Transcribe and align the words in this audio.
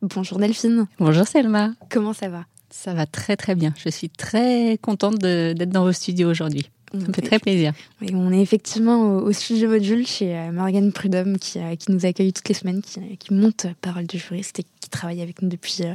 Bonjour 0.00 0.38
Delphine. 0.38 0.86
Bonjour 1.00 1.26
Selma. 1.26 1.72
Comment 1.90 2.12
ça 2.12 2.28
va? 2.28 2.44
Ça 2.70 2.94
va 2.94 3.04
très 3.04 3.36
très 3.36 3.56
bien. 3.56 3.74
Je 3.82 3.88
suis 3.88 4.08
très 4.08 4.78
contente 4.80 5.18
d'être 5.18 5.70
dans 5.70 5.82
vos 5.82 5.92
studios 5.92 6.30
aujourd'hui. 6.30 6.70
Ça 6.92 6.98
me 6.98 7.12
fait 7.12 7.22
très 7.22 7.40
plaisir. 7.40 7.72
Oui, 8.00 8.10
on 8.14 8.32
est 8.32 8.40
effectivement 8.40 9.16
au, 9.16 9.32
studio 9.32 9.68
module 9.68 10.06
chez 10.06 10.36
euh, 10.36 10.52
Morgane 10.52 10.92
Prudhomme 10.92 11.36
qui, 11.36 11.58
euh, 11.58 11.74
qui, 11.74 11.90
nous 11.90 12.06
accueille 12.06 12.32
toutes 12.32 12.48
les 12.48 12.54
semaines, 12.54 12.80
qui, 12.80 13.00
qui, 13.18 13.34
monte 13.34 13.66
Parole 13.82 14.06
de 14.06 14.16
juriste 14.16 14.60
et 14.60 14.64
qui 14.80 14.88
travaille 14.88 15.20
avec 15.20 15.42
nous 15.42 15.48
depuis 15.48 15.82
euh, 15.82 15.94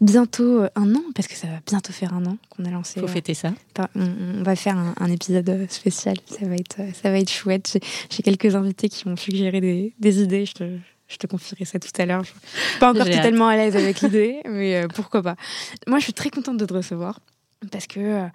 bientôt 0.00 0.62
un 0.74 0.94
an, 0.94 1.02
parce 1.14 1.28
que 1.28 1.36
ça 1.36 1.46
va 1.46 1.60
bientôt 1.66 1.92
faire 1.92 2.14
un 2.14 2.24
an 2.24 2.38
qu'on 2.48 2.64
a 2.64 2.70
lancé. 2.70 2.98
Faut 2.98 3.06
fêter 3.06 3.34
ça. 3.34 3.52
On, 3.94 4.42
va 4.42 4.56
faire 4.56 4.76
un, 4.76 5.10
épisode 5.10 5.66
spécial. 5.68 6.16
Ça 6.26 6.46
va 6.46 6.54
être, 6.54 6.80
ça 7.00 7.10
va 7.10 7.18
être 7.18 7.30
chouette. 7.30 7.78
J'ai 8.10 8.22
quelques 8.22 8.56
invités 8.56 8.88
qui 8.88 9.08
m'ont 9.08 9.16
suggéré 9.16 9.60
des, 9.60 9.92
des 10.00 10.22
idées. 10.22 10.46
Je 10.46 10.54
te, 10.54 10.64
je 11.14 11.18
te 11.18 11.26
confierai 11.26 11.64
ça 11.64 11.78
tout 11.78 11.90
à 11.98 12.06
l'heure. 12.06 12.24
Je 12.24 12.30
suis 12.30 12.78
pas 12.78 12.90
encore 12.90 13.06
totalement 13.06 13.48
à 13.48 13.56
l'aise 13.56 13.76
avec 13.76 14.00
l'idée, 14.02 14.40
mais 14.44 14.86
pourquoi 14.94 15.22
pas. 15.22 15.36
Moi, 15.86 15.98
je 15.98 16.04
suis 16.04 16.12
très 16.12 16.30
contente 16.30 16.56
de 16.56 16.66
te 16.66 16.74
recevoir 16.74 17.20
parce 17.70 17.86
que 17.86 18.00
euh, 18.00 18.26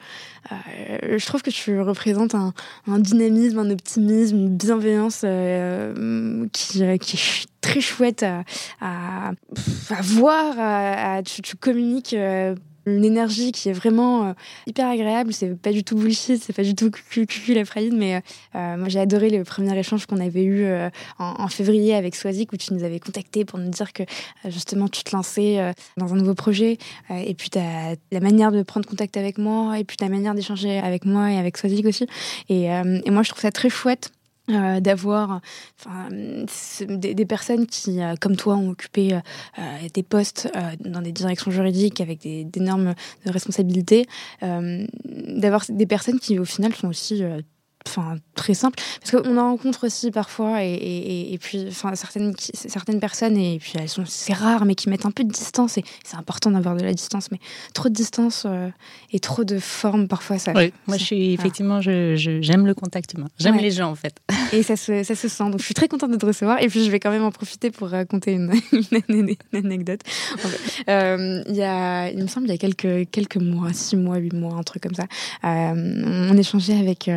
euh, 0.51 1.17
je 1.17 1.25
trouve 1.25 1.41
que 1.41 1.49
tu 1.49 1.79
représentes 1.81 2.35
un, 2.35 2.53
dynamisme, 2.99 3.59
un 3.59 3.69
optimisme, 3.69 4.37
une 4.37 4.57
bienveillance 4.57 5.21
euh, 5.23 6.47
qui, 6.51 6.79
qui, 6.99 7.15
est 7.15 7.47
très 7.61 7.81
chouette 7.81 8.23
à, 8.23 8.43
à, 8.81 10.01
voir. 10.01 11.23
tu, 11.23 11.41
tu, 11.41 11.55
communiques 11.55 12.15
une 12.95 13.05
énergie 13.05 13.51
qui 13.51 13.69
est 13.69 13.73
vraiment 13.73 14.27
euh, 14.27 14.33
hyper 14.67 14.87
agréable. 14.87 15.33
C'est 15.33 15.55
pas 15.55 15.71
du 15.71 15.83
tout 15.83 15.95
bullshit, 15.95 16.41
c'est 16.43 16.53
pas 16.53 16.63
du 16.63 16.75
tout 16.75 16.91
cucu 16.91 17.53
la 17.53 17.65
frayine, 17.65 17.97
mais 17.97 18.15
euh, 18.15 18.19
euh, 18.55 18.77
moi 18.77 18.89
j'ai 18.89 18.99
adoré 18.99 19.29
le 19.29 19.43
premier 19.43 19.77
échange 19.77 20.05
qu'on 20.05 20.19
avait 20.19 20.43
eu 20.43 20.67
en, 21.17 21.47
février 21.47 21.95
avec 21.95 22.15
Swazik 22.15 22.53
où 22.53 22.57
tu 22.57 22.73
nous 22.73 22.83
avais 22.83 22.99
contacté 22.99 23.45
pour 23.45 23.59
nous 23.59 23.69
dire 23.69 23.93
que 23.93 24.03
justement 24.45 24.87
tu 24.87 25.03
te 25.03 25.15
lançais 25.15 25.73
dans 25.97 26.13
un 26.13 26.17
nouveau 26.17 26.35
projet 26.35 26.77
et 27.09 27.33
puis 27.33 27.49
as 27.55 27.95
la 28.11 28.19
manière 28.19 28.51
de 28.51 28.61
prendre 28.63 28.87
contact 28.87 29.17
avec 29.17 29.37
moi 29.37 29.79
et 29.79 29.83
puis 29.83 29.97
ta 29.97 30.09
manière 30.09 30.35
d'échanger 30.35 30.77
avec 30.79 31.05
moi 31.05 31.31
et 31.31 31.37
avec 31.37 31.57
Swazik 31.57 31.85
aussi. 31.85 32.07
Et, 32.49 32.65
et 32.65 33.11
moi 33.11 33.23
je 33.23 33.29
trouve 33.29 33.41
ça 33.41 33.51
très 33.51 33.69
chouette 33.69 34.11
euh, 34.49 34.79
d'avoir 34.79 35.41
des, 36.09 37.13
des, 37.13 37.25
personnes 37.25 37.67
qui, 37.67 38.01
euh, 38.01 38.15
comme 38.19 38.35
toi, 38.35 38.55
ont 38.55 38.69
occupé 38.69 39.13
euh, 39.13 39.61
des 39.93 40.01
postes 40.01 40.49
dans 40.79 41.01
des 41.01 41.11
directions 41.11 41.51
juridiques 41.51 42.01
avec 42.01 42.21
d'énormes 42.21 42.95
responsabilités, 43.25 44.07
d'avoir 44.41 45.63
des 45.69 45.85
personnes 45.85 46.19
qui, 46.19 46.39
au 46.39 46.45
final, 46.45 46.73
sont 46.73 46.87
aussi 46.87 47.23
enfin 47.87 48.17
très 48.35 48.53
simple. 48.53 48.79
Parce 49.01 49.11
qu'on 49.11 49.37
en 49.37 49.51
rencontre 49.51 49.85
aussi 49.85 50.11
parfois 50.11 50.63
et, 50.63 50.73
et, 50.73 51.33
et 51.33 51.37
puis 51.37 51.65
enfin 51.69 51.95
certaines 51.95 52.33
certaines 52.37 52.99
personnes 52.99 53.37
et 53.37 53.59
puis 53.59 53.73
elles 53.75 53.89
sont 53.89 54.03
c'est 54.05 54.33
rare 54.33 54.65
mais 54.65 54.75
qui 54.75 54.89
mettent 54.89 55.05
un 55.05 55.11
peu 55.11 55.23
de 55.23 55.31
distance 55.31 55.77
et 55.77 55.83
c'est 56.03 56.17
important 56.17 56.51
d'avoir 56.51 56.75
de 56.75 56.83
la 56.83 56.93
distance 56.93 57.31
mais 57.31 57.39
trop 57.73 57.89
de 57.89 57.93
distance 57.93 58.43
euh, 58.45 58.69
et 59.11 59.19
trop 59.19 59.43
de 59.43 59.59
forme 59.59 60.07
parfois 60.07 60.37
ça 60.37 60.51
oui 60.55 60.73
moi 60.87 60.97
je 60.97 61.03
suis 61.03 61.33
effectivement 61.33 61.81
je 61.81 62.15
j'aime 62.15 62.65
le 62.65 62.73
contact 62.73 63.13
humain. 63.13 63.27
J'aime 63.39 63.57
les 63.57 63.71
gens 63.71 63.89
en 63.89 63.95
fait. 63.95 64.15
Et 64.53 64.63
ça 64.63 64.75
se, 64.75 65.03
ça 65.03 65.15
se 65.15 65.27
sent 65.27 65.43
donc 65.43 65.59
je 65.59 65.65
suis 65.65 65.73
très 65.73 65.87
contente 65.87 66.11
de 66.11 66.17
te 66.17 66.25
recevoir 66.25 66.61
et 66.61 66.67
puis 66.67 66.83
je 66.83 66.91
vais 66.91 66.99
quand 66.99 67.11
même 67.11 67.23
en 67.23 67.31
profiter 67.31 67.71
pour 67.71 67.89
raconter 67.89 68.33
une, 68.33 68.51
une, 69.09 69.35
anecdote. 69.53 70.01
Euh, 70.87 71.43
il 71.47 71.55
y 71.55 71.61
a 71.61 72.09
il 72.09 72.21
me 72.21 72.27
semble 72.27 72.47
il 72.47 72.51
y 72.51 72.55
a 72.55 72.57
quelques 72.57 73.09
quelques 73.11 73.37
mois 73.37 73.73
six 73.73 73.95
mois 73.95 74.17
huit 74.17 74.33
mois 74.33 74.55
un 74.55 74.63
truc 74.63 74.83
comme 74.83 74.95
ça 74.95 75.05
euh, 75.43 76.29
on 76.31 76.37
échangeait 76.37 76.77
avec 76.77 77.09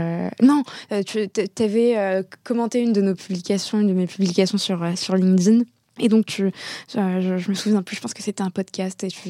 non, 0.42 0.51
euh, 0.92 1.02
tu 1.02 1.62
avais 1.62 1.98
euh, 1.98 2.22
commenté 2.44 2.80
une 2.80 2.92
de 2.92 3.00
nos 3.00 3.14
publications, 3.14 3.80
une 3.80 3.88
de 3.88 3.92
mes 3.92 4.06
publications 4.06 4.58
sur, 4.58 4.82
euh, 4.82 5.16
LinkedIn. 5.16 5.62
Et 5.98 6.08
donc, 6.08 6.24
tu, 6.24 6.50
je, 6.88 7.48
me 7.50 7.54
souviens 7.54 7.82
plus, 7.82 7.96
je 7.96 8.00
pense 8.00 8.14
que 8.14 8.22
c'était 8.22 8.42
un 8.42 8.50
podcast 8.50 9.04
et 9.04 9.08
tu, 9.08 9.20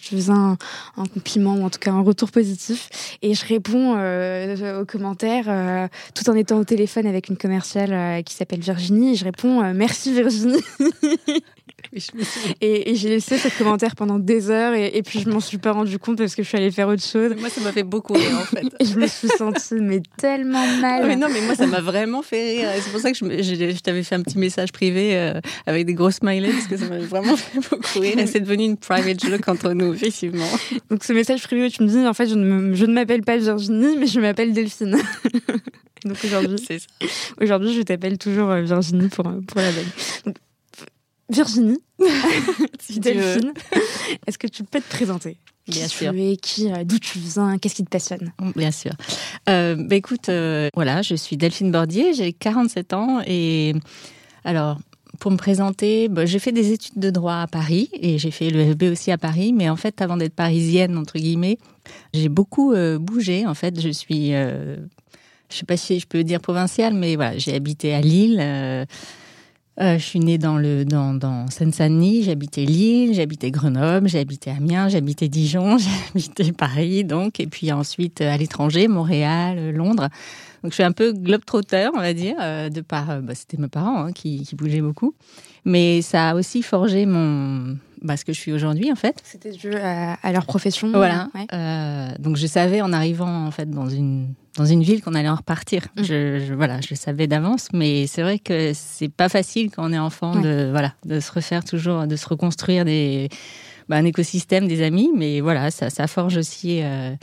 faisais 0.00 0.32
un, 0.32 0.56
compliment 1.12 1.56
ou 1.56 1.62
en 1.62 1.68
tout 1.68 1.78
cas 1.78 1.92
un 1.92 2.00
retour 2.00 2.30
positif. 2.30 2.88
Et 3.20 3.34
je 3.34 3.44
réponds 3.44 3.92
aux 4.80 4.86
commentaires 4.86 5.90
tout 6.14 6.30
en 6.30 6.34
étant 6.34 6.56
au 6.58 6.64
téléphone 6.64 7.06
avec 7.06 7.28
une 7.28 7.36
commerciale 7.36 8.24
qui 8.24 8.34
s'appelle 8.34 8.60
Virginie. 8.60 9.12
Et 9.12 9.14
je 9.14 9.24
réponds 9.24 9.74
Merci 9.74 10.14
Virginie. 10.14 10.62
et, 12.60 12.94
j'ai 12.94 13.08
laissé 13.08 13.38
ce 13.38 13.48
commentaire 13.56 13.94
pendant 13.94 14.18
des 14.18 14.50
heures 14.50 14.74
et, 14.74 15.02
puis 15.02 15.20
je 15.20 15.28
m'en 15.28 15.40
suis 15.40 15.58
pas 15.58 15.72
rendu 15.72 15.98
compte 15.98 16.18
parce 16.18 16.34
que 16.34 16.42
je 16.42 16.48
suis 16.48 16.56
allée 16.56 16.70
faire 16.70 16.88
autre 16.88 17.02
chose. 17.02 17.34
Moi, 17.38 17.48
ça 17.48 17.60
m'a 17.60 17.72
fait 17.72 17.82
beaucoup 17.82 18.14
rire 18.14 18.38
en 18.40 18.44
fait. 18.44 18.66
je 18.84 18.98
me 18.98 19.06
suis 19.06 19.28
sentie 19.28 19.74
mais 19.80 20.02
tellement 20.16 20.66
mal. 20.80 21.06
mais 21.06 21.16
non, 21.16 21.28
mais 21.32 21.40
moi, 21.42 21.54
ça 21.54 21.66
m'a 21.66 21.80
vraiment 21.80 22.22
fait 22.22 22.58
rire. 22.58 22.68
C'est 22.80 22.90
pour 22.90 23.00
ça 23.00 23.12
que 23.12 23.18
je, 23.18 23.24
je, 23.42 23.80
t'avais 23.80 24.02
fait 24.02 24.14
un 24.14 24.22
petit 24.22 24.38
message 24.38 24.72
privé 24.72 25.16
euh, 25.16 25.40
avec 25.66 25.86
des 25.86 25.94
gros 25.94 26.10
smileys 26.10 26.52
parce 26.52 26.66
que 26.66 26.76
ça 26.76 26.86
m'a 26.86 26.98
vraiment 26.98 27.36
fait 27.36 27.60
beaucoup 27.70 28.00
rire 28.00 28.18
et 28.18 28.26
c'est 28.26 28.40
devenu 28.40 28.64
une 28.64 28.76
private 28.76 29.24
joke 29.24 29.48
entre 29.48 29.72
nous, 29.72 29.94
effectivement. 29.94 30.48
Donc, 30.90 31.04
ce 31.04 31.12
message 31.12 31.42
privé 31.42 31.66
où 31.66 31.70
tu 31.70 31.82
me 31.82 31.88
dis 31.88 32.06
en 32.06 32.14
fait, 32.14 32.26
je 32.26 32.34
ne, 32.34 32.74
je 32.74 32.86
ne 32.86 32.92
m'appelle 32.92 33.22
pas 33.22 33.36
Virginie, 33.36 33.96
mais 33.98 34.06
je 34.06 34.20
m'appelle 34.20 34.52
Delphine. 34.52 34.96
Donc 36.04 36.18
aujourd'hui, 36.22 36.58
aujourd'hui, 37.40 37.74
je 37.74 37.80
t'appelle 37.80 38.18
toujours 38.18 38.50
euh, 38.50 38.60
Virginie 38.60 39.08
pour, 39.08 39.24
pour 39.24 39.60
la 39.60 39.70
blague. 39.72 40.34
Virginie, 41.30 41.78
Delphine, 42.96 43.52
est-ce 44.26 44.38
que 44.38 44.46
tu 44.46 44.64
peux 44.64 44.80
te 44.80 44.88
présenter? 44.88 45.38
Bien 45.66 45.84
qui 45.84 45.88
sûr. 45.88 46.12
Tu 46.12 46.20
es, 46.20 46.36
qui, 46.36 46.70
euh, 46.70 46.84
d'où 46.84 46.98
tu 46.98 47.18
viens, 47.18 47.58
qu'est-ce 47.58 47.76
qui 47.76 47.84
te 47.84 47.90
passionne? 47.90 48.32
Bien 48.54 48.70
sûr. 48.70 48.92
Euh, 49.48 49.76
bah, 49.78 49.96
écoute, 49.96 50.28
euh, 50.28 50.68
voilà, 50.74 51.00
je 51.00 51.14
suis 51.14 51.36
Delphine 51.36 51.72
Bordier, 51.72 52.12
j'ai 52.12 52.32
47 52.34 52.92
ans 52.92 53.22
et 53.26 53.74
alors 54.44 54.78
pour 55.20 55.30
me 55.30 55.36
présenter, 55.36 56.08
bah, 56.08 56.26
j'ai 56.26 56.38
fait 56.38 56.52
des 56.52 56.72
études 56.72 56.98
de 56.98 57.08
droit 57.08 57.36
à 57.36 57.46
Paris 57.46 57.88
et 57.94 58.18
j'ai 58.18 58.30
fait 58.30 58.50
le 58.50 58.72
FB 58.72 58.92
aussi 58.92 59.10
à 59.10 59.16
Paris, 59.16 59.54
mais 59.54 59.70
en 59.70 59.76
fait, 59.76 60.02
avant 60.02 60.18
d'être 60.18 60.34
parisienne 60.34 60.98
entre 60.98 61.18
guillemets, 61.18 61.56
j'ai 62.12 62.28
beaucoup 62.28 62.74
bougé. 62.98 63.46
En 63.46 63.54
fait, 63.54 63.80
je 63.80 63.90
suis, 63.90 64.32
je 64.32 64.76
sais 65.48 65.64
pas 65.66 65.76
si 65.76 65.98
je 66.00 66.06
peux 66.06 66.24
dire 66.24 66.40
provinciale, 66.40 66.92
mais 66.92 67.14
voilà, 67.14 67.38
j'ai 67.38 67.54
habité 67.54 67.94
à 67.94 68.00
Lille 68.00 68.86
je 69.78 69.98
suis 69.98 70.20
née 70.20 70.38
dans 70.38 70.56
le 70.56 70.84
dans, 70.84 71.14
dans 71.14 71.48
Seine-Saint-Denis, 71.48 72.24
j'habitais 72.24 72.64
Lille, 72.64 73.14
j'habitais 73.14 73.50
Grenoble, 73.50 74.08
j'habitais 74.08 74.50
Amiens, 74.50 74.88
j'habitais 74.88 75.28
Dijon, 75.28 75.78
j'habitais 76.14 76.52
Paris 76.52 77.04
donc. 77.04 77.40
Et 77.40 77.46
puis 77.46 77.72
ensuite 77.72 78.20
à 78.20 78.36
l'étranger, 78.36 78.88
Montréal, 78.88 79.70
Londres. 79.70 80.08
Donc 80.62 80.72
je 80.72 80.74
suis 80.74 80.82
un 80.82 80.92
peu 80.92 81.12
globe-trotteur, 81.12 81.92
on 81.94 81.98
va 81.98 82.14
dire, 82.14 82.36
de 82.38 82.80
par 82.80 83.20
bah, 83.20 83.34
c'était 83.34 83.58
mes 83.58 83.68
parents 83.68 84.04
hein, 84.04 84.12
qui, 84.12 84.42
qui 84.44 84.56
bougeaient 84.56 84.80
beaucoup, 84.80 85.14
mais 85.64 86.00
ça 86.02 86.30
a 86.30 86.34
aussi 86.34 86.62
forgé 86.62 87.04
mon 87.04 87.76
bah, 88.04 88.16
ce 88.16 88.24
que 88.24 88.32
je 88.32 88.38
suis 88.38 88.52
aujourd'hui 88.52 88.92
en 88.92 88.96
fait. 88.96 89.20
C'était 89.24 89.50
dû 89.50 89.74
à, 89.74 90.32
leur 90.32 90.46
profession. 90.46 90.90
Voilà. 90.92 91.28
Euh, 91.52 92.08
donc 92.18 92.36
je 92.36 92.46
savais 92.46 92.80
en 92.80 92.92
arrivant 92.92 93.46
en 93.46 93.50
fait 93.50 93.68
dans 93.68 93.88
une 93.88 94.34
dans 94.56 94.66
une 94.66 94.84
ville 94.84 95.02
qu'on 95.02 95.14
allait 95.14 95.28
en 95.28 95.34
repartir. 95.34 95.88
Mm. 95.96 96.02
Je, 96.04 96.54
voilà, 96.54 96.80
je 96.80 96.94
savais 96.94 97.26
d'avance, 97.26 97.68
mais 97.72 98.06
c'est 98.06 98.22
vrai 98.22 98.38
que 98.38 98.72
c'est 98.74 99.08
pas 99.08 99.28
facile 99.28 99.70
quand 99.70 99.88
on 99.88 99.92
est 99.92 99.98
enfant 99.98 100.40
de 100.40 100.68
voilà 100.70 100.94
de 101.04 101.18
se 101.18 101.32
refaire 101.32 101.64
toujours, 101.64 102.06
de 102.06 102.14
se 102.14 102.28
reconstruire 102.28 102.84
des 102.84 103.28
bah, 103.88 103.96
un 103.96 104.04
écosystème, 104.04 104.66
des 104.66 104.82
amis, 104.82 105.10
mais 105.14 105.40
voilà, 105.40 105.70
ça, 105.70 105.90
ça 105.90 106.06
forge 106.06 106.36
aussi. 106.36 106.80
Euh... 106.82 107.14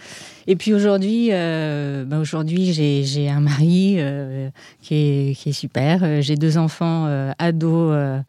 Et 0.48 0.56
puis 0.56 0.74
aujourd'hui, 0.74 1.30
euh, 1.32 2.04
bah 2.06 2.20
aujourd'hui, 2.20 2.74
j'ai, 2.74 3.04
j'ai 3.04 3.30
un 3.30 3.40
mari 3.40 3.96
euh, 3.98 4.50
qui, 4.82 4.96
est, 4.96 5.36
qui 5.36 5.50
est 5.50 5.54
super. 5.54 6.22
J'ai 6.22 6.36
deux 6.36 6.58
enfants 6.58 7.06
euh, 7.08 7.32
ados 7.40 8.22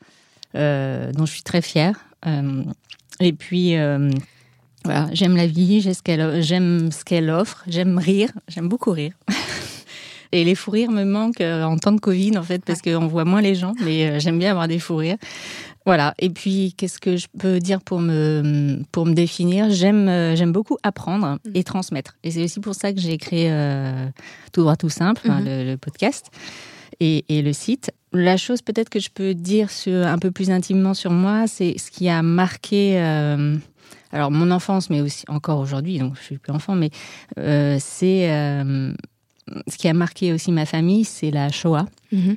euh, 0.55 1.13
dont 1.13 1.27
je 1.27 1.33
suis 1.33 1.43
très 1.43 1.63
fière. 1.63 2.05
Euh, 2.27 2.65
et 3.21 3.33
puis, 3.33 3.77
euh, 3.77 4.11
voilà, 4.85 5.09
j'aime 5.13 5.37
la 5.37 5.47
vie, 5.47 5.81
j'aime 5.81 6.93
ce 6.93 7.05
qu'elle 7.05 7.31
offre, 7.31 7.63
j'aime 7.67 7.99
rire, 7.99 8.31
j'aime 8.49 8.69
beaucoup 8.69 8.91
rire. 8.91 9.13
Et 10.35 10.45
les 10.45 10.55
fous 10.55 10.71
rires 10.71 10.91
me 10.91 11.05
manquent 11.05 11.43
euh, 11.43 11.63
en 11.63 11.77
temps 11.77 11.93
de 11.93 12.01
Covid, 12.01 12.39
en 12.39 12.43
fait, 12.43 12.65
parce 12.65 12.81
qu'on 12.81 13.07
voit 13.07 13.27
moins 13.27 13.43
les 13.43 13.55
gens, 13.55 13.75
mais 13.85 14.19
j'aime 14.19 14.39
bien 14.39 14.51
avoir 14.51 14.67
des 14.67 14.79
fous 14.79 14.97
rires. 14.97 15.19
Voilà. 15.85 16.15
Et 16.19 16.31
puis, 16.31 16.73
qu'est-ce 16.75 16.99
que 16.99 17.19
je 17.19 17.27
peux 17.39 17.59
dire 17.59 17.83
pour 17.83 18.01
me, 18.01 18.81
pour 18.93 19.05
me 19.05 19.13
définir? 19.13 19.69
J'aime 19.69 20.35
j'aime 20.35 20.53
beaucoup 20.53 20.79
apprendre 20.83 21.39
mm. 21.45 21.51
et 21.55 21.65
transmettre. 21.65 22.17
Et 22.25 22.31
c'est 22.31 22.45
aussi 22.45 22.61
pour 22.61 22.75
ça 22.75 22.95
que 22.95 23.01
j'ai 23.01 23.19
créé 23.19 23.51
Tout 24.55 24.63
droit, 24.63 24.77
tout 24.77 24.89
simple, 24.89 25.29
mm-hmm. 25.29 25.45
le, 25.45 25.71
le, 25.73 25.77
podcast 25.77 26.31
et, 26.99 27.27
et, 27.29 27.43
le 27.43 27.53
site. 27.53 27.91
La 28.13 28.37
chose 28.37 28.61
peut-être 28.61 28.91
que 28.91 29.01
je 29.01 29.09
peux 29.09 29.33
dire 29.33 29.71
sur, 29.71 30.07
un 30.07 30.19
peu 30.19 30.31
plus 30.31 30.51
intimement 30.51 30.93
sur 30.93 31.11
moi, 31.11 31.47
c'est 31.47 31.79
ce 31.79 31.91
qui 31.91 32.11
a 32.11 32.23
marqué, 32.23 33.01
euh, 33.01 33.57
alors 34.13 34.31
mon 34.31 34.51
enfance, 34.51 34.91
mais 34.91 35.01
aussi 35.01 35.25
encore 35.29 35.59
aujourd'hui, 35.59 35.99
donc 35.99 36.17
je 36.17 36.23
suis 36.23 36.39
plus 36.39 36.53
enfant, 36.53 36.75
mais 36.75 36.91
euh, 37.39 37.79
c'est 37.81 38.31
euh, 38.31 38.93
ce 39.67 39.77
qui 39.79 39.89
a 39.89 39.95
marqué 39.95 40.35
aussi 40.35 40.53
ma 40.53 40.67
famille, 40.67 41.05
c'est 41.05 41.31
la 41.31 41.51
Shoah. 41.51 41.87
Mm-hmm. 42.13 42.37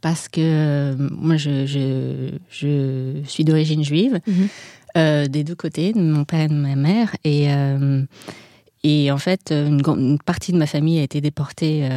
Parce 0.00 0.28
que 0.28 0.96
moi, 0.98 1.36
je, 1.36 1.66
je, 1.66 2.30
je 2.50 3.20
suis 3.24 3.44
d'origine 3.44 3.84
juive, 3.84 4.20
mm-hmm. 4.26 5.28
des 5.28 5.44
deux 5.44 5.54
côtés, 5.54 5.92
de 5.92 6.00
mon 6.00 6.24
père 6.24 6.40
et 6.40 6.48
de 6.48 6.54
ma 6.54 6.74
mère, 6.74 7.14
et 7.24 7.48
et 8.84 9.12
en 9.12 9.18
fait, 9.18 9.52
une, 9.52 9.80
une, 9.86 10.18
partie 10.18 10.50
de 10.50 10.56
ma 10.56 10.66
famille 10.66 10.98
a 10.98 11.02
été 11.02 11.20
déportée 11.20 11.88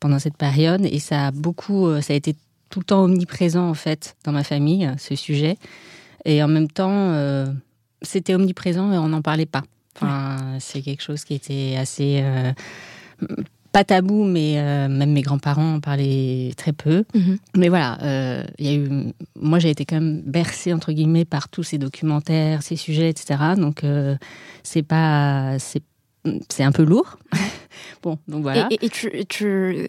pendant 0.00 0.18
cette 0.18 0.36
période 0.36 0.84
et 0.84 0.98
ça 0.98 1.28
a 1.28 1.30
beaucoup, 1.30 2.00
ça 2.00 2.14
a 2.14 2.16
été 2.16 2.34
tout 2.76 2.80
le 2.80 2.84
temps 2.84 3.04
omniprésent 3.04 3.70
en 3.70 3.72
fait 3.72 4.16
dans 4.24 4.32
ma 4.32 4.44
famille, 4.44 4.92
ce 4.98 5.16
sujet. 5.16 5.56
Et 6.26 6.42
en 6.42 6.48
même 6.48 6.68
temps, 6.68 6.90
euh, 6.92 7.46
c'était 8.02 8.34
omniprésent 8.34 8.92
et 8.92 8.98
on 8.98 9.08
n'en 9.08 9.22
parlait 9.22 9.46
pas. 9.46 9.62
Enfin, 9.96 10.58
c'est 10.60 10.82
quelque 10.82 11.02
chose 11.02 11.24
qui 11.24 11.32
était 11.32 11.76
assez 11.78 12.20
euh, 12.22 12.52
pas 13.72 13.82
tabou, 13.82 14.24
mais 14.24 14.58
euh, 14.58 14.88
même 14.88 15.12
mes 15.12 15.22
grands-parents 15.22 15.76
en 15.76 15.80
parlaient 15.80 16.52
très 16.58 16.74
peu. 16.74 17.04
Mm-hmm. 17.14 17.38
Mais 17.56 17.70
voilà, 17.70 17.98
euh, 18.02 18.44
il 18.58 18.66
y 18.66 18.68
a 18.68 18.74
eu, 18.74 18.90
moi 19.40 19.58
j'ai 19.58 19.70
été 19.70 19.86
quand 19.86 19.96
même 19.96 20.20
bercée 20.20 20.74
entre 20.74 20.92
guillemets 20.92 21.24
par 21.24 21.48
tous 21.48 21.62
ces 21.62 21.78
documentaires, 21.78 22.62
ces 22.62 22.76
sujets, 22.76 23.08
etc. 23.08 23.54
Donc 23.56 23.84
euh, 23.84 24.16
c'est 24.62 24.82
pas, 24.82 25.58
c'est 25.58 25.82
c'est 26.48 26.62
un 26.62 26.72
peu 26.72 26.82
lourd. 26.82 27.18
bon, 28.02 28.18
donc 28.28 28.42
voilà. 28.42 28.68
Et, 28.70 28.88
tu, 28.88 29.10
tu, 29.28 29.86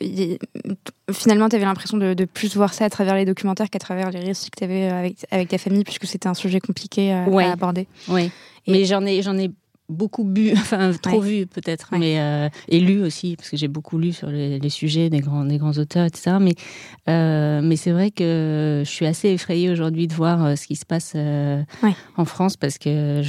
finalement, 1.11 1.49
tu 1.49 1.55
avais 1.55 1.65
l'impression 1.65 1.97
de, 1.97 2.25
plus 2.25 2.55
voir 2.55 2.73
ça 2.73 2.85
à 2.85 2.89
travers 2.89 3.15
les 3.15 3.25
documentaires 3.25 3.69
qu'à 3.69 3.79
travers 3.79 4.11
les 4.11 4.19
récits 4.19 4.49
que 4.49 4.57
tu 4.57 4.63
avais 4.63 4.89
avec, 4.89 5.25
avec 5.31 5.49
ta 5.49 5.57
famille, 5.57 5.83
puisque 5.83 6.05
c'était 6.05 6.27
un 6.27 6.33
sujet 6.33 6.59
compliqué 6.59 7.11
à, 7.11 7.25
aborder. 7.51 7.87
Oui, 8.07 8.31
mais 8.67 8.85
j'en 8.85 9.05
ai, 9.05 9.21
j'en 9.21 9.37
ai 9.37 9.51
beaucoup 9.89 10.23
bu, 10.23 10.51
enfin 10.57 10.91
trop 11.01 11.21
vu 11.21 11.45
peut-être, 11.45 11.89
mais 11.97 12.19
euh, 12.19 12.49
et 12.67 12.79
lu 12.79 13.01
aussi 13.01 13.35
parce 13.35 13.49
que 13.49 13.57
j'ai 13.57 13.67
beaucoup 13.67 13.97
lu 13.97 14.11
sur 14.11 14.29
les, 14.29 14.69
sujets 14.69 15.09
des 15.09 15.19
grands 15.19 15.45
des 15.45 15.57
grands 15.57 15.77
auteurs 15.77 16.05
etc. 16.05 16.37
Mais 16.39 16.55
euh, 17.09 17.61
mais 17.63 17.75
c'est 17.75 17.91
vrai 17.91 18.11
que 18.11 18.83
je 18.85 18.89
suis 18.89 19.05
assez 19.05 19.29
effrayée 19.29 19.69
aujourd'hui 19.69 20.07
de 20.07 20.13
voir 20.13 20.43
euh, 20.43 20.55
ce 20.55 20.67
qui 20.67 20.75
se 20.75 20.85
passe 20.85 21.15
en 21.15 22.25
France 22.25 22.57
parce 22.57 22.77
que 22.77 23.21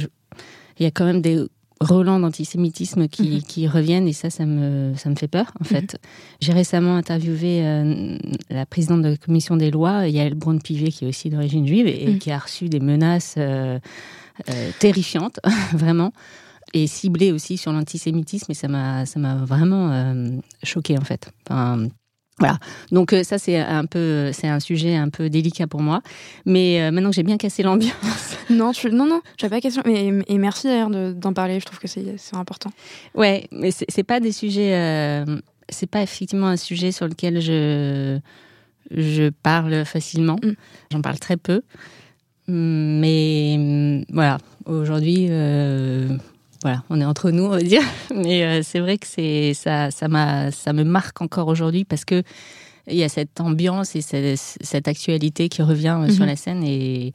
il 0.79 0.83
y 0.83 0.85
a 0.85 0.91
quand 0.91 1.05
même 1.05 1.21
des 1.21 1.45
relents 1.81 2.19
d'antisémitisme 2.19 3.07
qui, 3.07 3.29
mhm. 3.29 3.41
qui, 3.41 3.67
reviennent 3.67 4.07
et 4.07 4.13
ça, 4.13 4.29
ça 4.29 4.45
me, 4.45 4.93
ça 4.97 5.09
me 5.09 5.15
fait 5.15 5.27
peur 5.27 5.51
en 5.59 5.63
fait. 5.63 5.93
Mhm. 5.93 5.99
J'ai 6.41 6.53
récemment 6.53 6.95
interviewé 6.95 7.65
euh, 7.65 8.17
la 8.49 8.65
présidente 8.65 9.01
de 9.01 9.09
la 9.09 9.17
commission 9.17 9.55
des 9.55 9.71
lois, 9.71 10.07
Yael 10.07 10.35
Braun-Pivet, 10.35 10.91
qui 10.91 11.05
est 11.05 11.07
aussi 11.07 11.29
d'origine 11.29 11.65
juive 11.65 11.87
et, 11.87 12.07
mhm. 12.07 12.19
qui 12.19 12.31
a 12.31 12.37
reçu 12.37 12.67
des 12.67 12.79
menaces 12.79 13.35
euh, 13.37 13.79
euh, 14.49 14.71
terrifiantes, 14.79 15.39
vraiment, 15.73 16.11
et 16.73 16.87
ciblées 16.87 17.31
aussi 17.31 17.57
sur 17.57 17.71
l'antisémitisme 17.71 18.51
et 18.51 18.55
ça 18.55 18.67
m'a, 18.67 19.05
ça 19.05 19.19
m'a 19.19 19.35
vraiment 19.35 19.91
euh, 19.91 20.29
choqué 20.63 20.97
en 20.97 21.03
fait. 21.03 21.31
Enfin, 21.49 21.87
voilà. 22.39 22.57
Donc 22.91 23.13
euh, 23.13 23.23
ça 23.23 23.37
c'est 23.37 23.57
un 23.57 23.85
peu 23.85 24.31
c'est 24.33 24.47
un 24.47 24.59
sujet 24.59 24.95
un 24.95 25.09
peu 25.09 25.29
délicat 25.29 25.67
pour 25.67 25.81
moi. 25.81 26.01
Mais 26.45 26.81
euh, 26.81 26.91
maintenant 26.91 27.09
que 27.09 27.15
j'ai 27.15 27.23
bien 27.23 27.37
cassé 27.37 27.63
l'ambiance. 27.63 27.93
non, 28.49 28.71
tu, 28.71 28.89
non 28.91 29.05
non, 29.05 29.21
j'avais 29.37 29.57
pas 29.57 29.61
question. 29.61 29.83
Mais, 29.85 30.11
et 30.27 30.37
merci 30.37 30.67
d'ailleurs 30.67 30.89
d'en 30.89 31.33
parler. 31.33 31.59
Je 31.59 31.65
trouve 31.65 31.79
que 31.79 31.87
c'est 31.87 32.17
important. 32.33 32.71
Ouais, 33.15 33.47
mais 33.51 33.71
c'est 33.71 34.03
pas 34.03 34.19
des 34.19 34.31
sujets. 34.31 34.75
Euh, 34.75 35.39
c'est 35.69 35.89
pas 35.89 36.01
effectivement 36.01 36.47
un 36.47 36.57
sujet 36.57 36.91
sur 36.91 37.07
lequel 37.07 37.41
je 37.41 38.19
je 38.91 39.29
parle 39.29 39.85
facilement. 39.85 40.37
Mm. 40.43 40.53
J'en 40.91 41.01
parle 41.01 41.19
très 41.19 41.37
peu. 41.37 41.61
Mais 42.47 44.05
voilà, 44.09 44.39
aujourd'hui. 44.65 45.27
Euh, 45.29 46.09
voilà, 46.61 46.83
on 46.89 46.99
est 46.99 47.05
entre 47.05 47.31
nous, 47.31 47.45
on 47.45 47.49
va 47.49 47.61
dire. 47.61 47.81
Mais 48.15 48.43
euh, 48.43 48.61
c'est 48.63 48.79
vrai 48.79 48.97
que 48.97 49.07
c'est 49.07 49.53
ça, 49.53 49.91
ça 49.91 50.07
m'a, 50.07 50.51
ça 50.51 50.73
me 50.73 50.83
marque 50.83 51.21
encore 51.21 51.47
aujourd'hui 51.47 51.85
parce 51.85 52.05
que 52.05 52.23
il 52.87 52.95
y 52.95 53.03
a 53.03 53.09
cette 53.09 53.39
ambiance 53.39 53.95
et 53.95 54.01
cette, 54.01 54.39
cette 54.61 54.87
actualité 54.87 55.47
qui 55.47 55.61
revient 55.61 55.97
euh, 56.01 56.09
sur 56.09 56.23
mhm. 56.23 56.29
la 56.29 56.35
scène 56.35 56.63
et, 56.63 57.13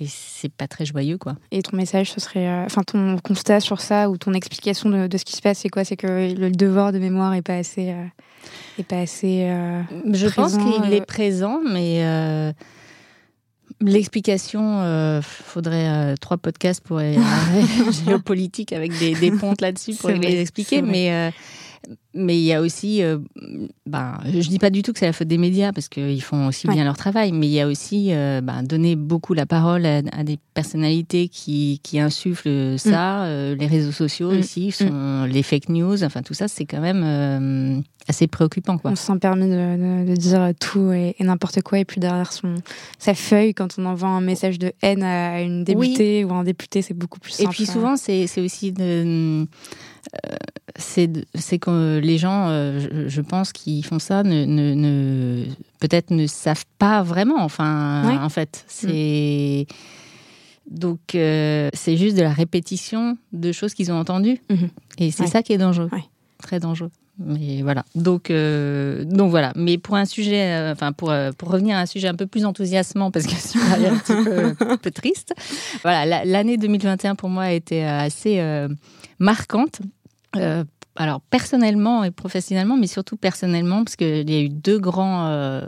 et 0.00 0.06
c'est 0.06 0.52
pas 0.52 0.66
très 0.66 0.84
joyeux, 0.84 1.18
quoi. 1.18 1.36
Et 1.52 1.62
ton 1.62 1.76
message, 1.76 2.10
ce 2.10 2.20
serait, 2.20 2.48
euh, 2.48 2.64
enfin, 2.64 2.82
ton 2.82 3.16
constat 3.18 3.60
sur 3.60 3.80
ça 3.80 4.10
ou 4.10 4.16
ton 4.16 4.32
explication 4.32 4.90
de, 4.90 5.06
de 5.06 5.18
ce 5.18 5.24
qui 5.24 5.36
se 5.36 5.40
passe, 5.40 5.58
c'est 5.58 5.68
quoi? 5.68 5.84
C'est 5.84 5.96
que 5.96 6.34
le 6.34 6.50
devoir 6.50 6.92
de 6.92 6.98
mémoire 6.98 7.32
est 7.34 7.42
pas 7.42 7.56
assez, 7.56 7.94
est 8.78 8.82
pas 8.82 8.98
assez. 8.98 9.48
Je 10.12 10.28
pense 10.28 10.56
qu'il 10.56 10.92
est 10.92 11.06
présent, 11.06 11.60
mais 11.64 12.02
L'explication, 13.82 14.80
euh, 14.80 15.20
faudrait 15.22 15.88
euh, 15.88 16.14
trois 16.20 16.36
podcasts 16.36 16.82
pour 16.82 16.98
euh, 16.98 17.14
géopolitique 18.06 18.72
avec 18.72 18.96
des, 18.98 19.14
des 19.14 19.30
pontes 19.32 19.60
là-dessus 19.60 19.94
pour 19.94 20.10
les 20.10 20.40
expliquer, 20.40 20.82
mais 20.82 21.12
euh, 21.12 21.30
mais 22.14 22.36
il 22.36 22.44
y 22.44 22.52
a 22.52 22.60
aussi, 22.60 23.02
euh, 23.02 23.18
ben, 23.86 24.18
je 24.26 24.48
dis 24.48 24.58
pas 24.58 24.70
du 24.70 24.82
tout 24.82 24.92
que 24.92 24.98
c'est 24.98 25.06
la 25.06 25.12
faute 25.12 25.28
des 25.28 25.38
médias 25.38 25.72
parce 25.72 25.88
qu'ils 25.88 26.22
font 26.22 26.46
aussi 26.46 26.68
bien 26.68 26.84
leur 26.84 26.96
travail, 26.96 27.32
mais 27.32 27.46
il 27.46 27.52
y 27.52 27.60
a 27.60 27.66
aussi 27.66 28.08
euh, 28.12 28.40
ben, 28.40 28.62
donner 28.62 28.96
beaucoup 28.96 29.34
la 29.34 29.46
parole 29.46 29.86
à, 29.86 30.02
des 30.24 30.38
personnalités 30.54 31.28
qui, 31.28 31.80
qui 31.82 31.98
insufflent 31.98 32.78
ça. 32.78 33.22
Mm. 33.22 33.26
Euh, 33.26 33.54
les 33.56 33.66
réseaux 33.66 33.92
sociaux 33.92 34.30
mm. 34.30 34.38
aussi 34.38 34.74
mm. 34.80 35.24
les 35.26 35.42
fake 35.42 35.68
news. 35.68 36.04
Enfin 36.04 36.22
tout 36.22 36.34
ça, 36.34 36.48
c'est 36.48 36.66
quand 36.66 36.80
même 36.80 37.02
euh, 37.04 37.80
assez 38.08 38.26
préoccupant. 38.26 38.78
Quoi. 38.78 38.90
On 38.90 38.96
se 38.96 39.04
sent 39.04 39.18
permis 39.18 39.48
de, 39.48 40.04
de, 40.04 40.10
de 40.10 40.16
dire 40.16 40.52
tout 40.60 40.92
et, 40.92 41.16
et 41.18 41.24
n'importe 41.24 41.62
quoi 41.62 41.78
et 41.78 41.84
puis 41.84 42.00
derrière 42.00 42.32
son 42.32 42.54
sa 42.98 43.14
feuille 43.14 43.54
quand 43.54 43.78
on 43.78 43.86
envoie 43.86 44.08
un 44.08 44.20
message 44.20 44.58
de 44.58 44.72
haine 44.82 45.02
à 45.02 45.40
une 45.42 45.64
députée 45.64 46.24
ou 46.24 46.32
un 46.32 46.44
député, 46.44 46.82
c'est 46.82 46.94
beaucoup 46.94 47.20
plus 47.20 47.32
simple. 47.32 47.50
Et 47.50 47.52
puis 47.52 47.66
souvent, 47.66 47.96
c'est 47.96 48.40
aussi 48.40 48.72
de 48.72 48.82
euh, 48.82 49.44
c'est 50.76 51.58
que 51.58 51.98
les 51.98 52.18
gens, 52.18 52.48
euh, 52.48 53.06
je, 53.08 53.20
pense, 53.20 53.52
qui 53.52 53.82
font 53.82 53.98
ça, 53.98 54.22
ne, 54.22 54.44
ne, 54.44 55.44
peut-être 55.80 56.10
ne 56.10 56.26
savent 56.26 56.64
pas 56.78 57.02
vraiment. 57.02 57.42
Enfin, 57.42 58.22
en 58.22 58.28
fait, 58.28 58.64
c'est 58.68 59.66
donc 60.70 61.14
euh, 61.14 61.68
c'est 61.74 61.96
juste 61.96 62.16
de 62.16 62.22
la 62.22 62.32
répétition 62.32 63.18
de 63.32 63.52
choses 63.52 63.74
qu'ils 63.74 63.90
ont 63.92 63.98
entendues, 63.98 64.38
mhm. 64.48 64.68
et 64.98 65.10
c'est 65.10 65.26
ça 65.26 65.42
qui 65.42 65.52
est 65.52 65.58
dangereux, 65.58 65.90
très 66.42 66.60
dangereux. 66.60 66.90
Mais 67.18 67.60
voilà. 67.62 67.84
Donc, 67.94 68.32
donc 68.32 69.30
voilà. 69.30 69.52
Mais 69.54 69.76
pour 69.76 69.96
un 69.96 70.06
sujet, 70.06 70.70
enfin 70.72 70.92
pour 70.92 71.12
pour 71.36 71.50
revenir 71.50 71.76
à 71.76 71.80
un 71.80 71.86
sujet 71.86 72.08
un 72.08 72.14
peu 72.14 72.26
plus 72.26 72.46
enthousiasmant 72.46 73.10
parce 73.10 73.26
que 73.26 73.34
c'est 73.36 73.58
un 73.58 73.98
petit 73.98 74.24
peu, 74.24 74.54
un 74.66 74.76
peu 74.78 74.90
triste. 74.90 75.34
Voilà, 75.82 76.24
l'année 76.24 76.56
2021 76.56 77.14
pour 77.14 77.28
moi 77.28 77.44
a 77.44 77.52
été 77.52 77.84
assez 77.84 78.42
marquante. 79.18 79.82
Euh, 80.36 80.64
alors 80.96 81.20
personnellement 81.20 82.04
et 82.04 82.10
professionnellement, 82.10 82.76
mais 82.76 82.86
surtout 82.86 83.16
personnellement, 83.16 83.84
parce 83.84 83.96
qu'il 83.96 84.28
y 84.30 84.36
a 84.36 84.40
eu 84.40 84.48
deux 84.48 84.78
grands, 84.78 85.26
euh, 85.26 85.62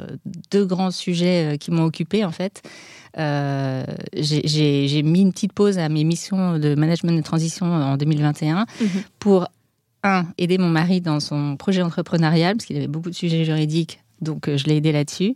deux 0.51 0.67
grands 0.67 0.91
sujets 0.91 1.55
euh, 1.55 1.57
qui 1.57 1.71
m'ont 1.71 1.85
occupé 1.85 2.25
en 2.25 2.31
fait. 2.31 2.63
Euh, 3.17 3.85
j'ai 4.13 5.03
mis 5.03 5.21
une 5.21 5.33
petite 5.33 5.53
pause 5.53 5.79
à 5.79 5.89
mes 5.89 6.05
missions 6.05 6.59
de 6.59 6.75
management 6.75 7.17
de 7.17 7.23
transition 7.23 7.67
en 7.67 7.97
2021 7.97 8.67
mhm. 8.81 8.89
pour 9.19 9.47
un 10.03 10.27
aider 10.37 10.59
mon 10.59 10.69
mari 10.69 11.01
dans 11.01 11.21
son 11.21 11.57
projet 11.57 11.81
entrepreneurial 11.81 12.57
parce 12.57 12.67
qu'il 12.67 12.77
avait 12.77 12.89
beaucoup 12.89 13.11
de 13.11 13.15
sujets 13.15 13.45
juridiques 13.45 14.01
donc 14.21 14.49
je 14.55 14.65
l'ai 14.65 14.77
aidé 14.77 14.93
là-dessus. 14.93 15.35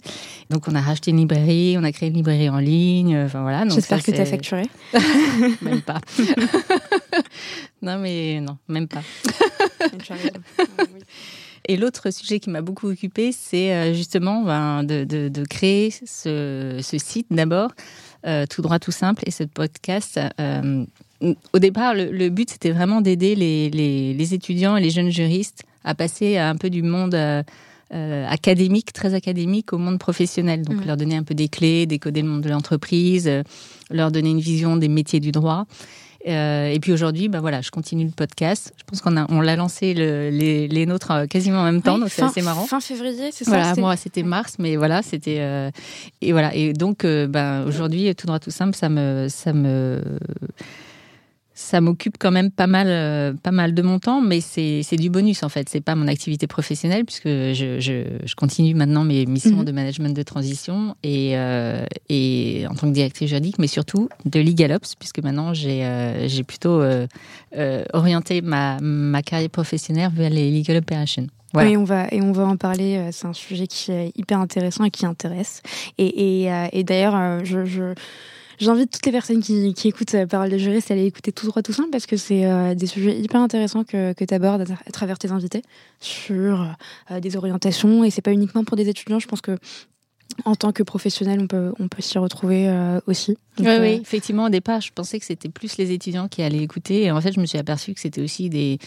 Donc 0.51 0.69
on 0.69 0.75
a 0.75 0.81
racheté 0.81 1.11
une 1.11 1.19
librairie, 1.19 1.77
on 1.79 1.85
a 1.85 1.93
créé 1.93 2.09
une 2.09 2.17
librairie 2.17 2.49
en 2.49 2.59
ligne. 2.59 3.17
Enfin 3.19 3.43
voilà. 3.43 3.69
J'espère 3.69 4.03
que 4.03 4.11
tu 4.11 4.21
as 4.21 4.27
facturé. 4.27 4.65
même 5.63 5.83
pas. 5.83 6.01
non 7.83 7.99
mais 7.99 8.41
non, 8.41 8.57
même 8.69 8.89
pas. 8.89 9.03
Et 11.69 11.77
l'autre 11.77 12.11
sujet 12.11 12.41
qui 12.41 12.49
m'a 12.49 12.63
beaucoup 12.63 12.89
occupé, 12.89 13.31
c'est 13.31 13.75
euh, 13.75 13.93
justement 13.93 14.43
ben, 14.43 14.85
de, 14.85 15.45
créer 15.45 15.91
ce, 15.91 16.81
site 16.83 17.27
d'abord, 17.31 17.73
euh, 18.27 18.47
tout 18.47 18.63
droit, 18.63 18.79
tout 18.79 18.91
simple, 18.91 19.23
et 19.27 19.31
ce 19.31 19.45
podcast. 19.45 20.19
Euh, 20.41 20.87
au 21.53 21.59
départ, 21.59 21.95
le, 21.95 22.29
but, 22.31 22.51
c'était 22.51 22.71
vraiment 22.71 23.03
d'aider 23.03 23.35
les, 23.35 24.35
étudiants 24.35 24.79
et 24.79 24.81
les 24.81 24.91
jeunes 24.91 25.11
juristes 25.11 25.65
à 25.85 25.95
passer 25.95 26.39
un 26.39 26.57
peu 26.57 26.71
du 26.71 26.83
monde 26.83 27.15
académique, 27.90 28.92
très 28.92 29.14
académique, 29.14 29.73
au 29.73 29.78
monde 29.78 29.99
professionnel. 29.99 30.62
Donc, 30.62 30.85
leur 30.85 30.97
donner 30.97 31.16
un 31.16 31.23
peu 31.23 31.35
des 31.35 31.49
clés, 31.49 31.87
décoder 31.87 32.23
le 32.23 32.28
monde 32.28 32.42
de 32.42 32.50
l'entreprise, 32.50 33.30
leur 33.90 34.11
donner 34.11 34.30
une 34.30 34.40
vision 34.40 34.76
des 34.76 34.88
métiers 34.88 35.21
du 35.21 35.33
droit. 35.33 35.66
Euh, 36.26 36.68
et 36.68 36.80
puis 36.80 36.92
aujourd'hui, 36.92 37.28
bah 37.28 37.40
voilà, 37.40 37.61
je 37.61 37.71
continue 37.71 38.04
le 38.04 38.11
podcast. 38.11 38.73
Je 38.76 38.85
pense 38.85 39.00
qu'on 39.00 39.16
a, 39.16 39.26
on 39.30 39.40
l'a 39.40 39.54
lancé 39.54 39.95
les, 39.95 40.66
les, 40.66 40.87
nôtres 40.87 41.12
euh, 41.12 41.26
quasiment 41.26 41.61
en 41.61 41.64
même 41.64 41.80
temps, 41.80 41.99
donc 41.99 42.11
c'est 42.11 42.23
assez 42.23 42.42
marrant. 42.42 42.66
Fin 42.66 42.80
février, 42.80 43.30
c'est 43.30 43.45
ça. 43.45 43.50
Voilà, 43.50 43.75
moi 43.76 43.97
c'était 43.97 44.25
mars, 44.25 44.57
mais 44.59 44.76
voilà, 44.76 45.02
c'était 45.02 45.38
euh, 45.40 45.71
et 46.21 46.33
voilà. 46.33 46.54
Et 46.54 46.73
donc, 46.73 47.04
ben 47.04 47.64
aujourd'hui, 47.66 48.12
tout 48.16 48.26
droit 48.26 48.40
tout 48.40 48.50
simple, 48.50 48.75
ça 48.75 48.88
me, 48.88 49.28
ça 49.28 49.52
me 49.52 50.02
ça 51.59 51.81
m'occupe 51.81 52.19
quand 52.21 52.31
même 52.31 52.53
pas 52.53 52.69
mal, 52.69 52.87
euh, 52.88 53.33
pas 53.43 53.50
mal 53.50 53.75
de 53.75 53.83
mon 53.83 53.99
temps, 53.99 54.21
mais 54.21 54.41
c'est 54.41 54.97
du 54.97 55.11
bonus 55.11 55.43
en 55.43 55.49
fait. 55.49 55.69
C'est 55.69 55.81
pas 55.81 55.97
mon 55.97 56.07
activité 56.07 56.47
professionnelle 56.47 57.05
puisque 57.05 57.27
je, 57.27 57.81
je, 57.81 58.35
continue 58.37 58.75
maintenant 58.75 59.03
mes 59.03 59.27
missions 59.27 59.57
mhm. 59.57 59.65
de 59.65 59.73
management 59.73 60.17
de 60.17 60.23
transition 60.23 60.95
et, 61.03 61.33
euh, 61.37 61.85
et 62.09 62.65
en 62.71 62.75
tant 62.75 62.87
que 62.87 62.93
directrice 62.93 63.29
juridique, 63.29 63.59
mais 63.59 63.67
surtout 63.67 64.09
de 64.25 64.38
LegalOps 64.38 64.95
puisque 64.97 65.21
maintenant 65.21 65.53
j'ai 65.53 65.81
euh, 65.83 66.29
plutôt 66.47 66.81
orienté 67.93 68.41
ma, 68.41 68.79
ma 68.81 69.23
carrière 69.23 69.50
professionnelle 69.50 70.12
vers 70.15 70.31
les 70.31 70.57
legal 70.57 70.77
operations. 70.77 71.27
Oui, 71.55 71.77
on 71.77 71.83
va 71.83 72.07
et 72.12 72.23
on 72.23 72.31
va 72.31 72.47
en 72.47 72.57
parler. 72.57 73.09
C'est 73.11 73.27
un 73.27 73.33
sujet 73.33 73.67
qui 73.67 73.91
est 73.91 74.12
hyper 74.17 74.38
intéressant 74.38 74.85
et 74.85 74.91
qui 74.91 75.07
intéresse. 75.07 75.62
Et, 75.97 76.45
et, 76.45 76.69
et 76.73 76.85
d'ailleurs, 76.85 77.45
je, 77.45 77.65
je 77.65 77.95
J'invite 78.59 78.91
toutes 78.91 79.07
les 79.07 79.12
personnes 79.12 79.41
qui, 79.41 79.73
qui 79.75 79.88
écoutent 79.88 80.15
euh, 80.15 80.27
Parole 80.27 80.50
de 80.50 80.59
juristes 80.59 80.91
à 80.91 80.95
aller 80.95 81.07
écouter 81.07 81.31
tout 81.33 81.47
droit 81.47 81.62
tout 81.62 81.73
simple 81.73 81.91
parce 81.91 82.07
que 82.07 82.17
c'est 82.17 82.45
euh, 82.45 82.75
des 82.75 82.87
sujets 82.87 83.19
hyper 83.19 83.41
intéressants 83.41 83.85
que, 83.85 84.12
que 84.12 84.25
tu 84.25 84.35
abordes 84.35 84.62
à, 84.62 84.91
travers 84.91 85.19
tes 85.19 85.31
invités 85.31 85.62
sur 86.00 86.75
euh, 87.11 87.21
des 87.21 87.37
orientations 87.37 88.03
et 88.03 88.11
c'est 88.11 88.23
pas 88.23 88.33
uniquement 88.33 88.65
pour 88.65 88.77
des 88.77 88.88
étudiants. 88.88 89.21
Je 89.21 89.29
pense 89.29 89.41
que 89.41 89.57
en 90.45 90.55
tant 90.55 90.73
que 90.73 90.83
professionnel, 90.83 91.41
on 91.41 91.47
peut, 91.47 91.73
on 91.79 91.88
peut 91.88 92.03
s'y 92.03 92.19
retrouver 92.19 92.71
aussi. 93.07 93.37
oui, 93.59 93.67
oui, 93.81 93.99
effectivement, 94.00 94.45
au 94.45 94.49
départ, 94.50 94.81
je 94.81 94.93
pensais 94.93 95.19
que 95.19 95.25
c'était 95.25 95.49
plus 95.49 95.79
les 95.79 95.91
étudiants 95.91 96.29
qui 96.29 96.43
allaient 96.43 96.62
écouter. 96.62 97.05
Et 97.05 97.11
en 97.11 97.21
fait, 97.21 97.33
je 97.33 97.41
me 97.41 97.47
suis 97.47 97.59
aperçue 97.59 97.95
que 97.95 97.99
c'était 97.99 98.21
aussi 98.21 98.49
des, 98.49 98.79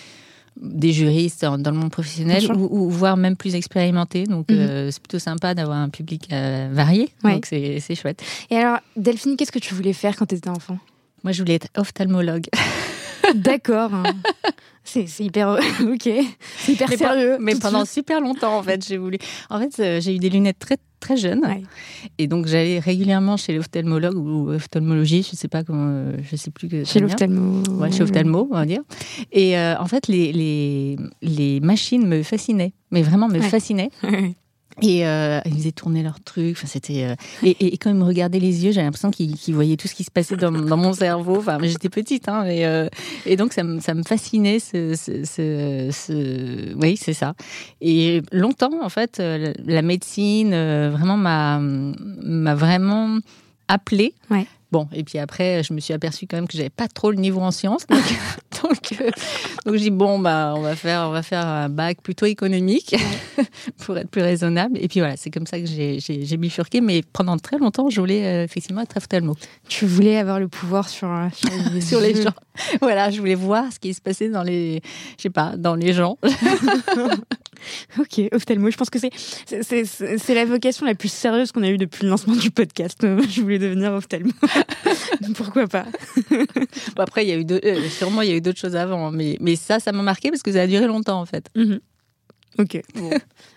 des 0.58 0.91
juristes 0.91 1.43
dans 1.43 1.72
le 1.72 1.77
monde 1.77 1.91
professionnel 1.91 2.51
ou, 2.51 2.89
voire 2.89 3.17
même 3.17 3.36
plus 3.36 3.55
expérimentés. 3.55 4.24
Donc, 4.24 4.50
mhm. 4.50 4.58
euh, 4.58 4.91
c'est 4.91 5.01
plutôt 5.01 5.20
sympa 5.20 5.53
d'avoir 5.53 5.77
un 5.77 5.89
public 5.89 6.29
euh, 6.31 6.70
varié. 6.72 7.10
Donc, 7.24 7.46
c'est 7.46 7.96
chouette. 7.96 8.22
Et 8.50 8.58
alors, 8.58 8.79
Delphine, 8.96 9.38
qu'est-ce 9.38 9.51
que 9.51 9.60
tu 9.60 9.74
voulais 9.74 9.93
faire 9.93 10.15
quand 10.15 10.25
tu 10.25 10.36
étais 10.36 10.50
enfant? 10.50 10.77
Moi, 11.24 11.34
je 11.34 11.41
voulais 11.41 11.55
être 11.55 11.67
ophtalmologue. 11.77 12.48
D'accord. 13.36 13.92
C'est 14.84 15.06
hyper 15.20 15.60
ok, 15.82 16.10
c'est 16.58 16.74
hyper 16.74 16.90
sérieux. 16.90 17.38
mais 17.40 17.56
pendant 17.56 17.86
super 17.86 18.20
longtemps 18.20 18.58
en 18.58 18.63
fait, 18.63 18.86
j'ai 18.86 18.98
voulu. 18.98 19.18
En 19.50 19.60
fait, 19.60 19.80
euh, 19.80 20.01
j'ai 20.01 20.16
eu 20.16 20.20
des 20.20 20.30
lunettes 20.30 20.60
très 20.60 20.78
très 21.00 21.18
jeune, 21.18 21.42
et 22.18 22.28
donc 22.28 22.48
j'allais 22.48 22.80
régulièrement 22.80 23.38
chez 23.38 23.54
l'ophtalmologue 23.54 24.18
ou 24.18 24.51
ophtalmologie, 24.51 25.24
je 25.24 25.36
sais 25.36 25.48
pas 25.48 25.63
comment, 25.63 25.88
euh, 25.88 26.18
je 26.30 26.36
sais 26.36 26.51
plus 26.51 26.68
que. 26.68 26.84
Chez 26.84 27.00
l'ophtalmo. 27.00 27.63
Ouais, 27.80 27.92
chez 27.92 28.01
ophtalmo, 28.01 28.48
on 28.51 28.56
va 28.56 28.66
dire. 28.66 28.82
Et 29.32 29.58
euh, 29.58 29.75
en 29.80 29.86
fait, 29.86 30.08
les, 30.08 30.34
les 30.34 30.98
les 31.22 31.60
machines 31.60 32.06
me 32.08 32.24
fascinaient, 32.24 32.74
mais 32.90 33.04
vraiment 33.04 33.28
me 33.28 33.40
fascinaient. 33.40 33.92
Et 34.82 35.06
euh, 35.06 35.40
ils 35.46 35.54
faisaient 35.54 35.72
tourner 35.72 36.04
leurs 36.04 36.20
trucs. 36.20 36.58
Enfin, 36.58 36.68
c'était 36.68 37.04
euh, 37.04 37.16
et, 37.44 37.78
quand 37.78 37.90
ils 37.90 37.96
me 37.96 38.04
regardaient 38.04 38.40
les 38.40 38.66
yeux, 38.66 38.72
j'avais 38.72 38.86
l'impression 38.86 39.12
qu'ils 39.12 39.54
voyaient 39.54 39.78
tout 39.78 39.88
ce 39.88 39.96
qui 39.96 40.04
se 40.04 40.12
passait 40.12 40.36
dans, 40.36 40.52
mon 40.52 40.94
cerveau. 40.94 41.38
Enfin, 41.38 41.58
j'étais 41.62 41.90
petite, 41.90 42.28
hein, 42.28 42.44
mais, 42.46 42.66
euh, 42.66 42.88
et 43.26 43.36
donc 43.36 43.54
ça 43.54 43.64
me, 43.64 43.80
ça 43.80 43.94
me 43.94 44.04
fascinait. 44.04 44.60
Ce, 44.60 44.96
ce, 44.96 45.24
ce, 45.92 46.76
oui, 46.76 46.98
c'est 46.98 47.14
ça. 47.14 47.34
Et 47.80 48.22
longtemps, 48.32 48.84
en 48.84 48.90
fait, 48.90 49.20
euh, 49.20 49.54
la 49.66 49.82
médecine 49.82 50.54
euh, 50.54 50.90
vraiment 50.92 51.18
m'a 51.18 51.60
m'a 51.60 52.56
vraiment 52.56 53.20
appelée. 53.68 54.14
Ouais. 54.30 54.48
Bon, 54.72 54.88
et 54.94 55.04
puis 55.04 55.20
après, 55.20 55.63
je 55.63 55.74
me 55.74 55.82
suis 55.82 55.94
aperçue 55.94 56.28
quand 56.28 56.38
même 56.38 56.48
que 56.48 56.56
j'avais 56.56 56.70
pas 56.70 56.88
trop 56.88 57.12
le 57.12 57.18
niveau 57.18 57.42
en 57.42 57.51
sciences. 57.51 57.86
Donc, 57.88 58.00
donc, 58.63 59.01
euh, 59.01 59.10
donc, 59.66 59.75
je 59.75 59.80
dis 59.80 59.90
bon, 59.90 60.18
bah, 60.18 60.54
on 60.56 60.62
va 60.62 60.78
faire, 60.78 61.08
on 61.10 61.12
va 61.12 61.24
faire 61.24 61.46
un 61.46 61.68
bac 61.68 62.01
plutôt 62.01 62.25
économique 62.25 62.96
pour 63.80 63.98
être 63.98 64.10
plus 64.10 64.22
raisonnable. 64.22 64.78
Et 64.80 64.88
puis 64.88 65.01
voilà, 65.01 65.18
c'est 65.18 65.30
comme 65.30 65.46
ça 65.46 65.60
que 65.60 65.66
j'ai 65.66 66.38
bifurqué. 66.38 66.80
Mais 66.80 67.04
pendant 67.12 67.38
très 67.38 67.58
longtemps, 67.58 67.90
je 67.90 68.00
voulais 68.00 68.25
euh, 68.25 68.44
effectivement 68.46 68.82
être 68.82 68.96
ophtalmo. 68.96 69.36
Tu 69.68 69.86
voulais 69.86 70.18
avoir 70.18 70.40
le 70.40 70.48
pouvoir 70.48 70.88
sur, 70.88 71.10
euh, 71.12 71.28
sur, 71.82 72.00
les, 72.01 72.22
gens. 72.22 72.34
Voilà, 72.80 73.12
je 73.12 73.20
voulais 73.20 73.36
voir 73.36 73.66
ce 73.74 73.80
qui 73.80 73.94
se 73.94 74.01
passait 74.01 74.30
dans 74.30 74.44
les, 74.44 74.82
je 75.18 75.24
sais 75.24 75.30
pas, 75.30 75.58
dans 75.58 75.75
les 75.75 75.92
gens. 75.92 76.18
ok, 78.00 78.30
ophtalmo. 78.32 78.70
Je 78.70 78.77
pense 78.77 78.89
que 78.89 79.00
c'est 79.00 79.12
c'est 79.63 80.34
la 80.34 80.46
vocation 80.46 80.86
la 80.86 80.96
plus 80.96 81.12
sérieuse 81.12 81.51
qu'on 81.51 81.63
a 81.63 81.70
eue 81.70 81.77
depuis 81.77 82.03
le 82.03 82.10
lancement 82.10 82.36
du 82.36 82.51
podcast. 82.51 83.00
Je 83.30 83.41
voulais 83.41 83.60
devenir 83.60 83.94
ophtalmo. 83.94 84.32
Pourquoi 85.36 85.68
pas? 85.68 85.86
Bon, 86.30 87.03
Après, 87.03 87.25
il 87.25 87.30
y 87.30 87.32
a 87.32 87.36
eu 87.36 87.46
euh, 87.50 87.89
sûrement 87.89 88.22
il 88.22 88.30
y 88.30 88.34
a 88.34 88.36
eu 88.36 88.41
d'autres 88.41 88.60
choses 88.60 88.75
avant, 88.75 89.12
mais, 89.12 89.38
mais 89.39 89.56
ça, 89.56 89.80
ça 89.80 89.91
m'a 89.91 90.03
marqué 90.03 90.30
parce 90.30 90.44
que 90.44 90.51
ça 90.51 90.62
a 90.62 90.68
duré 90.68 90.88
longtemps 90.88 91.20
en 91.20 91.25
fait. 91.25 91.50
Mhm. 91.56 91.80
Ok, 92.60 92.82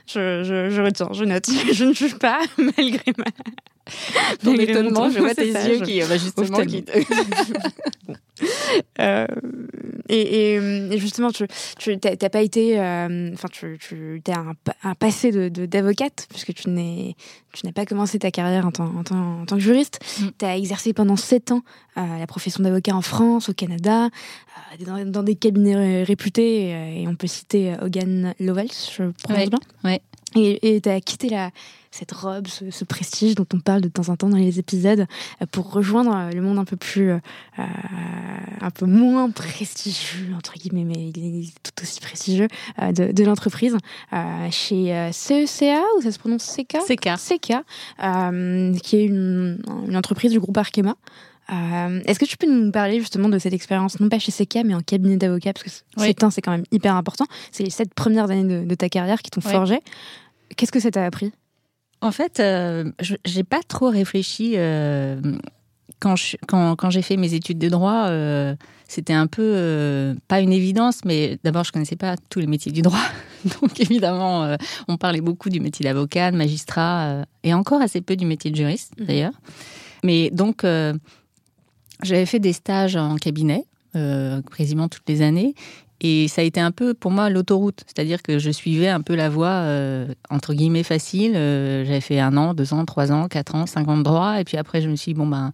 je, 0.06 0.44
je, 0.44 0.70
je, 0.70 0.80
retiens, 0.80 1.08
je 1.12 1.24
note. 1.24 1.46
Je 1.72 1.84
ne 1.84 1.92
juge 1.92 2.16
pas 2.16 2.38
malgré 2.58 3.12
ma. 3.18 3.24
Ton 4.42 4.54
étonnement, 4.54 5.10
je 5.10 5.18
vois 5.18 5.34
tes 5.34 5.50
yeux 5.50 5.80
qui, 5.80 6.00
bah, 6.00 6.16
justement, 6.16 6.64
qui... 6.64 6.84
euh, 9.00 9.26
et, 10.08 10.54
et, 10.54 10.98
justement, 10.98 11.30
tu 11.30 11.46
n'as 11.90 12.28
pas 12.30 12.42
été, 12.42 12.80
euh, 12.80 13.30
enfin, 13.34 13.48
tu, 13.50 13.78
tu 13.78 14.22
as 14.28 14.38
un, 14.38 14.54
un, 14.82 14.94
passé 14.94 15.30
de 15.32 15.66
d'avocate 15.66 16.26
puisque 16.30 16.54
tu 16.54 16.70
n'es, 16.70 17.14
tu 17.52 17.66
n'as 17.66 17.72
pas 17.72 17.84
commencé 17.84 18.18
ta 18.18 18.30
carrière 18.30 18.66
en 18.66 18.72
tant, 18.72 18.86
en 18.96 19.04
tant, 19.04 19.40
en 19.42 19.46
tant 19.46 19.56
que 19.56 19.62
juriste. 19.62 20.00
Mm. 20.20 20.26
Tu 20.38 20.44
as 20.44 20.56
exercé 20.56 20.92
pendant 20.92 21.16
sept 21.16 21.52
ans 21.52 21.62
euh, 21.96 22.18
la 22.18 22.26
profession 22.26 22.62
d'avocat 22.62 22.94
en 22.94 23.02
France, 23.02 23.48
au 23.48 23.54
Canada, 23.54 24.06
euh, 24.06 24.84
dans, 24.84 25.04
dans, 25.10 25.22
des 25.22 25.36
cabinets 25.36 26.04
réputés, 26.04 26.70
et 27.00 27.06
on 27.06 27.14
peut 27.14 27.26
citer 27.26 27.74
Hogan 27.80 28.34
Lovells, 28.40 28.68
je 28.96 29.10
prononce 29.22 29.50
bien. 29.50 29.60
Ouais. 29.84 30.00
Et 30.36 30.80
tu 30.82 30.88
as 30.88 31.00
quitté 31.00 31.28
la, 31.28 31.50
cette 31.94 32.12
robe, 32.12 32.48
ce, 32.48 32.84
prestige 32.84 33.36
dont 33.36 33.46
on 33.54 33.60
parle 33.60 33.80
de 33.80 33.88
temps 33.88 34.08
en 34.08 34.16
temps 34.16 34.28
dans 34.28 34.36
les 34.36 34.58
épisodes, 34.58 35.06
euh, 35.40 35.46
pour 35.50 35.72
rejoindre 35.72 36.14
euh, 36.14 36.30
le 36.32 36.42
monde 36.42 36.58
un 36.58 36.64
peu 36.64 36.76
plus, 36.76 37.10
euh, 37.10 37.18
un 37.56 38.70
peu 38.70 38.86
moins 38.86 39.30
prestigieux 39.30 40.34
entre 40.36 40.54
guillemets, 40.54 40.84
mais 40.84 41.12
il 41.14 41.44
est 41.44 41.54
tout 41.62 41.82
aussi 41.82 42.00
prestigieux 42.00 42.48
de, 42.80 43.12
de 43.12 43.24
l'entreprise 43.24 43.76
chez 44.50 45.10
CECA 45.12 45.82
ou 45.96 46.02
ça 46.02 46.10
se 46.10 46.18
prononce 46.18 46.56
CK 46.56 46.78
CK, 46.86 47.10
CK 47.16 47.52
qui 48.82 48.96
est 48.96 49.04
une, 49.04 49.62
une, 49.88 49.96
entreprise 49.96 50.32
du 50.32 50.40
groupe 50.40 50.56
Arkema. 50.56 50.96
Est-ce 51.48 52.18
que 52.18 52.24
tu 52.24 52.36
peux 52.36 52.50
nous 52.50 52.72
parler 52.72 52.98
justement 52.98 53.28
de 53.28 53.38
cette 53.38 53.52
expérience, 53.52 54.00
non 54.00 54.08
pas 54.08 54.18
chez 54.18 54.32
CK, 54.32 54.64
mais 54.64 54.74
en 54.74 54.80
cabinet 54.80 55.16
d'avocat, 55.16 55.52
parce 55.52 55.64
que 55.64 55.70
c'est 55.70 56.30
c'est 56.30 56.42
quand 56.42 56.52
même 56.52 56.64
hyper 56.72 56.96
important. 56.96 57.26
C'est 57.52 57.62
les 57.62 57.70
sept 57.70 57.94
premières 57.94 58.30
années 58.30 58.64
de, 58.64 58.74
ta 58.74 58.88
carrière 58.88 59.22
qui 59.22 59.30
t'ont 59.30 59.40
forgé. 59.40 59.80
Qu'est-ce 60.56 60.72
que 60.72 60.80
ça 60.80 60.90
t'a 60.90 61.04
appris? 61.04 61.32
En 62.04 62.12
fait, 62.12 62.38
euh, 62.38 62.92
je 63.00 63.14
j'ai 63.24 63.44
pas 63.44 63.62
trop 63.66 63.88
réfléchi 63.88 64.54
euh, 64.56 65.18
quand, 66.00 66.16
quand, 66.46 66.90
j'ai 66.90 67.00
fait 67.00 67.16
mes 67.16 67.32
études 67.32 67.58
de 67.58 67.70
droit. 67.70 68.08
Euh, 68.08 68.54
c'était 68.86 69.14
un 69.14 69.26
peu 69.26 70.14
pas 70.28 70.40
une 70.40 70.52
évidence, 70.52 71.06
mais 71.06 71.38
d'abord 71.42 71.64
je 71.64 71.72
connaissais 71.72 71.96
pas 71.96 72.16
tous 72.28 72.40
les 72.40 72.46
métiers 72.46 72.72
du 72.72 72.82
droit, 72.82 73.06
donc 73.62 73.80
évidemment 73.80 74.56
on 74.86 74.98
parlait 74.98 75.22
beaucoup 75.22 75.48
du 75.48 75.60
métier 75.60 75.84
d'avocat, 75.84 76.30
de 76.30 76.36
magistrat, 76.36 77.24
et 77.42 77.54
encore 77.54 77.80
assez 77.80 78.02
peu 78.02 78.14
du 78.14 78.26
métier 78.26 78.50
de 78.50 78.56
juriste 78.56 78.92
mmh. 79.00 79.04
d'ailleurs. 79.06 79.32
Mais 80.04 80.30
donc 80.30 80.66
j'avais 82.02 82.26
fait 82.26 82.38
des 82.40 82.52
stages 82.52 82.96
en 82.96 83.16
cabinet, 83.16 83.64
quasiment 84.54 84.88
toutes 84.88 85.08
les 85.08 85.22
années, 85.22 85.54
et, 86.04 86.28
ça 86.28 86.42
a 86.42 86.44
été 86.44 86.60
un 86.60 86.70
peu 86.70 86.94
pour 86.94 87.10
moi 87.10 87.30
l'autoroute, 87.30 87.82
c'est-à-dire 87.86 88.22
que 88.22 88.38
je 88.38 88.50
suivais 88.50 88.88
un 88.88 89.00
peu 89.00 89.14
la 89.14 89.28
voie 89.28 89.64
entre 90.30 90.54
guillemets 90.54 90.82
facile. 90.82 91.32
J'avais 91.32 92.00
fait 92.00 92.20
un 92.20 92.36
an, 92.36 92.54
deux 92.54 92.72
ans, 92.74 92.84
trois 92.84 93.10
ans, 93.10 93.28
quatre 93.28 93.54
ans, 93.54 93.66
cinq 93.66 93.88
ans 93.88 93.96
de 93.96 94.02
droit, 94.02 94.40
et 94.40 94.44
puis 94.44 94.56
après 94.56 94.80
je 94.80 94.88
me 94.88 94.96
suis 94.96 95.12
dit 95.12 95.18
bon 95.18 95.26
ben 95.26 95.52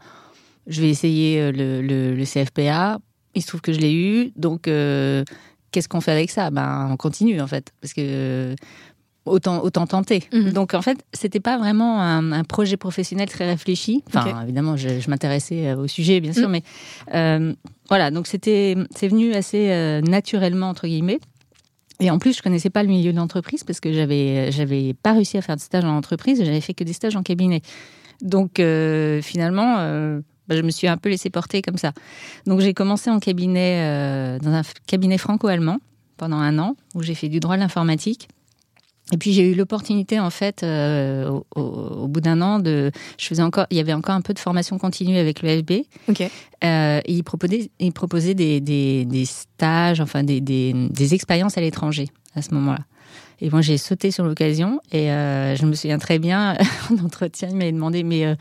je 0.67 0.81
vais 0.81 0.89
essayer 0.91 1.53
le, 1.53 1.83
le 1.83 2.25
CFPA. 2.25 2.99
Il 3.35 3.43
se 3.43 3.47
trouve 3.47 3.61
que 3.61 3.73
je 3.73 3.81
l'ai 3.81 3.95
eu, 3.95 4.33
donc 4.37 4.63
qu'est-ce 4.65 5.89
qu'on 5.89 6.01
fait 6.01 6.13
avec 6.13 6.31
ça? 6.31 6.51
Ben 6.51 6.89
on 6.91 6.97
continue 6.97 7.41
en 7.41 7.47
fait, 7.47 7.73
parce 7.81 7.95
que 7.95 8.55
autant, 9.27 9.63
autant 9.63 9.87
tenter. 9.87 10.25
Mhm. 10.33 10.53
Donc 10.53 10.75
en 10.75 10.83
fait, 10.83 11.05
c'était 11.13 11.41
pas 11.41 11.59
vraiment 11.59 12.01
un, 12.01 12.45
projet 12.45 12.77
professionnel 12.77 13.29
très 13.29 13.47
réfléchi. 13.47 14.03
Enfin, 14.09 14.43
évidemment, 14.43 14.77
je, 14.77 15.09
m'intéressais 15.09 15.69
euh, 15.69 15.77
au 15.77 15.87
sujet, 15.87 16.21
bien 16.21 16.33
sûr, 16.33 16.49
mhm. 16.49 16.53
mais 16.53 16.63
euh, 17.15 17.55
voilà. 17.89 18.11
Donc 18.11 18.27
c'était, 18.27 18.77
c'est 18.95 19.09
venu 19.09 19.35
assez 19.35 19.71
euh, 19.71 20.01
naturellement 20.01 20.69
entre 20.69 20.87
guillemets. 20.87 21.21
Et 22.01 22.11
en 22.11 22.19
plus, 22.19 22.37
je 22.37 22.43
connaissais 22.43 22.71
pas 22.71 22.83
le 22.83 22.89
milieu 22.89 23.13
de 23.13 23.19
l'entreprise 23.19 23.63
parce 23.63 23.79
que 23.79 23.93
j'avais, 23.93 24.51
j'avais 24.53 24.95
pas 24.95 25.13
réussi 25.13 25.37
à 25.37 25.43
faire 25.43 25.57
de 25.57 25.61
stage 25.61 25.85
en 25.85 25.97
entreprise. 25.97 26.43
J'avais 26.43 26.63
fait 26.63 26.73
que 26.73 26.85
des 26.85 26.95
stages 26.95 27.17
en 27.17 27.23
cabinet. 27.23 27.63
Donc 28.23 28.61
finalement. 29.23 30.21
Bah, 30.49 30.57
je 30.57 30.63
me 30.63 30.73
suis 30.73 30.89
un 30.89 30.97
peu 30.97 31.11
laissé 31.11 31.31
porter 31.31 31.63
comme 31.63 31.77
ça. 31.77 31.93
Donc 32.45 32.59
j'ai 32.59 32.75
commencé 32.75 33.09
en 33.09 33.21
cabinet, 33.21 34.39
dans 34.43 34.51
un 34.51 34.63
cabinet 34.89 35.17
franco-allemand 35.17 35.79
pendant 36.17 36.39
un 36.39 36.59
an, 36.59 36.75
où 36.97 37.03
j'ai 37.03 37.15
fait 37.15 37.29
du 37.29 37.39
droit 37.39 37.55
de 37.55 37.61
l'informatique. 37.61 38.27
Et 39.13 39.17
puis 39.17 39.33
j'ai 39.33 39.51
eu 39.51 39.55
l'opportunité 39.55 40.21
en 40.21 40.31
fait 40.31 40.63
euh, 40.63 41.41
au, 41.57 42.07
bout 42.07 42.21
d'un 42.21 42.41
an 42.41 42.59
de 42.59 42.91
je 43.19 43.27
faisais 43.27 43.43
encore 43.43 43.67
il 43.71 43.77
y 43.77 43.81
avait 43.81 43.93
encore 43.93 44.15
un 44.15 44.21
peu 44.21 44.35
de 44.35 44.39
formation 44.39 44.79
continue 44.79 45.19
avec 45.19 45.43
le 45.43 45.59
FB. 45.59 45.73
Ok. 46.09 46.23
Euh, 46.23 47.01
et 47.05 47.13
il 47.13 47.25
proposait 47.25 47.71
il 47.79 47.93
proposait 47.93 48.35
des, 48.35 48.61
des, 48.61 49.05
des 49.05 49.25
stages 49.25 50.01
enfin 50.01 50.23
des, 50.23 50.41
des, 50.41 50.73
des 50.73 51.15
expériences 51.15 51.59
à 51.59 51.61
l'étranger 51.61 52.09
à 52.35 52.43
ce 52.43 52.55
moment-là. 52.55 52.85
Et 53.43 53.49
moi, 53.49 53.63
j'ai 53.63 53.79
sauté 53.79 54.11
sur 54.11 54.25
l'occasion 54.25 54.81
et 54.93 55.11
euh, 55.11 55.57
je 55.57 55.65
me 55.65 55.73
souviens 55.73 55.99
très 55.99 56.19
bien, 56.19 56.57
en 56.91 57.05
entretien, 57.05 57.49
il 57.51 57.57
m'avait 57.57 57.73
demandé, 57.73 58.03
mais 58.03 58.27
euh, 58.27 58.35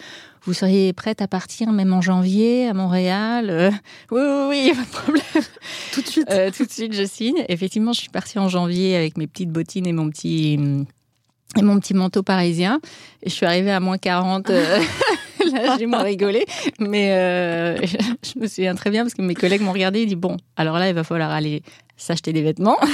vous 0.43 0.53
seriez 0.53 0.93
prête 0.93 1.21
à 1.21 1.27
partir 1.27 1.71
même 1.71 1.93
en 1.93 2.01
janvier 2.01 2.67
à 2.67 2.73
Montréal 2.73 3.49
euh, 3.49 3.71
Oui, 4.11 4.21
oui, 4.21 4.47
oui, 4.49 4.73
pas 4.75 4.83
de 4.83 5.03
problème. 5.03 5.45
tout 5.93 6.01
de 6.01 6.07
suite. 6.07 6.27
tout 6.57 6.65
de 6.65 6.71
suite, 6.71 6.93
je 6.93 7.05
signe. 7.05 7.43
Effectivement, 7.49 7.93
je 7.93 8.01
suis 8.01 8.09
partie 8.09 8.39
en 8.39 8.47
janvier 8.47 8.95
avec 8.95 9.17
mes 9.17 9.27
petites 9.27 9.51
bottines 9.51 9.87
et 9.87 9.93
mon 9.93 10.09
petit 10.09 10.59
et 11.57 11.61
mon 11.61 11.79
petit 11.79 11.93
manteau 11.93 12.23
parisien. 12.23 12.79
Et 13.23 13.29
je 13.29 13.35
suis 13.35 13.45
arrivée 13.45 13.71
à 13.71 13.79
moins 13.79 13.97
40. 13.97 14.51
là, 15.53 15.77
j'ai 15.77 15.85
moins 15.85 16.03
rigolé. 16.03 16.45
Mais 16.79 17.07
je 17.79 18.39
me 18.39 18.47
souviens 18.47 18.75
très 18.75 18.89
bien 18.89 19.03
parce 19.03 19.13
que 19.13 19.21
mes 19.21 19.35
collègues 19.35 19.61
m'ont 19.61 19.73
regardé 19.73 20.01
et 20.01 20.05
dit 20.05 20.15
Bon, 20.15 20.37
alors 20.55 20.77
là, 20.77 20.89
il 20.89 20.95
va 20.95 21.03
falloir 21.03 21.31
aller 21.31 21.63
s'acheter 21.97 22.33
des 22.33 22.41
vêtements. 22.41 22.77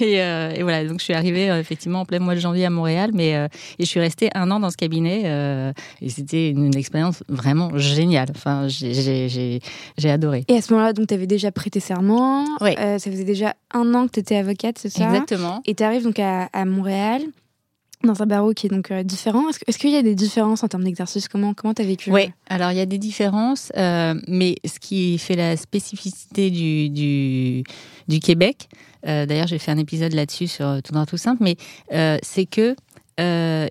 Euh, 0.00 0.50
et, 0.50 0.62
voilà, 0.62 0.84
donc 0.84 0.98
je 0.98 1.04
suis 1.04 1.14
arrivée 1.14 1.50
euh, 1.50 1.60
effectivement 1.60 2.00
en 2.00 2.04
plein 2.04 2.18
mois 2.18 2.34
de 2.34 2.40
janvier 2.40 2.64
à 2.64 2.70
Montréal, 2.70 3.10
mais 3.14 3.36
euh, 3.36 3.46
et 3.78 3.84
je 3.84 3.88
suis 3.88 4.00
restée 4.00 4.30
un 4.34 4.50
an 4.50 4.58
dans 4.58 4.70
ce 4.70 4.76
cabinet 4.76 5.72
et 6.00 6.08
c'était 6.08 6.50
une, 6.50 6.74
expérience 6.76 7.22
vraiment 7.28 7.76
géniale. 7.76 8.28
Enfin, 8.34 8.66
j'ai 8.68 9.60
adoré. 10.04 10.44
Et 10.48 10.56
à 10.56 10.62
ce 10.62 10.72
moment-là, 10.72 10.92
donc 10.92 11.06
tu 11.06 11.14
avais 11.14 11.26
déjà 11.26 11.52
prêté 11.52 11.78
serment. 11.78 12.44
Oui. 12.60 12.74
ça 12.74 12.98
faisait 12.98 13.24
déjà 13.24 13.54
un 13.72 13.94
an 13.94 14.06
que 14.06 14.12
tu 14.12 14.20
étais 14.20 14.36
avocate, 14.36 14.78
c'est 14.78 14.88
ça? 14.88 15.04
Exactement. 15.04 15.62
Et 15.66 15.74
tu 15.74 15.84
arrives 15.84 16.02
donc 16.02 16.18
à, 16.18 16.48
Montréal 16.64 17.22
dans 18.06 18.22
un 18.22 18.26
barreau 18.26 18.52
qui 18.52 18.66
est 18.66 18.70
donc 18.70 18.92
différent. 18.92 19.44
Est-ce 19.48 19.78
qu'il 19.78 19.90
y 19.90 19.96
a 19.96 20.02
des 20.02 20.14
différences 20.14 20.62
en 20.62 20.68
termes 20.68 20.84
d'exercice? 20.84 21.28
Comment 21.28 21.54
comment 21.54 21.74
as 21.78 21.84
vécu 21.84 22.10
Oui, 22.10 22.30
alors 22.48 22.70
il 22.72 22.78
y 22.78 22.80
a 22.80 22.86
des 22.86 22.98
différences, 22.98 23.72
mais 23.76 24.56
ce 24.64 24.78
qui 24.78 25.18
fait 25.18 25.36
la 25.36 25.56
spécificité 25.56 26.50
du, 26.50 27.64
du, 28.08 28.20
Québec, 28.20 28.68
euh, 29.06 29.26
d'ailleurs, 29.26 29.46
j'ai 29.46 29.58
fait 29.58 29.70
un 29.70 29.78
épisode 29.78 30.12
là-dessus 30.12 30.46
sur 30.46 30.66
euh, 30.66 30.80
Tout 30.80 30.92
dans 30.92 31.06
Tout 31.06 31.16
Simple, 31.16 31.42
mais 31.42 31.56
euh, 31.92 32.18
c'est 32.22 32.46
que 32.46 32.74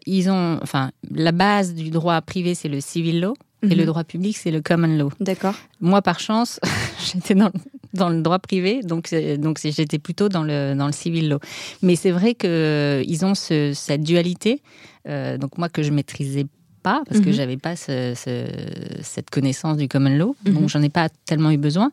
ils 0.05 0.29
ont, 0.29 0.59
enfin, 0.63 0.91
la 1.13 1.33
base 1.33 1.73
du 1.73 1.89
droit 1.89 2.21
privé, 2.21 2.55
c'est 2.55 2.69
le 2.69 2.79
civil 2.79 3.19
law. 3.19 3.33
Et 3.63 3.75
le 3.75 3.83
mhm. 3.83 3.85
droit 3.85 4.03
public, 4.03 4.37
c'est 4.37 4.51
le 4.51 4.61
common 4.61 4.97
law. 4.97 5.11
D'accord. 5.19 5.55
Moi, 5.81 6.01
par 6.01 6.19
chance, 6.19 6.59
j'étais 7.13 7.35
dans, 7.35 7.51
dans, 7.93 8.09
le 8.09 8.21
droit 8.21 8.39
privé, 8.39 8.81
donc, 8.81 9.13
donc 9.37 9.59
j'étais 9.63 9.99
plutôt 9.99 10.29
dans 10.29 10.43
le, 10.43 10.73
dans 10.75 10.87
le 10.87 10.91
civil 10.91 11.29
law. 11.29 11.39
Mais 11.81 11.95
c'est 11.95 12.11
vrai 12.11 12.33
qu'ils 12.33 13.25
ont 13.25 13.35
ce, 13.35 13.71
cette 13.73 14.03
dualité, 14.03 14.61
donc 15.05 15.57
moi 15.57 15.69
que 15.69 15.83
je 15.83 15.91
maîtrisais 15.91 16.47
pas, 16.81 17.03
parce 17.07 17.19
que 17.21 17.29
mhm. 17.29 17.33
j'avais 17.33 17.57
pas 17.57 17.75
ce, 17.75 18.13
cette 19.01 19.29
connaissance 19.29 19.77
du 19.77 19.87
common 19.87 20.15
law, 20.15 20.35
donc 20.45 20.63
mhm. 20.63 20.69
j'en 20.69 20.81
ai 20.81 20.89
pas 20.89 21.09
tellement 21.25 21.51
eu 21.51 21.57
besoin. 21.57 21.91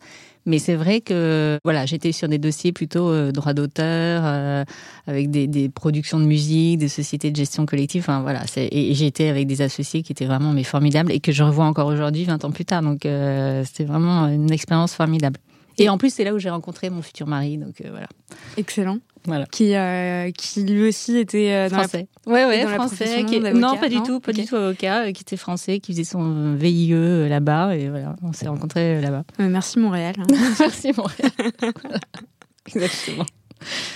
Mais 0.48 0.58
c'est 0.58 0.76
vrai 0.76 1.02
que 1.02 1.58
voilà, 1.62 1.84
j'étais 1.84 2.10
sur 2.10 2.26
des 2.26 2.38
dossiers 2.38 2.72
plutôt 2.72 3.10
euh, 3.10 3.32
droit 3.32 3.52
d'auteur, 3.52 4.22
euh, 4.24 4.64
avec 5.06 5.30
des, 5.30 5.46
des, 5.46 5.68
productions 5.68 6.18
de 6.18 6.24
musique, 6.24 6.78
des 6.78 6.88
sociétés 6.88 7.30
de 7.30 7.36
gestion 7.36 7.66
collective. 7.66 8.00
Enfin 8.00 8.22
voilà, 8.22 8.44
et, 8.56 8.94
j'étais 8.94 9.28
avec 9.28 9.46
des 9.46 9.60
associés 9.60 10.02
qui 10.02 10.12
étaient 10.12 10.24
vraiment 10.24 10.52
mais 10.54 10.64
formidables 10.64 11.12
et 11.12 11.20
que 11.20 11.32
je 11.32 11.42
revois 11.42 11.66
encore 11.66 11.88
aujourd'hui, 11.88 12.24
20 12.24 12.46
ans 12.46 12.50
plus 12.50 12.64
tard. 12.64 12.80
Donc 12.80 13.04
euh, 13.04 13.62
c'était 13.66 13.84
vraiment 13.84 14.26
une 14.28 14.50
expérience 14.50 14.94
formidable. 14.94 15.38
Et 15.78 15.88
en 15.88 15.98
plus, 15.98 16.12
c'est 16.12 16.24
là 16.24 16.34
où 16.34 16.38
j'ai 16.38 16.50
rencontré 16.50 16.90
mon 16.90 17.02
futur 17.02 17.26
mari. 17.26 17.58
Donc 17.58 17.82
voilà. 17.88 18.08
Excellent. 18.56 18.98
Voilà. 19.24 19.46
Qui, 19.46 19.74
euh, 19.74 20.30
qui 20.30 20.62
lui 20.62 20.88
aussi 20.88 21.16
était 21.18 21.52
euh, 21.52 21.68
dans 21.68 21.80
français. 21.80 22.08
La, 22.26 22.32
ouais, 22.32 22.46
ouais, 22.46 22.74
français. 22.74 23.24
Qui 23.24 23.40
Non, 23.40 23.76
pas 23.76 23.88
du 23.88 24.02
tout, 24.02 24.20
pas 24.20 24.32
du 24.32 24.44
tout 24.44 24.56
avocat, 24.56 25.04
euh, 25.04 25.12
qui 25.12 25.22
était 25.22 25.36
français, 25.36 25.80
qui 25.80 25.92
faisait 25.92 26.04
son 26.04 26.54
VIE 26.54 27.28
là-bas. 27.28 27.76
Et 27.76 27.88
voilà, 27.88 28.16
on 28.22 28.32
s'est 28.32 28.48
rencontrés 28.48 29.00
là-bas. 29.00 29.24
merci 29.38 29.78
Montréal. 29.78 30.14
Hein. 30.18 30.26
merci 30.60 30.92
Montréal. 30.96 31.30
Exactement. 32.66 33.26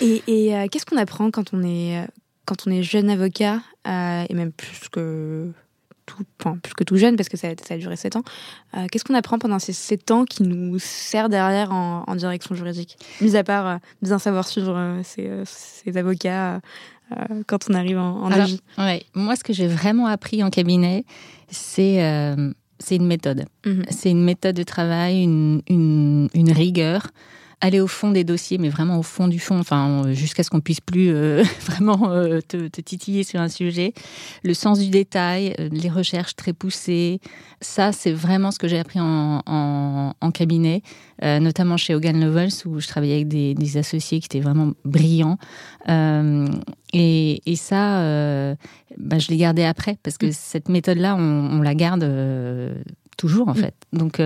Et, 0.01 0.23
et 0.27 0.69
qu'est-ce 0.69 0.87
qu'on 0.87 0.97
apprend 0.97 1.31
quand 1.31 1.55
on 1.55 1.63
est, 1.63 2.07
quand 2.45 2.67
on 2.67 2.71
est 2.71 2.83
jeune 2.83 3.11
avocat, 3.11 3.61
et 3.87 4.35
même 4.35 4.53
plus 4.53 4.89
que 4.91 5.51
tout, 6.17 6.25
enfin, 6.41 6.57
plus 6.63 6.75
que 6.75 6.85
tout 6.85 6.97
jeune, 6.97 7.17
parce 7.17 7.29
que 7.29 7.37
ça, 7.37 7.49
ça 7.67 7.75
a 7.75 7.79
duré 7.79 7.97
7 7.97 8.17
ans. 8.17 8.23
Euh, 8.77 8.87
qu'est-ce 8.91 9.05
qu'on 9.05 9.15
apprend 9.15 9.39
pendant 9.39 9.59
ces 9.59 9.73
7 9.73 10.11
ans 10.11 10.25
qui 10.25 10.43
nous 10.43 10.79
sert 10.79 11.29
derrière 11.29 11.73
en, 11.73 12.15
direction 12.17 12.55
juridique? 12.55 12.97
Mis 13.21 13.37
à 13.37 13.45
part 13.45 13.67
euh, 13.67 13.77
bien 14.03 14.19
savoir 14.19 14.47
suivre 14.47 14.75
euh, 14.77 15.03
ces, 15.05 15.97
avocats 15.97 16.61
quand 17.47 17.69
on 17.69 17.75
arrive 17.75 17.99
en, 17.99 18.23
en 18.23 18.31
ouais. 18.79 19.05
Moi, 19.15 19.37
ce 19.37 19.45
que 19.45 19.53
j'ai 19.53 19.67
vraiment 19.67 20.07
appris 20.07 20.43
en 20.43 20.49
cabinet, 20.49 21.05
c'est 21.51 21.99
une 21.99 23.07
méthode. 23.07 23.45
Mhm. 23.67 23.85
C'est 23.91 24.11
une 24.11 24.25
méthode 24.25 24.57
de 24.57 24.63
travail, 24.63 25.23
une, 25.23 25.61
une, 25.69 26.29
une 26.33 26.53
rigueur 26.53 27.09
aller 27.63 27.81
au 27.81 27.87
fond 27.87 28.11
des 28.11 28.25
dossiers, 28.25 28.59
mais 28.59 28.69
vraiment 28.69 28.99
au 28.99 29.03
fond 29.03 29.29
du 29.29 29.39
fond, 29.39 29.59
enfin 29.59 30.13
jusqu'à 30.13 30.43
ce 30.43 30.51
qu'on 30.51 30.61
puisse 30.61 30.81
plus 30.81 31.11
euh, 31.11 31.45
vraiment 31.61 32.11
euh, 32.11 32.41
te, 32.41 32.67
titiller 32.81 33.23
sur 33.23 33.41
un 33.41 33.49
sujet. 33.49 33.95
Le 34.43 34.53
sens 34.53 34.81
du 34.81 34.91
détail, 34.91 35.55
euh, 35.61 35.69
les 35.71 35.89
recherches 35.89 36.35
très 36.35 36.53
poussées, 36.53 37.21
ça 37.61 37.93
c'est 37.93 38.13
vraiment 38.13 38.51
ce 38.51 38.59
que 38.59 38.67
j'ai 38.67 38.81
appris 38.81 38.99
en, 39.01 39.43
en, 39.47 40.31
cabinet, 40.33 40.83
notamment 41.23 41.77
chez 41.77 41.95
Hogan 41.95 42.19
Lovells 42.19 42.65
où 42.65 42.81
je 42.81 42.89
travaillais 42.89 43.17
avec 43.17 43.29
des, 43.29 43.55
des 43.55 43.77
associés 43.77 44.19
qui 44.19 44.27
étaient 44.27 44.41
vraiment 44.41 44.73
brillants. 44.85 45.37
Et, 46.95 47.43
et, 47.47 47.57
ça, 47.57 48.57
bah, 48.99 49.19
je 49.19 49.29
l'ai 49.29 49.37
gardé 49.37 49.63
après 49.63 49.99
parce 50.03 50.17
que 50.17 50.27
mm. 50.27 50.33
cette 50.33 50.69
méthode-là, 50.69 51.15
on, 51.17 51.59
on, 51.59 51.63
la 51.63 51.75
garde 51.75 52.03
toujours 53.17 53.49
en 53.49 53.55
mm. 53.55 53.57
fait. 53.57 53.75
Donc 53.93 54.17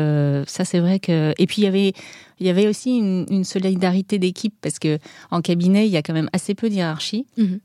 ça 0.46 0.64
c'est 0.64 0.80
vrai 0.80 0.98
que 1.00 1.34
et 1.38 1.46
puis 1.46 1.62
il 1.62 1.64
y 1.64 1.68
avait 1.68 1.92
il 2.38 2.46
y 2.46 2.50
avait 2.50 2.66
aussi 2.66 2.98
une, 2.98 3.44
solidarité 3.44 4.18
d'équipe 4.18 4.54
parce 4.60 4.78
que 4.78 4.98
en 5.30 5.40
cabinet, 5.40 5.86
il 5.86 5.92
y 5.92 5.96
a 5.96 6.02
quand 6.02 6.12
même 6.12 6.28
assez 6.32 6.54
peu 6.54 6.68
de 6.68 6.74
hiérarchie. 6.74 7.26
Mhm. 7.36 7.60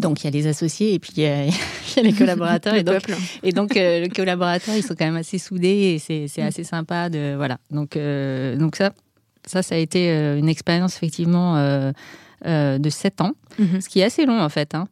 Donc 0.00 0.22
il 0.22 0.24
y 0.24 0.26
a 0.26 0.30
les 0.30 0.46
associés 0.48 0.94
et 0.94 0.98
puis 0.98 1.12
il 1.16 1.22
y 1.22 1.26
a, 1.26 2.02
les 2.02 2.12
collaborateurs 2.12 2.74
et 2.74 2.82
donc, 2.82 3.02
et 3.42 3.52
donc 3.52 3.76
euh, 3.76 4.00
les 4.00 4.08
collaborateurs 4.08 4.74
ils 4.74 4.82
sont 4.82 4.96
quand 4.96 5.04
même 5.04 5.16
assez 5.16 5.38
soudés 5.38 5.94
et 5.94 5.98
c'est 6.00 6.42
mhm. 6.42 6.48
assez 6.48 6.64
sympa 6.64 7.08
de 7.08 7.34
voilà 7.36 7.58
donc 7.70 7.96
euh, 7.96 8.56
donc 8.56 8.74
ça 8.74 8.90
ça 9.46 9.62
ça 9.62 9.76
a 9.76 9.78
été 9.78 10.10
euh, 10.10 10.38
une 10.38 10.48
expérience 10.48 10.96
effectivement 10.96 11.54
de 12.44 12.90
7 12.90 13.20
ans 13.20 13.34
mhm. 13.60 13.80
ce 13.80 13.88
qui 13.88 14.00
est 14.00 14.04
assez 14.04 14.26
long 14.26 14.40
en 14.40 14.48
fait 14.48 14.74
hein. 14.74 14.88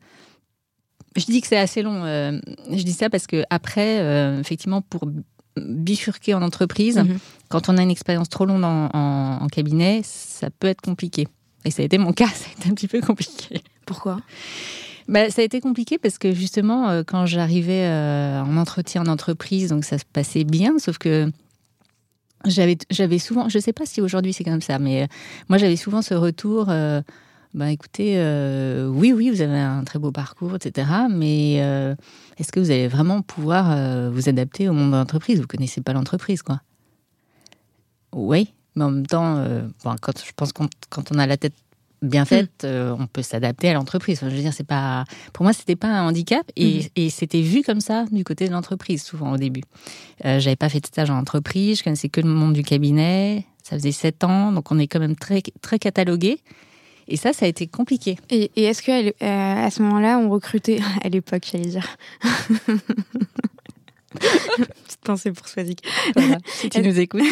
je 1.17 1.25
dis 1.25 1.41
que 1.41 1.49
c'est 1.49 1.59
assez 1.59 1.83
long 1.83 2.05
je 2.05 2.83
dis 2.85 2.93
ça 2.93 3.11
parce 3.11 3.27
que 3.27 3.43
après 3.51 3.99
effectivement 4.39 4.81
pour 4.81 5.11
bifurquer 5.57 6.35
en 6.35 6.43
entreprise, 6.43 6.99
mhm. 6.99 7.19
quand 7.49 7.69
on 7.69 7.79
a 7.79 7.83
une 7.83 7.91
expérience 7.91 8.29
trop 8.29 8.45
longue 8.47 8.65
en, 8.65 9.47
cabinet, 9.53 10.01
ça 10.05 10.51
peut 10.51 10.67
être 10.67 10.81
compliqué. 10.81 11.29
Et 11.65 11.71
ça 11.71 11.83
a 11.83 11.85
été 11.85 11.99
mon 11.99 12.13
cas, 12.13 12.27
ça 12.35 12.47
a 12.49 12.61
été 12.61 12.71
un 12.71 12.75
petit 12.75 12.89
peu 12.89 13.01
compliqué. 13.01 13.63
Pourquoi? 13.87 14.19
Bah, 15.09 15.31
ça 15.31 15.43
a 15.43 15.45
été 15.45 15.61
compliqué 15.61 15.99
parce 15.99 16.19
que 16.19 16.33
justement, 16.33 16.89
euh, 16.89 17.03
quand 17.07 17.27
j'arrivais 17.27 17.85
euh, 17.85 18.41
en 18.41 18.57
entretien 18.57 19.03
en 19.03 19.07
entreprise, 19.07 19.69
donc 19.69 19.85
ça 19.85 19.99
se 19.99 20.05
passait 20.11 20.45
bien, 20.45 20.79
sauf 20.79 20.99
que 20.99 21.31
j'avais, 22.47 23.19
souvent, 23.19 23.49
je 23.49 23.59
sais 23.59 23.73
pas 23.73 23.87
si 23.87 24.01
aujourd'hui 24.01 24.33
c'est 24.33 24.45
comme 24.45 24.63
ça, 24.63 24.79
mais 24.79 25.03
euh, 25.03 25.07
moi 25.49 25.59
j'avais 25.59 25.77
souvent 25.77 26.03
ce 26.03 26.15
retour 26.15 26.71
ben 27.55 27.69
écoutez, 27.69 28.15
euh, 28.17 28.89
oui, 28.89 29.13
oui, 29.13 29.31
vous 29.31 29.41
avez 29.41 29.57
un 29.57 29.85
très 29.85 30.01
beau 30.01 30.11
parcours, 30.11 30.57
etc. 30.57 30.89
Mais 31.09 31.59
euh, 31.61 31.95
est-ce 32.37 32.51
que 32.51 32.59
vous 32.59 32.73
allez 32.73 32.89
vraiment 32.89 33.23
pouvoir 33.23 33.71
euh, 33.71 34.11
vous 34.13 34.29
adapter 34.29 34.69
au 34.69 34.73
monde 34.73 34.91
de 34.91 34.97
l'entreprise 34.97 35.41
Vous 35.41 35.47
connaissez 35.47 35.81
pas 35.81 35.93
l'entreprise, 35.93 36.43
quoi. 36.43 36.61
Oui, 38.13 38.53
Mais 38.75 38.85
en 38.85 38.91
même 38.91 39.07
temps, 39.07 39.45
quand, 40.01 40.25
je 40.25 40.33
pense 40.35 40.53
que 40.53 40.65
quand 40.89 41.13
on 41.13 41.19
a 41.19 41.27
la 41.27 41.37
tête 41.37 41.55
bien 42.03 42.23
mm. 42.23 42.27
faite, 42.27 42.67
on 42.67 43.07
peut 43.07 43.23
s'adapter 43.23 43.69
à 43.69 43.75
l'entreprise. 43.75 44.19
je 44.21 44.27
veux 44.27 44.41
dire, 44.41 44.53
c'est 44.53 44.67
pas, 44.67 45.05
pour 45.33 45.45
moi, 45.45 45.53
c'était 45.53 45.77
pas 45.77 45.89
un 45.89 46.09
handicap 46.09 46.45
et, 46.57 46.83
mm. 46.83 46.87
et 46.97 47.11
c'était 47.11 47.41
vu 47.41 47.63
comme 47.63 47.81
ça 47.81 48.05
du 48.11 48.25
côté 48.25 48.49
de 48.49 48.53
l'entreprise 48.53 49.03
souvent 49.05 49.33
au 49.33 49.37
début. 49.37 49.63
J'avais 50.25 50.57
pas 50.57 50.69
fait 50.69 50.81
de 50.81 50.87
stage 50.87 51.11
en 51.11 51.19
entreprise, 51.19 51.79
je 51.79 51.85
connaissais 51.85 52.09
que 52.09 52.21
le 52.21 52.29
monde 52.29 52.53
du 52.53 52.65
cabinet. 52.65 53.47
Ça 53.63 53.77
faisait 53.77 53.93
sept 53.93 54.25
ans, 54.25 54.53
donc 54.53 54.71
on 54.71 54.79
est 54.79 54.87
quand 54.87 55.01
même 55.01 55.17
très 55.17 55.41
très 55.63 55.79
catalogué. 55.79 56.41
Et 57.09 57.17
ça, 57.17 57.33
ça 57.33 57.47
a 57.47 57.49
été 57.49 57.67
compliqué. 57.67 58.17
Et, 58.31 58.51
est-ce 58.57 58.83
qu'à 58.83 58.99
euh, 58.99 59.67
à 59.67 59.71
ce 59.71 59.83
moment-là, 59.83 60.19
on 60.19 60.29
recrutait, 60.31 60.81
à 61.05 61.09
l'époque, 61.09 61.43
j'allais 61.51 61.67
dire. 61.67 61.97
Petite 64.15 65.01
pensée 65.03 65.33
pour 65.33 65.49
Swazik. 65.49 65.85
si 66.47 66.71
tu 66.71 66.83
nous 66.83 67.01
écoutes, 67.01 67.25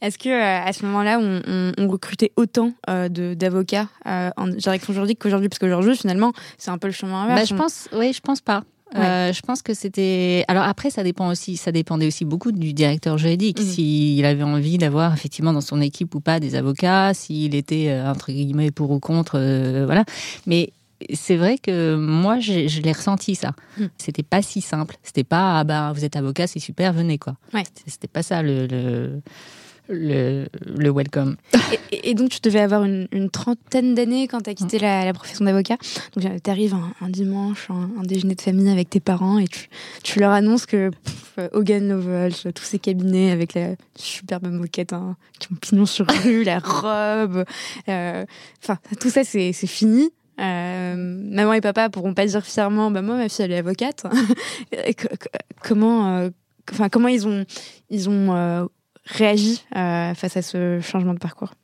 Est-ce 0.00 0.16
que 0.16 0.30
euh, 0.30 0.64
à 0.64 0.72
ce 0.72 0.86
moment-là, 0.86 1.18
on, 1.20 1.72
on, 1.76 1.88
recrutait 1.88 2.32
autant 2.36 2.72
euh, 2.88 3.10
d'avocats 3.10 3.88
en 4.04 4.48
direction 4.48 4.94
juridique 4.94 5.18
qu'aujourd'hui 5.18 5.50
Parce 5.50 5.58
qu'aujourd'hui, 5.58 5.94
finalement, 5.94 6.32
c'est 6.56 6.70
un 6.70 6.78
peu 6.78 6.86
le 6.86 6.94
chemin 6.94 7.24
inverse. 7.24 7.40
Bah, 7.40 7.44
je 7.44 7.54
pense, 7.54 7.88
oui, 7.92 8.14
je 8.14 8.20
pense 8.22 8.40
pas. 8.40 8.64
Euh, 8.94 9.32
je 9.32 9.40
pense 9.40 9.62
que 9.62 9.74
c'était. 9.74 10.44
Alors 10.48 10.62
après, 10.62 10.90
ça 10.90 11.02
dépend 11.02 11.28
aussi. 11.28 11.56
Ça 11.56 11.72
dépendait 11.72 12.06
aussi 12.06 12.24
beaucoup 12.24 12.52
du 12.52 12.72
directeur 12.72 13.18
juridique, 13.18 13.60
mhm. 13.60 13.66
s'il 13.66 14.24
avait 14.24 14.44
envie 14.44 14.78
d'avoir 14.78 15.12
effectivement 15.12 15.52
dans 15.52 15.60
son 15.60 15.80
équipe 15.80 16.14
ou 16.14 16.20
pas 16.20 16.38
des 16.38 16.54
avocats, 16.54 17.12
s'il 17.12 17.54
était 17.54 17.88
euh, 17.88 18.10
entre 18.10 18.30
guillemets 18.30 18.70
pour 18.70 18.90
ou 18.92 19.00
contre, 19.00 19.38
euh, 19.38 19.84
voilà. 19.86 20.04
Mais 20.46 20.72
c'est 21.12 21.36
vrai 21.36 21.58
que 21.58 21.96
moi, 21.96 22.38
je 22.38 22.80
l'ai 22.80 22.92
ressenti 22.92 23.34
ça. 23.34 23.52
Mhm. 23.78 23.88
C'était 23.98 24.22
pas 24.22 24.40
si 24.40 24.60
simple. 24.60 24.96
C'était 25.02 25.24
pas 25.24 25.58
ah 25.58 25.64
ben 25.64 25.92
vous 25.92 26.04
êtes 26.04 26.16
avocat, 26.16 26.46
c'est 26.46 26.60
super, 26.60 26.92
venez 26.92 27.18
quoi. 27.18 27.36
Ouais. 27.52 27.64
C'était 27.86 28.08
pas 28.08 28.22
ça 28.22 28.42
le 28.42 28.66
le, 28.66 29.20
le 29.88 30.90
welcome. 30.90 31.36
Et, 31.92 32.14
donc, 32.14 32.30
tu 32.30 32.40
devais 32.40 32.60
avoir 32.60 32.84
une, 32.84 33.30
trentaine 33.30 33.94
d'années 33.94 34.28
quand 34.28 34.42
tu 34.42 34.50
as 34.50 34.54
quitté 34.54 34.78
la, 34.78 35.12
profession 35.12 35.44
d'avocat. 35.44 35.76
Donc, 36.14 36.24
euh, 36.24 36.38
tu 36.42 36.50
arrives 36.50 36.74
un, 37.00 37.08
dimanche, 37.08 37.68
un, 37.70 38.02
déjeuner 38.02 38.34
de 38.34 38.40
famille 38.40 38.70
avec 38.70 38.90
tes 38.90 39.00
parents 39.00 39.38
et 39.38 39.46
tu, 39.46 39.68
tu 40.02 40.20
leur 40.20 40.32
annonces 40.32 40.66
que 40.66 40.90
Hogan 41.52 41.88
Lovells, 41.88 42.52
tous 42.54 42.64
ces 42.64 42.78
cabinets 42.78 43.30
avec 43.30 43.54
la 43.54 43.74
superbe 43.94 44.48
moquette 44.48 44.92
hein, 44.92 45.16
qui 45.38 45.52
ont 45.52 45.56
pignon 45.56 45.86
sur 45.86 46.06
rue, 46.06 46.44
la 46.44 46.58
robe, 46.58 47.44
euh, 47.88 48.24
enfin, 48.62 48.78
tout 49.00 49.10
ça, 49.10 49.24
c'est 49.24 49.52
fini. 49.52 50.10
Euh, 50.38 50.94
maman 50.96 51.54
et 51.54 51.62
papa 51.62 51.88
pourront 51.88 52.12
pas 52.12 52.26
dire 52.26 52.44
fièrement, 52.44 52.90
bah 52.90 53.00
moi 53.00 53.16
ma 53.16 53.30
fille 53.30 53.46
elle 53.46 53.52
est 53.52 53.58
avocate. 53.58 54.04
comment, 55.62 56.28
enfin 56.70 56.90
comment 56.90 57.08
ils 57.08 57.26
ont, 57.26 57.46
ils 57.88 58.10
ont 58.10 58.68
réagit 59.06 59.64
euh, 59.74 60.14
face 60.14 60.36
à 60.36 60.42
ce 60.42 60.80
changement 60.80 61.14
de 61.14 61.18
parcours 61.18 61.54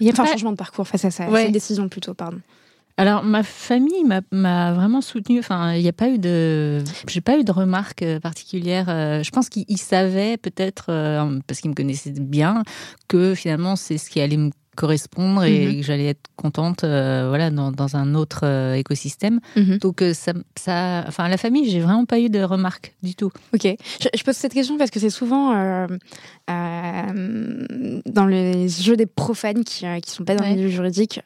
Il 0.00 0.06
y 0.06 0.10
a 0.10 0.20
un 0.20 0.26
changement 0.26 0.52
de 0.52 0.56
parcours 0.56 0.88
face 0.88 1.04
à 1.04 1.10
ça, 1.10 1.26
cette 1.30 1.52
décision 1.52 1.88
plutôt, 1.88 2.14
pardon. 2.14 2.40
Alors 2.96 3.22
ma 3.22 3.42
famille 3.42 4.04
m'a 4.30 4.72
vraiment 4.72 5.00
soutenue. 5.00 5.38
Enfin, 5.38 5.72
il 5.72 5.82
n'y 5.82 5.88
a 5.88 5.92
pas 5.92 6.08
eu 6.08 6.18
de, 6.18 6.84
j'ai 7.08 7.22
pas 7.22 7.38
eu 7.38 7.44
de 7.44 7.52
remarques 7.52 8.02
euh, 8.02 8.20
particulières. 8.20 8.90
Euh, 8.90 9.22
je 9.22 9.30
pense 9.30 9.48
qu'ils 9.48 9.78
savaient 9.78 10.36
peut-être 10.36 10.86
parce 11.46 11.60
qu'ils 11.60 11.70
me 11.70 11.74
connaissaient 11.74 12.10
bien 12.10 12.62
que 13.08 13.34
finalement 13.34 13.76
c'est 13.76 13.96
ce 13.96 14.10
qui 14.10 14.20
allait 14.20 14.36
me 14.36 14.50
correspondre 14.80 15.44
et 15.44 15.66
mhm. 15.66 15.76
que 15.76 15.82
j'allais 15.82 16.06
être 16.06 16.30
contente 16.36 16.84
euh, 16.84 17.26
voilà 17.28 17.50
dans, 17.50 17.70
dans, 17.70 17.96
un 17.96 18.14
autre 18.14 18.40
euh, 18.44 18.74
écosystème. 18.74 19.40
Mhm. 19.54 19.76
donc 19.76 20.00
euh, 20.00 20.14
ça, 20.14 20.32
ça 20.56 21.04
enfin 21.06 21.28
la 21.28 21.36
famille 21.36 21.68
j'ai 21.68 21.80
vraiment 21.80 22.06
pas 22.06 22.18
eu 22.18 22.30
de 22.30 22.42
remarques 22.42 22.94
du 23.02 23.14
tout. 23.14 23.30
Ok. 23.54 23.68
Je, 24.00 24.24
pose 24.24 24.36
cette 24.36 24.54
question 24.54 24.78
parce 24.78 24.90
que 24.90 24.98
c'est 24.98 25.10
souvent 25.10 25.52
dans 26.48 28.26
les 28.26 28.68
jeux 28.68 28.96
des 28.96 29.06
profanes 29.06 29.64
qui 29.64 29.84
qui 30.02 30.10
sont 30.10 30.24
pas 30.24 30.34
dans 30.34 30.44
le 30.44 30.54
milieu 30.54 30.68
juridique 30.68 31.20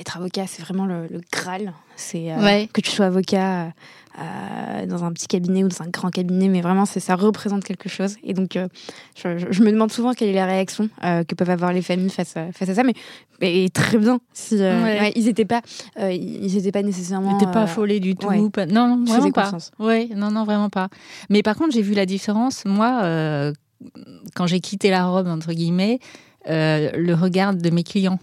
être 0.00 0.16
avocat 0.16 0.46
c'est 0.48 0.62
vraiment 0.62 0.84
le, 0.84 1.06
le 1.06 1.20
graal. 1.30 1.72
C'est 1.94 2.32
que 2.72 2.80
tu 2.80 2.90
sois 2.90 3.06
avocat 3.06 3.72
euh, 4.18 4.86
dans 4.86 5.04
un 5.04 5.12
petit 5.12 5.26
cabinet 5.26 5.62
ou 5.62 5.68
dans 5.68 5.82
un 5.82 5.88
grand 5.88 6.08
cabinet, 6.08 6.48
mais 6.48 6.62
vraiment, 6.62 6.86
c'est 6.86 7.00
ça 7.00 7.16
représente 7.16 7.64
quelque 7.64 7.88
chose. 7.88 8.16
Et 8.22 8.32
donc, 8.32 8.56
euh, 8.56 8.66
je, 9.14 9.62
me 9.62 9.70
demande 9.70 9.92
souvent 9.92 10.14
quelle 10.14 10.28
est 10.28 10.34
la 10.34 10.46
réaction 10.46 10.88
euh, 11.04 11.22
que 11.22 11.34
peuvent 11.34 11.50
avoir 11.50 11.72
les 11.74 11.82
familles 11.82 12.08
face 12.08 12.34
à, 12.36 12.50
face 12.52 12.70
à 12.70 12.74
ça, 12.74 12.82
mais, 12.82 12.94
mais 13.42 13.68
très 13.68 13.98
bien. 13.98 14.18
Si, 14.32 14.56
ils 14.56 15.24
n'étaient 15.24 15.44
pas, 15.44 15.60
ils 16.10 16.56
étaient 16.56 16.72
pas 16.72 16.82
nécessairement. 16.82 17.30
Ils 17.30 17.34
n'étaient 17.34 17.52
pas 17.52 17.64
affolés 17.64 18.00
du 18.00 18.16
tout. 18.16 18.30
Non, 18.30 18.96
non, 18.96 19.04
vraiment 19.04 19.30
pas. 19.32 19.52
Ouais, 19.78 20.08
non, 20.16 20.30
non, 20.30 20.44
vraiment 20.44 20.70
pas. 20.70 20.88
Mais 21.28 21.42
par 21.42 21.56
contre, 21.56 21.74
j'ai 21.74 21.82
vu 21.82 21.92
la 21.92 22.06
différence. 22.06 22.64
Moi, 22.64 23.52
quand 24.34 24.46
j'ai 24.46 24.60
quitté 24.60 24.88
la 24.88 25.06
robe 25.06 25.26
entre 25.26 25.52
guillemets, 25.52 25.98
le 26.46 27.12
regard 27.12 27.54
de 27.54 27.70
mes 27.70 27.82
clients. 27.82 28.18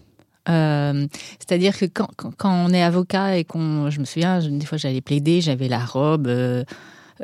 Euh, 0.49 1.07
c'est-à-dire 1.39 1.77
que 1.77 1.85
quand, 1.85 2.09
quand, 2.15 2.53
on 2.53 2.69
est 2.73 2.83
avocat 2.83 3.37
et 3.37 3.43
qu'on, 3.43 3.89
je 3.89 3.99
me 3.99 4.05
souviens, 4.05 4.39
des 4.39 4.65
fois 4.65 4.77
j'allais 4.77 5.01
plaider, 5.01 5.41
j'avais 5.41 5.67
la 5.67 5.83
robe. 5.83 6.27
Euh, 6.27 6.63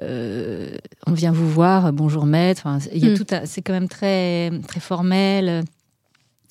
euh, 0.02 0.70
on 1.06 1.14
vient 1.14 1.32
vous 1.32 1.50
voir, 1.50 1.92
bonjour 1.92 2.26
maître. 2.26 2.62
Enfin, 2.66 2.86
il 2.94 3.04
y 3.04 3.10
a 3.10 3.14
mm. 3.14 3.18
tout, 3.18 3.26
c'est 3.46 3.62
quand 3.62 3.74
même 3.74 3.90
très 3.90 4.52
très 4.68 4.80
formel. 4.80 5.64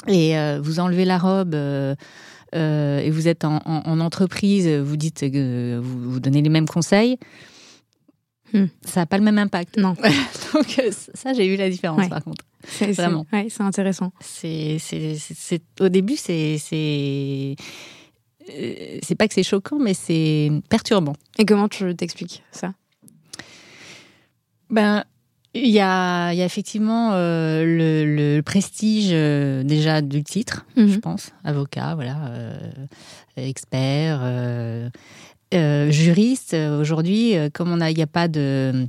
Et 0.06 0.34
vous 0.60 0.78
enlevez 0.78 1.04
la 1.04 1.18
robe. 1.18 1.54
et 1.54 3.10
vous 3.10 3.28
êtes 3.28 3.44
en, 3.44 3.60
en, 3.64 4.00
entreprise, 4.00 4.68
vous 4.68 4.96
dites 4.96 5.20
que 5.20 5.78
vous, 5.78 6.12
vous 6.12 6.20
donnez 6.20 6.42
les 6.42 6.50
mêmes 6.50 6.68
conseils. 6.68 7.18
Hmm. 8.52 8.66
Ça 8.82 9.00
n'a 9.00 9.06
pas 9.06 9.18
le 9.18 9.24
même 9.24 9.38
impact. 9.38 9.76
Non. 9.76 9.94
Donc 10.54 10.80
ça, 11.14 11.32
j'ai 11.32 11.46
eu 11.46 11.56
la 11.56 11.68
différence 11.68 12.08
par 12.08 12.22
contre. 12.22 12.44
C'est, 12.64 12.92
Vraiment. 12.92 13.26
C'est, 13.30 13.48
c'est 13.48 13.62
intéressant. 13.62 14.12
C'est, 14.20 14.78
c'est, 14.80 15.62
au 15.80 15.88
début, 15.88 16.16
c'est, 16.16 16.58
c'est, 16.58 17.56
euh, 18.50 18.98
c'est 19.02 19.14
pas 19.14 19.28
que 19.28 19.34
c'est 19.34 19.42
choquant, 19.42 19.78
mais 19.78 19.94
c'est 19.94 20.50
perturbant. 20.68 21.14
Et 21.38 21.44
comment 21.44 21.68
tu 21.68 21.94
t'expliques 21.94 22.42
ça? 22.50 22.74
Ben, 24.70 25.04
il 25.54 25.70
y 25.70 25.80
a, 25.80 26.32
y 26.34 26.42
a 26.42 26.44
effectivement 26.44 27.12
euh, 27.12 27.64
le, 27.64 28.36
le, 28.36 28.42
prestige 28.42 29.10
euh, 29.12 29.62
déjà 29.62 30.02
du 30.02 30.22
titre, 30.22 30.66
mhm. 30.76 30.88
je 30.88 30.98
pense, 30.98 31.30
avocat, 31.44 31.94
voilà, 31.94 32.32
expert. 33.36 34.20
juriste, 35.52 36.54
aujourd'hui, 36.54 37.34
comme 37.54 37.72
on 37.72 37.80
a, 37.80 37.90
il 37.90 37.96
n'y 37.96 38.02
a 38.02 38.06
pas 38.06 38.28
de, 38.28 38.86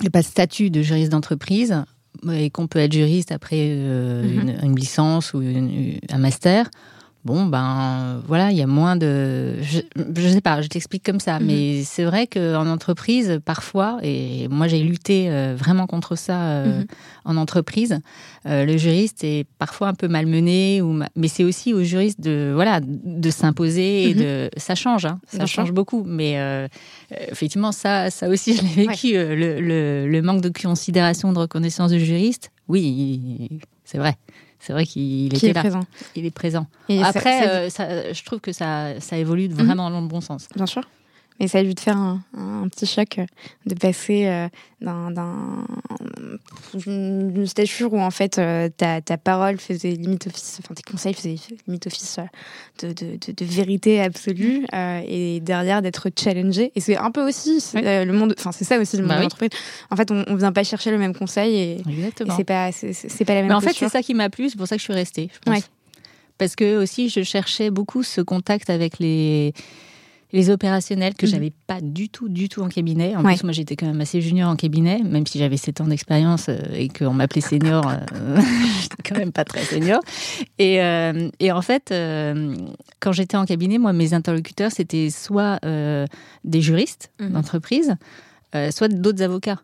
il 0.00 0.06
a 0.06 0.10
pas 0.10 0.22
de 0.22 0.26
statut 0.26 0.70
de 0.70 0.82
juriste 0.82 1.12
d'entreprise, 1.12 1.84
et 2.32 2.50
qu'on 2.50 2.66
peut 2.66 2.78
être 2.78 2.92
juriste 2.92 3.32
après 3.32 3.68
euh, 3.70 4.22
mhm. 4.22 4.54
une, 4.62 4.76
licence 4.76 5.34
ou 5.34 5.42
un 5.42 6.18
master, 6.18 6.70
bon 7.24 7.46
ben 7.46 8.22
voilà, 8.26 8.50
il 8.50 8.56
y 8.56 8.62
a 8.62 8.66
moins 8.66 8.96
de, 8.96 9.54
je, 9.62 9.80
je 10.16 10.28
sais 10.28 10.40
pas, 10.40 10.62
je 10.62 10.68
t'explique 10.68 11.02
comme 11.02 11.20
ça, 11.20 11.38
mhm. 11.38 11.46
mais 11.46 11.82
c'est 11.84 12.04
vrai 12.04 12.26
qu'en 12.26 12.66
entreprise 12.66 13.40
parfois, 13.44 13.98
et 14.02 14.48
moi 14.48 14.68
j'ai 14.68 14.82
lutté 14.82 15.30
euh, 15.30 15.54
vraiment 15.56 15.86
contre 15.86 16.16
ça 16.16 16.40
euh, 16.40 16.80
mhm. 16.80 16.86
en 17.24 17.36
entreprise, 17.36 17.98
le 18.46 18.76
juriste 18.76 19.24
est 19.24 19.46
parfois 19.58 19.88
un 19.88 19.94
peu 19.94 20.06
malmené, 20.08 20.82
ou 20.82 21.00
mais 21.16 21.28
c'est 21.28 21.44
aussi 21.44 21.72
au 21.72 21.82
juriste 21.82 22.20
de 22.20 22.52
voilà 22.54 22.80
de 22.82 23.30
s'imposer 23.30 24.10
et 24.10 24.14
de, 24.14 24.50
ça 24.56 24.74
change, 24.74 25.06
hein, 25.06 25.18
ça 25.26 25.46
change 25.46 25.72
beaucoup, 25.72 26.04
mais 26.06 26.38
euh, 27.12 27.30
effectivement, 27.30 27.72
ça, 27.72 28.10
ça 28.10 28.28
aussi, 28.28 28.56
je 28.56 28.62
l'ai 28.62 28.86
vécu. 28.86 29.16
Euh, 29.16 29.34
le, 29.34 30.06
le, 30.08 30.22
manque 30.22 30.40
de 30.40 30.48
considération, 30.48 31.32
de 31.32 31.38
reconnaissance 31.38 31.90
du 31.90 32.04
juriste, 32.04 32.50
oui, 32.68 33.60
c'est 33.84 33.98
vrai. 33.98 34.16
C'est 34.64 34.72
vrai 34.72 34.86
qu'il 34.86 35.26
était 35.26 35.48
est 35.48 35.52
Présent. 35.52 35.84
Il 36.16 36.24
est 36.24 36.30
présent. 36.30 36.66
Après, 37.02 37.46
euh, 37.48 37.68
ça, 37.68 38.14
je 38.14 38.24
trouve 38.24 38.40
que 38.40 38.52
ça, 38.52 38.98
ça 38.98 39.18
évolue 39.18 39.50
mhm. 39.50 39.56
vraiment 39.56 39.90
dans 39.90 40.00
le 40.00 40.06
bon 40.06 40.22
sens. 40.22 40.48
Bien 40.56 40.64
sûr. 40.64 40.82
Mais 41.40 41.48
ça 41.48 41.58
a 41.58 41.62
dû 41.64 41.74
te 41.74 41.80
faire 41.80 41.96
un, 41.96 42.22
un 42.36 42.68
petit 42.68 42.86
choc 42.86 43.18
euh, 43.18 43.26
de 43.66 43.74
passer 43.74 44.26
euh, 44.26 44.48
d'un 44.80 45.66
une 46.86 47.46
stature 47.46 47.92
où 47.92 48.00
en 48.00 48.10
fait 48.10 48.38
euh, 48.38 48.68
ta, 48.68 49.00
ta, 49.00 49.16
parole 49.16 49.58
faisait 49.58 49.92
limite 49.92 50.26
office, 50.28 50.60
enfin 50.62 50.74
tes 50.74 50.82
conseils 50.82 51.14
faisaient 51.14 51.36
limite 51.66 51.86
office 51.86 52.18
de, 52.82 52.92
de, 52.92 53.32
de, 53.32 53.44
vérité 53.44 54.00
absolue 54.00 54.66
et 54.72 55.40
derrière 55.40 55.82
d'être 55.82 56.08
challengé. 56.16 56.70
Et 56.76 56.80
c'est 56.80 56.96
un 56.96 57.10
peu 57.10 57.26
aussi 57.26 57.62
le 57.74 58.10
monde, 58.12 58.34
enfin 58.38 58.52
c'est 58.52 58.64
ça 58.64 58.78
aussi 58.78 58.96
le 58.96 59.02
monde 59.02 59.12
bah 59.12 59.22
l'entreprise. 59.22 59.50
En 59.90 59.96
fait, 59.96 60.10
on, 60.12 60.24
on 60.28 60.36
vient 60.36 60.52
pas 60.52 60.64
chercher 60.64 60.90
le 60.90 60.98
même 60.98 61.14
conseil 61.14 61.56
et, 61.56 61.72
et 61.78 62.30
c'est 62.36 62.44
pas 62.44 62.70
c'est 62.72 63.24
pas 63.24 63.34
la 63.34 63.40
même. 63.40 63.48
Mais 63.48 63.54
en 63.54 63.60
fait, 63.60 63.74
c'est 63.74 63.88
ça 63.88 64.02
qui 64.02 64.14
m'a 64.14 64.30
plu, 64.30 64.50
c'est 64.50 64.58
pour 64.58 64.68
ça 64.68 64.76
que 64.76 64.80
je 64.80 64.84
suis 64.84 64.92
restée. 64.92 65.30
Je 65.32 65.38
pense. 65.50 65.70
Parce 66.38 66.56
que 66.56 66.82
aussi, 66.82 67.08
je 67.08 67.22
cherchais 67.22 67.70
beaucoup 67.70 68.02
ce 68.02 68.20
contact 68.20 68.68
avec 68.70 68.98
les 68.98 69.54
les 70.34 70.50
opérationnels 70.50 71.14
que 71.14 71.26
mhm. 71.26 71.32
j'avais 71.32 71.52
pas 71.68 71.80
du 71.80 72.08
tout, 72.08 72.28
du 72.28 72.48
tout 72.48 72.60
en 72.60 72.68
cabinet. 72.68 73.14
En 73.14 73.22
plus, 73.22 73.44
moi, 73.44 73.52
j'étais 73.52 73.76
quand 73.76 73.86
même 73.86 74.00
assez 74.00 74.20
junior 74.20 74.50
en 74.50 74.56
cabinet, 74.56 75.00
même 75.04 75.24
si 75.28 75.38
j'avais 75.38 75.56
7 75.56 75.80
ans 75.80 75.86
d'expérience 75.86 76.46
euh, 76.48 76.58
et 76.74 76.88
qu'on 76.88 77.12
m'appelait 77.12 77.40
senior, 77.40 77.88
euh, 77.88 78.40
j'étais 78.82 79.08
quand 79.08 79.16
même 79.16 79.30
pas 79.30 79.44
très 79.44 79.62
senior. 79.62 80.00
Et, 80.58 80.82
euh, 80.82 81.30
et 81.38 81.52
en 81.52 81.62
fait, 81.62 81.94
quand 82.98 83.12
j'étais 83.12 83.36
en 83.36 83.44
cabinet, 83.44 83.78
moi, 83.78 83.92
mes 83.92 84.12
interlocuteurs, 84.12 84.72
c'était 84.72 85.08
soit 85.08 85.60
des 85.62 86.60
juristes 86.60 87.12
mhm. 87.20 87.30
d'entreprise, 87.30 87.94
soit 88.70 88.88
d'autres 88.88 89.22
avocats. 89.22 89.60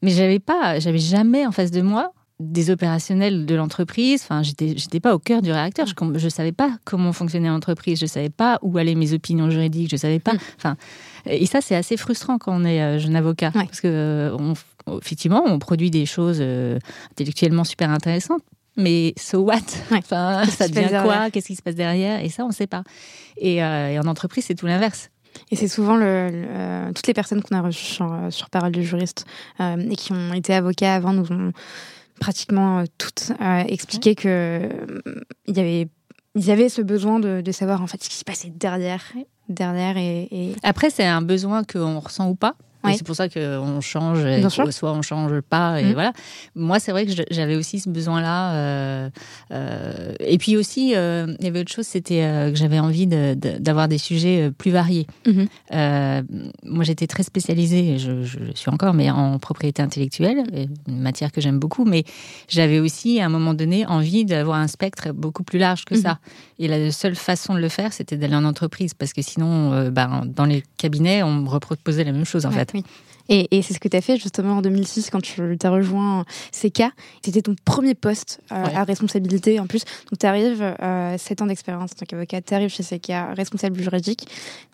Mais 0.00 0.10
j'avais 0.10 0.38
pas, 0.38 0.78
j'avais 0.78 0.98
jamais 0.98 1.46
en 1.46 1.52
face 1.52 1.70
de 1.70 1.82
moi 1.82 2.12
des 2.40 2.70
opérationnels 2.70 3.46
de 3.46 3.54
l'entreprise. 3.54 4.22
Enfin, 4.22 4.42
j'étais, 4.42 4.74
j'étais 4.76 5.00
pas 5.00 5.14
au 5.14 5.18
cœur 5.18 5.42
du 5.42 5.50
réacteur. 5.50 5.86
Je, 5.86 5.94
je 6.18 6.28
savais 6.28 6.52
pas 6.52 6.70
comment 6.84 7.12
fonctionnait 7.12 7.48
l'entreprise. 7.48 7.98
Je 7.98 8.06
savais 8.06 8.30
pas 8.30 8.58
où 8.62 8.78
allaient 8.78 8.94
mes 8.94 9.12
opinions 9.12 9.50
juridiques. 9.50 9.90
Je 9.90 9.96
savais 9.96 10.20
pas. 10.20 10.34
Mm. 10.34 10.38
Enfin, 10.56 10.76
et 11.26 11.46
ça, 11.46 11.60
c'est 11.60 11.74
assez 11.74 11.96
frustrant 11.96 12.38
quand 12.38 12.54
on 12.54 12.64
est 12.64 12.80
euh, 12.80 12.98
jeune 12.98 13.16
avocat, 13.16 13.50
parce 13.52 13.80
que 13.80 13.88
euh, 13.88 14.36
on, 14.38 14.54
effectivement, 14.98 15.42
on 15.46 15.58
produit 15.58 15.90
des 15.90 16.06
choses 16.06 16.38
euh, 16.40 16.78
intellectuellement 17.12 17.64
super 17.64 17.90
intéressantes. 17.90 18.42
Mais 18.76 19.14
so 19.16 19.40
what? 19.40 19.56
Enfin, 19.90 20.44
ça 20.46 20.68
devient 20.68 21.00
quoi? 21.02 21.30
Qu'est-ce 21.30 21.48
qui 21.48 21.56
se 21.56 21.62
passe 21.62 21.74
derrière? 21.74 22.24
Et 22.24 22.28
ça, 22.28 22.44
on 22.44 22.48
ne 22.48 22.52
sait 22.52 22.68
pas. 22.68 22.84
Et, 23.36 23.62
en 23.64 24.06
entreprise, 24.06 24.44
c'est 24.46 24.54
tout 24.54 24.66
l'inverse. 24.66 25.10
Et 25.50 25.56
c'est 25.56 25.68
souvent 25.68 25.96
le, 25.96 26.90
toutes 26.94 27.06
les 27.06 27.14
personnes 27.14 27.42
qu'on 27.42 27.56
a 27.56 27.60
reçues 27.60 27.94
sur, 27.94 28.16
sur 28.30 28.50
Parole 28.50 28.72
du 28.72 28.82
juriste 28.82 29.24
et 29.60 29.94
qui 29.94 30.12
ont 30.12 30.32
été 30.32 30.54
avocats 30.54 30.94
avant 30.94 31.12
nous 31.12 31.30
ont 31.30 31.52
pratiquement 32.18 32.84
toutes 32.98 33.32
expliqué 33.66 34.14
que 34.14 34.68
il 35.46 35.56
y 35.56 35.60
avait 35.60 35.88
ils 36.34 36.50
avaient 36.50 36.68
ce 36.68 36.82
besoin 36.82 37.18
de, 37.18 37.40
de, 37.40 37.52
savoir 37.52 37.82
en 37.82 37.86
fait 37.86 38.02
ce 38.02 38.08
qui 38.08 38.16
se 38.16 38.24
passait 38.24 38.50
derrière 38.50 39.02
derrière 39.48 39.96
et... 39.96 40.54
après 40.62 40.90
c'est 40.90 41.06
un 41.06 41.22
besoin 41.22 41.64
qu'on 41.64 41.98
ressent 42.00 42.28
ou 42.28 42.34
pas? 42.34 42.54
C'est 42.84 43.04
pour 43.04 43.16
ça 43.16 43.28
qu'on 43.28 43.80
change, 43.80 44.20
soit 44.70 44.92
on 44.92 45.02
change 45.02 45.40
pas, 45.40 45.80
et 45.80 45.84
mmh. 45.84 45.92
voilà. 45.92 46.12
Moi, 46.54 46.78
c'est 46.80 46.92
vrai 46.92 47.06
que 47.06 47.12
j'avais 47.30 47.56
aussi 47.56 47.80
ce 47.80 47.88
besoin-là. 47.88 48.52
Euh, 48.54 49.10
euh, 49.52 50.14
et 50.20 50.38
puis 50.38 50.56
aussi, 50.56 50.94
euh, 50.94 51.34
il 51.38 51.44
y 51.44 51.48
avait 51.48 51.60
autre 51.60 51.72
chose, 51.72 51.86
c'était 51.86 52.20
que 52.50 52.56
j'avais 52.56 52.78
envie 52.78 53.06
d'avoir 53.06 53.88
des 53.88 53.98
sujets 53.98 54.50
plus 54.56 54.70
variés. 54.70 55.06
Mmh. 55.26 55.44
moi, 56.64 56.84
j'étais 56.84 57.06
très 57.06 57.22
spécialisée, 57.22 57.98
je, 57.98 58.22
je, 58.22 58.38
suis 58.54 58.70
encore, 58.70 58.94
mais 58.94 59.10
en 59.10 59.38
propriété 59.38 59.82
intellectuelle, 59.82 60.44
une 60.86 61.00
matière 61.00 61.32
que 61.32 61.40
j'aime 61.40 61.58
beaucoup. 61.58 61.84
Mais 61.84 62.04
j'avais 62.48 62.80
aussi, 62.80 63.20
à 63.20 63.26
un 63.26 63.28
moment 63.28 63.54
donné, 63.54 63.86
envie 63.86 64.24
d'avoir 64.24 64.58
un 64.58 64.68
spectre 64.68 65.12
beaucoup 65.12 65.42
plus 65.42 65.58
large 65.58 65.84
que 65.84 65.94
mmh. 65.94 66.02
ça. 66.02 66.18
Et 66.58 66.68
la 66.68 66.90
seule 66.90 67.16
façon 67.16 67.54
de 67.54 67.60
le 67.60 67.68
faire, 67.68 67.92
c'était 67.92 68.16
d'aller 68.16 68.34
en 68.34 68.44
entreprise, 68.44 68.94
parce 68.94 69.12
que 69.12 69.22
sinon, 69.22 69.90
ben, 69.90 70.22
dans 70.26 70.44
les 70.44 70.62
cabinets, 70.76 71.22
on 71.22 71.32
me 71.32 71.48
reproposait 71.48 72.04
la 72.04 72.12
même 72.12 72.24
chose, 72.24 72.46
en 72.46 72.50
fait. 72.50 72.67
Et, 73.30 73.62
c'est 73.62 73.74
ce 73.74 73.78
que 73.78 73.88
tu 73.88 73.96
as 73.96 74.00
fait 74.00 74.16
justement 74.16 74.56
en 74.56 74.62
2006 74.62 75.10
quand 75.10 75.20
tu 75.20 75.58
as 75.62 75.70
rejoint 75.70 76.24
CK. 76.50 76.84
C'était 77.22 77.42
ton 77.42 77.54
premier 77.64 77.94
poste 77.94 78.40
euh, 78.52 78.64
à 78.74 78.84
responsabilité 78.84 79.60
en 79.60 79.66
plus. 79.66 79.84
Donc 80.10 80.18
tu 80.18 80.26
arrives, 80.26 80.62
euh, 80.62 81.18
7 81.18 81.42
ans 81.42 81.46
d'expérience 81.46 81.92
en 81.92 81.94
tant 81.94 82.06
qu'avocat, 82.06 82.40
tu 82.40 82.54
arrives 82.54 82.70
chez 82.70 82.82
CK, 82.82 83.12
responsable 83.36 83.80
juridique. 83.80 84.28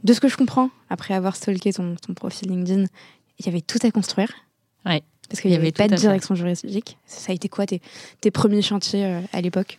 De 0.04 0.12
ce 0.12 0.20
que 0.20 0.28
je 0.28 0.36
comprends, 0.36 0.70
après 0.88 1.14
avoir 1.14 1.34
stalké 1.34 1.72
ton, 1.72 1.96
ton 1.96 2.14
profil 2.14 2.48
LinkedIn, 2.50 2.84
il 3.40 3.46
y 3.46 3.48
avait 3.48 3.60
tout 3.60 3.78
à 3.82 3.90
construire. 3.90 4.32
Ouais. 4.86 5.02
Parce 5.28 5.40
qu'il 5.40 5.50
n'y 5.50 5.56
avait, 5.56 5.72
pas 5.72 5.88
de 5.88 5.96
direction 5.96 6.34
juridique. 6.34 6.98
Ça 7.06 7.32
a 7.32 7.34
été 7.34 7.48
quoi 7.48 7.66
tes, 7.66 7.80
tes 8.20 8.30
premiers 8.30 8.62
chantiers 8.62 9.06
euh, 9.06 9.20
à 9.32 9.40
l'époque? 9.40 9.78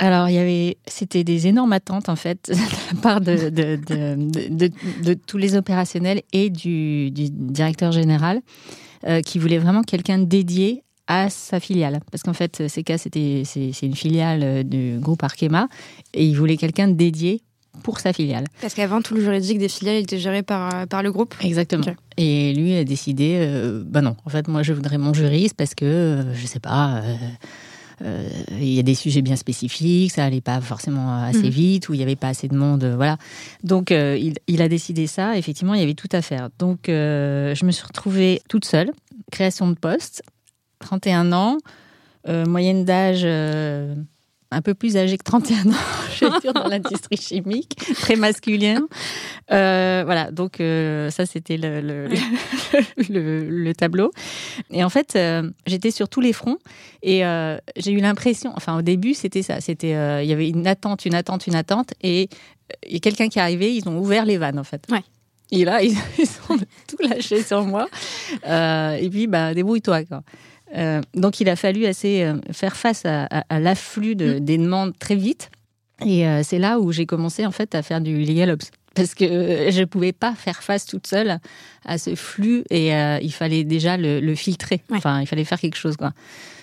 Alors, 0.00 0.30
il 0.30 0.34
y 0.34 0.38
avait, 0.38 0.78
c'était 0.86 1.24
des 1.24 1.46
énormes 1.46 1.74
attentes 1.74 2.08
en 2.08 2.16
fait 2.16 2.48
de 2.50 2.94
la 2.94 3.00
part 3.02 3.20
de, 3.20 3.50
de, 3.50 3.76
de, 3.76 4.70
de 5.04 5.14
tous 5.14 5.36
les 5.36 5.56
opérationnels 5.56 6.22
et 6.32 6.48
du, 6.48 7.10
du 7.10 7.28
directeur 7.30 7.92
général 7.92 8.40
euh, 9.06 9.20
qui 9.20 9.38
voulait 9.38 9.58
vraiment 9.58 9.82
quelqu'un 9.82 10.18
dédié 10.18 10.82
à 11.06 11.28
sa 11.28 11.60
filiale. 11.60 12.00
Parce 12.10 12.22
qu'en 12.22 12.32
fait, 12.32 12.62
CK, 12.66 12.98
c'était, 12.98 13.42
c'est, 13.44 13.82
une 13.82 13.94
filiale 13.94 14.40
euh, 14.42 14.62
du 14.62 14.98
groupe 15.00 15.22
Arkema 15.22 15.68
et 16.14 16.24
il 16.24 16.34
voulait 16.34 16.56
quelqu'un 16.56 16.88
dédié 16.88 17.42
pour 17.82 18.00
sa 18.00 18.12
filiale. 18.12 18.44
Parce 18.60 18.74
qu'avant, 18.74 19.02
tout 19.02 19.14
le 19.14 19.22
juridique 19.22 19.58
des 19.58 19.68
filiales 19.68 19.96
était 19.96 20.18
géré 20.18 20.42
par, 20.42 20.74
euh, 20.74 20.86
par 20.86 21.02
le 21.02 21.12
groupe 21.12 21.34
Exactement. 21.42 21.84
Et 22.16 22.52
lui 22.54 22.74
a 22.74 22.84
décidé, 22.84 23.36
euh, 23.40 23.82
bah 23.86 24.00
non, 24.00 24.16
en 24.24 24.30
fait, 24.30 24.48
moi, 24.48 24.62
je 24.62 24.72
voudrais 24.72 24.98
mon 24.98 25.12
juriste 25.12 25.54
parce 25.56 25.74
que, 25.74 26.24
je 26.34 26.46
sais 26.46 26.60
pas, 26.60 26.96
euh, 26.96 27.14
il 28.02 28.72
y 28.72 28.78
a 28.78 28.82
des 28.82 28.94
sujets 28.94 29.22
bien 29.22 29.36
spécifiques, 29.36 30.12
ça 30.12 30.24
allait 30.24 30.40
pas 30.40 30.60
forcément 30.60 31.22
assez 31.22 31.44
mhm. 31.44 31.50
vite, 31.50 31.88
ou 31.88 31.94
il 31.94 31.98
n'y 31.98 32.02
avait 32.02 32.16
pas 32.16 32.28
assez 32.28 32.48
de 32.48 32.56
monde, 32.56 32.84
euh, 32.84 32.96
voilà. 32.96 33.18
Donc 33.62 33.92
euh, 33.92 34.18
il, 34.46 34.62
a 34.62 34.68
décidé 34.68 35.06
ça. 35.06 35.36
Effectivement, 35.36 35.74
il 35.74 35.80
y 35.80 35.82
avait 35.82 35.94
tout 35.94 36.08
à 36.12 36.22
faire. 36.22 36.48
Donc 36.58 36.82
je 36.86 37.64
me 37.64 37.70
suis 37.70 37.86
retrouvée 37.86 38.40
toute 38.48 38.64
seule, 38.64 38.90
création 39.30 39.68
de 39.68 39.74
poste, 39.74 40.22
31 40.80 41.32
ans, 41.32 41.58
moyenne 42.26 42.84
d'âge 42.84 43.26
un 44.50 44.62
peu 44.62 44.74
plus 44.74 44.96
âgé 44.96 45.16
que 45.16 45.22
31 45.22 45.70
ans, 45.70 45.74
je 46.10 46.26
suis 46.40 46.52
dans 46.52 46.66
l'industrie 46.66 47.16
chimique, 47.16 47.76
très 47.94 48.16
masculin. 48.16 48.86
Euh, 49.52 50.02
voilà, 50.04 50.30
donc 50.30 50.60
euh, 50.60 51.10
ça 51.10 51.24
c'était 51.26 51.56
le, 51.56 51.80
le, 51.80 53.48
le, 53.48 53.74
tableau. 53.76 54.10
Et 54.70 54.82
en 54.82 54.88
fait, 54.88 55.14
euh, 55.14 55.48
j'étais 55.66 55.90
sur 55.90 56.08
tous 56.08 56.20
les 56.20 56.32
fronts 56.32 56.58
et 57.02 57.22
j'ai 57.76 57.92
eu 57.92 58.00
l'impression, 58.00 58.52
enfin 58.56 58.76
au 58.76 58.82
début 58.82 59.14
c'était 59.14 59.42
ça, 59.42 59.60
c'était 59.60 59.90
il 60.22 60.28
y 60.28 60.32
avait 60.32 60.48
une 60.48 60.66
attente, 60.66 61.04
une 61.04 61.14
attente, 61.14 61.46
une 61.46 61.54
attente 61.54 61.94
et 62.02 62.28
il 62.86 62.92
y 62.92 62.96
a 62.96 63.00
quelqu'un 63.00 63.28
qui 63.28 63.38
est 63.38 63.42
arrivé, 63.42 63.74
ils 63.74 63.88
ont 63.88 63.98
ouvert 63.98 64.24
les 64.24 64.38
vannes 64.38 64.58
en 64.58 64.64
fait. 64.64 64.84
Ouais. 64.90 65.02
Et 65.52 65.64
là, 65.64 65.82
ils, 65.82 65.96
ont 66.48 66.56
tout 66.86 66.96
lâché 67.00 67.42
sur 67.42 67.64
moi. 67.64 67.88
et 68.44 69.08
puis, 69.10 69.26
bah, 69.26 69.52
débrouille-toi. 69.52 70.04
Quoi. 70.04 70.22
Euh, 70.76 71.00
donc 71.14 71.40
il 71.40 71.48
a 71.48 71.56
fallu 71.56 71.86
assez 71.86 72.22
euh, 72.22 72.34
faire 72.52 72.76
face 72.76 73.04
à, 73.04 73.28
l'afflux 73.58 74.14
de, 74.14 74.34
mm. 74.34 74.40
des 74.40 74.58
demandes 74.58 74.98
très 74.98 75.16
vite. 75.16 75.50
Et 76.04 76.26
euh, 76.26 76.42
c'est 76.42 76.58
là 76.58 76.80
où 76.80 76.92
j'ai 76.92 77.06
commencé 77.06 77.44
en 77.44 77.50
fait 77.50 77.74
à 77.74 77.82
faire 77.82 78.00
du 78.00 78.24
legal 78.24 78.50
ops. 78.50 78.70
Parce 78.94 79.14
que 79.14 79.24
je 79.70 79.80
ne 79.80 79.84
pouvais 79.84 80.12
pas 80.12 80.34
faire 80.34 80.62
face 80.62 80.84
toute 80.84 81.06
seule 81.06 81.38
à 81.84 81.98
ce 81.98 82.14
flux 82.16 82.64
et 82.70 82.90
il 83.22 83.32
fallait 83.32 83.62
déjà 83.62 83.96
le, 83.96 84.34
filtrer. 84.34 84.82
Enfin, 84.90 85.20
il 85.20 85.26
fallait 85.26 85.44
faire 85.44 85.60
quelque 85.60 85.76
chose. 85.76 85.96
Quoi. 85.96 86.12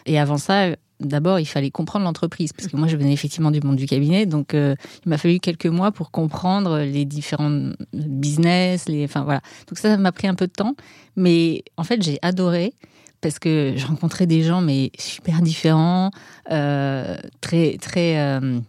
Et 0.05 0.19
avant 0.19 0.37
ça, 0.37 0.71
d'abord, 0.99 1.39
il 1.39 1.45
fallait 1.45 1.71
comprendre 1.71 2.03
l'entreprise. 2.03 2.51
Parce 2.51 2.67
que 2.67 2.75
moi, 2.75 2.89
je 2.89 2.97
venais 2.97 3.13
effectivement 3.13 3.49
du 3.49 3.61
monde 3.61 3.77
du 3.77 3.85
cabinet. 3.85 4.25
Donc, 4.25 4.51
il 4.51 4.75
m'a 5.05 5.17
fallu 5.17 5.39
quelques 5.39 5.67
mois 5.67 5.93
pour 5.93 6.11
comprendre 6.11 6.79
les 6.79 7.05
différents 7.05 7.71
business. 7.93 8.89
Les... 8.89 9.05
Enfin, 9.05 9.23
voilà. 9.23 9.39
Donc, 9.69 9.77
ça, 9.77 9.91
ça 9.91 9.97
m'a 9.97 10.11
pris 10.11 10.27
un 10.27 10.35
peu 10.35 10.47
de 10.47 10.51
temps. 10.51 10.75
Mais 11.15 11.63
en 11.77 11.85
fait, 11.85 12.03
j'ai 12.03 12.19
adoré 12.21 12.73
parce 13.21 13.39
que 13.39 13.73
je 13.75 13.86
rencontrais 13.86 14.27
des 14.27 14.43
gens 14.43 14.62
mais 14.62 14.91
super 14.97 15.41
différents, 15.41 16.12
euh, 16.51 17.17
très 17.41 17.77
très 17.77 18.19
euh, 18.19 18.60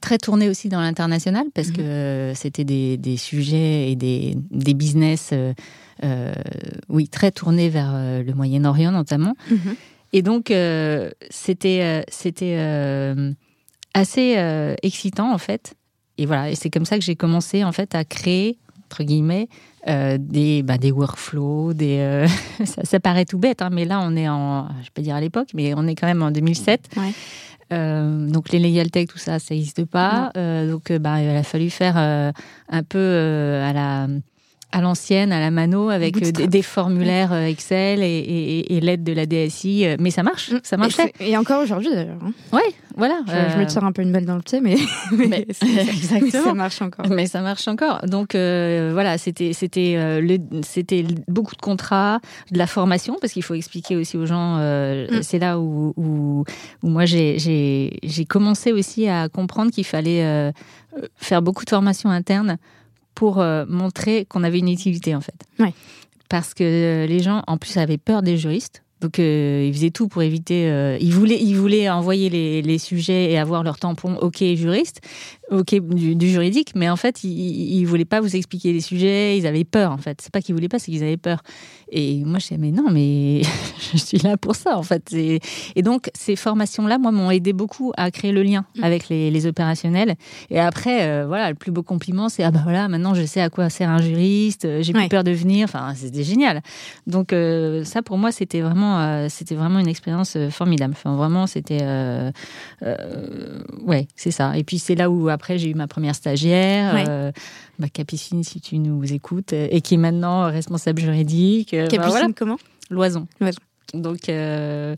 très 0.00 0.18
tournés 0.18 0.48
aussi 0.48 0.68
dans 0.68 0.80
l'international 0.80 1.46
parce 1.54 1.68
mhm. 1.68 1.76
que 1.76 2.32
c'était 2.34 2.64
des, 2.64 2.96
des, 2.96 3.16
sujets 3.16 3.90
et 3.90 3.96
des, 3.96 4.36
des 4.50 4.74
business 4.74 5.30
euh, 5.32 6.32
oui 6.88 7.08
très 7.08 7.30
tournés 7.30 7.68
vers 7.68 7.92
le 7.92 8.32
Moyen-Orient 8.34 8.92
notamment. 8.92 9.34
Mhm. 9.50 9.76
Et 10.12 10.22
donc 10.22 10.52
c'était 11.30 12.04
c'était 12.08 13.24
assez 13.94 14.74
excitant 14.82 15.32
en 15.32 15.38
fait. 15.38 15.74
Et 16.18 16.26
voilà, 16.26 16.50
et 16.50 16.54
c'est 16.54 16.68
comme 16.68 16.84
ça 16.84 16.98
que 16.98 17.04
j'ai 17.04 17.16
commencé 17.16 17.64
en 17.64 17.72
fait 17.72 17.94
à 17.94 18.04
créer 18.04 18.58
entre 18.90 19.04
guillemets 19.04 19.48
euh, 19.88 20.18
des, 20.18 20.62
bah, 20.62 20.76
des 20.76 20.90
workflows, 20.90 21.72
des, 21.74 21.98
euh, 22.00 22.26
ça, 22.64 23.00
paraît 23.00 23.24
tout 23.24 23.38
bête, 23.38 23.62
hein, 23.62 23.70
mais 23.70 23.84
là 23.84 24.00
on 24.02 24.16
est 24.16 24.28
en, 24.28 24.68
je 24.80 24.86
vais 24.86 24.90
pas 24.94 25.02
dire 25.02 25.14
à 25.14 25.20
l'époque, 25.20 25.48
mais 25.54 25.74
on 25.76 25.86
est 25.86 25.94
quand 25.94 26.08
même 26.08 26.22
en 26.22 26.30
2007. 26.30 26.90
Euh, 27.72 28.26
donc 28.28 28.50
les 28.50 28.58
legal 28.58 28.90
tech, 28.90 29.06
tout 29.06 29.18
ça, 29.18 29.38
ça 29.38 29.54
n'existe 29.54 29.84
pas. 29.84 30.32
donc 30.34 30.92
bah, 30.92 31.22
il 31.22 31.30
a 31.30 31.42
fallu 31.44 31.70
faire 31.70 31.96
un 31.96 32.82
peu 32.82 33.60
à 33.62 33.72
la 33.72 34.08
à 34.72 34.80
l'ancienne, 34.80 35.32
à 35.32 35.40
la 35.40 35.50
mano, 35.50 35.88
avec 35.88 36.16
euh, 36.22 36.46
des, 36.46 36.62
formulaires 36.62 37.32
euh, 37.32 37.46
Excel 37.46 38.02
et, 38.02 38.80
l'aide 38.80 39.02
de 39.02 39.12
la 39.12 39.26
DSI. 39.26 39.86
Euh, 39.86 39.96
mais 39.98 40.10
ça 40.10 40.22
marche, 40.22 40.52
mm. 40.52 40.60
ça 40.62 40.76
marche. 40.76 40.96
Et, 41.18 41.36
encore 41.36 41.62
aujourd'hui 41.62 41.90
d'ailleurs. 41.90 42.18
Hein. 42.24 42.32
Ouais, 42.52 42.74
voilà. 42.96 43.20
Je, 43.26 43.58
me 43.58 43.66
tire 43.66 43.84
un 43.84 43.92
peu 43.92 44.02
une 44.02 44.12
balle 44.12 44.26
dans 44.26 44.36
le 44.36 44.42
pied, 44.42 44.60
mais, 44.60 44.76
mais, 45.12 45.46
exactement. 45.88 46.44
ça 46.44 46.54
marche 46.54 46.82
encore. 46.82 47.06
Mais 47.08 47.26
ça 47.26 47.40
marche 47.40 47.66
encore. 47.66 48.00
Donc 48.06 48.34
voilà, 48.34 49.18
c'était 49.18 49.52
c'était 49.52 49.98
c'était 50.62 51.04
beaucoup 51.26 51.56
de 51.56 51.62
contrats, 51.62 52.20
de 52.50 52.58
la 52.58 52.66
formation, 52.66 53.16
parce 53.20 53.32
qu'il 53.32 53.42
faut 53.42 53.54
expliquer 53.54 53.96
aussi 53.96 54.16
aux 54.16 54.26
gens. 54.26 54.56
Mm. 54.58 55.22
C'est 55.22 55.38
là 55.38 55.58
où, 55.58 55.92
où, 55.96 56.44
où 56.82 56.88
moi 56.88 57.06
j'ai 57.06 57.90
commencé 58.28 58.72
aussi 58.72 59.08
à 59.08 59.28
comprendre 59.28 59.72
qu'il 59.72 59.84
fallait 59.84 60.52
faire 61.16 61.42
beaucoup 61.42 61.64
de 61.64 61.70
formation 61.70 62.10
interne 62.10 62.58
pour 63.20 63.38
euh, 63.38 63.66
montrer 63.68 64.24
qu'on 64.24 64.42
avait 64.44 64.60
une 64.60 64.70
utilité 64.70 65.14
en 65.14 65.20
fait. 65.20 65.34
Parce 66.30 66.54
que 66.54 67.04
les 67.06 67.20
gens, 67.20 67.42
en 67.48 67.58
plus, 67.58 67.76
avaient 67.76 67.98
peur 67.98 68.22
des 68.22 68.38
juristes. 68.38 68.82
Donc, 69.00 69.18
euh, 69.18 69.64
ils 69.66 69.72
faisaient 69.72 69.90
tout 69.90 70.08
pour 70.08 70.22
éviter. 70.22 70.68
Euh, 70.68 70.98
ils, 71.00 71.14
voulaient, 71.14 71.40
ils 71.40 71.54
voulaient 71.54 71.88
envoyer 71.88 72.28
les, 72.28 72.60
les, 72.60 72.78
sujets 72.78 73.30
et 73.30 73.38
avoir 73.38 73.62
leur 73.62 73.78
tampon 73.78 74.16
OK 74.16 74.38
juriste, 74.54 75.00
OK 75.50 75.74
du, 75.74 76.28
juridique, 76.28 76.72
mais 76.74 76.88
en 76.90 76.96
fait, 76.96 77.24
ils, 77.24 77.82
ne 77.82 77.86
voulaient 77.86 78.04
pas 78.04 78.20
vous 78.20 78.36
expliquer 78.36 78.72
les 78.72 78.80
sujets. 78.80 79.38
Ils 79.38 79.46
avaient 79.46 79.64
peur, 79.64 79.92
en 79.92 79.96
fait. 79.96 80.20
C'est 80.20 80.32
pas 80.32 80.40
qu'ils 80.40 80.54
voulaient 80.54 80.68
pas, 80.68 80.78
c'est 80.78 80.92
qu'ils 80.92 81.02
avaient 81.02 81.16
peur. 81.16 81.42
Et 81.90 82.22
moi, 82.24 82.38
je 82.38 82.48
disais, 82.48 82.58
mais 82.58 82.70
non, 82.70 82.90
mais 82.90 83.42
je 83.92 83.96
suis 83.96 84.18
là 84.18 84.36
pour 84.36 84.54
ça, 84.54 84.76
en 84.76 84.82
fait. 84.82 85.12
Et, 85.14 85.40
et 85.76 85.82
donc, 85.82 86.10
ces 86.14 86.36
formations-là, 86.36 86.98
moi, 86.98 87.10
m'ont 87.10 87.30
aidé 87.30 87.52
beaucoup 87.54 87.92
à 87.96 88.10
créer 88.10 88.32
le 88.32 88.42
lien 88.42 88.66
mm. 88.76 88.84
avec 88.84 89.08
les, 89.08 89.30
les 89.30 89.46
opérationnels. 89.46 90.14
Et 90.50 90.60
après, 90.60 91.08
euh, 91.08 91.26
voilà, 91.26 91.48
le 91.48 91.56
plus 91.56 91.72
beau 91.72 91.82
compliment, 91.82 92.28
c'est 92.28 92.42
ah 92.42 92.50
ben 92.50 92.60
voilà, 92.62 92.88
maintenant, 92.88 93.14
je 93.14 93.24
sais 93.24 93.40
à 93.40 93.48
quoi 93.48 93.70
sert 93.70 93.88
un 93.88 94.02
juriste. 94.02 94.82
J'ai 94.82 94.92
plus 94.92 95.08
peur 95.08 95.24
de 95.24 95.30
venir. 95.30 95.64
Enfin, 95.64 95.94
c'était 95.96 96.22
génial. 96.22 96.60
Donc, 97.06 97.34
ça, 97.84 98.02
pour 98.02 98.18
moi, 98.18 98.30
c'était 98.30 98.60
vraiment 98.60 98.89
vraiment, 98.90 99.28
c'était 99.28 99.54
vraiment 99.54 99.78
une 99.78 99.88
expérience 99.88 100.36
formidable. 100.50 100.94
Enfin, 100.96 101.16
vraiment, 101.16 101.46
c'était, 101.46 101.82
ouais, 103.84 104.08
c'est 104.16 104.30
ça. 104.30 104.56
Et 104.56 104.64
puis 104.64 104.78
c'est 104.78 104.94
là 104.94 105.10
où 105.10 105.28
après 105.28 105.58
j'ai 105.58 105.70
eu 105.70 105.74
ma 105.74 105.86
première 105.86 106.14
stagiaire, 106.14 107.32
ma 107.78 107.88
Capucine, 107.88 108.44
si 108.44 108.60
tu 108.60 108.78
nous 108.78 109.12
écoutes, 109.12 109.52
et 109.52 109.80
qui 109.80 109.94
est 109.94 109.98
maintenant 109.98 110.50
responsable 110.50 111.00
juridique. 111.00 111.70
Capucine, 111.70 112.10
voilà. 112.10 112.28
comment? 112.36 112.58
Loison. 112.90 113.26
Loison. 113.40 113.60
Donc 113.94 114.28
euh, 114.28 114.94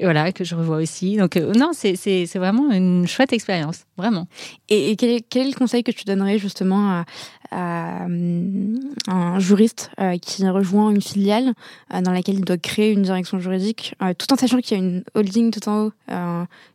voilà, 0.00 0.32
que 0.32 0.44
je 0.44 0.54
revois 0.54 0.78
aussi. 0.78 1.16
Donc 1.16 1.36
euh, 1.36 1.52
non, 1.52 1.70
c'est 1.72 2.26
vraiment 2.36 2.70
une 2.70 3.06
chouette 3.06 3.32
expérience, 3.32 3.84
vraiment. 3.96 4.26
Et, 4.68 4.96
quel, 4.96 5.20
quel, 5.28 5.46
est, 5.46 5.50
le 5.50 5.56
conseil 5.56 5.82
que 5.82 5.92
tu 5.92 6.04
donnerais 6.04 6.38
justement 6.38 7.04
à, 7.50 8.06
un 9.08 9.38
juriste 9.40 9.90
euh, 10.00 10.16
qui 10.18 10.48
rejoint 10.48 10.90
une 10.90 11.02
filiale 11.02 11.52
dans 11.90 12.12
laquelle 12.12 12.36
il 12.36 12.44
doit 12.44 12.58
créer 12.58 12.92
une 12.92 13.02
direction 13.02 13.40
juridique, 13.40 13.96
tout 14.18 14.32
en 14.32 14.36
sachant 14.36 14.58
qu'il 14.60 14.78
y 14.78 14.80
a 14.80 14.84
une 14.84 15.02
holding 15.14 15.50
tout 15.50 15.68
en 15.68 15.86
haut 15.86 15.92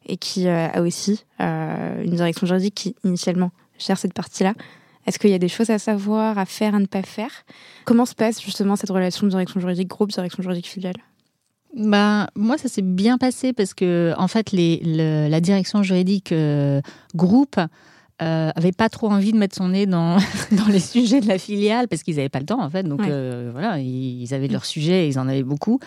et 0.06 0.18
qui 0.18 0.50
a 0.50 0.82
aussi 0.82 1.24
une 1.40 2.16
direction 2.16 2.46
juridique 2.46 2.76
qui 2.76 2.96
initialement 3.06 3.52
gère 3.80 3.98
cette 3.98 4.14
partie-là? 4.14 4.54
Est-ce 5.08 5.20
qu'il 5.20 5.30
y 5.30 5.36
a 5.36 5.40
des 5.40 5.48
choses 5.48 5.70
à 5.70 5.80
savoir, 5.80 6.38
à 6.38 6.46
faire, 6.46 6.76
à 6.76 6.80
ne 6.80 6.88
pas 6.88 7.04
faire? 7.04 7.46
Comment 7.86 8.06
se 8.06 8.16
passe 8.16 8.42
justement 8.42 8.76
cette 8.76 8.90
relation 8.90 9.28
de 9.28 9.32
direction 9.32 9.60
juridique 9.60 9.88
groupe, 9.88 10.10
direction 10.10 10.42
juridique 10.44 10.68
filiale? 10.68 10.96
Bah, 11.76 12.28
moi, 12.36 12.58
ça 12.58 12.70
s'est 12.70 12.82
bien 12.82 13.18
passé 13.18 13.54
parce 13.54 13.74
que, 13.74 14.14
en 14.18 14.28
fait, 14.28 14.52
les, 14.52 14.82
la 14.84 15.42
direction 15.42 15.84
juridique 15.84 16.32
euh, 16.32 16.82
groupe 17.16 17.60
euh, 18.22 18.50
avait 18.56 18.72
pas 18.72 18.88
trop 18.88 19.10
envie 19.10 19.34
de 19.34 19.38
mettre 19.38 19.58
son 19.58 19.70
nez 19.70 19.86
dans, 19.86 20.18
dans 20.54 20.68
les 20.68 20.80
sujets 20.80 21.20
de 21.20 21.28
la 21.28 21.38
filiale 21.38 21.90
parce 21.90 22.02
qu'ils 22.02 22.16
n'avaient 22.16 22.30
pas 22.30 22.40
le 22.40 22.46
temps, 22.46 22.62
en 22.62 22.70
fait. 22.70 22.84
Donc, 22.84 23.02
euh, 23.02 23.50
voilà, 23.52 23.80
ils 23.80 24.34
avaient 24.34 24.48
leurs 24.48 24.66
sujets, 24.66 25.10
ils 25.10 25.20
en 25.20 25.28
avaient 25.28 25.44
beaucoup. 25.44 25.80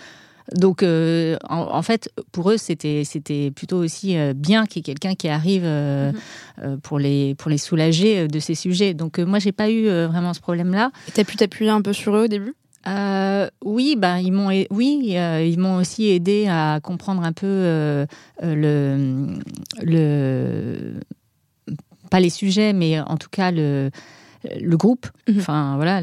Donc, 0.55 0.83
euh, 0.83 1.37
en, 1.49 1.83
fait, 1.83 2.11
pour 2.33 2.51
eux, 2.51 2.57
c'était 2.57 3.03
c'était 3.05 3.51
plutôt 3.51 3.77
aussi 3.77 4.17
bien 4.35 4.65
qu'il 4.65 4.79
y 4.79 4.81
ait 4.81 4.83
quelqu'un 4.95 5.15
qui 5.15 5.29
arrive 5.29 5.65
mhm. 5.65 6.81
pour 6.81 6.99
les 6.99 7.35
pour 7.35 7.51
les 7.51 7.59
soulager 7.59 8.29
de 8.29 8.39
ces 8.39 8.55
sujets. 8.55 8.95
Donc, 8.95 9.19
moi, 9.19 9.39
j'ai 9.41 9.53
pas 9.53 9.71
eu 9.71 9.89
vraiment 10.07 10.33
ce 10.33 10.41
problème-là. 10.41 10.91
Tu 11.15 11.21
as 11.21 11.25
pu 11.25 11.37
t'appuyer 11.37 11.71
un 11.71 11.83
peu 11.83 11.93
sur 11.93 12.17
eux 12.17 12.25
au 12.25 12.29
début? 12.29 12.55
Euh, 12.87 13.49
oui, 13.65 13.97
ben 13.97 14.19
ils 14.19 14.33
m'ont, 14.33 14.51
oui, 14.71 15.15
euh, 15.17 15.45
ils 15.45 15.59
m'ont 15.59 15.77
aussi 15.77 16.07
aidé 16.09 16.47
à 16.49 16.81
comprendre 16.83 17.23
un 17.23 17.33
peu 17.33 17.47
euh, 17.47 18.07
le, 18.43 19.39
le, 19.83 21.01
pas 22.11 22.21
les 22.21 22.31
sujets, 22.31 22.73
mais 22.73 23.01
en 23.01 23.17
tout 23.17 23.29
cas 23.31 23.51
le, 23.51 23.91
le 24.61 24.77
groupe. 24.77 25.07
Mhm. 25.29 25.39
Enfin 25.39 25.75
voilà, 25.77 26.01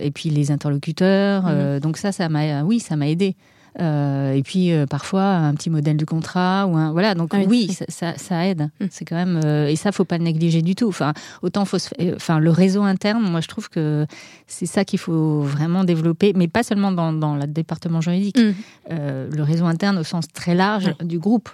et 0.00 0.10
puis 0.10 0.30
les 0.30 0.50
interlocuteurs. 0.50 1.44
Mhm. 1.44 1.80
donc 1.80 1.96
ça, 1.96 2.12
ça 2.12 2.28
m'a, 2.28 2.62
oui, 2.62 2.80
ça 2.80 2.96
m'a 2.96 3.08
aidé. 3.08 3.36
Euh, 3.80 4.32
et 4.32 4.42
puis 4.42 4.72
euh, 4.72 4.86
parfois 4.86 5.22
un 5.22 5.54
petit 5.54 5.68
modèle 5.68 5.98
de 5.98 6.04
contrat 6.06 6.66
ou 6.66 6.76
un 6.76 6.92
voilà 6.92 7.14
donc 7.14 7.34
ah 7.34 7.40
oui, 7.46 7.76
ça, 7.88 8.16
ça, 8.16 8.46
aide. 8.46 8.70
Mm. 8.80 8.86
c'est 8.90 9.04
quand 9.04 9.16
même 9.16 9.40
euh, 9.44 9.66
et 9.66 9.76
ça 9.76 9.92
faut 9.92 10.06
pas 10.06 10.16
le 10.16 10.24
négliger 10.24 10.62
du 10.62 10.74
tout. 10.74 10.88
Enfin 10.88 11.12
autant 11.42 11.66
faut 11.66 11.76
enfin 12.14 12.38
le 12.38 12.50
réseau 12.50 12.82
interne 12.82 13.22
moi 13.30 13.42
je 13.42 13.48
trouve 13.48 13.68
que 13.68 14.06
c'est 14.46 14.64
ça 14.64 14.84
qu'il 14.86 14.98
faut 14.98 15.42
vraiment 15.42 15.84
développer 15.84 16.32
mais 16.34 16.48
pas 16.48 16.62
seulement 16.62 16.90
dans, 16.90 17.12
dans 17.12 17.36
le 17.36 17.46
département 17.46 18.00
juridique. 18.00 18.38
Mm. 18.38 18.54
le 18.88 19.42
réseau 19.42 19.66
interne 19.66 19.98
au 19.98 20.04
sens 20.04 20.26
très 20.32 20.54
large 20.54 20.94
du 21.02 21.18
groupe. 21.18 21.50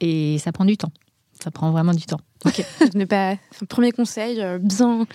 Et 0.00 0.38
ça 0.38 0.52
prend 0.52 0.64
du 0.64 0.76
temps 0.76 0.92
ça 1.42 1.50
prend 1.50 1.70
vraiment 1.70 1.94
du 1.94 2.04
temps. 2.04 2.20
Ok. 2.44 2.64
ne 2.94 3.04
pas. 3.04 3.36
Premier 3.68 3.92
conseil, 3.92 4.40
euh, 4.40 4.58
bien, 4.58 5.06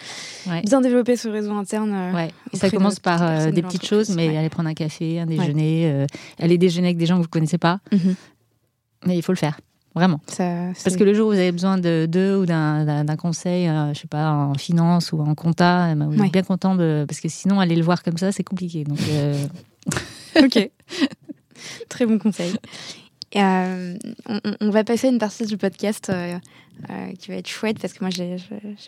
bien 0.64 0.82
développer 0.82 1.16
ce 1.16 1.28
réseau 1.28 1.54
interne. 1.54 1.94
Euh, 1.94 2.14
ouais. 2.14 2.32
Ça 2.54 2.70
commence 2.70 3.00
par 3.00 3.22
euh, 3.22 3.52
des 3.52 3.62
petites 3.62 3.86
choses, 3.86 4.10
mais 4.16 4.36
aller 4.38 4.50
prendre 4.50 4.70
un 4.70 4.74
café, 4.74 5.20
un 5.20 5.26
déjeuner, 5.26 6.06
aller 6.40 6.58
déjeuner 6.58 6.90
avec 6.90 6.98
des 6.98 7.06
gens 7.06 7.18
que 7.18 7.24
vous 7.24 7.30
connaissez 7.30 7.58
pas. 7.58 7.80
Mhm. 7.92 8.16
Mais 9.06 9.18
il 9.18 9.22
faut 9.22 9.32
le 9.32 9.38
faire. 9.38 9.60
Vraiment. 9.94 10.20
Parce 10.38 10.98
que 10.98 11.04
le 11.06 11.14
jour 11.14 11.30
où 11.30 11.32
vous 11.32 11.38
avez 11.38 11.54
besoin 11.54 11.78
de 11.78 12.06
d'eux 12.06 12.36
ou 12.36 12.46
d'un 12.46 13.16
conseil, 13.18 13.68
je 13.94 14.00
sais 14.00 14.08
pas, 14.08 14.30
en 14.30 14.56
finance 14.56 15.14
ou 15.14 15.22
en 15.22 15.36
compta, 15.36 15.96
ben, 15.96 16.08
vous 16.10 16.22
êtes 16.22 16.32
bien 16.32 16.44
content 16.44 16.76
de. 16.76 17.06
Parce 17.08 17.22
que 17.22 17.30
sinon, 17.30 17.60
aller 17.60 17.76
le 17.76 17.84
voir 17.84 18.04
comme 18.04 18.18
ça, 18.18 18.32
c'est 18.32 18.44
compliqué. 18.44 18.84
Donc, 18.84 19.00
ok. 20.44 20.70
Très 21.88 22.06
bon 22.06 22.20
conseil. 22.20 22.54
Euh, 23.36 23.98
on, 24.62 24.70
va 24.70 24.84
passer 24.86 25.08
à 25.08 25.10
une 25.10 25.18
partie 25.18 25.46
du 25.46 25.58
podcast 25.58 26.10
euh, 26.10 26.38
euh, 26.90 27.12
qui 27.20 27.32
va 27.32 27.38
être 27.38 27.50
chouette 27.50 27.78
parce 27.80 27.92
que 27.92 28.00
moi 28.02 28.10
j'ai 28.10 28.38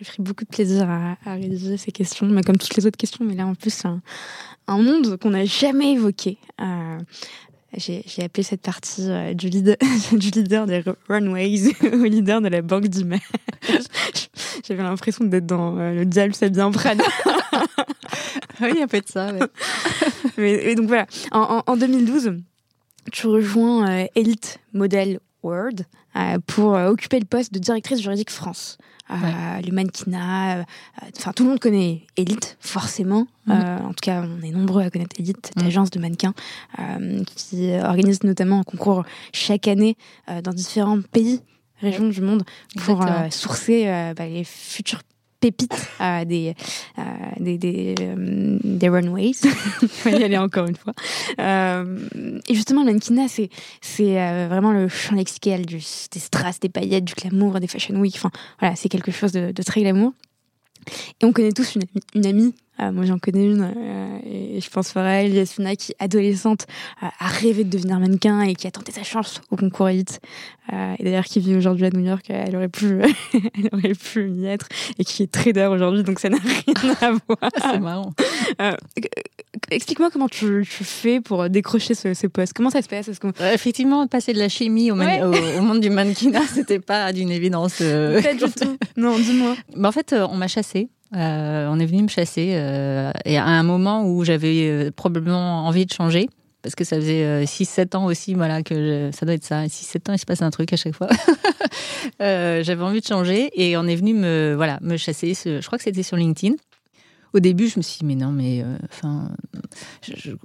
pris 0.06 0.22
beaucoup 0.22 0.46
de 0.46 0.50
plaisir 0.50 0.90
à, 0.90 1.18
réaliser 1.26 1.76
ces 1.76 1.92
questions, 1.92 2.28
mais 2.28 2.44
comme 2.44 2.58
toutes 2.58 2.76
les 2.78 2.86
autres 2.86 2.98
questions, 2.98 3.26
mais 3.26 3.36
là 3.36 3.46
en 3.46 3.56
plus 3.56 3.72
c'est 3.72 3.88
un, 3.88 4.02
monde 4.68 5.18
qu'on 5.18 5.32
n'a 5.32 5.44
jamais 5.44 5.94
évoqué. 5.94 6.38
j'ai 7.76 8.24
appelé 8.24 8.44
cette 8.44 8.62
partie 8.62 9.10
du, 9.36 9.50
leader, 9.50 9.76
du 10.14 10.30
leader 10.30 10.66
des 10.66 10.82
runways 11.10 11.74
au 11.94 12.04
leader 12.06 12.40
de 12.40 12.48
la 12.48 12.62
banque 12.62 12.88
d'image. 12.88 13.20
J'avais 14.68 14.84
l'impression 14.84 15.26
d'être 15.26 15.46
dans 15.46 15.76
le 15.76 16.06
diable 16.06 16.34
c'est 16.34 16.50
bien 16.50 16.72
Prada. 16.72 17.04
oui, 18.62 18.72
il 18.78 18.82
a 18.82 18.88
peu 18.88 19.02
de 19.02 19.08
ça. 19.08 19.34
Mais, 20.38 20.74
donc 20.76 20.88
voilà, 20.88 21.06
en, 21.32 21.64
en 21.68 21.76
2012 21.76 22.32
tu 23.12 23.28
rejoins 23.28 23.90
euh, 23.90 24.06
Elite 24.16 24.60
Model 24.74 25.20
World 25.44 25.86
euh, 26.16 26.40
pour 26.46 26.76
euh, 26.76 26.90
occuper 26.90 27.20
le 27.20 27.26
poste 27.26 27.54
de 27.54 27.60
directrice 27.60 28.02
juridique 28.02 28.32
France. 28.32 28.78
Le 29.10 29.72
mannequinat, 29.72 30.66
enfin 31.18 31.32
tout 31.32 31.44
le 31.44 31.52
monde 31.52 31.60
connaît 31.60 32.02
Elite, 32.18 32.58
forcément. 32.60 33.26
Mhm. 33.46 33.56
en 33.56 33.90
tout 33.90 34.02
cas, 34.02 34.22
on 34.22 34.42
est 34.46 34.52
nombreux 34.52 34.84
à 34.84 34.90
connaître 34.90 35.16
Elite, 35.18 35.46
cette 35.46 35.62
mhm. 35.62 35.68
agence 35.68 35.92
de 35.92 36.00
mannequins 36.00 36.34
qui 37.38 37.72
organise 37.72 38.24
notamment 38.24 38.60
un 38.60 38.64
concours 38.64 39.06
chaque 39.32 39.70
année 39.70 39.96
dans 40.44 40.52
différents 40.52 41.00
pays 41.00 41.40
régions 41.80 42.10
du 42.10 42.20
monde 42.20 42.44
pour 42.80 43.06
sourcer 43.30 43.86
bah, 44.18 44.28
les 44.28 44.44
futurs 44.44 45.04
pépites 45.40 45.90
euh, 46.02 46.26
des, 46.26 46.56
euh, 46.98 47.04
des, 47.40 47.58
des, 47.58 47.96
euh, 48.00 48.92
runways. 48.92 49.32
Il 50.06 50.20
y 50.20 50.24
aller 50.24 50.38
encore 50.38 50.68
une 50.68 50.76
fois. 50.76 50.94
et 51.40 52.54
justement, 52.54 52.84
mannequinat, 52.84 53.28
c'est, 53.28 53.50
c'est 53.82 54.48
vraiment 54.48 54.72
le 54.72 54.88
champ 54.88 55.16
lexical 55.16 55.66
des 55.66 55.80
strass, 55.80 56.60
des 56.60 56.70
paillettes, 56.70 57.06
du 57.06 57.14
glamour, 57.14 57.60
des 57.60 57.68
fashion 57.68 57.96
week. 57.96 58.16
Enfin, 58.16 58.32
voilà, 58.60 58.76
c'est 58.76 58.90
quelque 58.90 59.12
chose 59.12 59.32
de, 59.32 59.52
très 59.64 59.82
glamour. 59.82 60.14
Et 61.22 61.26
on 61.26 61.34
connaît 61.34 61.52
tous 61.52 61.78
une 62.16 62.26
amie 62.26 62.54
euh, 62.80 62.92
moi, 62.92 63.06
j'en 63.06 63.18
connais 63.18 63.46
une, 63.46 63.74
euh, 63.76 64.20
et 64.24 64.62
je 64.62 64.70
pense 64.70 64.96
elle, 64.96 65.34
Yasmina, 65.34 65.76
qui, 65.76 65.94
adolescente, 66.00 66.68
euh, 67.02 67.08
a 67.20 67.28
rêvé 67.28 67.64
de 67.64 67.70
devenir 67.70 68.00
mannequin 68.00 68.42
et 68.42 68.54
qui 68.54 68.68
a 68.68 68.72
tenté 68.72 68.92
sa 68.92 69.04
chance 69.04 69.42
au 69.50 69.56
concours 69.56 69.90
Elite. 69.90 70.20
et 70.72 71.04
d'ailleurs, 71.04 71.26
qui 71.26 71.40
vit 71.40 71.56
aujourd'hui 71.56 71.86
à 71.86 71.90
New 71.90 72.06
York, 72.06 72.26
elle 72.30 72.56
aurait 72.56 72.70
pu, 72.70 73.02
elle 73.34 73.70
aurait 73.72 73.96
pu 73.96 74.30
y 74.30 74.46
être, 74.46 74.68
et 75.00 75.04
qui 75.04 75.24
est 75.24 75.32
trader 75.32 75.66
aujourd'hui, 75.66 76.04
donc 76.04 76.20
ça 76.20 76.30
n'a 76.30 76.38
rien 76.38 76.96
à 77.02 77.12
voir. 77.12 77.52
C'est 77.72 77.80
marrant. 77.80 78.14
Explique-moi 79.72 80.10
comment 80.12 80.30
tu, 80.30 80.68
tu, 80.70 80.84
fais 80.84 81.20
pour 81.20 81.50
décrocher 81.50 81.96
ce, 81.96 82.14
ce 82.14 82.28
poste. 82.28 82.54
Comment 82.54 82.70
ça 82.70 82.82
se 82.82 82.88
passe? 82.88 83.10
Effectivement, 83.54 84.06
passer 84.08 84.34
de 84.34 84.40
la 84.40 84.50
chimie 84.50 84.92
au, 84.92 84.96
au, 84.96 85.62
monde 85.62 85.80
du 85.80 85.90
mannequinat, 85.90 86.46
c'était 86.54 86.80
pas 86.80 87.12
d'une 87.12 87.32
évidence. 87.32 87.80
Pas 87.80 88.34
du 88.34 88.52
tout. 88.52 88.78
Non, 88.98 89.18
dis-moi. 89.18 89.56
En 89.84 89.92
fait, 89.92 90.14
on 90.14 90.36
m'a 90.36 90.48
chassée. 90.48 90.90
Euh, 91.16 91.68
on 91.70 91.80
est 91.80 91.86
venu 91.86 92.04
me 92.04 92.08
chasser 92.10 92.56
euh, 92.56 93.12
et 93.24 93.38
à 93.38 93.46
un 93.46 93.64
moment 93.64 94.06
où 94.06 94.26
j'avais 94.26 94.70
euh, 94.70 94.92
probablement 94.94 95.66
envie 95.66 95.86
de 95.86 95.94
changer 95.94 96.30
parce 96.62 96.76
que 96.76 96.84
ça 96.84 96.98
faisait 96.98 97.46
6-7 97.46 97.96
ans 97.96 98.06
aussi 98.06 98.34
voilà 98.34 98.62
que 98.62 99.10
ça 99.14 99.26
doit 99.26 99.36
être 99.36 99.46
ça 99.46 99.64
6-7 99.66 100.12
ans 100.12 100.14
il 100.14 100.20
se 100.20 100.26
passe 100.26 100.42
un 100.42 100.50
truc 100.50 100.74
à 100.74 100.76
chaque 100.76 100.96
fois. 100.96 101.08
J'avais 102.20 102.84
envie 102.84 103.00
de 103.00 103.06
changer 103.06 103.50
et 103.54 103.78
on 103.78 103.88
est 103.88 103.96
venu 103.96 104.14
me 104.14 104.54
voilà 104.56 104.80
me 104.82 104.98
chasser 104.98 105.34
je 105.34 105.66
crois 105.66 105.78
que 105.78 105.86
c'était 105.86 106.04
sur 106.04 106.18
LinkedIn 106.18 106.56
au 107.34 107.40
début, 107.40 107.68
je 107.68 107.78
me 107.78 107.82
suis 107.82 108.00
dit, 108.00 108.06
mais 108.06 108.16
non, 108.16 108.32
mais 108.32 108.62
euh, 108.62 108.78
enfin, 108.90 109.30
je, 110.02 110.32
me 110.32 110.38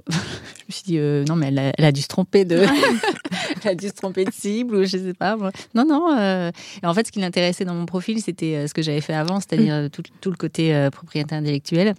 suis 0.68 0.82
dit, 0.84 0.98
euh, 0.98 1.24
non, 1.24 1.36
mais 1.36 1.48
elle 1.48 1.84
a, 1.84 1.92
dû 1.92 2.02
se 2.02 2.08
tromper 2.08 2.44
de, 2.44 2.64
elle 3.64 3.70
a 3.70 3.74
dû 3.74 3.88
se 3.88 3.92
tromper 3.92 4.24
de 4.24 4.32
cible 4.32 4.76
ou 4.76 4.84
je 4.84 4.96
sais 4.96 5.14
pas. 5.14 5.36
Non, 5.74 5.84
non. 5.86 6.16
Euh, 6.16 6.50
en 6.82 6.94
fait, 6.94 7.06
ce 7.06 7.12
qui 7.12 7.20
l'intéressait 7.20 7.64
dans 7.64 7.74
mon 7.74 7.86
profil, 7.86 8.20
c'était 8.20 8.66
ce 8.66 8.74
que 8.74 8.82
j'avais 8.82 9.00
fait 9.00 9.14
avant, 9.14 9.40
c'est-à-dire 9.40 9.90
tout, 9.90 10.02
tout, 10.20 10.30
le 10.30 10.36
côté 10.36 10.88
propriété 10.90 11.34
intellectuelle. 11.34 11.94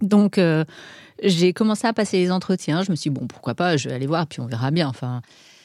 Donc, 0.00 0.40
j'ai 1.22 1.52
commencé 1.52 1.86
à 1.86 1.92
passer 1.92 2.18
les 2.18 2.30
entretiens. 2.30 2.82
Je 2.82 2.90
me 2.90 2.96
suis 2.96 3.10
dit, 3.10 3.18
bon, 3.18 3.26
pourquoi 3.26 3.54
pas, 3.54 3.76
je 3.76 3.88
vais 3.88 3.94
aller 3.94 4.06
voir, 4.06 4.26
puis 4.26 4.40
on 4.40 4.46
verra 4.46 4.70
bien. 4.70 4.88
Enfin. 4.88 5.22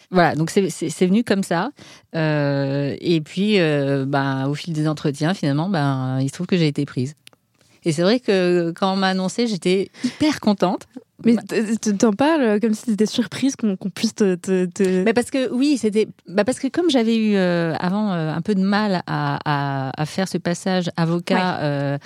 Voilà, 0.09 0.35
donc 0.35 0.51
c'est 0.51 1.05
venu 1.05 1.23
comme 1.23 1.43
ça. 1.43 1.69
et 2.13 3.21
puis, 3.23 3.57
ben, 3.57 4.47
au 4.47 4.55
fil 4.55 4.73
des 4.73 4.87
entretiens, 4.87 5.33
finalement, 5.33 5.69
ben, 5.69 6.19
il 6.19 6.27
se 6.29 6.33
trouve 6.33 6.47
que 6.47 6.57
j'ai 6.57 6.67
été 6.67 6.85
prise. 6.85 7.15
Et 7.85 7.91
c'est 7.91 8.01
vrai 8.01 8.19
que 8.19 8.71
quand 8.71 8.93
on 8.93 8.95
m'a 8.95 9.09
annoncé, 9.09 9.47
j'étais 9.47 9.89
hyper 10.03 10.39
contente 10.39 10.87
Mais 11.23 11.35
t'en 11.97 12.13
parles 12.13 12.59
comme 12.59 12.73
si 12.73 12.91
c'était 12.91 13.05
surprise 13.05 13.55
qu'on 13.55 13.75
puisse 13.89 14.15
te. 14.15 15.03
Mais 15.03 15.13
parce 15.13 15.31
que 15.31 15.51
oui, 15.51 15.77
c'était. 15.77 16.07
Bah 16.27 16.43
parce 16.43 16.59
que 16.59 16.67
comme 16.67 16.89
j'avais 16.89 17.17
eu 17.17 17.35
avant 17.35 18.11
un 18.11 18.41
peu 18.41 18.55
de 18.55 18.63
mal 18.63 19.03
à, 19.07 19.91
à, 20.01 20.05
faire 20.05 20.27
ce 20.27 20.37
passage 20.37 20.89
avocat 20.97 21.99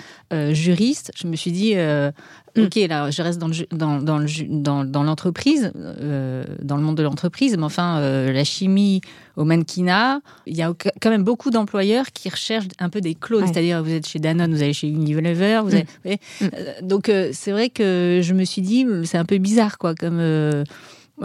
juriste, 0.50 1.12
je 1.16 1.26
me 1.26 1.36
suis 1.36 1.52
dit 1.52 1.74
Mm. 2.58 2.64
Ok, 2.64 2.74
là, 2.88 3.10
je 3.10 3.22
reste 3.22 3.38
dans 3.38 3.48
le 3.48 3.54
dans 3.72 4.00
dans 4.00 4.24
dans, 4.48 4.84
dans 4.84 5.02
l'entreprise, 5.02 5.72
euh, 5.76 6.44
dans 6.62 6.76
le 6.76 6.82
monde 6.82 6.96
de 6.96 7.02
l'entreprise, 7.02 7.56
mais 7.56 7.64
enfin, 7.64 7.98
euh, 7.98 8.32
la 8.32 8.44
chimie 8.44 9.00
au 9.36 9.44
mannequinat, 9.44 10.20
il 10.46 10.56
y 10.56 10.62
a 10.62 10.72
quand 11.00 11.10
même 11.10 11.22
beaucoup 11.22 11.50
d'employeurs 11.50 12.06
qui 12.12 12.28
recherchent 12.28 12.68
un 12.78 12.88
peu 12.88 13.00
des 13.00 13.14
clones, 13.14 13.46
c'est-à-dire 13.46 13.82
vous 13.82 13.92
êtes 13.92 14.06
chez 14.06 14.18
Danone, 14.18 14.52
vous 14.52 14.62
allez 14.62 14.72
chez 14.72 14.88
Unilever, 14.88 15.60
vous 15.62 15.70
mm. 15.70 15.82
avez, 16.04 16.16
mm. 16.40 16.44
Euh, 16.44 16.72
donc 16.82 17.10
c'est 17.32 17.52
vrai 17.52 17.70
que 17.70 18.20
je 18.22 18.34
me 18.34 18.44
suis 18.44 18.62
dit 18.62 18.86
c'est 19.04 19.18
un 19.18 19.24
peu 19.24 19.38
bizarre 19.38 19.78
quoi, 19.78 19.94
comme 19.94 20.20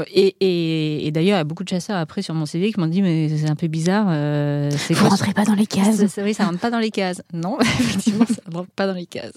et, 0.07 0.35
et, 0.39 1.07
et 1.07 1.11
d'ailleurs, 1.11 1.37
il 1.37 1.39
y 1.39 1.41
a 1.41 1.43
beaucoup 1.43 1.63
de 1.63 1.69
chasseurs 1.69 1.97
après 1.97 2.21
sur 2.21 2.33
mon 2.33 2.45
CV 2.45 2.71
qui 2.71 2.79
m'ont 2.79 2.87
dit 2.87 3.01
mais 3.01 3.29
c'est 3.29 3.49
un 3.49 3.55
peu 3.55 3.67
bizarre. 3.67 4.07
Euh, 4.09 4.71
c'est 4.75 4.93
Vous 4.93 5.07
rentrez 5.07 5.33
pas 5.33 5.45
dans 5.45 5.53
les 5.53 5.67
cases. 5.67 6.05
Ça, 6.07 6.23
oui, 6.23 6.33
ça 6.33 6.45
rentre 6.45 6.59
pas 6.59 6.71
dans 6.71 6.79
les 6.79 6.89
cases. 6.89 7.21
Non, 7.31 7.59
effectivement, 7.61 8.25
ça 8.25 8.41
rentre 8.51 8.71
pas 8.71 8.87
dans 8.87 8.93
les 8.93 9.05
cases. 9.05 9.33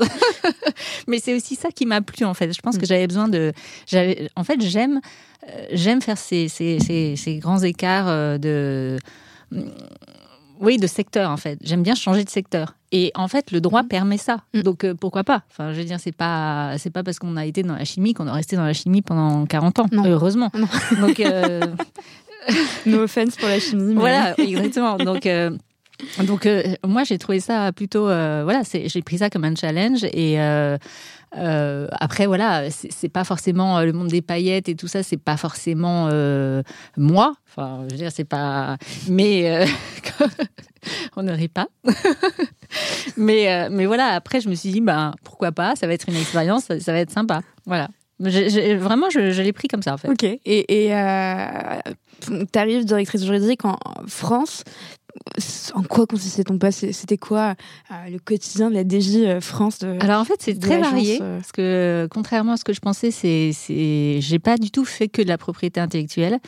mais 1.09 1.19
c'est 1.19 1.35
aussi 1.35 1.57
ça 1.57 1.69
qui 1.71 1.85
m'a 1.85 2.01
plu 2.01 2.25
en 2.25 2.35
fait. 2.35 2.53
Je 2.55 2.61
pense 2.61 2.79
que 2.79 2.85
mm. 2.85 2.89
j'avais 2.89 3.07
besoin 3.07 3.29
de. 3.29 3.53
J'avais, 3.87 4.31
en 4.35 4.45
fait, 4.45 4.61
j'aime, 4.63 5.01
euh, 5.49 5.67
j'aime 5.73 6.01
faire 6.01 6.19
ces, 6.19 6.49
ces, 6.49 6.79
ces, 6.81 7.17
ces 7.17 7.37
grands 7.37 7.63
écarts 7.63 8.09
euh, 8.09 8.39
de 8.39 8.99
oui, 10.61 10.79
de 10.79 10.87
secteur 10.87 11.31
en 11.31 11.37
fait. 11.37 11.59
J'aime 11.63 11.83
bien 11.83 11.95
changer 11.95 12.25
de 12.25 12.31
secteur. 12.31 12.75
Et 12.93 13.13
en 13.15 13.29
fait, 13.29 13.51
le 13.51 13.61
droit 13.61 13.83
mm. 13.83 13.89
permet 13.89 14.19
ça. 14.19 14.39
Mm. 14.55 14.63
Donc 14.63 14.85
euh, 14.85 14.95
pourquoi 14.95 15.25
pas? 15.25 15.43
Enfin, 15.51 15.73
je 15.73 15.79
veux 15.79 15.85
dire, 15.85 16.01
c'est 16.01 16.17
pas 16.17 16.77
c'est 16.79 16.91
pas 16.91 17.03
parce 17.03 17.19
qu'on 17.19 17.37
a 17.37 17.47
été 17.47 17.63
dans 17.63 17.77
la 17.77 17.85
chimie 17.85 18.15
qu'on 18.15 18.27
est 18.27 18.33
resté 18.33 18.57
dans 18.57 18.65
la 18.65 18.73
chimie 18.73 19.03
pendant 19.03 19.47
40 19.47 19.79
ans. 19.81 19.87
Heureusement. 20.05 20.51
Donc 21.01 21.21
euh... 21.21 21.61
no 22.87 23.03
offense 23.03 23.37
pour 23.37 23.49
la 23.49 23.61
chimie. 23.61 23.95
Voilà, 23.95 24.39
exactement. 24.39 24.97
Donc 24.97 25.27
euh, 25.27 25.51
donc 26.25 26.47
euh, 26.47 26.63
moi 26.87 27.05
j'ai 27.05 27.19
trouvé 27.19 27.41
ça 27.41 27.73
plutôt 27.73 28.05
voilà, 28.05 28.63
j'ai 28.73 29.03
pris 29.03 29.19
ça 29.19 29.31
comme 29.31 29.45
un 29.45 29.55
challenge 29.55 30.05
et 30.05 30.39
euh, 31.37 31.89
après, 31.93 32.27
voilà, 32.27 32.71
c'est 32.71 33.09
pas 33.09 33.25
forcément 33.25 33.79
euh, 33.79 33.85
le 33.85 33.93
monde 33.93 34.09
des 34.09 34.23
paillettes 34.23 34.69
et 34.69 34.75
tout 34.75 34.89
ça, 34.89 35.03
c'est 35.03 35.17
pas 35.17 35.37
forcément 35.37 36.09
euh, 36.11 36.63
moi. 36.97 37.35
Enfin, 37.49 37.85
je 37.87 37.95
veux 37.95 37.99
dire, 37.99 38.13
c'est 38.13 38.25
pas. 38.25 38.77
Mais 39.09 39.67
on 41.17 41.23
n'aurait 41.23 41.49
pas. 41.49 41.69
mais, 43.17 43.69
mais 43.71 43.87
voilà, 43.87 44.09
après, 44.09 44.41
je 44.41 44.49
me 44.49 44.55
suis 44.55 44.71
dit, 44.71 44.81
ben, 44.81 45.15
pourquoi 45.25 45.53
pas, 45.53 45.77
ça 45.77 45.87
va 45.87 45.95
être 45.95 46.09
une 46.09 46.17
expérience, 46.17 46.65
ça, 46.65 46.93
va 46.93 46.99
être 46.99 47.11
sympa. 47.13 47.41
Voilà. 47.67 47.89
vraiment, 48.19 49.11
je, 49.11 49.43
l'ai 49.43 49.53
pris 49.53 49.69
comme 49.69 49.83
ça, 49.83 49.95
en 49.95 49.99
fait. 49.99 50.09
Ok. 50.09 50.25
Et, 50.25 50.41
et 50.45 50.89
tu 52.29 52.59
arrives 52.59 52.85
directrice 52.85 53.25
juridique 53.25 53.65
en 53.65 53.79
France 54.07 54.65
en 55.75 55.83
quoi 55.83 56.07
consistait 56.07 56.45
ton 56.45 56.59
poste 56.59 56.93
C'était 56.93 57.19
quoi 57.19 57.55
euh, 57.91 58.11
le 58.11 58.19
quotidien 58.19 58.71
de 58.71 58.75
la 58.75 58.83
DJ 58.83 59.17
euh, 59.17 59.41
France 59.41 59.81
Alors 60.01 60.21
en 60.21 60.25
fait, 60.25 60.37
c'est 60.39 60.59
très 60.59 60.79
varié 60.79 61.19
euh? 61.21 61.39
parce 61.39 61.53
que 61.53 62.09
contrairement 62.11 62.53
à 62.53 62.57
ce 62.57 62.65
que 62.65 62.73
je 62.73 62.81
pensais, 62.81 63.11
c'est 63.11 63.53
j'ai 64.21 64.39
pas 64.39 64.57
du 64.57 64.71
tout 64.71 64.85
fait 64.85 65.09
que 65.09 65.23
de 65.23 65.29
la 65.29 65.39
propriété 65.39 65.81
intellectuelle. 65.81 66.39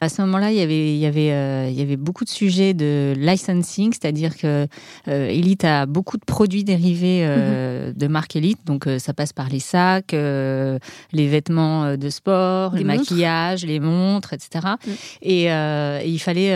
À 0.00 0.08
ce 0.08 0.22
moment-là, 0.22 0.52
il 0.52 0.58
y 0.58 0.60
avait 0.60 0.94
il 0.94 0.98
y 0.98 1.06
avait 1.06 1.70
il 1.70 1.78
y 1.78 1.82
avait 1.82 1.96
beaucoup 1.96 2.24
de 2.24 2.30
sujets 2.30 2.74
de 2.74 3.14
licensing, 3.16 3.92
c'est-à-dire 3.92 4.36
que 4.36 4.66
Elite 5.06 5.64
a 5.64 5.86
beaucoup 5.86 6.16
de 6.16 6.24
produits 6.24 6.64
dérivés 6.64 7.26
mhm. 7.26 7.92
de 7.94 8.06
marque 8.06 8.36
Elite, 8.36 8.60
donc 8.66 8.86
ça 8.98 9.14
passe 9.14 9.32
par 9.32 9.48
les 9.48 9.60
sacs, 9.60 10.12
les 10.12 10.78
vêtements 11.12 11.96
de 11.96 12.10
sport, 12.10 12.74
les, 12.74 12.84
maquillages, 12.84 13.64
les 13.64 13.80
montres, 13.80 14.32
etc. 14.32 14.66
Mm. 14.86 14.90
Et, 15.22 15.44
et, 15.44 16.08
il 16.08 16.18
fallait 16.18 16.54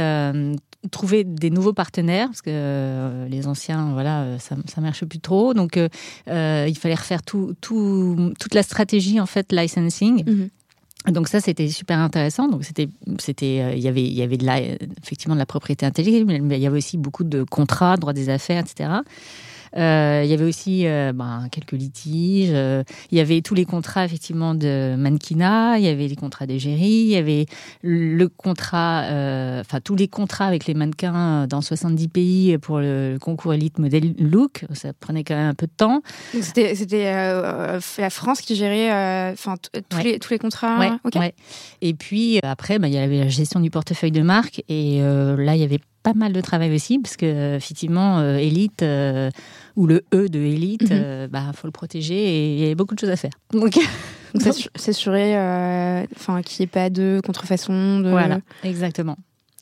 trouver 0.91 1.25
des 1.25 1.51
nouveaux 1.51 1.73
partenaires 1.73 2.27
parce 2.27 2.43
que 2.43 2.51
euh, 2.51 3.29
les 3.29 3.47
anciens, 3.47 3.93
voilà, 3.93 4.23
euh, 4.23 4.39
ça, 4.39 4.57
ça 4.67 4.81
marche 4.81 5.05
plus 5.05 5.21
trop. 5.21 5.55
Donc, 5.55 5.77
euh, 5.77 6.67
il 6.69 6.77
fallait 6.77 6.95
refaire 6.95 7.23
tout, 7.23 7.55
tout, 7.61 8.33
toute 8.39 8.55
la 8.55 8.63
stratégie 8.63 9.21
en 9.21 9.27
fait 9.27 9.53
licensing. 9.53 10.25
Mhm. 10.29 10.49
Donc 11.09 11.27
ça 11.27 11.41
c'était 11.41 11.67
super 11.69 11.99
intéressant. 11.99 12.47
Donc 12.47 12.65
c'était 12.65 12.89
c'était 13.19 13.77
il 13.77 13.83
y 13.83 13.89
avait 13.89 14.05
il 14.05 14.13
y 14.13 14.23
avait 14.23 14.37
de 14.37 14.47
la 14.47 14.61
effectivement 14.61 15.35
de 15.35 15.41
la 15.41 15.47
propriété 15.47 15.85
intellectuelle 15.85 16.25
mais 16.25 16.57
il 16.57 16.63
y 16.63 16.67
avait 16.67 16.79
aussi 16.79 16.97
beaucoup 16.97 17.25
de 17.25 17.43
contrats, 17.43 17.97
droits 17.97 18.13
des 18.13 18.29
affaires, 18.29 18.61
etc. 18.61 19.01
Euh, 19.77 20.23
il 20.25 20.31
y 20.31 20.35
avait 20.35 20.45
aussi 20.45 20.87
euh, 20.87 21.13
ben, 21.13 21.49
quelques 21.51 21.73
litiges. 21.73 22.51
Euh, 22.53 22.83
il 23.11 23.19
y 23.19 23.21
avait 23.21 23.41
tous 23.41 23.55
les 23.55 23.65
contrats 23.65 24.05
effectivement 24.05 24.55
de 24.55 24.95
mannequinat. 24.97 25.79
Il 25.79 25.85
y 25.85 25.89
avait 25.89 26.09
les 26.09 26.17
contrats 26.17 26.47
d'égérie. 26.47 26.83
Il 26.83 27.09
y 27.09 27.17
avait 27.17 27.47
le 27.83 28.27
contrat, 28.29 29.03
enfin 29.61 29.81
tous 29.83 29.97
les 29.97 30.09
contrats 30.09 30.47
avec 30.47 30.67
les 30.67 30.75
mannequins 30.75 31.47
dans 31.47 31.61
70 31.61 32.09
pays 32.09 32.59
pour 32.59 32.79
le 32.79 33.19
concours 33.21 33.55
Elite 33.55 33.79
Model 33.79 34.15
Look. 34.19 34.65
Ça 34.73 34.93
prenait 34.93 35.25
quand 35.25 35.35
même 35.35 35.49
un 35.49 35.55
peu 35.55 35.67
de 35.67 35.73
temps. 35.77 36.03
C'était 36.41 37.13
la 37.13 38.11
France 38.11 38.41
qui 38.41 38.57
gérait 38.57 39.33
enfin 39.33 39.55
tous 39.89 40.03
les 40.03 40.19
tous 40.19 40.31
les 40.31 40.39
contrats. 40.39 40.79
Ouais, 41.15 41.35
Et 41.81 41.95
puis 41.95 42.41
après, 42.43 42.79
ben, 42.79 42.89
il 42.89 42.95
y 42.95 42.99
avait 42.99 43.21
la 43.21 43.29
gestion 43.29 43.61
du 43.61 43.71
portefeuille 43.71 44.13
de 44.13 44.23
marque 44.23 44.63
et 44.69 45.01
là 45.01 45.55
il 45.55 45.61
y 45.61 45.65
avait 45.65 45.81
pas 46.03 46.15
mal 46.15 46.33
de 46.33 46.41
travail 46.41 46.75
aussi, 46.75 46.99
parce 46.99 47.17
que 47.17 47.57
effectivement, 47.57 48.19
euh, 48.19 48.37
Elite 48.37 48.83
euh, 48.83 49.31
ou 49.77 49.87
le 49.87 50.05
E 50.15 50.29
de 50.29 50.39
Elite, 50.39 50.83
il 50.83 50.97
mhm. 50.97 51.03
euh, 51.05 51.29
bah 51.29 51.53
faut 51.55 51.67
le 51.67 51.73
protéger 51.73 52.15
et 52.15 52.55
il 52.55 52.69
y 52.69 52.71
a 52.71 52.75
beaucoup 52.75 52.95
de 52.95 53.01
choses 53.01 53.11
à 53.11 53.17
faire. 53.17 53.33
Donc, 53.53 53.79
s'assurer, 54.75 55.35
enfin, 56.17 56.43
qu'il 56.43 56.63
n'y 56.63 56.65
ait 56.65 56.67
pas 56.67 56.91
de 56.91 57.21
contrefaçon. 57.25 58.01
De... 58.01 58.11
Voilà, 58.11 58.41
exactement. 58.65 59.17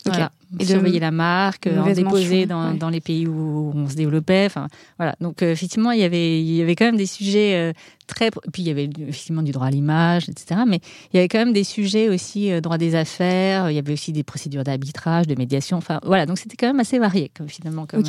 Voilà. 0.05 0.31
Et 0.59 0.65
surveiller 0.65 0.99
la 0.99 1.11
marque, 1.11 1.67
en 1.67 1.91
déposer 1.93 2.45
dans, 2.45 2.73
dans, 2.73 2.89
les 2.89 2.99
pays 2.99 3.25
où 3.27 3.71
on 3.73 3.87
se 3.87 3.95
développait. 3.95 4.45
Enfin, 4.47 4.67
voilà. 4.97 5.15
Donc, 5.21 5.41
effectivement, 5.41 5.91
il 5.91 6.01
y 6.01 6.03
avait, 6.03 6.41
il 6.41 6.55
y 6.55 6.61
avait 6.61 6.75
quand 6.75 6.85
même 6.85 6.97
des 6.97 7.05
sujets 7.05 7.73
très. 8.07 8.31
Puis, 8.51 8.63
il 8.63 8.67
y 8.67 8.71
avait 8.71 8.89
effectivement 9.07 9.43
du 9.43 9.51
droit 9.51 9.67
à 9.67 9.71
l'image, 9.71 10.27
etc. 10.27 10.61
Mais 10.67 10.81
il 11.13 11.17
y 11.17 11.19
avait 11.19 11.29
quand 11.29 11.37
même 11.37 11.53
des 11.53 11.63
sujets 11.63 12.09
aussi, 12.09 12.51
droit 12.59 12.77
des 12.77 12.95
affaires. 12.95 13.69
Il 13.69 13.75
y 13.75 13.79
avait 13.79 13.93
aussi 13.93 14.11
des 14.11 14.23
procédures 14.23 14.63
d'arbitrage, 14.63 15.27
de 15.27 15.35
médiation. 15.35 15.77
Enfin, 15.77 15.99
voilà. 16.03 16.25
Donc, 16.25 16.37
c'était 16.37 16.57
quand 16.57 16.67
même 16.67 16.79
assez 16.79 16.99
varié, 16.99 17.31
comme, 17.33 17.47
finalement. 17.47 17.85
Comme, 17.85 18.03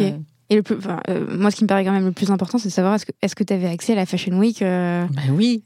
et 0.52 0.56
le 0.56 0.62
plus, 0.62 0.76
euh, 1.08 1.26
moi, 1.38 1.50
ce 1.50 1.56
qui 1.56 1.64
me 1.64 1.68
paraît 1.68 1.82
quand 1.82 1.92
même 1.92 2.04
le 2.04 2.12
plus 2.12 2.30
important, 2.30 2.58
c'est 2.58 2.68
de 2.68 2.74
savoir 2.74 2.94
est-ce 2.94 3.06
que 3.06 3.12
est-ce 3.22 3.34
que 3.34 3.42
tu 3.42 3.54
avais 3.54 3.68
accès 3.68 3.94
à 3.94 3.96
la 3.96 4.04
Fashion 4.04 4.38
Week 4.38 4.60
euh... 4.60 5.06
Ben 5.10 5.34
oui. 5.34 5.62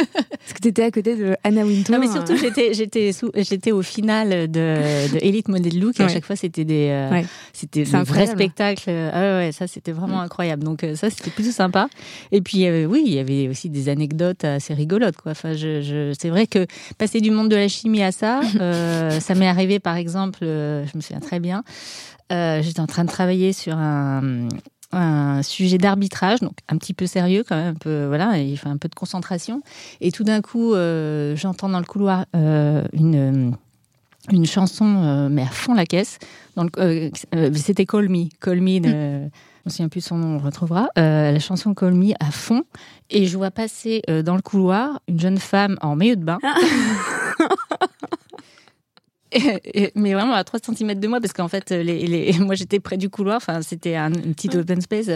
Est-ce 0.00 0.54
que 0.54 0.60
tu 0.60 0.68
étais 0.68 0.84
à 0.84 0.90
côté 0.90 1.16
de 1.16 1.36
Anna 1.44 1.64
Wintour 1.64 1.94
Non, 1.94 2.00
mais 2.00 2.10
surtout, 2.10 2.36
j'étais 2.36 2.74
j'étais 2.74 3.10
j'étais 3.36 3.72
au 3.72 3.82
final 3.82 4.50
de, 4.50 5.12
de 5.12 5.18
Elite 5.20 5.48
Model 5.48 5.78
Look. 5.78 6.00
Et 6.00 6.04
à 6.04 6.08
chaque 6.08 6.24
fois, 6.24 6.36
c'était 6.36 6.64
des 6.64 6.88
euh, 6.90 7.22
c'était 7.52 7.94
un 7.94 8.02
vrai 8.02 8.26
spectacle. 8.26 8.90
Ah 8.90 9.38
ouais, 9.38 9.50
ça 9.52 9.66
c'était 9.66 9.92
vraiment 9.92 10.18
mm. 10.18 10.24
incroyable. 10.24 10.64
Donc 10.64 10.84
euh, 10.84 10.94
ça, 10.94 11.10
c'était 11.10 11.30
plutôt 11.30 11.50
sympa. 11.52 11.88
Et 12.32 12.40
puis 12.40 12.68
oui, 12.86 13.02
il 13.06 13.14
y 13.14 13.18
avait 13.18 13.48
aussi 13.48 13.70
des 13.70 13.88
anecdotes 13.88 14.44
assez 14.44 14.74
rigolotes. 14.74 15.16
Quoi. 15.16 15.32
Enfin, 15.32 15.54
je, 15.54 15.80
je 15.82 16.14
c'est 16.18 16.30
vrai 16.30 16.46
que 16.46 16.66
passer 16.98 17.20
du 17.20 17.30
monde 17.30 17.48
de 17.48 17.56
la 17.56 17.68
chimie 17.68 18.02
à 18.02 18.12
ça, 18.12 18.40
ça 19.20 19.34
m'est 19.34 19.48
arrivé 19.48 19.78
par 19.78 19.96
exemple. 19.96 20.38
je 20.42 20.96
me 20.96 21.00
souviens 21.00 21.20
très 21.20 21.40
bien. 21.40 21.62
Euh, 22.32 22.62
j'étais 22.62 22.80
en 22.80 22.86
train 22.86 23.04
de 23.04 23.10
travailler 23.10 23.52
sur 23.52 23.76
un, 23.76 24.48
un 24.92 25.42
sujet 25.42 25.78
d'arbitrage, 25.78 26.40
donc 26.40 26.54
un 26.68 26.76
petit 26.76 26.94
peu 26.94 27.06
sérieux 27.06 27.44
quand 27.48 27.56
même, 27.56 27.74
un 27.74 27.74
peu, 27.74 28.06
voilà, 28.06 28.38
il 28.38 28.56
faut 28.56 28.68
un 28.68 28.76
peu 28.76 28.88
de 28.88 28.94
concentration. 28.94 29.62
Et 30.00 30.12
tout 30.12 30.24
d'un 30.24 30.40
coup, 30.40 30.74
euh, 30.74 31.36
j'entends 31.36 31.68
dans 31.68 31.78
le 31.78 31.84
couloir 31.84 32.26
euh, 32.34 32.84
une 32.92 33.56
une 34.30 34.46
chanson, 34.46 35.28
mais 35.30 35.42
à 35.42 35.46
fond 35.46 35.72
la 35.72 35.86
caisse. 35.86 36.18
C'était 37.54 37.86
Call 37.86 38.08
Me, 38.10 38.28
Call 38.40 38.60
Me. 38.60 38.78
De, 38.78 38.88
mm. 38.88 39.30
Je 39.30 39.64
me 39.66 39.70
souviens 39.70 39.88
plus 39.88 40.00
de 40.00 40.04
son 40.04 40.18
nom, 40.18 40.28
on 40.28 40.38
le 40.38 40.44
retrouvera. 40.44 40.88
la 40.94 41.38
chanson 41.38 41.74
Call 41.74 41.94
Me 41.94 42.12
à 42.20 42.30
fond. 42.30 42.62
Et 43.08 43.26
je 43.26 43.36
vois 43.36 43.50
passer 43.50 44.02
dans 44.24 44.36
le 44.36 44.42
couloir 44.42 45.00
une 45.08 45.18
jeune 45.18 45.38
femme 45.38 45.78
en 45.80 45.96
maillot 45.96 46.16
de 46.16 46.24
bain. 46.24 46.38
mais 49.94 50.14
vraiment 50.14 50.34
à 50.34 50.44
3 50.44 50.60
cm 50.60 50.94
de 50.94 51.08
moi 51.08 51.20
parce 51.20 51.32
qu'en 51.32 51.48
fait 51.48 51.70
les, 51.70 52.06
les, 52.06 52.32
moi 52.40 52.54
j'étais 52.54 52.80
près 52.80 52.96
du 52.96 53.08
couloir 53.08 53.36
enfin 53.36 53.62
c'était 53.62 53.96
un, 53.96 54.12
une 54.12 54.34
petite 54.34 54.54
open 54.54 54.80
space. 54.80 55.10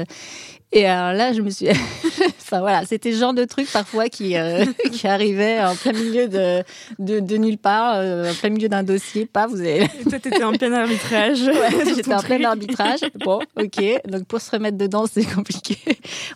Et 0.73 0.87
alors 0.87 1.17
là 1.17 1.33
je 1.33 1.41
me 1.41 1.51
suis 1.51 1.69
enfin 2.41 2.61
voilà 2.61 2.85
c'était 2.85 3.13
ce 3.13 3.19
genre 3.19 3.35
de 3.35 3.45
truc 3.45 3.71
parfois 3.73 4.09
qui 4.09 4.37
euh, 4.37 4.65
qui 4.93 5.07
arrivait 5.07 5.63
en 5.63 5.75
plein 5.75 5.93
milieu 5.93 6.29
de 6.29 6.63
de, 6.99 7.21
de 7.21 7.37
nulle 7.37 7.59
part 7.59 7.95
euh, 7.97 8.31
en 8.31 8.35
plein 8.35 8.51
milieu 8.51 8.69
d'un 8.69 8.83
dossier. 8.83 9.27
Pas 9.27 9.47
vous 9.47 9.61
avez 9.61 9.85
et 9.85 10.05
toi 10.09 10.19
t'étais 10.19 10.45
en 10.45 10.53
plein 10.53 10.73
arbitrage. 10.73 11.43
Ouais, 11.43 11.85
j'étais 11.85 12.15
en 12.15 12.23
plein 12.23 12.43
arbitrage. 12.45 13.01
Bon 13.25 13.41
ok. 13.61 13.83
Donc 14.09 14.27
pour 14.27 14.41
se 14.41 14.51
remettre 14.51 14.79
dedans 14.79 15.07
c'est 15.07 15.25
compliqué. 15.25 15.77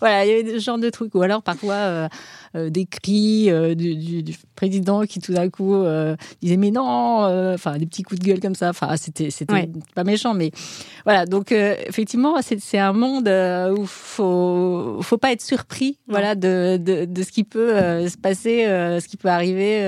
Voilà 0.00 0.24
il 0.24 0.30
y 0.30 0.40
avait 0.40 0.58
ce 0.58 0.64
genre 0.64 0.78
de 0.78 0.90
trucs. 0.90 1.14
Ou 1.14 1.22
alors 1.22 1.42
parfois 1.42 1.74
euh, 1.74 2.08
euh, 2.54 2.70
des 2.70 2.86
cris 2.86 3.50
euh, 3.50 3.74
du, 3.74 4.22
du, 4.22 4.34
président 4.54 5.02
qui 5.02 5.20
tout 5.20 5.32
d'un 5.32 5.50
coup 5.50 5.74
euh, 5.74 6.16
disait 6.40 6.56
mais 6.56 6.70
non, 6.70 7.52
enfin 7.54 7.76
des 7.78 7.86
petits 7.86 8.02
coups 8.02 8.20
de 8.20 8.26
gueule 8.26 8.40
comme 8.40 8.54
ça. 8.54 8.70
Enfin 8.70 8.96
c'était 8.96 9.30
c'était 9.30 9.68
pas 9.94 10.04
méchant, 10.04 10.34
mais 10.34 10.50
voilà. 11.04 11.26
Donc 11.26 11.52
effectivement 11.52 12.36
c'est 12.42 12.78
un 12.78 12.92
monde 12.92 13.28
où 13.76 13.86
faut 13.86 14.98
faut 15.02 15.18
pas 15.18 15.32
être 15.32 15.42
surpris 15.42 15.98
voilà, 16.08 16.34
de, 16.34 16.76
de, 16.78 17.22
ce 17.22 17.30
qui 17.30 17.44
peut 17.44 17.72
se 18.08 18.16
passer, 18.16 18.64
ce 18.64 19.06
qui 19.06 19.16
peut 19.16 19.28
arriver 19.28 19.82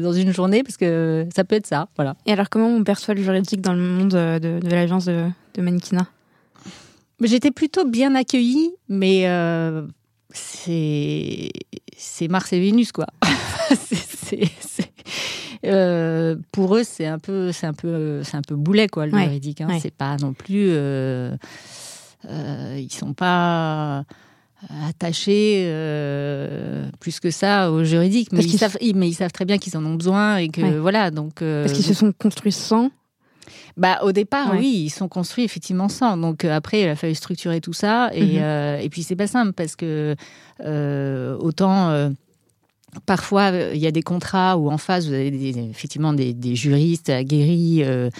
dans 0.00 0.12
une 0.12 0.32
journée, 0.32 0.62
parce 0.62 0.76
que 0.76 1.26
ça 1.34 1.44
peut 1.44 1.56
être 1.56 1.66
ça, 1.66 1.88
voilà. 1.96 2.16
Et 2.26 2.32
alors, 2.32 2.50
comment 2.50 2.68
on 2.68 2.84
perçoit 2.84 3.14
le 3.14 3.22
juridique 3.22 3.60
dans 3.60 3.72
le 3.72 3.82
monde 3.82 4.10
de, 4.10 4.38
de 4.38 4.68
l'agence 4.68 5.06
de, 5.06 5.26
de 5.54 5.62
mannequinat? 5.62 6.06
J'étais 7.20 7.50
plutôt 7.50 7.84
bien 7.84 8.14
accueillie, 8.14 8.70
mais 8.88 9.24
c'est 10.34 11.50
c'est 11.96 12.28
Mars 12.28 12.52
et 12.52 12.60
Vénus, 12.60 12.92
quoi. 12.92 13.06
euh, 15.64 16.36
pour 16.52 16.76
eux, 16.76 16.82
c'est 16.84 17.06
un 17.06 17.18
peu, 17.18 17.52
c'est 17.52 17.66
un 17.66 17.72
peu, 17.72 18.22
c'est 18.22 18.36
un 18.36 18.42
peu 18.42 18.56
boulet 18.56 18.88
quoi, 18.88 19.06
le 19.06 19.16
juridique. 19.16 19.60
Hein. 19.60 19.78
C'est 19.80 19.94
pas 19.94 20.16
non 20.16 20.32
plus, 20.32 20.66
euh, 20.68 21.34
euh, 22.28 22.78
ils 22.78 22.92
sont 22.92 23.14
pas 23.14 24.04
attachés 24.88 25.64
plus 27.00 27.20
que 27.20 27.30
ça 27.30 27.70
au 27.70 27.84
juridique, 27.84 28.32
mais 28.32 28.42
ils, 28.42 28.58
savent, 28.58 28.78
mais 28.94 29.08
ils 29.08 29.14
savent 29.14 29.32
très 29.32 29.44
bien 29.44 29.58
qu'ils 29.58 29.76
en 29.76 29.84
ont 29.84 29.94
besoin 29.94 30.38
et 30.38 30.48
que 30.48 30.78
voilà, 30.78 31.10
donc. 31.10 31.36
Parce 31.40 31.72
qu'ils 31.72 31.84
se 31.84 31.94
sont 31.94 32.12
construits 32.12 32.52
sans. 32.52 32.90
Bah, 33.76 34.00
au 34.02 34.12
départ, 34.12 34.52
oui, 34.56 34.84
ils 34.86 34.90
sont 34.90 35.08
construits 35.08 35.44
effectivement 35.44 35.88
sans. 35.88 36.16
Donc 36.16 36.44
après, 36.44 36.82
il 36.82 36.88
a 36.88 36.96
fallu 36.96 37.14
structurer 37.14 37.60
tout 37.60 37.72
ça. 37.72 38.10
Et, 38.12 38.38
mhm. 38.38 38.80
et 38.80 38.88
puis, 38.90 39.02
c'est 39.02 39.16
pas 39.16 39.26
simple 39.26 39.52
parce 39.52 39.76
que 39.76 40.16
autant 40.60 42.10
Parfois, 43.06 43.52
euh, 43.52 43.72
il 43.74 43.80
y 43.80 43.86
a 43.86 43.90
des 43.90 44.02
contrats 44.02 44.56
où 44.56 44.70
en 44.70 44.78
face, 44.78 45.06
vous 45.06 45.14
avez 45.14 45.28
effectivement 45.70 46.12
des, 46.12 46.34
juristes 46.54 47.10
aguerris 47.10 47.82
euh, 47.82 48.10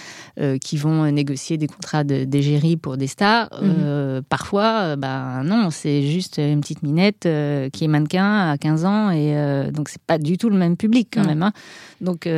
euh, 0.40 0.58
qui 0.58 0.76
vont 0.76 1.10
négocier 1.10 1.56
des 1.56 1.66
contrats 1.66 2.04
d'égérie 2.04 2.76
pour 2.76 2.96
des 2.96 3.06
stars. 3.06 3.48
Mhm. 3.62 4.22
parfois, 4.28 4.96
ben 4.96 5.42
non, 5.44 5.70
c'est 5.70 6.02
juste 6.02 6.38
une 6.38 6.60
petite 6.60 6.82
minette 6.82 7.28
qui 7.72 7.84
est 7.84 7.88
mannequin 7.88 8.50
à 8.50 8.58
15 8.58 8.84
ans 8.84 9.10
et 9.10 9.34
donc 9.72 9.88
c'est 9.88 10.02
pas 10.02 10.18
du 10.18 10.38
tout 10.38 10.50
le 10.50 10.56
même 10.56 10.76
public 10.76 11.08
quand 11.12 11.24
même. 11.24 11.42
Hein. 11.42 11.52
Donc, 12.00 12.28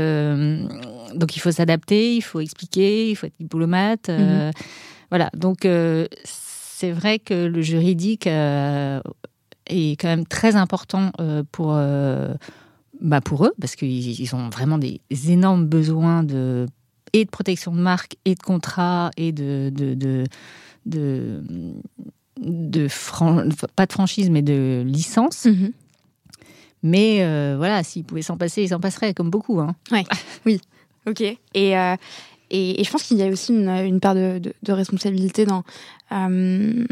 donc 1.15 1.37
il 1.37 1.41
faut 1.41 1.51
s'adapter, 1.51 2.17
il 2.17 2.23
faut 2.23 2.41
expliquer, 2.41 3.11
il 3.11 3.15
faut 3.15 3.27
être 3.27 3.39
diplomate. 3.39 4.09
Mhm. 4.09 4.51
Voilà, 5.11 5.31
donc 5.35 5.67
c'est 6.25 6.93
vrai 6.93 7.19
que 7.19 7.47
le 7.47 7.63
juridique 7.63 8.29
est 9.69 10.01
quand 10.01 10.09
même 10.09 10.27
très 10.27 10.57
important 10.57 11.13
euh, 11.21 11.43
pour, 11.53 11.73
euh, 11.75 12.35
bah 13.01 13.21
pour 13.21 13.45
eux, 13.45 13.53
parce 13.61 13.77
qu'ils 13.77 14.35
ont 14.35 14.49
vraiment 14.49 14.79
des 14.79 15.01
énormes 15.29 15.67
besoins 15.67 16.23
de, 16.23 16.67
et 17.13 17.25
de 17.25 17.31
protection 17.31 17.73
de 17.73 17.81
marque, 17.81 18.17
et 18.25 18.35
de 18.35 18.43
contrat, 18.43 19.11
et 19.17 19.33
de, 19.33 19.71
de, 19.75 19.95
de, 19.95 20.25
de, 20.87 21.43
de 22.41 22.89
pas 23.75 23.87
de 23.87 23.93
franchise, 23.93 24.31
mais 24.31 24.43
de 24.43 24.83
licence. 24.87 25.47
Mhm. 25.47 25.73
Mais 26.83 27.25
euh, 27.25 27.55
voilà, 27.57 27.83
s'ils 27.83 28.05
pouvaient 28.05 28.23
s'en 28.23 28.37
passer, 28.37 28.63
ils 28.63 28.69
s'en 28.69 28.81
passeraient, 28.81 29.15
comme 29.15 29.31
beaucoup. 29.31 29.61
Hein. 29.61 29.75
Ouais, 29.91 30.05
oui, 30.45 30.61
ok. 31.07 31.23
Et, 31.55 31.75
et, 32.51 32.83
je 32.85 32.91
pense 32.91 33.03
qu'il 33.03 33.17
y 33.17 33.23
a 33.23 33.29
aussi 33.29 33.53
une, 33.53 33.69
une 33.69 34.01
part 34.01 34.15
de, 34.15 34.41
de, 34.63 34.73
responsabilité 34.73 35.47
dans, 35.47 35.65
euh, 36.13 36.85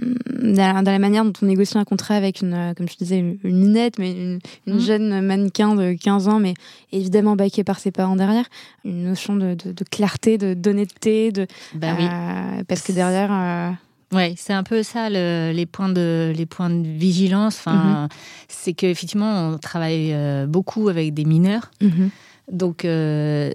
dans, 0.42 0.82
la 0.84 0.98
manière 0.98 1.24
dont 1.24 1.32
on 1.42 1.46
négocie 1.46 1.78
un 1.78 1.84
contrat 1.84 2.16
avec 2.16 2.40
une, 2.40 2.74
comme 2.76 2.88
je 2.88 2.96
disais, 2.96 3.18
une, 3.18 3.38
minette, 3.44 3.98
mais 3.98 4.12
une, 4.12 4.40
une 4.66 4.74
mmh. 4.76 4.80
jeune 4.80 5.20
mannequin 5.20 5.76
de 5.76 5.92
15 5.92 6.28
ans, 6.28 6.40
mais 6.40 6.54
évidemment 6.90 7.36
baquée 7.36 7.62
par 7.62 7.78
ses 7.78 7.92
parents 7.92 8.16
derrière. 8.16 8.46
Une 8.84 9.04
notion 9.04 9.36
de, 9.36 9.54
de 9.54 9.84
clarté, 9.88 10.38
d'honnêteté, 10.38 11.30
de 11.30 11.46
bah 11.74 11.94
oui. 11.98 12.04
Euh, 12.04 12.64
parce 12.66 12.82
que 12.82 12.92
derrière. 12.92 13.30
Euh, 13.32 13.70
oui, 14.12 14.34
c'est 14.36 14.52
un 14.52 14.62
peu 14.62 14.82
ça 14.82 15.08
les 15.08 15.66
points 15.66 15.88
de 15.88 16.32
les 16.36 16.46
points 16.46 16.70
de 16.70 16.86
vigilance. 16.86 17.56
Enfin, 17.58 18.04
mmh. 18.04 18.08
c'est 18.48 18.72
qu'effectivement 18.72 19.50
on 19.50 19.58
travaille 19.58 20.14
beaucoup 20.46 20.88
avec 20.88 21.14
des 21.14 21.24
mineurs. 21.24 21.70
Mmh. 21.80 22.08
Donc, 22.50 22.84
euh, 22.84 23.52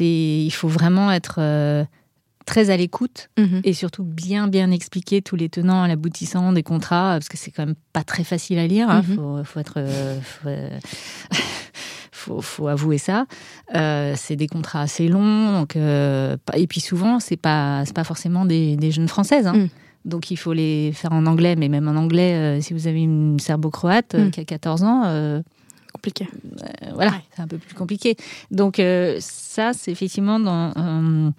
il 0.00 0.50
faut 0.50 0.68
vraiment 0.68 1.10
être 1.10 1.36
euh, 1.38 1.84
très 2.44 2.70
à 2.70 2.76
l'écoute 2.76 3.30
mhm. 3.38 3.62
et 3.64 3.72
surtout 3.72 4.04
bien, 4.04 4.48
bien 4.48 4.70
expliquer 4.70 5.22
tous 5.22 5.36
les 5.36 5.48
tenants 5.48 5.86
l'aboutissant 5.86 6.52
des 6.52 6.62
contrats, 6.62 7.12
parce 7.12 7.28
que 7.28 7.36
c'est 7.36 7.50
quand 7.50 7.66
même 7.66 7.74
pas 7.92 8.04
très 8.04 8.24
facile 8.24 8.58
à 8.58 8.66
lire. 8.66 8.88
Il 8.90 8.92
hein. 8.92 9.04
mhm. 9.06 9.44
faut, 9.44 9.60
être. 9.60 9.74
Euh, 9.78 10.18
faut, 12.12 12.40
faut, 12.42 12.68
avouer 12.68 12.98
ça. 12.98 13.26
c'est 13.72 14.36
des 14.36 14.46
contrats 14.46 14.82
assez 14.82 15.08
longs, 15.08 15.52
donc, 15.52 15.76
et 15.76 16.66
puis 16.68 16.80
souvent, 16.80 17.20
c'est 17.20 17.36
pas, 17.36 17.84
pas 17.94 18.04
forcément 18.04 18.44
des, 18.44 18.90
jeunes 18.90 19.08
françaises. 19.08 19.46
Hein. 19.46 19.54
Mm. 19.54 19.68
Donc 20.04 20.30
il 20.30 20.36
faut 20.36 20.52
les 20.52 20.92
faire 20.92 21.12
en 21.12 21.26
anglais, 21.26 21.56
mais 21.56 21.68
même 21.68 21.88
en 21.88 21.96
anglais, 21.96 22.60
si 22.60 22.72
vous 22.72 22.86
avez 22.86 23.02
une 23.02 23.38
serbo-croate 23.38 24.14
mm. 24.14 24.30
qui 24.30 24.40
a 24.40 24.44
14 24.44 24.82
ans, 24.84 25.42
compliqué. 25.92 26.26
Euh, 26.62 26.90
voilà, 26.94 27.20
c'est 27.34 27.42
un 27.42 27.48
peu 27.48 27.58
plus 27.58 27.74
compliqué. 27.74 28.16
Donc 28.50 28.78
euh, 28.78 29.16
ça, 29.20 29.72
c'est 29.72 29.90
effectivement 29.90 30.40
dans 30.40 30.72
euh, 30.76 31.30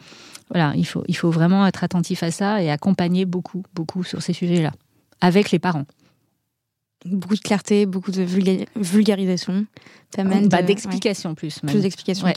voilà, 0.49 0.73
il 0.75 0.85
faut 0.85 1.03
il 1.07 1.15
faut 1.15 1.31
vraiment 1.31 1.65
être 1.67 1.83
attentif 1.83 2.23
à 2.23 2.31
ça 2.31 2.61
et 2.61 2.69
accompagner 2.69 3.25
beaucoup 3.25 3.63
beaucoup 3.73 4.03
sur 4.03 4.21
ces 4.21 4.33
sujets-là 4.33 4.71
avec 5.21 5.51
les 5.51 5.59
parents. 5.59 5.85
Beaucoup 7.05 7.35
de 7.35 7.39
clarté, 7.39 7.85
beaucoup 7.85 8.11
de 8.11 8.23
vulgarisation. 8.75 9.65
Bah, 10.17 10.63
d'explication 10.63 11.35
plus. 11.35 11.59
Plus 11.59 11.81
d'explication. 11.81 12.27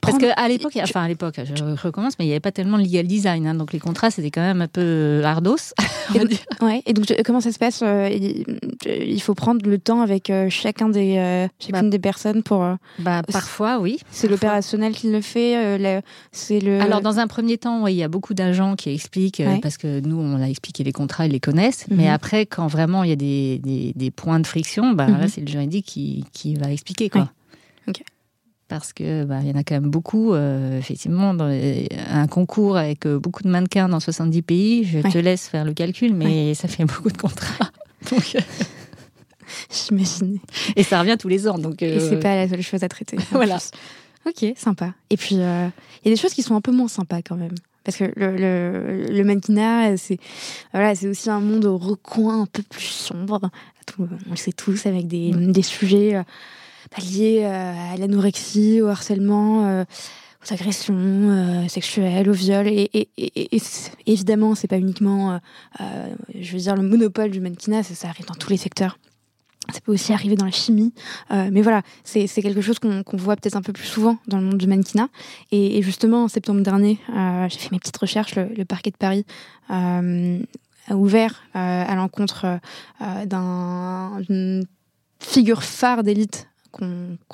Parce 0.00 0.18
qu'à 0.18 0.48
l'époque, 0.48 0.78
enfin 0.80 1.02
à 1.02 1.08
l'époque, 1.08 1.40
je 1.44 1.64
recommence, 1.82 2.18
mais 2.18 2.26
il 2.26 2.28
n'y 2.28 2.32
avait 2.32 2.40
pas 2.40 2.52
tellement 2.52 2.78
de 2.78 2.84
legal 2.84 3.06
design, 3.06 3.46
hein, 3.46 3.54
donc 3.54 3.72
les 3.72 3.80
contrats 3.80 4.10
c'était 4.10 4.30
quand 4.30 4.40
même 4.40 4.62
un 4.62 4.68
peu 4.68 5.22
ardos. 5.24 5.56
Et 6.14 6.18
donc, 6.18 6.30
ouais. 6.62 6.82
Et 6.86 6.92
donc 6.92 7.06
comment 7.24 7.40
ça 7.40 7.52
se 7.52 7.58
passe 7.58 7.80
euh, 7.82 8.08
Il 8.86 9.20
faut 9.22 9.34
prendre 9.34 9.68
le 9.68 9.78
temps 9.78 10.00
avec 10.00 10.30
euh, 10.30 10.48
chacun 10.50 10.88
des 10.88 11.16
euh, 11.18 11.46
chacune 11.58 11.82
bah, 11.82 11.88
des 11.88 11.98
personnes 11.98 12.42
pour. 12.42 12.64
bah 12.98 13.22
parfois 13.30 13.78
oui. 13.78 13.98
C'est 14.10 14.28
l'opérationnel 14.28 14.92
qui 14.92 15.10
le 15.10 15.20
fait. 15.20 15.80
c'est 16.32 16.60
le. 16.60 16.80
Alors 16.80 17.00
dans 17.00 17.18
un 17.18 17.26
premier 17.26 17.58
temps, 17.58 17.86
il 17.86 17.96
y 17.96 18.02
a 18.02 18.08
beaucoup 18.08 18.34
d'agents 18.34 18.76
qui 18.76 18.90
expliquent 18.90 19.42
parce 19.62 19.76
que 19.76 20.00
nous 20.00 20.18
on 20.18 20.40
a 20.40 20.46
expliqué 20.46 20.84
les 20.84 20.92
contrats, 20.92 21.26
ils 21.26 21.32
les 21.32 21.40
connaissent. 21.40 21.86
Mais 21.90 22.04
mhm. 22.04 22.14
après, 22.14 22.46
quand 22.46 22.66
vraiment 22.68 23.02
il 23.04 23.10
y 23.10 23.12
a 23.12 23.16
des, 23.16 23.58
des, 23.58 23.92
des 23.94 24.10
points 24.10 24.40
de 24.40 24.46
friction, 24.46 24.92
bah, 24.92 25.06
là 25.06 25.18
mhm. 25.18 25.28
c'est 25.28 25.40
le 25.40 25.48
juridique 25.48 25.86
qui, 25.86 26.24
qui 26.32 26.54
va 26.60 26.72
expliquer 26.72 27.10
quoi. 27.10 27.30
Parce 28.70 28.92
que 28.92 29.24
bah, 29.24 29.38
il 29.42 29.48
y 29.48 29.50
en 29.50 29.56
a 29.56 29.64
quand 29.64 29.74
même 29.74 29.90
beaucoup, 29.90 30.32
euh, 30.32 30.78
effectivement, 30.78 31.34
dans 31.34 31.48
un 31.48 32.26
concours 32.28 32.76
avec 32.76 33.04
euh, 33.04 33.18
beaucoup 33.18 33.42
de 33.42 33.48
mannequins 33.48 33.88
dans 33.88 33.98
70 33.98 34.42
pays. 34.42 34.84
Je 34.84 35.00
te 35.00 35.18
laisse 35.18 35.48
faire 35.48 35.64
le 35.64 35.74
calcul, 35.74 36.14
mais 36.14 36.54
ça 36.54 36.68
fait 36.68 36.84
beaucoup 36.84 37.10
de 37.10 37.16
contrats. 37.16 37.70
Donc, 38.10 38.36
euh, 38.36 38.40
J'imagine. 39.68 40.38
Et 40.76 40.84
ça 40.84 41.00
revient 41.00 41.16
tous 41.18 41.26
les 41.26 41.48
ans, 41.48 41.58
donc. 41.58 41.82
Et 41.82 41.98
c'est 41.98 42.20
pas 42.20 42.36
la 42.36 42.48
seule 42.48 42.62
chose 42.62 42.84
à 42.84 42.88
traiter. 42.88 43.16
voilà. 43.32 43.58
Ok, 44.24 44.46
sympa. 44.56 44.94
Et 45.10 45.16
puis, 45.16 45.34
il 45.34 45.40
y 45.40 45.42
a 45.42 45.72
des 46.04 46.16
choses 46.16 46.32
qui 46.32 46.42
sont 46.42 46.54
un 46.54 46.60
peu 46.60 46.70
moins 46.70 46.86
sympas 46.86 47.20
quand 47.22 47.36
même. 47.36 47.54
Parce 47.82 47.96
que 47.96 48.04
le, 48.14 48.36
le, 48.36 49.06
le 49.10 49.24
mannequinat, 49.24 49.96
c'est 49.96 50.18
voilà, 50.72 50.94
c'est 50.94 51.08
aussi 51.08 51.28
un 51.28 51.40
monde 51.40 51.64
au 51.64 51.76
recoin 51.78 52.42
un 52.42 52.46
peu 52.46 52.62
plus 52.62 52.86
sombre. 52.86 53.50
On 53.98 54.30
le 54.30 54.36
sait 54.36 54.52
tous, 54.52 54.86
avec 54.86 55.06
des, 55.06 55.32
des 55.32 55.62
sujets 55.62 56.16
euh, 56.16 56.22
liés 56.98 57.42
euh, 57.44 57.94
à 57.94 57.96
l'anorexie, 57.96 58.80
au 58.80 58.86
harcèlement, 58.86 59.66
euh, 59.66 59.84
aux 60.44 60.52
agressions 60.54 61.68
sexuelles, 61.68 62.28
au 62.28 62.32
viol. 62.32 62.66
Et, 62.66 62.90
et, 62.94 63.08
et, 63.16 63.56
et 63.56 63.60
évidemment, 64.06 64.54
c'est 64.54 64.68
pas 64.68 64.78
uniquement, 64.78 65.38
je 65.78 66.52
veux 66.52 66.58
dire, 66.58 66.76
le 66.76 66.82
monopole 66.82 67.30
du 67.30 67.40
mannequinat, 67.40 67.82
ça, 67.82 67.94
ça 67.94 68.08
arrive 68.08 68.26
dans 68.26 68.34
tous 68.34 68.48
les 68.50 68.56
secteurs. 68.56 68.98
Ça 69.72 69.80
peut 69.80 69.92
aussi 69.92 70.12
arriver 70.12 70.36
dans 70.36 70.46
la 70.46 70.50
chimie. 70.50 70.92
Euh, 71.30 71.50
mais 71.52 71.62
voilà, 71.62 71.82
c'est 72.02 72.26
quelque 72.26 72.60
chose 72.60 72.78
qu'on 72.78 73.04
voit 73.12 73.36
peut-être 73.36 73.56
un 73.56 73.62
peu 73.62 73.72
plus 73.72 73.86
souvent 73.86 74.18
dans 74.26 74.38
le 74.38 74.44
monde 74.44 74.58
du 74.58 74.66
mannequinat. 74.66 75.08
Et, 75.52 75.78
et 75.78 75.82
justement, 75.82 76.24
en 76.24 76.28
septembre 76.28 76.62
dernier, 76.62 76.98
euh, 77.14 77.46
j'ai 77.48 77.58
fait 77.58 77.70
mes 77.70 77.78
petites 77.78 77.98
recherches. 77.98 78.34
Le, 78.34 78.48
le 78.56 78.64
parquet 78.64 78.90
de 78.90 78.96
Paris 78.96 79.24
euh, 79.70 80.40
ouvert 80.90 81.42
euh, 81.56 81.84
à 81.86 81.94
l'encontre 81.94 82.58
euh, 83.02 83.26
d'une 84.28 84.64
figure 85.20 85.62
phare 85.62 86.02
d'élite 86.02 86.48
qu'on 86.70 86.86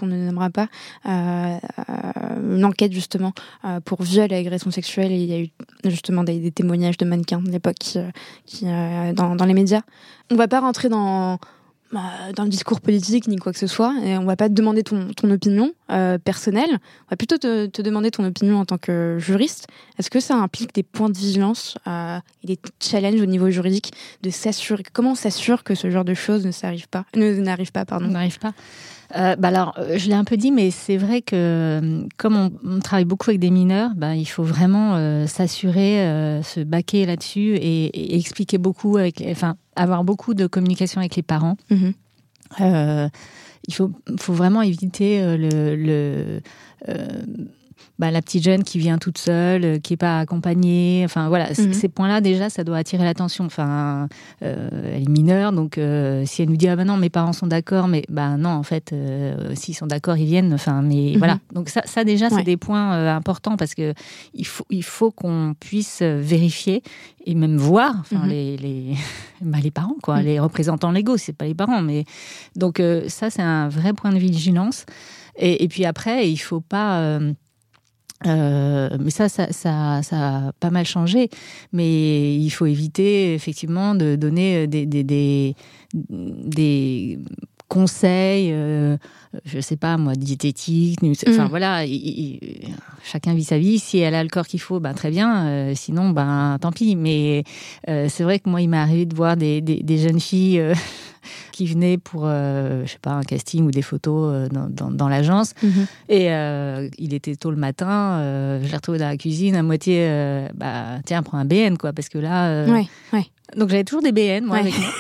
ne 0.07 0.27
nommera 0.27 0.49
pas, 0.49 0.69
euh, 1.05 1.59
une 2.55 2.65
enquête 2.65 2.93
justement 2.93 3.35
pour 3.85 4.03
viol 4.03 4.33
et 4.33 4.37
agression 4.37 4.71
sexuelle. 4.71 5.13
Et 5.13 5.23
il 5.23 5.29
y 5.29 5.35
a 5.35 5.41
eu 5.41 5.51
justement 5.85 6.25
des, 6.25 6.51
témoignages 6.51 6.97
de 6.97 7.05
mannequins 7.05 7.43
de 7.43 7.51
l'époque 7.51 7.77
qui, 7.77 8.65
dans, 8.65 9.45
les 9.47 9.53
médias. 9.53 9.83
On 10.31 10.37
va 10.37 10.49
pas 10.49 10.61
rentrer 10.61 10.89
dans, 10.89 11.39
dans 12.35 12.45
le 12.45 12.49
discours 12.49 12.81
politique 12.81 13.29
ni 13.29 13.37
quoi 13.37 13.53
que 13.53 13.59
ce 13.59 13.67
soit. 13.67 13.95
Et 14.05 14.17
on 14.17 14.25
va 14.25 14.37
pas 14.37 14.49
te 14.49 14.55
demander 14.55 14.83
ton, 14.83 15.09
opinion 15.31 15.73
euh, 15.91 16.19
personnelle. 16.19 16.71
On 16.71 17.11
va 17.11 17.17
plutôt 17.17 17.39
te, 17.39 17.67
te, 17.67 17.83
demander 17.83 18.11
ton 18.11 18.25
opinion 18.25 18.59
en 18.59 18.65
tant 18.65 18.79
que 18.79 19.17
juriste. 19.19 19.67
Est-ce 19.99 20.11
que 20.11 20.21
ça 20.21 20.37
implique 20.37 20.75
des 20.75 20.83
points 20.83 21.11
de 21.11 21.17
vigilance 21.17 21.77
euh, 21.87 22.19
et 22.43 22.47
des 22.47 22.59
challenges 22.81 23.21
au 23.21 23.27
niveau 23.27 23.51
juridique 23.51 23.93
de 24.23 24.31
s'assurer 24.31 24.83
Comment 24.93 25.13
on 25.13 25.17
s'assure 25.17 25.65
que 25.65 25.75
ce 25.75 25.91
genre 25.91 26.05
de 26.05 26.15
choses 26.15 26.47
ne 26.47 26.53
s'arrive 26.53 26.89
pas, 26.89 27.05
ne 27.15 27.33
n'arrive 27.35 27.73
pas, 27.73 27.85
pardon 27.85 28.09
N'arrive 28.09 28.39
pas. 28.39 28.53
Euh, 29.15 29.37
bah 29.37 29.49
alors, 29.49 29.75
euh, 29.79 29.99
je 29.99 30.09
l'ai 30.09 30.15
un 30.15 30.25
peu 30.25 30.37
dit, 30.37 30.51
mais 30.51 30.71
c'est 30.71 30.97
vrai 30.97 31.23
que 31.23 31.37
euh, 31.37 32.03
comme 32.17 32.37
on, 32.37 32.53
on, 32.65 32.81
travaille 32.81 33.05
beaucoup 33.05 33.31
avec 33.31 33.41
des 33.41 33.51
mineurs, 33.51 33.91
bah, 33.97 34.17
il 34.17 34.25
faut 34.25 34.43
vraiment 34.43 34.97
euh, 34.97 35.27
s'assurer, 35.27 36.41
se 36.43 36.61
baquer 36.61 37.07
là-dessus 37.07 37.55
et, 37.57 37.87
et, 37.87 38.19
expliquer 38.19 38.59
beaucoup 38.59 38.97
avec, 38.97 39.23
enfin, 39.29 39.57
avoir 39.77 40.05
beaucoup 40.05 40.35
de 40.35 40.47
communication 40.47 41.01
avec 41.01 41.17
les 41.17 41.23
parents. 41.23 41.57
Mhm. 41.71 41.93
il 43.69 43.75
faut, 43.75 43.91
faut 44.19 44.33
vraiment 44.33 44.63
éviter 44.63 45.37
le, 45.37 45.77
le 45.77 46.41
bah, 47.99 48.11
la 48.11 48.21
petite 48.21 48.45
jeune 48.45 48.63
qui 48.63 48.79
vient 48.79 48.99
toute 48.99 49.17
seule, 49.17 49.65
euh, 49.65 49.79
qui 49.79 49.95
est 49.95 49.97
pas 49.97 50.19
accompagnée. 50.19 51.03
Enfin 51.05 51.29
voilà, 51.29 51.49
mhm. 51.51 51.73
ces 51.73 51.89
points-là 51.89 52.21
déjà, 52.21 52.51
ça 52.51 52.63
doit 52.63 52.77
attirer 52.77 53.05
l'attention. 53.05 53.45
Enfin, 53.45 54.09
euh, 54.43 54.93
elle 54.95 55.03
est 55.03 55.09
mineure, 55.09 55.53
donc 55.53 55.79
euh, 55.79 56.25
si 56.27 56.43
elle 56.43 56.51
nous 56.51 56.57
dit 56.57 56.69
ah 56.69 56.77
ben 56.77 56.85
non, 56.85 56.99
mes 56.99 57.09
parents 57.09 57.33
sont 57.33 57.47
d'accord, 57.47 57.89
mais 57.89 58.05
bah 58.11 58.37
non, 58.37 58.51
en 58.51 58.63
fait, 58.63 58.95
s'ils 59.55 59.75
sont 59.75 59.87
d'accord, 59.87 60.17
ils 60.19 60.27
viennent. 60.27 60.53
Enfin, 60.53 60.83
mais 60.83 61.13
mhm. 61.13 61.19
voilà. 61.19 61.39
Donc 61.53 61.71
ça, 61.71 61.83
ça 61.87 62.05
déjà, 62.05 62.29
c'est 62.29 62.43
des 62.43 62.57
points 62.57 63.15
importants 63.15 63.57
parce 63.57 63.75
que 63.75 63.95
il 64.35 64.47
faut, 64.47 64.67
il 64.71 64.85
faut 64.85 65.11
qu'on 65.11 65.55
puisse 65.59 66.03
vérifier 66.03 66.83
et 67.25 67.35
même 67.35 67.57
voir, 67.57 67.95
enfin 68.01 68.25
mhm. 68.25 68.29
les 68.29 68.57
les, 68.59 68.95
bah, 69.41 69.59
les 69.63 69.71
parents 69.71 69.97
quoi, 70.03 70.21
les 70.21 70.39
représentants 70.39 70.91
légaux, 70.91 71.17
c'est 71.17 71.33
pas 71.33 71.47
les 71.47 71.55
parents, 71.55 71.81
mais 71.81 72.05
donc 72.57 72.83
ça 73.09 73.31
c'est 73.31 73.43
un 73.43 73.69
vrai 73.69 73.95
point 73.95 74.13
de 74.13 74.19
vigilance. 74.19 74.85
Et, 75.39 75.65
et 75.65 75.69
puis 75.69 75.85
après, 75.85 76.31
il 76.31 76.39
faut 76.39 76.61
pas 76.61 77.21
euh, 78.25 78.97
mais 78.99 79.11
ça 79.11 79.29
ça, 79.29 79.53
ça, 79.53 80.03
ça, 80.03 80.37
a 80.37 80.53
pas 80.53 80.71
mal 80.71 80.87
changé. 80.87 81.29
Mais 81.73 82.37
il 82.37 82.51
faut 82.51 82.67
éviter 82.67 83.35
effectivement 83.35 83.95
de 83.95 84.17
donner 84.17 84.67
des, 84.67 84.87
des, 84.87 85.05
des, 85.05 85.55
des 85.93 87.19
conseils, 87.69 88.53
euh, 88.53 88.97
je 89.45 89.61
sais 89.61 89.77
pas 89.77 89.97
moi, 89.97 90.15
diététiques. 90.15 91.01
Enfin 91.29 91.47
mm. 91.47 91.49
voilà, 91.49 91.85
chacun 93.05 93.35
vit 93.35 93.45
sa 93.45 93.59
vie. 93.59 93.79
Si 93.79 93.99
elle 93.99 94.15
a 94.15 94.23
le 94.23 94.29
corps 94.29 94.47
qu'il 94.47 94.61
faut, 94.61 94.81
ben 94.81 94.95
très 94.95 95.11
bien. 95.11 95.47
Euh, 95.47 95.73
sinon, 95.75 96.11
ben 96.11 96.59
tant 96.61 96.73
pis. 96.73 96.97
Mais 96.97 97.45
euh, 97.89 98.07
c'est 98.09 98.23
vrai 98.23 98.39
que 98.39 98.49
moi, 98.49 98.61
il 98.61 98.69
m'est 98.69 98.77
arrivé 98.77 99.07
de 99.07 99.15
voir 99.15 99.37
des, 99.37 99.61
des, 99.61 99.83
des 99.83 99.99
jeunes 99.99 100.21
filles 100.21 100.63
qui 101.53 101.67
venaient 101.67 101.99
pour, 101.99 102.23
euh, 102.25 102.83
je 102.85 102.93
sais 102.93 102.99
pas, 103.01 103.13
un 103.13 103.23
casting 103.23 103.67
ou 103.67 103.71
des 103.71 103.83
photos 103.83 104.33
euh, 104.33 104.49
dans, 104.49 104.91
dans, 104.91 105.09
l'agence. 105.09 105.55
Mhm. 105.63 105.87
Et 106.09 106.33
euh, 106.33 106.89
il 106.99 107.15
était 107.15 107.37
tôt 107.37 107.51
le 107.51 107.57
matin, 107.57 108.21
je 108.63 108.69
l'ai 108.69 108.77
retrouvé 108.77 108.99
dans 108.99 109.09
la 109.09 109.17
cuisine 109.17 109.55
à 109.57 109.63
moitié, 109.63 110.09
bah 110.55 110.99
tiens, 111.05 111.23
prends 111.23 111.39
un 111.39 111.45
BN, 111.45 111.77
quoi, 111.79 111.93
parce 111.93 112.09
que 112.09 112.19
là. 112.19 112.65
Ouais, 112.67 112.87
ouais. 113.13 113.27
Donc 113.57 113.71
j'avais 113.71 113.85
toujours 113.85 114.03
des 114.03 114.13
BN, 114.13 114.45
moi, 114.45 114.59
avec 114.59 114.75
moi. 114.77 114.91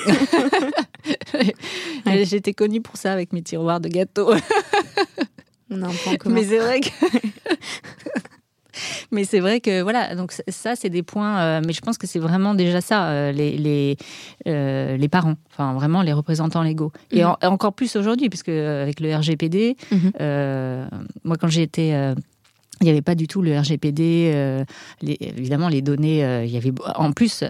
J'étais 2.25 2.53
connue 2.53 2.81
pour 2.81 2.97
ça 2.97 3.13
avec 3.13 3.33
mes 3.33 3.43
tiroirs 3.43 3.81
de 3.81 3.89
gâteaux. 3.89 4.33
On 5.71 5.83
a 5.83 5.87
un 5.87 5.91
point 5.91 6.17
commun. 6.17 6.37
Mais 6.37 6.45
c'est 6.45 6.59
vrai 6.59 6.81
que 6.81 6.89
mais 9.11 9.25
c'est 9.25 9.41
vrai 9.41 9.61
que 9.61 9.83
voilà, 9.83 10.15
donc 10.15 10.33
ça, 10.49 10.77
c'est 10.77 10.91
des 10.91 11.03
points. 11.03 11.39
Euh, 11.39 11.61
mais 11.65 11.73
je 11.73 11.81
pense 11.81 11.99
que 11.99 12.07
c'est 12.07 12.19
vraiment 12.19 12.55
déjà 12.55 12.81
ça, 12.81 13.09
euh, 13.09 13.33
les 13.33 13.57
les, 13.57 13.97
euh, 14.47 14.97
les 14.97 15.09
parents, 15.09 15.35
enfin 15.53 15.75
vraiment 15.75 16.03
les 16.03 16.13
représentants 16.13 16.63
légaux. 16.63 16.93
Et, 17.11 17.23
mhm. 17.23 17.35
encore 17.43 17.73
plus 17.73 17.97
aujourd'hui, 17.97 18.29
puisque 18.29 18.49
avec 18.49 19.01
le 19.01 19.15
RGPD, 19.15 19.77
mhm. 19.91 20.89
moi 21.25 21.37
quand 21.41 21.49
j'ai 21.49 21.63
été 21.63 22.13
il 22.83 22.85
n'y 22.85 22.91
avait 22.91 23.03
pas 23.03 23.15
du 23.15 23.27
tout 23.27 23.41
le 23.41 23.59
RGPD. 23.59 24.65
évidemment, 25.03 25.69
les 25.69 25.83
données, 25.83 26.45
il 26.45 26.51
y 26.51 26.57
avait 26.57 26.73
en 26.97 27.13
plus, 27.13 27.43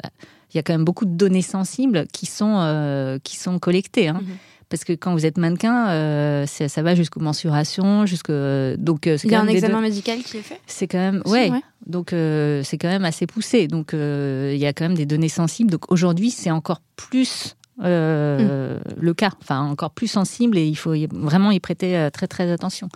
il 0.52 0.56
y 0.56 0.58
a 0.58 0.62
quand 0.62 0.74
même 0.74 0.84
beaucoup 0.84 1.04
de 1.04 1.16
données 1.16 1.42
sensibles 1.42 2.06
qui 2.12 2.26
sont 2.26 3.18
qui 3.24 3.36
sont 3.36 3.58
collectées. 3.58 4.08
Hein. 4.08 4.20
Mhm. 4.22 4.36
Parce 4.68 4.82
que 4.82 4.94
quand 4.94 5.12
vous 5.12 5.24
êtes 5.24 5.38
mannequin, 5.38 5.90
euh, 5.90 6.46
ça, 6.46 6.82
va 6.82 6.96
jusqu'aux 6.96 7.20
mensurations, 7.20 8.04
jusqu'au 8.04 8.32
donc 8.76 9.06
euh, 9.06 9.16
il 9.22 9.30
y 9.30 9.34
a 9.34 9.40
un 9.40 9.46
examen 9.46 9.80
médical 9.80 10.18
qui 10.18 10.38
est 10.38 10.42
fait? 10.42 10.60
C'est 10.66 10.88
quand 10.88 10.98
même 10.98 11.22
ouais. 11.24 11.50
Donc 11.86 12.12
euh, 12.12 12.62
c'est 12.64 12.76
quand 12.76 12.88
même 12.88 13.04
assez 13.04 13.28
poussé. 13.28 13.68
Donc 13.68 13.92
il 13.92 14.56
y 14.56 14.66
a 14.66 14.72
quand 14.72 14.84
même 14.84 14.96
des 14.96 15.06
données 15.06 15.28
sensibles. 15.28 15.70
Donc 15.70 15.92
aujourd'hui 15.92 16.30
c'est 16.30 16.50
encore 16.50 16.80
plus 16.96 17.56
mm. 17.78 17.84
le 17.84 19.14
cas, 19.16 19.30
enfin 19.40 19.60
encore 19.60 19.92
plus 19.92 20.08
sensible 20.08 20.58
et 20.58 20.66
il 20.66 20.76
faut 20.76 20.94
vraiment 21.12 21.52
y 21.52 21.60
prêter 21.60 22.08
très 22.12 22.26
très 22.26 22.50
attention. 22.50 22.88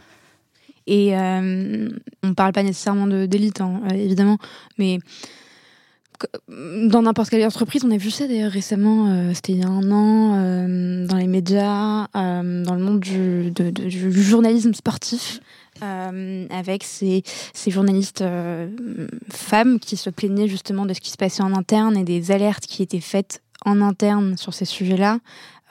Et 0.89 1.13
on 1.15 2.35
parle 2.35 2.53
pas 2.53 2.65
nécessairement 2.65 3.07
d'élite, 3.07 3.61
hein, 3.61 3.81
évidemment, 3.95 4.39
mais 4.77 4.99
dans 6.49 7.03
n'importe 7.03 7.31
quelle 7.31 7.45
entreprise, 7.47 7.85
on 7.85 7.91
a 7.91 7.97
vu 7.97 8.11
ça 8.11 8.27
d'ailleurs 8.27 8.53
récemment, 8.53 9.09
euh, 9.09 9.33
c'était 9.35 9.53
il 9.53 9.61
y 9.61 9.65
a 9.65 9.69
un 9.69 9.91
an, 9.91 10.35
euh, 10.35 11.07
dans 11.07 11.17
les 11.17 11.27
médias, 11.27 12.05
euh, 12.17 12.65
dans 12.65 12.75
le 12.75 12.81
monde 12.81 13.01
du, 13.01 13.51
du 13.51 14.23
journalisme 14.23 14.75
sportif, 14.75 15.41
avec 15.83 16.85
ces, 16.85 17.23
ces 17.55 17.71
journalistes 17.71 18.23
femmes 19.33 19.81
qui 19.81 19.97
se 19.97 20.11
plaignaient 20.11 20.47
justement 20.47 20.85
de 20.85 20.93
ce 20.93 21.01
qui 21.01 21.11
se 21.11 21.17
passait 21.17 21.43
en 21.43 21.55
interne 21.55 21.97
et 21.97 22.05
des 22.05 22.33
alertes 22.33 22.67
qui 22.67 22.83
étaient 22.83 23.01
faites 23.01 23.43
en 23.65 23.81
interne 23.81 24.37
sur 24.37 24.53
ces 24.53 24.67
sujets-là, 24.67 25.21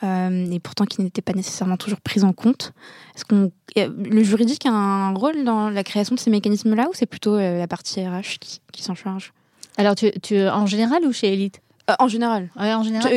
et 0.02 0.58
pourtant 0.58 0.84
qui 0.84 1.00
n'étaient 1.02 1.22
pas 1.22 1.34
nécessairement 1.34 1.76
toujours 1.76 2.00
prises 2.00 2.24
en 2.24 2.32
compte. 2.32 2.72
Est-ce 3.14 3.24
qu'on 3.24 3.52
le 3.76 4.22
juridique 4.24 4.66
a 4.66 4.72
un 4.72 5.14
rôle 5.14 5.44
dans 5.44 5.70
la 5.70 5.84
création 5.84 6.16
de 6.16 6.20
ces 6.20 6.30
mécanismes-là 6.30 6.88
ou 6.90 6.92
c'est 6.92 7.06
plutôt 7.06 7.38
la 7.38 7.68
partie 7.68 8.04
RH 8.04 8.40
qui 8.72 8.82
s'en 8.82 8.96
charge? 8.96 9.32
Alors, 9.76 9.94
tu, 9.94 10.10
tu, 10.20 10.40
en 10.48 10.66
général 10.66 11.04
ou 11.04 11.12
chez 11.12 11.32
Elite? 11.32 11.60
Euh, 11.90 11.94
en 11.98 12.08
général. 12.08 12.48
Ouais, 12.58 12.72
en 12.74 12.82
général. 12.82 13.12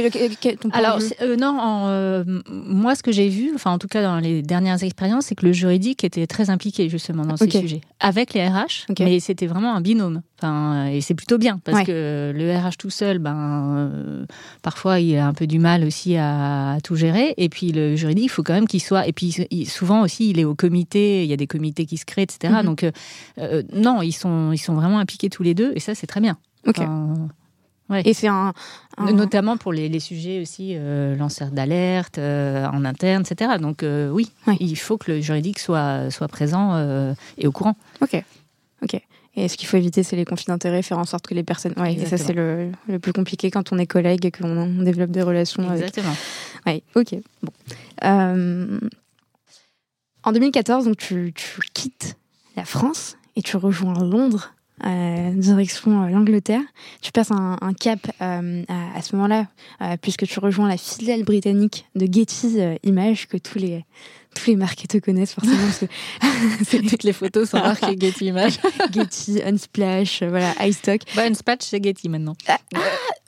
Alors, 0.74 1.00
euh, 1.22 1.36
non, 1.36 1.58
euh, 1.88 2.24
moi, 2.48 2.96
ce 2.96 3.04
que 3.04 3.12
j'ai 3.12 3.30
vu, 3.30 3.52
enfin, 3.56 3.72
en 3.72 3.78
tout 3.78 3.88
cas, 3.88 4.02
dans 4.02 4.20
les 4.20 4.42
dernières 4.42 4.84
expériences, 4.84 5.26
c'est 5.26 5.36
que 5.36 5.46
le 5.46 5.54
juridique 5.54 6.04
était 6.04 6.28
très 6.28 6.50
impliqué, 6.50 6.90
justement, 6.90 7.26
dans 7.26 7.38
ces 7.38 7.50
sujets. 7.50 7.82
Avec 8.00 8.34
les 8.34 8.48
RH, 8.48 8.88
mais 9.00 9.20
c'était 9.20 9.48
vraiment 9.48 9.76
un 9.76 9.82
binôme. 9.82 10.22
Enfin, 10.40 10.88
et 10.88 11.00
c'est 11.02 11.14
plutôt 11.14 11.38
bien, 11.38 11.60
parce 11.64 11.84
que 11.84 12.34
le 12.36 12.58
RH 12.58 12.78
tout 12.78 12.90
seul, 12.90 13.20
ben, 13.20 14.26
parfois, 14.62 15.00
il 15.00 15.16
a 15.18 15.28
un 15.28 15.34
peu 15.34 15.48
du 15.48 15.60
mal 15.60 15.86
aussi 15.86 16.18
à, 16.18 16.78
tout 16.84 16.96
gérer. 16.96 17.34
Et 17.38 17.50
puis, 17.50 17.72
le 17.72 17.96
juridique, 17.96 18.26
il 18.26 18.30
faut 18.30 18.44
quand 18.44 18.54
même 18.54 18.68
qu'il 18.68 18.82
soit. 18.82 19.08
Et 19.08 19.14
puis, 19.14 19.36
souvent 19.68 20.02
aussi, 20.02 20.30
il 20.30 20.40
est 20.40 20.46
au 20.46 20.56
comité, 20.56 21.24
il 21.24 21.30
y 21.30 21.34
a 21.34 21.38
des 21.38 21.48
comités 21.48 21.86
qui 21.86 21.98
se 21.98 22.06
créent, 22.06 22.24
etc. 22.24 22.54
Mhm. 22.58 22.66
Donc, 22.66 22.86
non, 23.74 24.02
ils 24.02 24.12
sont, 24.12 24.52
ils 24.52 24.58
sont 24.58 24.74
vraiment 24.74 25.00
impliqués 25.00 25.30
tous 25.30 25.44
les 25.44 25.54
deux, 25.54 25.72
et 25.76 25.80
ça, 25.80 25.96
c'est 25.96 26.08
très 26.08 26.22
bien. 26.22 26.38
Et 28.06 28.14
c'est 28.14 28.28
un, 28.28 28.54
Notamment 28.98 29.58
pour 29.58 29.74
les, 29.74 30.00
sujets 30.00 30.42
aussi, 30.42 30.74
euh, 30.76 31.16
lanceurs 31.16 31.50
d'alerte, 31.50 32.18
euh, 32.18 32.68
en 32.68 32.86
interne, 32.86 33.24
etc. 33.30 33.54
Donc 33.60 33.84
euh, 33.84 34.10
oui, 34.10 34.32
il 34.60 34.76
faut 34.76 34.98
que 34.98 35.12
le 35.12 35.22
juridique 35.22 35.60
soit, 35.60 36.12
soit 36.12 36.28
présent 36.28 37.16
et 37.38 37.48
au 37.48 37.52
courant. 37.52 37.76
Ok. 38.02 38.22
Ok. 38.82 39.02
Et 39.36 39.48
ce 39.48 39.58
qu'il 39.58 39.68
faut 39.68 39.78
éviter, 39.78 40.04
c'est 40.04 40.16
les 40.16 40.26
conflits 40.26 40.46
d'intérêts, 40.48 40.84
faire 40.84 41.00
en 41.00 41.06
sorte 41.06 41.26
que 41.26 41.34
les 41.34 41.42
personnes. 41.42 41.74
Et 41.88 42.06
ça, 42.06 42.18
c'est 42.18 42.34
le, 42.34 42.72
le, 42.88 43.00
plus 43.00 43.14
compliqué 43.14 43.50
quand 43.50 43.74
on 43.74 43.80
est 43.80 43.88
collègue 43.88 44.26
et 44.28 44.32
qu'on 44.32 44.68
développe 44.68 45.10
des 45.10 45.24
relations. 45.24 45.72
Exactement. 45.74 46.14
Avec... 46.66 46.84
Oui, 46.96 47.02
ok. 47.02 47.20
Bon. 47.42 48.80
En 50.26 50.32
2014, 50.32 50.86
donc, 50.86 50.98
tu, 50.98 51.34
tu 51.36 51.60
quittes 51.74 52.16
la 52.56 52.64
France 52.64 53.18
et 53.36 53.42
tu 53.42 53.58
rejoins 53.58 54.06
Londres 54.06 54.54
euh, 54.86 55.32
direction 55.34 56.04
euh, 56.04 56.10
l'Angleterre. 56.10 56.62
Tu 57.02 57.12
passes 57.12 57.32
un, 57.32 57.58
cap 57.80 58.00
euh, 58.22 58.64
à, 58.68 59.02
ce 59.02 59.16
moment-là, 59.16 59.48
puisque 60.02 60.26
tu 60.26 60.40
rejoins 60.40 60.68
la 60.68 60.78
filiale 60.78 61.24
britannique 61.24 61.86
de 61.96 62.06
Getty 62.12 62.58
Images, 62.84 63.28
que 63.28 63.38
tous 63.38 63.60
les 63.60 63.86
tous 64.36 64.50
les 64.50 64.56
marques 64.56 64.88
te 64.88 64.98
connaissent 64.98 65.34
forcément 65.34 65.60
parce 65.60 66.72
que 66.72 66.78
toutes 66.90 67.04
les 67.04 67.14
photos 67.14 67.52
sont 67.52 67.60
marquées 67.60 67.96
Getty 68.00 68.26
Images. 68.26 68.58
Getty, 68.92 69.44
Unsplash, 69.44 70.24
voilà, 70.24 70.56
iStock. 70.66 71.02
Bah, 71.16 71.26
Unsplash 71.28 71.60
c'est 71.62 71.84
Getty 71.84 72.10
maintenant. 72.10 72.36
Ah, 72.48 72.58
ah, 72.74 72.80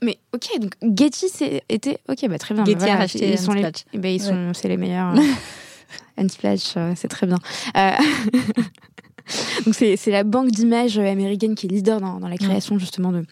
mais 0.01 0.17
ok, 0.33 0.59
donc 0.59 0.73
Getty 0.81 1.29
c'était 1.29 1.99
ok, 2.09 2.27
bah 2.27 2.39
très 2.39 2.55
bien. 2.55 2.65
Getty 2.65 2.89
a 2.89 2.95
racheté 2.95 3.33
ils 3.33 3.37
sont 3.37 3.53
Les, 3.53 3.69
eh 3.93 3.97
ben, 3.99 4.15
ils 4.15 4.21
sont, 4.21 4.51
c'est 4.55 4.67
les 4.67 4.77
meilleurs. 4.77 5.13
Unsplash, 6.17 6.73
c'est 6.95 7.07
très 7.07 7.27
bien. 7.27 7.37
Donc 9.65 9.75
c'est 9.75 10.11
la 10.11 10.23
banque 10.23 10.51
d'images 10.51 10.97
américaine 10.97 11.55
qui 11.55 11.67
est 11.67 11.69
leader 11.69 11.99
dans, 11.99 12.19
dans 12.19 12.27
la 12.27 12.37
création 12.37 12.77
justement 12.77 13.11
de 13.11 13.25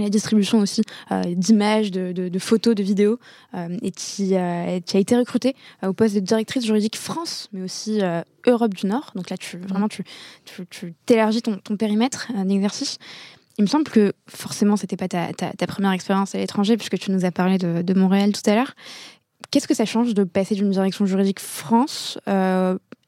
la 0.00 0.08
distribution 0.08 0.58
aussi 0.58 0.82
euh, 1.12 1.22
d'images, 1.34 1.90
de, 1.90 2.12
de, 2.12 2.28
de, 2.28 2.38
photos, 2.38 2.74
de 2.74 2.82
vidéos, 2.82 3.18
euh, 3.54 3.76
et 3.82 3.90
qui, 3.90 4.34
euh, 4.34 4.80
qui, 4.80 4.96
a 4.96 5.00
été 5.00 5.16
recrutée 5.16 5.54
au 5.82 5.92
poste 5.92 6.14
de 6.14 6.20
directrice 6.20 6.64
juridique 6.64 6.96
France, 6.96 7.48
mais 7.52 7.62
aussi 7.62 8.00
Europe 8.46 8.74
du 8.74 8.86
Nord. 8.86 9.12
Donc 9.14 9.30
là, 9.30 9.36
tu 9.36 9.58
vraiment 9.58 9.88
tu, 9.88 10.04
tu, 10.44 10.66
tu 10.66 10.94
t'élargis 11.06 11.42
ton, 11.42 11.58
ton 11.58 11.76
périmètre 11.76 12.28
d'exercice. 12.44 12.98
Il 13.58 13.62
me 13.62 13.68
semble 13.68 13.84
que 13.84 14.12
forcément, 14.26 14.76
c'était 14.76 14.96
pas 14.96 15.06
ta, 15.06 15.32
ta, 15.32 15.52
ta, 15.52 15.66
première 15.66 15.92
expérience 15.92 16.34
à 16.34 16.38
l'étranger, 16.38 16.76
puisque 16.76 16.98
tu 16.98 17.12
nous 17.12 17.24
as 17.24 17.30
parlé 17.30 17.56
de, 17.56 17.82
de 17.82 17.94
Montréal 17.94 18.32
tout 18.32 18.48
à 18.50 18.54
l'heure. 18.54 18.74
Qu'est-ce 19.50 19.68
que 19.68 19.74
ça 19.74 19.84
change 19.84 20.14
de 20.14 20.24
passer 20.24 20.56
d'une 20.56 20.70
direction 20.70 21.06
juridique 21.06 21.38
France 21.38 22.18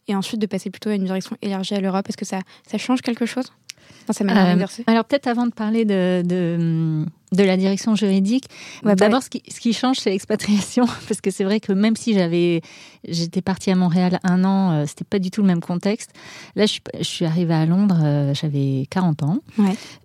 et 0.08 0.14
ensuite 0.14 0.40
de 0.40 0.46
passer 0.46 0.70
plutôt 0.70 0.90
à 0.90 0.94
une 0.94 1.04
direction 1.04 1.36
élargie 1.42 1.74
à 1.74 1.80
l'Europe 1.80 2.08
Est-ce 2.08 2.16
que 2.16 2.24
ça, 2.24 2.40
ça 2.66 2.78
change 2.78 3.02
quelque 3.02 3.26
chose 3.26 3.52
ça 4.12 4.24
m'a 4.24 4.52
euh, 4.52 4.66
Alors 4.86 5.04
peut-être 5.04 5.26
avant 5.26 5.46
de 5.46 5.52
parler 5.52 5.84
de, 5.84 6.22
de, 6.24 7.42
la 7.42 7.56
direction 7.56 7.96
juridique, 7.96 8.44
d'abord 8.84 9.22
ce, 9.22 9.30
qui, 9.30 9.42
ce 9.48 9.60
qui 9.60 9.72
change 9.72 9.98
c'est 9.98 10.10
l'expatriation, 10.10 10.86
parce 11.08 11.20
que 11.20 11.30
c'est 11.30 11.44
vrai 11.44 11.60
que 11.60 11.72
même 11.72 11.96
si 11.96 12.14
j'avais, 12.14 12.62
j'étais 13.06 13.42
partie 13.42 13.70
à 13.70 13.74
Montréal 13.74 14.20
un 14.22 14.44
an, 14.44 14.72
euh, 14.72 14.84
c'était 14.86 15.04
pas 15.04 15.18
du 15.18 15.30
tout 15.30 15.40
le 15.40 15.46
même 15.46 15.60
contexte. 15.60 16.12
Là, 16.54 16.66
je 16.66 16.72
suis, 16.72 16.82
je 16.98 17.04
suis 17.04 17.24
arrivée 17.24 17.54
à 17.54 17.66
Londres, 17.66 17.98
euh, 18.02 18.34
j'avais 18.34 18.86
40 18.90 19.22
ans. 19.24 19.38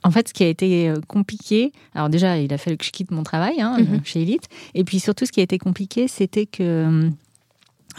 En 0.03 0.11
fait, 0.11 0.29
ce 0.29 0.33
qui 0.33 0.43
a 0.43 0.47
été 0.47 0.93
compliqué, 1.07 1.71
alors 1.93 2.09
déjà, 2.09 2.37
il 2.37 2.51
a 2.53 2.57
fallu 2.57 2.77
que 2.77 2.85
je 2.85 2.91
quitte 2.91 3.11
mon 3.11 3.23
travail 3.23 3.61
hein, 3.61 3.77
mhm. 3.79 4.01
chez 4.03 4.23
Elite, 4.23 4.47
et 4.73 4.83
puis 4.83 4.99
surtout, 4.99 5.25
ce 5.25 5.31
qui 5.31 5.41
a 5.41 5.43
été 5.43 5.57
compliqué, 5.57 6.07
c'était 6.07 6.45
que 6.45 7.11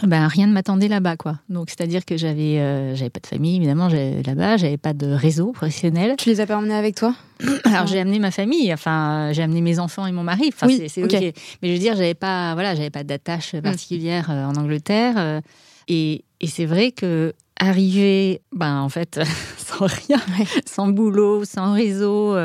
ben, 0.01 0.27
rien 0.27 0.47
ne 0.47 0.53
m'attendait 0.53 0.87
là-bas, 0.87 1.17
quoi. 1.17 1.39
Donc, 1.49 1.69
c'est-à-dire 1.69 2.03
que 2.03 2.17
j'avais, 2.17 2.59
euh, 2.59 2.95
j'avais 2.95 3.09
pas 3.09 3.19
de 3.19 3.27
famille, 3.27 3.57
évidemment, 3.57 3.87
là-bas, 3.87 4.57
j'avais 4.57 4.77
pas 4.77 4.93
de 4.93 5.07
réseau 5.07 5.51
professionnel. 5.51 6.15
Tu 6.17 6.29
les 6.29 6.41
as 6.41 6.47
pas 6.47 6.57
emmenés 6.57 6.73
avec 6.73 6.95
toi? 6.95 7.15
Alors, 7.65 7.87
j'ai 7.87 7.99
amené 7.99 8.19
ma 8.19 8.31
famille, 8.31 8.73
enfin, 8.73 9.31
j'ai 9.33 9.43
amené 9.43 9.61
mes 9.61 9.79
enfants 9.79 10.07
et 10.07 10.11
mon 10.11 10.23
mari. 10.23 10.51
Enfin, 10.53 10.67
oui, 10.67 10.83
c'est 10.87 11.03
ok. 11.03 11.13
Mais 11.13 11.33
je 11.69 11.73
veux 11.73 11.79
dire, 11.79 11.95
j'avais 11.95 12.15
pas, 12.15 12.53
voilà, 12.53 12.75
j'avais 12.75 12.89
pas 12.89 13.03
d'attache 13.03 13.53
mm. 13.53 13.61
particulière 13.61 14.29
euh, 14.31 14.45
en 14.45 14.55
Angleterre. 14.55 15.15
Euh, 15.17 15.41
et, 15.87 16.25
et 16.41 16.47
c'est 16.47 16.65
vrai 16.65 16.91
que 16.91 17.33
arriver, 17.59 18.41
ben 18.51 18.81
en 18.81 18.89
fait, 18.89 19.21
sans 19.57 19.85
rien, 19.85 20.19
sans 20.65 20.87
boulot, 20.87 21.45
sans 21.45 21.73
réseau, 21.73 22.35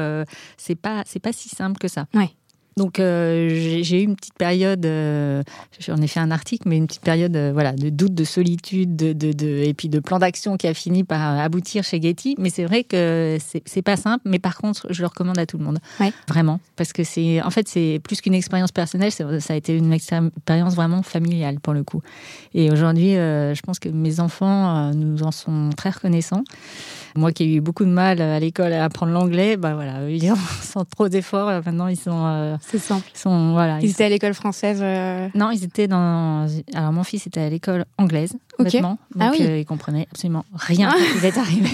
c'est 0.59 0.75
pas, 0.75 1.03
c'est 1.07 1.21
pas 1.21 1.33
si 1.33 1.49
simple 1.49 1.79
que 1.79 1.89
ça. 1.89 2.07
Ouais. 2.15 2.31
Donc 2.79 3.01
euh, 3.01 3.49
j'ai 3.83 4.03
eu 4.03 4.05
une 4.05 4.15
petite 4.15 4.39
période, 4.39 4.87
euh, 4.87 5.43
j'en 5.81 5.97
ai 5.97 6.07
fait 6.07 6.21
un 6.21 6.31
article, 6.31 6.69
mais 6.69 6.77
une 6.77 6.87
petite 6.87 7.03
période 7.03 7.37
euh, 7.37 7.51
voilà, 7.53 7.73
de 7.73 7.91
doute, 7.91 8.15
de 8.15 8.23
solitude, 8.23 8.95
de, 8.95 9.13
de, 9.13 9.47
et 9.47 9.75
puis 9.75 9.89
de 9.89 9.99
plan 9.99 10.21
d'action 10.21 10.57
qui 10.57 10.69
a 10.69 10.75
fini 10.75 11.03
par 11.03 11.41
aboutir 11.41 11.83
chez 11.83 12.01
Getty. 12.01 12.37
Mais 12.39 12.51
c'est 12.51 12.65
vrai 12.65 12.85
que 12.85 13.37
c'est 13.41 13.83
pas 13.83 13.97
simple, 13.97 14.23
mais 14.27 14.39
par 14.39 14.57
contre, 14.57 14.87
je 14.91 15.03
le 15.03 15.09
recommande 15.09 15.39
à 15.39 15.45
tout 15.45 15.59
le 15.59 15.65
monde. 15.65 15.81
Vraiment. 16.29 16.61
Parce 16.77 16.93
que 16.93 17.03
c'est 17.03 17.43
en 17.43 17.51
fait, 17.51 17.69
c'est 17.69 18.01
plus 18.05 18.21
qu'une 18.21 18.35
expérience 18.35 18.71
personnelle, 18.71 19.11
ça 19.11 19.25
a 19.49 19.57
été 19.57 19.77
une 19.77 19.93
expérience 19.93 20.75
vraiment 20.75 21.03
familiale 21.03 21.59
pour 21.59 21.75
le 21.75 21.83
coup. 21.83 22.01
Et 22.55 22.71
aujourd'hui, 22.71 23.15
je 23.15 23.61
pense 23.63 23.81
que 23.81 23.89
mes 23.89 24.21
enfants 24.21 24.93
nous 24.95 25.25
en 25.25 25.33
sont 25.33 25.71
très 25.77 25.91
reconnaissants. 25.91 26.45
Moi 27.17 27.33
qui 27.33 27.45
ai 27.45 27.55
eu 27.57 27.61
beaucoup 27.61 27.85
de 27.85 27.91
mal 27.91 28.21
à 28.21 28.39
l'école 28.41 28.73
à 28.73 28.85
apprendre 28.85 29.13
l'anglais, 29.13 29.57
bah 29.57 29.75
voilà, 29.75 30.09
ils 30.11 30.33
sans 30.63 30.85
trop 30.85 31.09
d'efforts, 31.09 31.49
maintenant 31.65 31.89
ils 31.89 31.99
sont 31.99 32.59
c'est 32.61 32.79
simple. 32.79 33.09
Ils, 33.15 33.19
sont, 33.19 33.53
voilà, 33.53 33.79
ils, 33.81 33.91
étaient 33.91 34.05
à 34.05 34.09
l'école 34.09 34.35
française 34.35 34.81
euh 34.83 35.29
Non, 35.35 35.51
ils 35.51 35.65
étaient 35.65 35.89
dans. 35.89 36.47
Alors, 36.75 36.93
mon 36.93 37.05
fils 37.05 37.27
était 37.27 37.41
à 37.41 37.49
l'école 37.49 37.85
anglaise, 37.97 38.37
honnêtement. 38.59 38.99
Donc, 39.15 39.23
ah 39.23 39.31
oui. 39.33 39.47
euh, 39.47 39.59
il 39.59 39.65
comprenait 39.65 40.07
absolument 40.11 40.45
rien 40.55 40.91
ah. 40.93 40.97
qui 41.21 41.27
est 41.27 41.39
arrivé. 41.39 41.71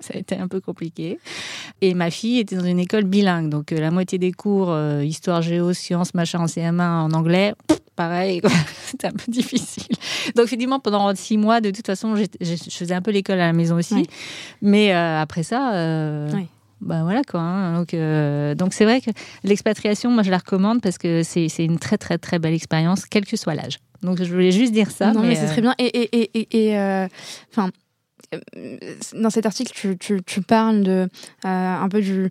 Ça 0.00 0.14
a 0.14 0.18
été 0.18 0.36
un 0.36 0.48
peu 0.48 0.60
compliqué. 0.60 1.18
Et 1.80 1.94
ma 1.94 2.10
fille 2.10 2.38
était 2.38 2.56
dans 2.56 2.64
une 2.64 2.78
école 2.78 3.04
bilingue. 3.04 3.48
Donc, 3.48 3.72
euh, 3.72 3.80
la 3.80 3.90
moitié 3.90 4.18
des 4.18 4.32
cours, 4.32 4.70
euh, 4.70 5.02
histoire, 5.02 5.42
géo, 5.42 5.72
sciences, 5.72 6.14
machin, 6.14 6.40
en 6.40 6.46
CM1 6.46 6.80
en 6.80 7.12
anglais, 7.12 7.54
pareil, 7.96 8.40
c'était 8.86 9.08
un 9.08 9.12
peu 9.12 9.30
difficile. 9.30 9.84
Donc, 10.36 10.46
effectivement, 10.46 10.80
pendant 10.80 11.14
six 11.14 11.38
mois, 11.38 11.60
de 11.60 11.70
toute 11.70 11.86
façon, 11.86 12.16
je 12.16 12.24
faisais 12.70 12.94
un 12.94 13.02
peu 13.02 13.10
l'école 13.10 13.40
à 13.40 13.46
la 13.46 13.52
maison 13.52 13.76
aussi. 13.76 14.06
Mais 14.62 14.92
après 14.92 15.42
ça. 15.42 16.28
Oui 16.32 16.48
bah 16.84 17.02
voilà 17.02 17.22
quoi. 17.24 17.40
Hein. 17.40 17.78
Donc 17.78 17.94
euh, 17.94 18.54
donc 18.54 18.72
c'est 18.72 18.84
vrai 18.84 19.00
que 19.00 19.10
l'expatriation, 19.42 20.10
moi 20.10 20.22
je 20.22 20.30
la 20.30 20.38
recommande 20.38 20.80
parce 20.80 20.98
que 20.98 21.22
c'est 21.22 21.48
une 21.58 21.78
très 21.78 21.98
très 21.98 22.18
très 22.18 22.38
belle 22.38 22.54
expérience, 22.54 23.06
quel 23.06 23.24
que 23.24 23.36
soit 23.36 23.54
l'âge. 23.54 23.78
Donc 24.02 24.22
je 24.22 24.32
voulais 24.32 24.52
juste 24.52 24.72
dire 24.72 24.90
ça. 24.90 25.12
Non 25.12 25.22
mais, 25.22 25.34
c'est 25.34 25.46
très 25.46 25.62
bien. 25.62 25.74
Et 25.78 25.86
et 25.86 26.30
et, 26.38 26.68
et 26.68 26.78
euh, 26.78 27.08
enfin 27.50 27.70
dans 29.14 29.30
cet 29.30 29.46
article 29.46 29.72
tu, 29.74 29.96
tu, 29.96 30.20
tu 30.24 30.42
parles 30.42 30.82
de 30.82 31.08
euh, 31.44 31.48
un 31.48 31.88
peu 31.88 32.00
du 32.00 32.30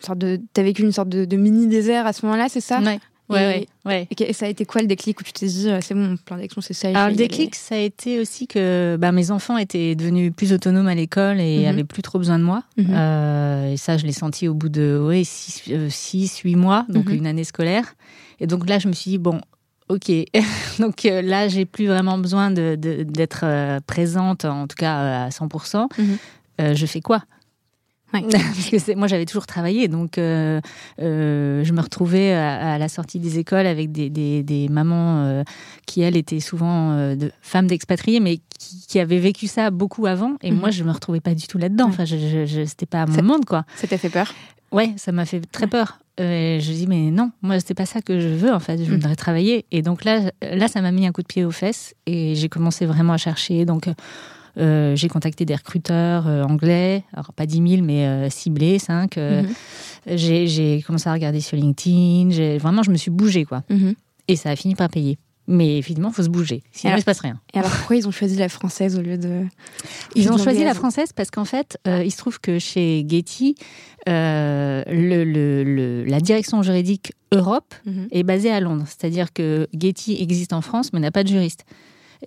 sorte 0.00 0.18
de 0.18 0.40
t'as 0.52 0.62
vécu 0.62 0.82
une 0.82 0.92
sorte 0.92 1.08
de, 1.08 1.24
de 1.24 1.36
mini 1.36 1.66
désert 1.66 2.06
à 2.06 2.12
ce 2.12 2.26
moment-là, 2.26 2.48
c'est 2.48 2.60
ça? 2.60 2.80
Ouais. 2.80 2.98
Ouais, 3.30 3.66
ouais, 3.86 4.06
Et 4.10 4.32
ça 4.32 4.46
a 4.46 4.48
été 4.48 4.66
quoi 4.66 4.82
le 4.82 4.86
déclic 4.86 5.18
où 5.18 5.24
tu 5.24 5.32
t'es 5.32 5.46
dit, 5.46 5.70
euh, 5.70 5.78
c'est 5.80 5.94
bon, 5.94 6.16
plein 6.24 6.36
d'action, 6.36 6.60
c'est 6.60 6.74
ça 6.74 6.88
Alors, 6.88 7.08
le 7.08 7.14
déclic, 7.14 7.54
ça 7.54 7.74
a 7.76 7.78
été 7.78 8.20
aussi 8.20 8.46
que 8.46 8.96
bah, 8.98 9.12
mes 9.12 9.30
enfants 9.30 9.56
étaient 9.56 9.94
devenus 9.94 10.32
plus 10.36 10.52
autonomes 10.52 10.88
à 10.88 10.94
l'école 10.94 11.40
et 11.40 11.60
mhm. 11.60 11.66
avaient 11.66 11.84
plus 11.84 12.02
trop 12.02 12.18
besoin 12.18 12.38
de 12.38 12.44
moi. 12.44 12.64
Mhm. 12.76 12.86
euh, 12.90 13.72
et 13.72 13.76
ça, 13.76 13.96
je 13.96 14.04
l'ai 14.04 14.12
senti 14.12 14.46
au 14.46 14.54
bout 14.54 14.68
de 14.68 15.22
6, 15.24 15.62
8 16.44 16.54
euh, 16.54 16.58
mois, 16.58 16.84
donc 16.88 17.06
mhm. 17.06 17.14
une 17.14 17.26
année 17.26 17.44
scolaire. 17.44 17.94
Et 18.40 18.46
donc 18.46 18.68
là, 18.68 18.78
je 18.78 18.88
me 18.88 18.92
suis 18.92 19.12
dit, 19.12 19.18
bon, 19.18 19.40
ok. 19.88 20.10
donc 20.78 21.06
euh, 21.06 21.22
là, 21.22 21.48
j'ai 21.48 21.64
plus 21.64 21.86
vraiment 21.86 22.18
besoin 22.18 22.50
d'être 22.50 23.44
de, 23.46 23.80
présente, 23.86 24.44
en 24.44 24.66
tout 24.66 24.76
cas 24.76 25.24
à 25.24 25.28
100%. 25.30 25.88
je 26.58 26.86
fais 26.86 27.00
quoi? 27.00 27.22
Parce 28.30 28.84
que 28.84 28.94
moi, 28.94 29.06
j'avais 29.08 29.24
toujours 29.24 29.46
travaillé, 29.46 29.88
donc 29.88 30.18
euh, 30.18 30.60
euh, 31.00 31.64
je 31.64 31.72
me 31.72 31.80
retrouvais 31.80 32.32
à, 32.32 32.78
la 32.78 32.88
sortie 32.88 33.18
des 33.18 33.38
écoles 33.38 33.66
avec 33.66 33.92
des, 33.92 34.10
des, 34.10 34.68
mamans 34.68 35.24
euh, 35.24 35.42
qui, 35.86 36.02
elles, 36.02 36.16
étaient 36.16 36.40
souvent 36.40 37.14
de, 37.14 37.32
femmes 37.42 37.66
d'expatriés, 37.66 38.20
mais 38.20 38.38
qui, 38.58 38.86
qui, 38.86 39.00
avaient 39.00 39.18
vécu 39.18 39.46
ça 39.46 39.70
beaucoup 39.70 40.06
avant. 40.06 40.36
Et 40.42 40.50
moi, 40.50 40.68
mhm. 40.68 40.74
je 40.74 40.84
me 40.84 40.92
retrouvais 40.92 41.20
pas 41.20 41.34
du 41.34 41.46
tout 41.46 41.58
là-dedans. 41.58 41.86
Enfin, 41.88 42.04
je, 42.04 42.16
je, 42.46 42.64
c'était 42.64 42.86
pas 42.86 43.06
mon 43.06 43.22
monde, 43.22 43.44
quoi. 43.44 43.64
Ça 43.76 43.86
t'a 43.86 43.98
fait 43.98 44.10
peur? 44.10 44.32
Ouais, 44.72 44.92
ça 44.96 45.12
m'a 45.12 45.24
fait 45.24 45.40
très 45.40 45.66
peur. 45.66 45.98
je 46.18 46.58
dis 46.58 46.86
mais 46.88 47.10
non, 47.12 47.30
moi 47.42 47.60
c'est 47.60 47.74
pas 47.74 47.86
ça 47.86 48.00
que 48.02 48.18
je 48.18 48.28
veux 48.28 48.52
en 48.52 48.58
fait. 48.60 48.78
Je 48.78 48.90
mhm. 48.90 48.96
voudrais 48.96 49.16
travailler. 49.16 49.66
Et 49.70 49.82
donc 49.82 50.04
là, 50.04 50.20
là, 50.42 50.68
ça 50.68 50.80
m'a 50.80 50.92
mis 50.92 51.06
un 51.06 51.12
coup 51.12 51.22
de 51.22 51.26
pied 51.26 51.44
aux 51.44 51.50
fesses 51.50 51.94
et 52.06 52.34
j'ai 52.34 52.48
commencé 52.48 52.86
vraiment 52.86 53.12
à 53.12 53.18
chercher. 53.18 53.64
Donc 53.64 53.88
euh, 54.58 54.94
j'ai 54.94 55.08
contacté 55.08 55.44
des 55.44 55.54
recruteurs 55.54 56.28
euh, 56.28 56.44
anglais, 56.44 57.04
alors 57.12 57.32
pas 57.32 57.46
10 57.46 57.76
000, 57.76 57.82
mais 57.82 58.06
euh, 58.06 58.30
ciblés, 58.30 58.78
5. 58.78 59.16
Mhm. 59.16 59.48
J'ai 60.06 60.82
commencé 60.86 61.08
à 61.08 61.12
regarder 61.12 61.40
sur 61.40 61.56
LinkedIn. 61.56 62.58
Vraiment, 62.58 62.82
je 62.82 62.90
me 62.90 62.96
suis 62.96 63.10
bougée, 63.10 63.44
quoi. 63.44 63.62
Mhm. 63.70 63.94
Et 64.28 64.36
ça 64.36 64.50
a 64.50 64.56
fini 64.56 64.74
par 64.74 64.88
payer. 64.88 65.18
Mais 65.46 65.76
évidemment, 65.76 66.08
il 66.08 66.14
faut 66.14 66.22
se 66.22 66.30
bouger, 66.30 66.62
sinon 66.72 66.94
il 66.94 66.96
ne 66.96 67.00
se 67.00 67.04
passe 67.04 67.20
rien. 67.20 67.38
Et 67.52 67.58
alors 67.58 67.70
pourquoi 67.70 67.96
ils 67.96 68.08
ont 68.08 68.10
choisi 68.10 68.34
la 68.36 68.48
française 68.48 68.98
au 68.98 69.02
lieu 69.02 69.18
de... 69.18 69.42
Ils 70.14 70.32
ont 70.32 70.38
choisi 70.38 70.64
la 70.64 70.72
française 70.72 71.12
parce 71.12 71.30
qu'en 71.30 71.44
fait, 71.44 71.78
il 71.84 72.10
se 72.10 72.16
trouve 72.16 72.40
que 72.40 72.58
chez 72.58 73.04
Getty, 73.06 73.54
le, 74.06 74.82
le, 74.86 76.04
la 76.04 76.20
direction 76.20 76.62
juridique 76.62 77.12
Europe 77.30 77.74
mhm. 77.84 78.08
est 78.10 78.22
basée 78.22 78.50
à 78.50 78.60
Londres. 78.60 78.84
C'est-à-dire 78.86 79.34
que 79.34 79.68
Getty 79.78 80.16
existe 80.22 80.54
en 80.54 80.62
France, 80.62 80.94
mais 80.94 81.00
n'a 81.00 81.10
pas 81.10 81.24
de 81.24 81.28
juriste. 81.28 81.66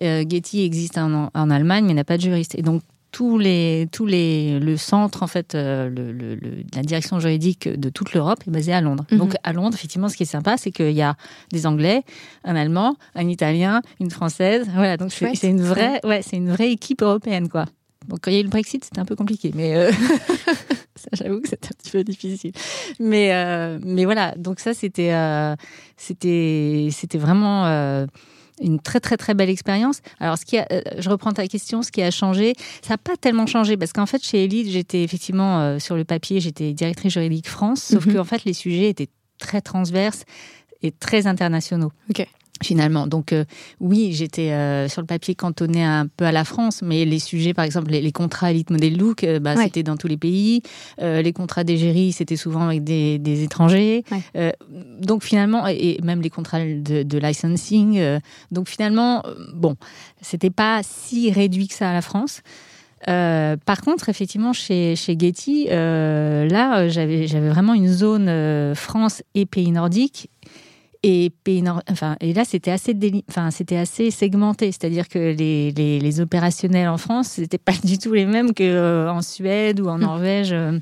Euh, 0.02 0.24
Getty 0.28 0.62
existe 0.62 0.98
en, 0.98 1.28
Allemagne, 1.34 1.84
mais 1.86 1.94
n'a 1.94 2.04
pas 2.04 2.16
de 2.16 2.22
juriste. 2.22 2.54
Et 2.56 2.62
donc, 2.62 2.82
tous 3.10 3.38
les, 3.38 3.88
tous 3.90 4.06
les, 4.06 4.60
le 4.60 4.76
centre, 4.76 5.22
en 5.22 5.26
fait, 5.26 5.54
euh, 5.54 5.88
le, 5.88 6.38
la 6.74 6.82
direction 6.82 7.18
juridique 7.18 7.68
de 7.68 7.88
toute 7.88 8.12
l'Europe 8.12 8.40
est 8.46 8.50
basée 8.50 8.72
à 8.72 8.80
Londres. 8.80 9.04
Mhm. 9.10 9.18
Donc, 9.18 9.34
à 9.42 9.52
Londres, 9.52 9.74
effectivement, 9.74 10.08
ce 10.08 10.16
qui 10.16 10.24
est 10.24 10.26
sympa, 10.26 10.56
c'est 10.56 10.70
qu'il 10.70 10.92
y 10.92 11.02
a 11.02 11.16
des 11.50 11.66
Anglais, 11.66 12.02
un 12.44 12.54
Allemand, 12.54 12.96
un 13.14 13.28
Italien, 13.28 13.80
une 13.98 14.10
Française. 14.10 14.68
Voilà, 14.74 14.96
donc 14.96 15.12
c'est 15.12 15.48
une 15.48 15.62
vraie, 15.62 16.00
ouais, 16.04 16.22
c'est 16.22 16.36
une 16.36 16.50
vraie 16.50 16.70
équipe 16.70 17.02
européenne, 17.02 17.48
quoi. 17.48 17.64
Donc, 18.06 18.20
quand 18.22 18.30
il 18.30 18.34
y 18.34 18.36
a 18.38 18.40
eu 18.40 18.44
le 18.44 18.50
Brexit, 18.50 18.84
c'était 18.84 19.00
un 19.00 19.04
peu 19.04 19.16
compliqué, 19.16 19.52
mais 19.54 19.76
euh, 19.76 19.90
ça, 20.94 21.08
j'avoue 21.12 21.40
que 21.40 21.48
c'était 21.48 21.68
un 21.68 21.76
petit 21.76 21.90
peu 21.90 22.04
difficile. 22.04 22.52
Mais, 23.00 23.78
mais 23.82 24.04
voilà, 24.04 24.34
donc 24.36 24.60
ça, 24.60 24.74
c'était, 24.74 25.12
c'était, 25.96 26.88
c'était 26.92 27.18
vraiment 27.18 28.06
une 28.60 28.80
très 28.80 29.00
très 29.00 29.16
très 29.16 29.34
belle 29.34 29.50
expérience. 29.50 30.00
Alors, 30.20 30.38
ce 30.38 30.44
qui 30.44 30.58
a, 30.58 30.66
euh, 30.72 30.80
je 30.98 31.08
reprends 31.10 31.32
ta 31.32 31.46
question, 31.46 31.82
ce 31.82 31.90
qui 31.90 32.02
a 32.02 32.10
changé, 32.10 32.54
ça 32.82 32.94
n'a 32.94 32.98
pas 32.98 33.16
tellement 33.16 33.46
changé 33.46 33.76
parce 33.76 33.92
qu'en 33.92 34.06
fait, 34.06 34.22
chez 34.22 34.44
Elite, 34.44 34.68
j'étais 34.68 35.02
effectivement 35.02 35.60
euh, 35.60 35.78
sur 35.78 35.96
le 35.96 36.04
papier, 36.04 36.40
j'étais 36.40 36.72
directrice 36.72 37.12
juridique 37.12 37.48
France, 37.48 37.82
sauf 37.82 38.06
mm 38.06 38.14
qu'en 38.14 38.24
fait, 38.24 38.44
les 38.44 38.52
sujets 38.52 38.88
étaient 38.88 39.08
très 39.38 39.60
transverses 39.60 40.24
et 40.82 40.92
très 40.92 41.26
internationaux. 41.26 41.92
Finalement. 42.62 43.06
Donc 43.06 43.32
euh, 43.32 43.44
oui, 43.80 44.12
j'étais 44.12 44.52
euh, 44.52 44.88
sur 44.88 45.00
le 45.00 45.06
papier 45.06 45.34
cantonné 45.34 45.84
un 45.84 46.06
peu 46.06 46.24
à 46.24 46.32
la 46.32 46.44
France, 46.44 46.82
mais 46.82 47.04
les 47.04 47.18
sujets, 47.18 47.54
par 47.54 47.64
exemple, 47.64 47.90
les, 47.90 48.12
contrats 48.12 48.50
Elite 48.50 48.70
Model 48.70 48.96
Look, 48.96 49.24
euh, 49.24 49.38
bah, 49.38 49.56
c'était 49.56 49.82
dans 49.82 49.96
tous 49.96 50.08
les 50.08 50.16
pays. 50.16 50.62
les 50.98 51.32
contrats 51.32 51.64
d'égérie, 51.64 52.12
c'était 52.12 52.36
souvent 52.36 52.66
avec 52.66 52.84
des, 52.84 53.18
des 53.18 53.42
étrangers. 53.42 54.04
donc 55.00 55.22
finalement, 55.22 55.66
et, 55.66 55.98
même 56.02 56.20
les 56.20 56.30
contrats 56.30 56.60
de, 56.60 57.02
de 57.02 57.18
licensing. 57.18 58.00
donc 58.50 58.68
finalement, 58.68 59.22
bon, 59.54 59.76
c'était 60.20 60.50
pas 60.50 60.80
si 60.82 61.30
réduit 61.30 61.68
que 61.68 61.74
ça 61.74 61.90
à 61.90 61.92
la 61.92 62.02
France. 62.02 62.42
Euh, 63.06 63.56
par 63.64 63.80
contre, 63.80 64.08
effectivement, 64.08 64.52
chez, 64.52 64.96
chez 64.96 65.16
Getty, 65.18 65.68
euh, 65.70 66.48
là, 66.48 66.88
j'avais 66.88 67.26
vraiment 67.26 67.74
une 67.74 67.88
zone 67.88 68.74
France 68.74 69.22
et 69.34 69.46
pays 69.46 69.70
nordiques 69.70 70.30
et, 71.04 71.32
enfin, 71.88 72.16
et 72.20 72.32
là, 72.32 72.44
c'était 72.44 72.72
assez, 72.72 72.96
enfin, 73.28 73.52
c'était 73.52 73.76
assez 73.76 74.10
segmenté, 74.10 74.72
c'est-à-dire 74.72 75.08
que 75.08 75.18
les, 75.18 75.70
les, 75.70 76.00
les, 76.00 76.20
opérationnels 76.20 76.88
en 76.88 76.98
France, 76.98 77.38
n'étaient 77.38 77.56
pas 77.56 77.74
du 77.84 77.98
tout 77.98 78.12
les 78.12 78.26
mêmes 78.26 78.52
qu'en 78.52 78.64
euh, 78.64 79.20
Suède 79.20 79.80
ou 79.80 79.86
en 79.88 79.94
hum. 79.94 80.00
Norvège. 80.00 80.52
Euh. 80.52 80.78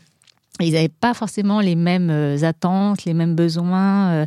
Ils 0.61 0.73
n'avaient 0.73 0.89
pas 0.89 1.13
forcément 1.13 1.61
les 1.61 1.75
mêmes 1.75 2.09
euh, 2.09 2.43
attentes, 2.43 3.05
les 3.05 3.13
mêmes 3.13 3.35
besoins. 3.35 4.27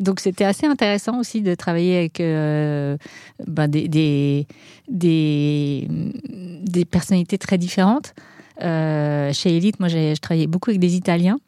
Donc 0.00 0.18
c'était 0.18 0.44
assez 0.44 0.66
intéressant 0.66 1.20
aussi 1.20 1.40
de 1.40 1.54
travailler 1.54 1.98
avec 1.98 2.18
ben, 2.18 3.68
des, 3.68 3.86
des, 3.86 4.46
des, 4.88 5.88
des, 5.88 6.84
personnalités 6.84 7.38
très 7.38 7.58
différentes. 7.58 8.12
chez 8.60 9.56
Elite, 9.56 9.78
moi, 9.78 9.88
j'ai 9.88 10.14
travaillé 10.16 10.48
beaucoup 10.48 10.70
avec 10.70 10.80
des 10.80 10.96
Italiens. 10.96 11.38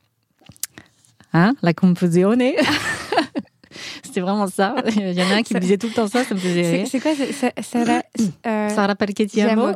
Hein, 1.33 1.55
la 1.63 1.75
composizione. 1.75 2.43
C'était 4.05 4.21
vraiment 4.21 4.47
ça. 4.47 4.75
Il 4.97 5.13
y 5.13 5.23
en 5.23 5.31
a 5.31 5.35
un 5.37 5.43
qui 5.43 5.55
me 5.55 5.61
disait 5.61 5.79
tout 5.79 5.89
le 5.89 5.93
temps 5.93 6.09
ça, 6.09 6.25
ça 6.25 6.35
me 6.35 6.41
faisait 6.41 6.71
rire. 6.71 6.87
C'est 6.91 7.01
quoi 7.01 7.13
Sarah, 7.63 8.03
euh, 8.47 8.69
Sarah. 8.69 8.95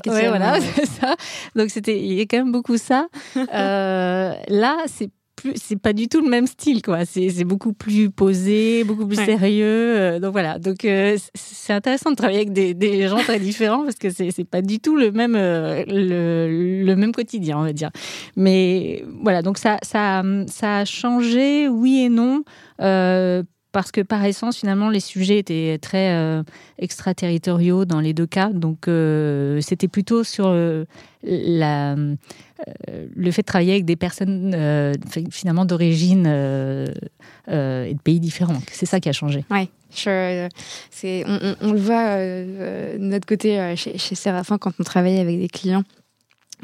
Oui, 0.06 0.28
voilà, 0.28 0.60
c'est 0.74 0.86
ça. 0.86 1.14
Donc 1.54 1.70
c'était, 1.70 1.98
il 1.98 2.12
y 2.14 2.20
a 2.20 2.24
quand 2.24 2.38
même 2.38 2.52
beaucoup 2.52 2.76
ça. 2.76 3.08
Euh, 3.54 4.32
là, 4.48 4.78
c'est 4.86 5.10
c'est 5.54 5.78
pas 5.78 5.92
du 5.92 6.08
tout 6.08 6.20
le 6.22 6.28
même 6.28 6.46
style, 6.46 6.82
quoi. 6.82 7.04
C'est 7.04 7.44
beaucoup 7.44 7.72
plus 7.72 8.10
posé, 8.10 8.84
beaucoup 8.84 9.06
plus 9.06 9.16
sérieux. 9.16 9.64
Euh, 9.66 10.20
donc 10.20 10.32
voilà. 10.32 10.58
Donc 10.58 10.84
euh, 10.84 11.16
c'est 11.34 11.72
intéressant 11.72 12.10
de 12.10 12.16
travailler 12.16 12.38
avec 12.38 12.52
des, 12.52 12.74
des, 12.74 13.08
gens 13.08 13.18
très 13.18 13.38
différents 13.38 13.84
parce 13.84 13.96
que 13.96 14.10
c'est 14.10 14.44
pas 14.44 14.62
du 14.62 14.80
tout 14.80 14.96
le 14.96 15.12
même 15.12 15.34
euh, 15.36 15.84
le, 15.86 16.84
le, 16.84 16.96
même 16.96 17.12
quotidien, 17.12 17.58
on 17.58 17.62
va 17.62 17.72
dire. 17.72 17.90
Mais 18.36 19.04
voilà. 19.22 19.42
Donc 19.42 19.58
ça 19.58 19.78
ça 19.82 20.22
ça 20.46 20.78
a 20.78 20.84
changé, 20.84 21.68
oui 21.68 22.00
et 22.00 22.08
non. 22.08 22.44
Euh, 22.80 23.42
parce 23.74 23.90
que 23.90 24.00
par 24.02 24.24
essence, 24.24 24.58
finalement, 24.58 24.88
les 24.88 25.00
sujets 25.00 25.38
étaient 25.38 25.78
très 25.82 26.12
euh, 26.12 26.44
extraterritoriaux 26.78 27.84
dans 27.84 27.98
les 27.98 28.14
deux 28.14 28.26
cas. 28.26 28.50
Donc, 28.50 28.86
euh, 28.86 29.60
c'était 29.60 29.88
plutôt 29.88 30.22
sur 30.22 30.46
euh, 30.46 30.84
le 31.24 32.16
fait 33.32 33.42
de 33.42 33.46
travailler 33.46 33.72
avec 33.72 33.84
des 33.84 33.96
personnes 33.96 34.56
finalement 35.32 35.64
d'origine 35.64 36.26
et 36.28 37.94
de 37.94 38.00
pays 38.04 38.20
différents. 38.20 38.62
C'est 38.70 38.86
ça 38.86 39.00
qui 39.00 39.08
a 39.08 39.12
changé. 39.12 39.44
C'est, 40.90 41.24
on, 41.26 41.56
on, 41.60 41.72
le 41.72 41.80
voit 41.80 42.18
de 42.18 42.98
notre 42.98 43.26
côté 43.26 43.74
chez, 43.76 43.98
chez 43.98 44.14
Séraphin 44.14 44.56
quand 44.56 44.72
on 44.78 44.84
travaille 44.84 45.18
avec 45.18 45.40
des 45.40 45.48
clients 45.48 45.82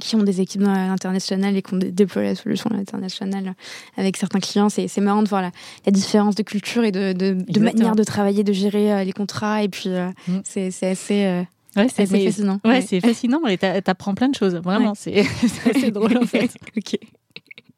qui 0.01 0.17
ont 0.17 0.23
des 0.23 0.41
équipes 0.41 0.63
à 0.63 0.87
l'international 0.87 1.57
et 1.57 1.63
qui 1.63 1.75
ont 1.75 1.79
déployé 1.79 2.29
la 2.29 2.35
solution 2.35 2.71
à 2.71 2.75
l'international 2.75 3.55
avec 3.97 4.17
certains 4.17 4.41
clients. 4.41 4.69
C'est 4.69 4.97
marrant 4.99 5.23
de 5.23 5.29
voir 5.29 5.43
la, 5.43 5.51
la, 5.87 5.93
différence 5.93 6.35
de 6.35 6.43
culture 6.43 6.85
et 6.85 6.93
de, 6.93 7.13
de, 7.13 7.33
de 7.33 7.61
manière 7.61 7.95
de 7.95 8.05
travailler, 8.05 8.43
de 8.43 8.53
gérer 8.53 8.93
euh, 8.93 9.05
les 9.05 9.13
contrats. 9.13 9.63
Et 9.63 9.69
puis, 9.69 9.91
euh, 9.91 10.09
mm. 10.29 10.41
c'est 10.45 10.69
assez. 10.83 11.25
Euh, 11.25 11.43
ouais, 11.77 11.89
c'est 11.95 12.07
fascinant. 12.07 12.61
Ouais, 12.65 12.81
c'est 12.81 13.01
fascinant 13.01 13.47
et 13.47 13.59
t'apprends 13.59 14.15
plein 14.15 14.29
de 14.29 14.35
choses. 14.35 14.57
Vraiment, 14.57 14.95
c'est 14.95 15.21
assez 15.71 15.91
drôle 15.91 16.17
en 16.19 16.27
fait. 16.27 16.51
ok. 16.77 16.99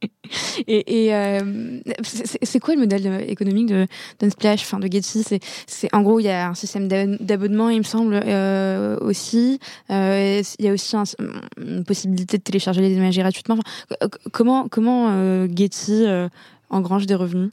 Et, 0.67 1.07
et 1.07 1.15
euh, 1.15 1.81
c'est 2.43 2.59
quoi 2.59 2.75
le 2.75 2.81
modèle 2.81 3.25
économique 3.29 3.67
de 3.67 3.87
d'Unsplash, 4.19 4.63
enfin 4.63 4.79
de 4.79 4.91
Getty? 4.91 5.25
C'est 5.67 5.95
en 5.95 6.03
gros 6.03 6.21
il 6.21 6.25
y 6.25 6.31
a 6.31 6.49
un 6.49 6.55
système 6.55 6.89
d'abonnement, 6.89 7.69
il 7.69 7.79
me 7.79 7.85
semble 7.85 8.21
euh, 8.25 8.97
aussi. 9.01 9.59
Euh, 9.91 10.43
il 10.59 10.65
y 10.65 10.69
a 10.69 10.73
aussi 10.73 10.97
une 11.59 11.85
possibilité 11.85 12.39
de 12.39 12.43
télécharger 12.43 12.81
les 12.81 12.95
images 12.95 13.19
gratuitement. 13.19 13.59
comment 14.33 14.69
comment 14.69 15.47
Getty 15.49 16.07
engrange 16.71 17.07
des 17.07 17.15
revenus? 17.15 17.51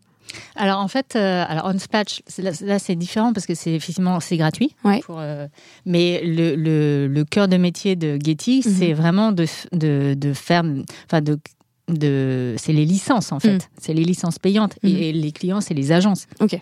Alors 0.55 0.79
en 0.79 0.87
fait, 0.87 1.15
euh, 1.15 1.43
alors 1.47 1.67
Unsplash, 1.67 2.21
là, 2.37 2.79
c'est 2.79 2.95
différent 2.95 3.33
parce 3.33 3.45
que 3.45 3.55
c'est 3.55 3.73
effectivement 3.73 4.19
c'est 4.19 4.37
gratuit. 4.37 4.75
Ouais. 4.83 4.99
Pour, 5.01 5.19
euh, 5.19 5.47
mais 5.85 6.21
le, 6.23 6.55
le, 6.55 7.07
le, 7.07 7.25
cœur 7.25 7.47
de 7.47 7.57
métier 7.57 7.95
de 7.95 8.17
Getty, 8.23 8.63
mhm. 8.65 8.71
c'est 8.71 8.93
vraiment 8.93 9.31
de, 9.31 9.45
de, 9.71 10.13
de 10.15 10.33
faire, 10.33 10.63
enfin 11.05 11.21
de 11.21 11.37
de 11.89 12.55
c'est 12.57 12.73
les 12.73 12.85
licences 12.85 13.31
en 13.31 13.39
fait, 13.39 13.55
mm. 13.55 13.69
c'est 13.79 13.93
les 13.93 14.03
licences 14.03 14.39
payantes 14.39 14.77
et 14.83 15.13
mm. 15.13 15.15
les 15.15 15.31
clients 15.31 15.61
c'est 15.61 15.73
les 15.73 15.91
agences. 15.91 16.27
Ok 16.39 16.59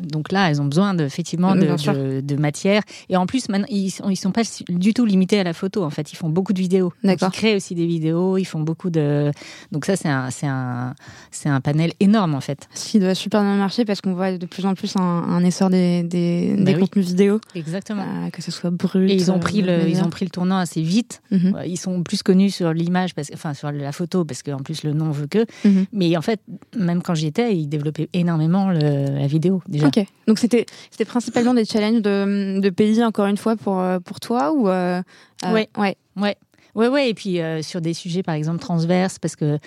donc 0.00 0.30
là, 0.30 0.48
elles 0.48 0.60
ont 0.62 0.66
besoin 0.66 0.94
de, 0.94 1.04
effectivement 1.04 1.56
de, 1.56 2.20
de, 2.20 2.36
matière. 2.36 2.82
Et 3.08 3.16
en 3.16 3.26
plus, 3.26 3.48
maintenant, 3.48 3.66
ils 3.68 3.90
sont, 3.90 4.08
ils 4.08 4.16
sont 4.16 4.30
pas 4.30 4.42
du 4.68 4.94
tout 4.94 5.04
limités 5.04 5.40
à 5.40 5.44
la 5.44 5.52
photo. 5.52 5.82
En 5.82 5.90
fait, 5.90 6.12
ils 6.12 6.16
font 6.16 6.28
beaucoup 6.28 6.52
de 6.52 6.60
vidéos. 6.60 6.92
Ils 7.02 7.16
créent 7.16 7.56
aussi 7.56 7.74
des 7.74 7.86
vidéos. 7.86 8.36
Ils 8.38 8.44
font 8.44 8.60
beaucoup 8.60 8.90
de. 8.90 9.32
Donc 9.72 9.86
ça, 9.86 9.96
c'est 9.96 10.08
un, 10.46 11.60
panel 11.62 11.92
énorme 12.00 12.34
en 12.34 12.40
fait. 12.40 12.68
Ce 12.74 12.90
qui 12.90 13.00
doit 13.00 13.14
super 13.14 13.42
bien 13.42 13.56
marcher 13.56 13.84
parce 13.84 14.00
qu'on 14.00 14.14
voit 14.14 14.38
de 14.38 14.46
plus 14.46 14.64
en 14.66 14.74
plus 14.74 14.94
un, 14.96 15.44
essor 15.44 15.68
des, 15.68 16.02
des, 16.04 16.54
bah 16.58 16.74
contenus 16.74 17.06
vidéo. 17.06 17.40
Exactement. 17.54 18.02
Euh, 18.02 18.30
que 18.30 18.42
ce 18.42 18.50
soit 18.50 18.70
brut. 18.70 19.10
Et 19.10 19.14
ils 19.14 19.30
ont 19.32 19.38
pris 19.38 19.62
le, 19.62 19.88
ils 19.88 20.02
ont 20.02 20.10
pris 20.10 20.24
le 20.24 20.30
tournant 20.30 20.58
assez 20.58 20.82
vite. 20.82 21.22
Mhm. 21.30 21.56
Ils 21.66 21.76
sont 21.76 22.02
plus 22.02 22.22
connus 22.22 22.50
sur 22.50 22.72
l'image, 22.72 23.10
enfin 23.34 23.52
sur 23.54 23.72
la 23.72 23.92
photo, 23.92 24.24
parce 24.24 24.42
qu'en 24.42 24.58
plus 24.58 24.84
le 24.84 24.92
nom 24.92 25.10
veut 25.10 25.26
que. 25.26 25.44
Mhm. 25.64 25.86
Mais 25.92 26.16
en 26.16 26.22
fait, 26.22 26.40
même 26.78 27.02
quand 27.02 27.14
j'y 27.14 27.26
étais, 27.26 27.56
ils 27.56 27.66
développaient 27.66 28.08
énormément 28.12 28.70
le, 28.70 29.18
la 29.18 29.26
vidéo 29.26 29.39
déjà. 29.68 29.88
Ok. 29.88 30.04
Donc 30.26 30.38
c'était 30.38 30.66
c'était 30.90 31.04
principalement 31.04 31.54
des 31.54 31.64
challenges 31.64 32.02
de, 32.02 32.60
de, 32.60 32.70
pays 32.70 33.02
encore 33.02 33.26
une 33.26 33.36
fois 33.36 33.56
pour 33.56 33.80
euh, 33.80 33.98
pour 33.98 34.20
toi 34.20 34.52
ou 34.52 34.68
euh, 34.68 35.02
euh, 35.44 35.52
ouais 35.52 35.68
ouais 35.76 35.96
ouais 36.16 36.36
ouais 36.74 36.88
ouais 36.88 37.10
et 37.10 37.14
puis 37.14 37.40
sur 37.62 37.80
des 37.80 37.94
sujets 37.94 38.22
par 38.22 38.34
exemple 38.34 38.58
transverses 38.58 39.18
parce 39.18 39.36
que 39.36 39.58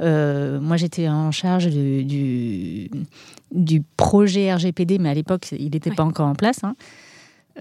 moi, 0.00 0.76
j'étais 0.76 1.08
en 1.08 1.30
charge 1.30 1.68
du, 1.68 2.90
du, 3.52 3.82
projet 3.96 4.52
RGPD, 4.52 4.98
mais 4.98 5.10
à 5.10 5.14
l'époque, 5.14 5.52
il 5.52 5.70
n'était 5.70 5.92
pas 5.92 6.02
encore 6.02 6.26
en 6.26 6.34
place. 6.34 6.64
Hein. 6.64 6.74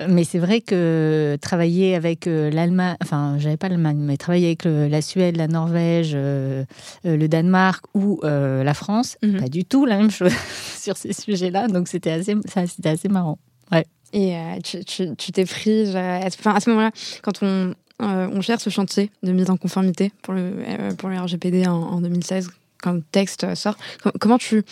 Mais 0.07 0.23
c'est 0.23 0.39
vrai 0.39 0.61
que 0.61 1.37
travailler 1.41 1.95
avec 1.95 2.27
euh, 2.27 2.49
l'Allemagne, 2.49 2.95
enfin, 3.01 3.35
j'avais 3.39 3.57
pas 3.57 3.67
l'Allemagne, 3.67 3.97
mais 3.99 4.17
travailler 4.17 4.47
avec 4.47 4.63
la 4.65 5.01
Suède, 5.01 5.35
la 5.37 5.47
Norvège, 5.47 6.11
euh, 6.15 6.63
euh, 7.05 7.17
le 7.17 7.27
Danemark 7.27 7.85
ou 7.93 8.19
la 8.23 8.73
France, 8.73 9.17
mhm. 9.21 9.41
pas 9.41 9.49
du 9.49 9.65
tout 9.65 9.85
la 9.85 9.97
même 9.97 10.11
chose 10.11 10.33
sur 10.77 10.97
ces 10.97 11.13
sujets-là. 11.13 11.67
Donc 11.67 11.87
c'était 11.87 12.11
assez, 12.11 12.35
c'était 12.67 12.89
assez 12.89 13.09
marrant. 13.09 13.37
Ouais. 13.71 13.85
Et 14.13 14.35
tu 14.63 15.31
t'es 15.31 15.45
prise, 15.45 15.89
enfin, 15.95 16.53
à 16.53 16.59
ce 16.59 16.69
moment-là, 16.69 16.91
quand 17.21 17.43
on, 17.43 17.73
on 17.99 18.41
gère 18.41 18.59
ce 18.59 18.69
chantier 18.69 19.11
de 19.23 19.31
mise 19.31 19.49
en 19.49 19.57
conformité 19.57 20.11
pour 20.21 20.33
le, 20.33 20.53
pour 20.97 21.09
le 21.09 21.19
RGPD 21.19 21.67
en, 21.67 21.73
en 21.73 22.01
2016, 22.01 22.49
quand 22.81 22.93
le 22.93 23.03
texte 23.11 23.55
sort, 23.55 23.77
comment 24.19 24.37
tu 24.37 24.63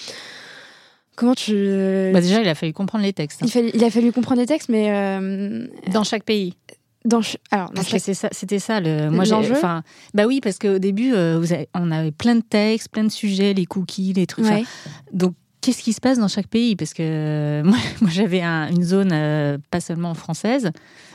Comment 1.20 1.36
tu. 1.36 1.54
Euh, 1.54 2.14
bah 2.14 2.22
déjà, 2.22 2.42
il 2.42 2.48
a 2.48 2.56
fallu 2.56 2.72
comprendre 2.72 3.04
les 3.04 3.12
textes. 3.12 3.44
Hein. 3.44 3.70
Il, 3.74 3.84
a 3.84 3.90
fallu 3.90 4.14
comprendre 4.14 4.40
les 4.40 4.48
textes, 4.48 4.70
mais. 4.70 4.90
Euh, 4.90 5.68
dans 5.92 6.06
chaque 6.06 6.24
pays. 6.24 6.54
Dans 7.04 7.20
alors, 7.52 7.72
c'était 7.84 8.14
ça, 8.14 8.30
c'était 8.32 8.60
ça 8.60 8.80
le. 8.80 9.10
Moi, 9.10 9.26
Enfin, 9.34 9.84
bah 10.14 10.28
oui, 10.28 10.40
parce 10.40 10.58
qu'au 10.60 10.80
début, 10.80 11.14
euh, 11.14 11.38
vous 11.38 11.54
on 11.74 11.92
avait 11.92 12.14
plein 12.14 12.36
de 12.36 12.42
textes, 12.42 12.88
plein 12.88 13.04
de 13.04 13.12
sujets, 13.12 13.54
les 13.54 13.66
cookies, 13.66 14.14
les 14.14 14.28
trucs. 14.28 14.46
Donc, 15.12 15.34
qu'est-ce 15.60 15.84
qui 15.84 15.92
se 15.92 16.00
passe 16.00 16.20
dans 16.20 16.30
chaque 16.30 16.48
pays? 16.48 16.78
Parce 16.78 16.94
que 16.94 17.62
moi, 17.66 17.78
moi 18.00 18.10
j'avais 18.10 18.42
une 18.42 18.84
zone 18.84 19.10
pas 19.72 19.82
seulement 19.82 20.14
française 20.14 20.72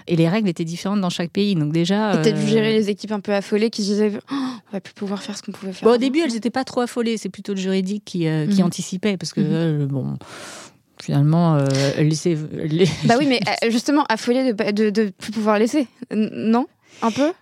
et 0.07 0.17
les 0.17 0.29
règles 0.29 0.49
étaient 0.49 0.65
différentes 0.65 1.01
dans 1.01 1.11
chaque 1.11 1.31
pays. 1.31 1.55
Donc 1.55 1.73
déjà. 1.73 2.17
Peut-être 2.19 2.39
gérer 2.47 2.73
les 2.73 2.91
équipes 2.91 3.13
un 3.13 3.21
peu 3.21 3.33
affolées 3.33 3.71
qui 3.71 3.83
disaient 3.83 4.13
oh, 4.31 4.35
on 4.35 4.73
va 4.73 4.81
plus 4.81 4.95
pouvoir 4.95 5.23
faire 5.23 5.37
ce 5.37 5.43
qu'on 5.43 5.53
pouvait 5.53 5.73
faire. 5.73 5.89
au 5.89 5.97
début, 5.97 6.21
elles 6.21 6.33
n'étaient 6.33 6.51
pas 6.51 6.65
trop 6.65 6.81
affolées. 6.81 7.17
C'est 7.17 7.29
plutôt 7.29 7.55
le 7.55 7.61
juridique 7.61 8.05
qui, 8.05 8.27
euh, 8.27 8.47
qui 8.47 8.61
mhm. 8.61 8.67
anticipait 8.67 9.17
parce 9.17 9.33
que 9.33 9.41
mhm. 9.41 9.49
euh, 9.51 9.87
bon 9.87 10.17
finalement 11.03 11.57
euh, 11.57 11.67
laisser 11.99 12.37
les... 12.53 12.87
bah 13.05 13.17
oui 13.19 13.27
mais 13.27 13.41
euh, 13.65 13.71
justement 13.71 14.05
affolées 14.09 14.53
de, 14.53 14.71
de, 14.71 14.91
de 14.91 15.11
plus 15.11 15.33
pouvoir 15.33 15.59
laisser 15.59 15.87
non? 16.11 16.67
Un 17.03 17.11
peu? 17.11 17.33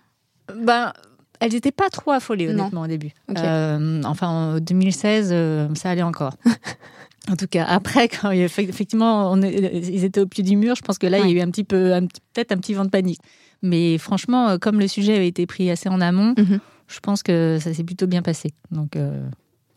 Ben 0.55 0.91
elles 1.39 1.53
n'étaient 1.53 1.71
pas 1.71 1.89
trop 1.89 2.11
affolées 2.11 2.49
honnêtement 2.49 2.81
au 2.81 2.87
début 2.87 3.11
euh, 3.37 4.01
enfin 4.05 4.27
en 4.27 4.59
2016 4.59 5.29
ça 5.75 5.89
allait 5.89 6.01
encore 6.01 6.33
En 7.31 7.35
tout 7.37 7.47
cas, 7.47 7.65
après, 7.65 8.09
quand 8.09 8.31
effectivement 8.31 9.31
on 9.31 9.41
ils 9.41 10.03
étaient 10.03 10.19
au 10.19 10.25
pied 10.25 10.43
du 10.43 10.57
mur, 10.57 10.75
je 10.75 10.81
pense 10.81 10.97
que 10.97 11.07
là, 11.07 11.19
il 11.19 11.29
y 11.29 11.33
a 11.33 11.37
eu 11.37 11.41
un 11.41 11.49
petit 11.49 11.63
peu, 11.63 11.91
peut-être 12.33 12.51
un 12.51 12.57
petit 12.57 12.73
vent 12.73 12.85
de 12.85 12.89
panique. 12.89 13.19
Mais 13.61 13.97
franchement, 13.97 14.49
euh, 14.49 14.57
comme 14.57 14.79
le 14.79 14.87
sujet 14.87 15.15
avait 15.15 15.27
été 15.27 15.47
pris 15.47 15.71
assez 15.71 15.87
en 15.87 16.01
amont, 16.01 16.35
mhm. 16.37 16.59
je 16.87 16.99
pense 16.99 17.23
que 17.23 17.57
ça 17.61 17.73
s'est 17.73 17.85
plutôt 17.85 18.07
bien 18.07 18.21
passé. 18.21 18.53
Donc, 18.71 18.97
euh, 18.97 19.25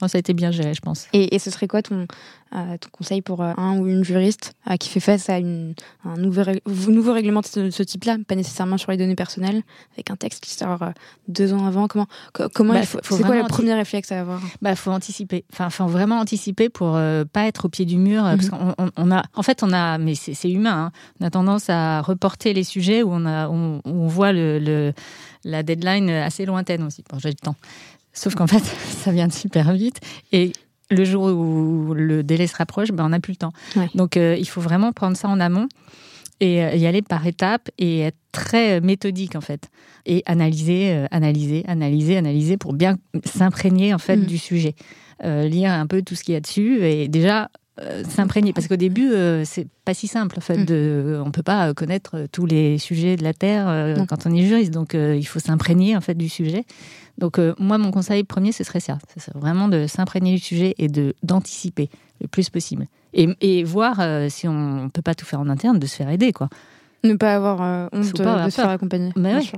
ça 0.01 0.17
a 0.17 0.19
été 0.19 0.35
bien 0.35 0.51
géré, 0.51 0.75
je 0.75 0.81
pense. 0.81 1.07
Et, 1.13 1.39
ce 1.39 1.51
serait 1.51 1.69
quoi 1.69 1.81
ton, 1.83 2.07
euh, 2.55 2.77
ton 2.79 2.89
conseil 2.91 3.23
pour 3.23 3.43
euh, 3.43 3.53
un 3.57 3.79
ou 3.79 3.87
une 3.87 4.05
juriste 4.05 4.53
euh, 4.71 4.77
qui 4.77 4.89
fait 4.91 5.01
face 5.01 5.31
à 5.31 5.39
une, 5.39 5.75
un 6.05 6.17
nouveau, 6.17 6.43
nouveau 6.89 7.13
règlement 7.13 7.41
de 7.41 7.71
ce, 7.71 7.83
type-là, 7.83 8.19
pas 8.27 8.35
nécessairement 8.35 8.77
sur 8.77 8.91
les 8.91 8.99
données 8.99 9.17
personnelles, 9.17 9.63
avec 9.95 10.11
un 10.11 10.17
texte 10.17 10.45
qui 10.45 10.53
sort 10.53 10.81
deux 11.29 11.55
ans 11.55 11.67
avant? 11.67 11.89
Comment, 11.89 12.07
comment 12.53 12.75
bah, 12.75 12.83
c'est 12.85 13.23
quoi 13.23 13.37
le 13.37 13.49
premier 13.49 13.75
réflexe 13.75 14.13
à 14.13 14.21
avoir? 14.21 14.41
Bah, 14.61 14.77
faut 14.77 14.91
anticiper. 14.91 15.45
Enfin, 15.53 15.71
faut 15.71 15.87
vraiment 15.87 16.19
anticiper 16.19 16.69
pour 16.69 16.93
pas 17.33 17.47
être 17.47 17.67
au 17.67 17.69
pied 17.69 17.87
du 17.87 17.97
mur, 17.97 18.23
parce 18.23 18.51
mhm. 18.51 18.91
on 18.97 19.11
a, 19.11 19.23
en 19.35 19.43
fait, 19.43 19.63
on 19.63 19.73
a, 19.73 19.99
mais 19.99 20.15
c'est 20.15 20.51
humain, 20.51 20.87
hein, 20.87 20.93
on 21.21 21.27
a 21.27 21.31
tendance 21.31 21.71
à 21.71 22.03
reporter 22.03 22.53
les 22.53 22.65
sujets 22.65 23.03
où 23.03 23.11
on 23.13 23.25
a, 23.25 23.49
on, 23.49 23.81
on 23.85 24.07
voit 24.07 24.33
le, 24.33 24.59
le 24.59 24.93
la 25.47 25.63
deadline 25.63 26.11
assez 26.11 26.45
lointaine 26.45 26.83
aussi. 26.83 27.03
Bon, 27.09 27.19
j'ai 27.19 27.29
le 27.29 27.35
temps. 27.35 27.57
Sauf 28.17 28.35
qu'en 28.35 28.49
fait, 28.49 28.65
ça 29.05 29.13
vient 29.13 29.31
super 29.31 29.73
vite. 29.73 30.01
Et 30.33 30.53
le 30.91 31.05
jour 31.05 31.25
où 31.25 31.95
le 31.95 32.23
délai 32.23 32.47
se 32.47 32.57
rapproche, 32.57 32.91
ben, 32.91 33.05
on 33.05 33.11
n'a 33.11 33.21
plus 33.21 33.33
le 33.33 33.37
temps. 33.37 33.53
Donc, 33.95 34.17
euh, 34.17 34.37
il 34.39 34.49
faut 34.49 34.61
vraiment 34.61 34.93
prendre 34.93 35.17
ça 35.17 35.29
en 35.29 35.39
amont 35.39 35.69
et 36.41 36.65
euh, 36.65 36.75
y 36.75 36.87
aller 36.87 37.03
par 37.03 37.27
étapes 37.27 37.71
et 37.79 38.01
être 38.01 38.19
très 38.33 38.81
méthodique, 38.81 39.37
en 39.37 39.41
fait. 39.41 39.69
Et 40.07 40.23
analyser, 40.27 40.93
euh, 40.93 41.07
analyser, 41.11 41.65
analyser, 41.67 42.17
analyser 42.17 42.57
pour 42.57 42.73
bien 42.73 42.99
s'imprégner, 43.25 43.95
en 43.95 43.99
fait, 43.99 44.17
mm. 44.17 44.27
du 44.27 44.39
sujet. 44.39 44.75
lire 45.23 45.73
un 45.73 45.87
peu 45.87 46.03
tout 46.03 46.15
ce 46.15 46.25
qu'il 46.25 46.35
y 46.35 46.37
a 46.37 46.41
dessus 46.41 46.85
et 46.85 47.09
déjà 47.09 47.49
s'imprégner 48.09 48.55
parce 48.55 48.69
qu'au 48.69 48.77
début 48.77 49.11
c'est 49.45 49.67
pas 49.85 49.93
si 49.93 50.07
simple 50.07 50.39
en 50.39 50.41
fait 50.41 50.57
mm. 50.57 50.65
de 50.65 51.23
on 51.23 51.31
peut 51.31 51.43
pas 51.43 51.75
connaître 51.75 52.27
tous 52.33 52.47
les 52.47 52.79
sujets 52.79 53.17
de 53.17 53.23
la 53.23 53.35
terre 53.35 53.97
quand 54.09 54.27
on 54.27 54.35
est 54.35 54.47
juriste 54.47 54.73
donc 54.73 54.95
il 54.95 55.27
faut 55.27 55.41
s'imprégner 55.41 55.95
en 55.95 56.01
fait 56.01 56.15
du 56.15 56.31
sujet 56.31 56.65
donc 57.19 57.41
moi 57.59 57.79
mon 57.79 57.91
conseil 57.91 58.25
premier 58.25 58.53
ce 58.53 58.65
serait 58.65 58.81
ça 58.81 58.99
c'est 59.17 59.35
vraiment 59.35 59.69
de 59.69 59.87
s'imprégner 59.87 60.35
du 60.35 60.39
sujet 60.39 60.75
et 60.79 60.89
de 60.89 61.15
d'anticiper 61.23 61.89
le 62.21 62.29
plus 62.29 62.51
possible 62.51 62.87
et, 63.15 63.29
et 63.41 63.65
voir 63.65 64.01
si 64.29 64.47
on 64.49 64.91
peut 64.93 65.03
pas 65.03 65.15
tout 65.15 65.25
faire 65.25 65.41
en 65.41 65.49
interne 65.49 65.79
de 65.79 65.87
se 65.87 65.97
faire 65.97 66.11
aider 66.11 66.33
quoi 66.33 66.49
ne 67.05 67.15
pas 67.15 67.35
avoir 67.35 67.91
honte 67.93 68.13
de, 68.13 68.51
se 68.51 68.51
faire 68.51 68.69
accompagner 68.69 69.13
mais 69.17 69.37
oui. 69.37 69.53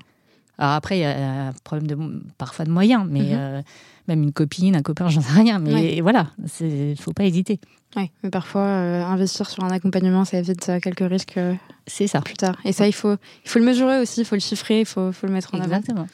alors 0.59 0.75
après 0.75 0.99
il 0.99 1.03
y 1.03 1.05
a 1.05 1.49
un 1.49 1.53
problème 1.65 1.87
de 1.87 2.23
parfois 2.39 2.65
de 2.65 2.71
moyens 2.71 3.07
mais 3.09 3.23
mm-hmm 3.23 3.63
même 4.09 4.23
une 4.23 4.33
copine, 4.33 4.75
un 4.75 4.83
copain, 4.83 5.09
j'en 5.09 5.21
sais 5.21 5.41
rien. 5.41 5.59
Mais 5.61 6.01
voilà, 6.01 6.29
il 6.61 6.97
faut 6.99 7.13
pas 7.13 7.25
hésiter. 7.25 7.61
Oui, 7.97 8.11
mais 8.23 8.31
parfois, 8.31 8.63
euh, 8.63 9.03
investir 9.05 9.49
sur 9.49 9.65
un 9.65 9.71
accompagnement, 9.71 10.25
ça 10.25 10.39
évite 10.39 10.69
euh, 10.69 10.79
quelques 10.79 11.09
risques 11.09 11.39
euh, 11.39 11.55
c'est 11.87 12.07
ça. 12.07 12.21
plus 12.21 12.35
tard. 12.35 12.57
Et 12.65 12.73
ça, 12.73 12.87
il 12.87 12.93
faut, 12.93 13.15
il 13.45 13.51
faut 13.51 13.59
le 13.59 13.65
mesurer 13.65 13.99
aussi, 14.01 14.21
il 14.21 14.25
faut 14.25 14.35
le 14.35 14.41
chiffrer, 14.41 14.81
il 14.81 14.87
faut, 14.87 15.11
faut 15.13 15.27
le 15.27 15.33
mettre 15.33 15.55
en 15.55 15.59
avant. 15.59 15.67
Exactement. 15.67 16.07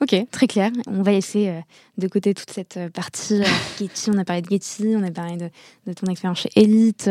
Ok, 0.00 0.16
très 0.32 0.48
clair. 0.48 0.70
On 0.88 1.02
va 1.02 1.12
laisser 1.12 1.48
euh, 1.48 1.60
de 1.96 2.08
côté 2.08 2.34
toute 2.34 2.50
cette 2.50 2.76
euh, 2.76 2.88
partie 2.90 3.40
euh, 3.40 3.44
Getty. 3.78 4.10
On 4.10 4.18
a 4.18 4.24
parlé 4.24 4.42
de 4.42 4.48
Getty, 4.50 4.94
on 4.96 5.02
a 5.04 5.12
parlé 5.12 5.36
de, 5.36 5.92
ton 5.92 6.06
expérience 6.06 6.40
chez 6.40 6.50
Elite, 6.56 7.08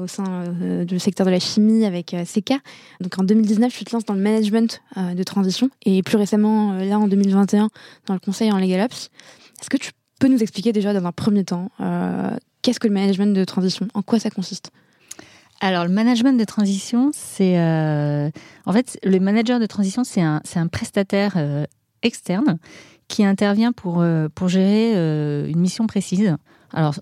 au 0.00 0.06
sein 0.06 0.44
du 0.84 0.98
secteur 0.98 1.26
de 1.26 1.32
la 1.32 1.40
chimie 1.40 1.84
avec 1.84 2.14
CK. 2.24 2.54
Donc 3.00 3.18
en 3.18 3.24
2019, 3.24 3.72
tu 3.72 3.84
te 3.84 3.92
lances 3.92 4.04
dans 4.04 4.14
le 4.14 4.20
management 4.20 4.82
de 4.96 5.22
transition 5.22 5.70
et 5.84 6.02
plus 6.02 6.16
récemment, 6.16 6.74
là 6.74 6.98
en 6.98 7.08
2021, 7.08 7.70
dans 8.06 8.14
le 8.14 8.20
conseil 8.20 8.52
en 8.52 8.58
Legal 8.58 8.82
Ops. 8.82 9.10
Est-ce 9.60 9.70
que 9.70 9.76
tu 9.76 9.90
peux 10.20 10.28
nous 10.28 10.42
expliquer 10.42 10.72
déjà 10.72 10.92
dans 10.92 11.04
un 11.06 11.12
premier 11.12 11.44
temps 11.44 11.70
qu'est-ce 12.62 12.78
que 12.78 12.88
le 12.88 12.94
management 12.94 13.34
de 13.34 13.44
transition? 13.44 13.88
En 13.94 14.02
quoi 14.02 14.18
ça 14.18 14.30
consiste? 14.30 14.70
Alors, 15.60 15.84
le 15.84 15.90
management 15.90 16.38
de 16.38 16.44
transition, 16.44 17.10
c'est 17.14 17.58
en 17.58 18.72
fait 18.72 18.98
le 19.02 19.18
manager 19.18 19.58
de 19.58 19.66
transition, 19.66 20.04
c'est 20.04 20.22
un, 20.22 20.42
un 20.54 20.66
prestataire 20.66 21.36
externe 22.06 22.58
qui 23.08 23.24
intervient 23.24 23.72
pour, 23.72 24.00
euh, 24.00 24.28
pour 24.34 24.48
gérer 24.48 24.92
euh, 24.96 25.46
une 25.46 25.60
mission 25.60 25.86
précise. 25.86 26.36
Alors, 26.72 26.94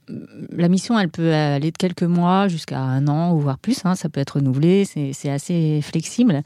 la 0.51 0.69
mission, 0.69 0.99
elle 0.99 1.09
peut 1.09 1.33
aller 1.33 1.71
de 1.71 1.77
quelques 1.77 2.03
mois 2.03 2.49
jusqu'à 2.49 2.81
un 2.81 3.09
an 3.09 3.33
ou 3.33 3.41
voire 3.41 3.59
plus. 3.59 3.85
Hein. 3.85 3.95
ça 3.95 4.09
peut 4.09 4.21
être 4.21 4.37
renouvelé, 4.37 4.85
c'est 4.85 5.31
assez 5.31 5.81
flexible. 5.83 6.43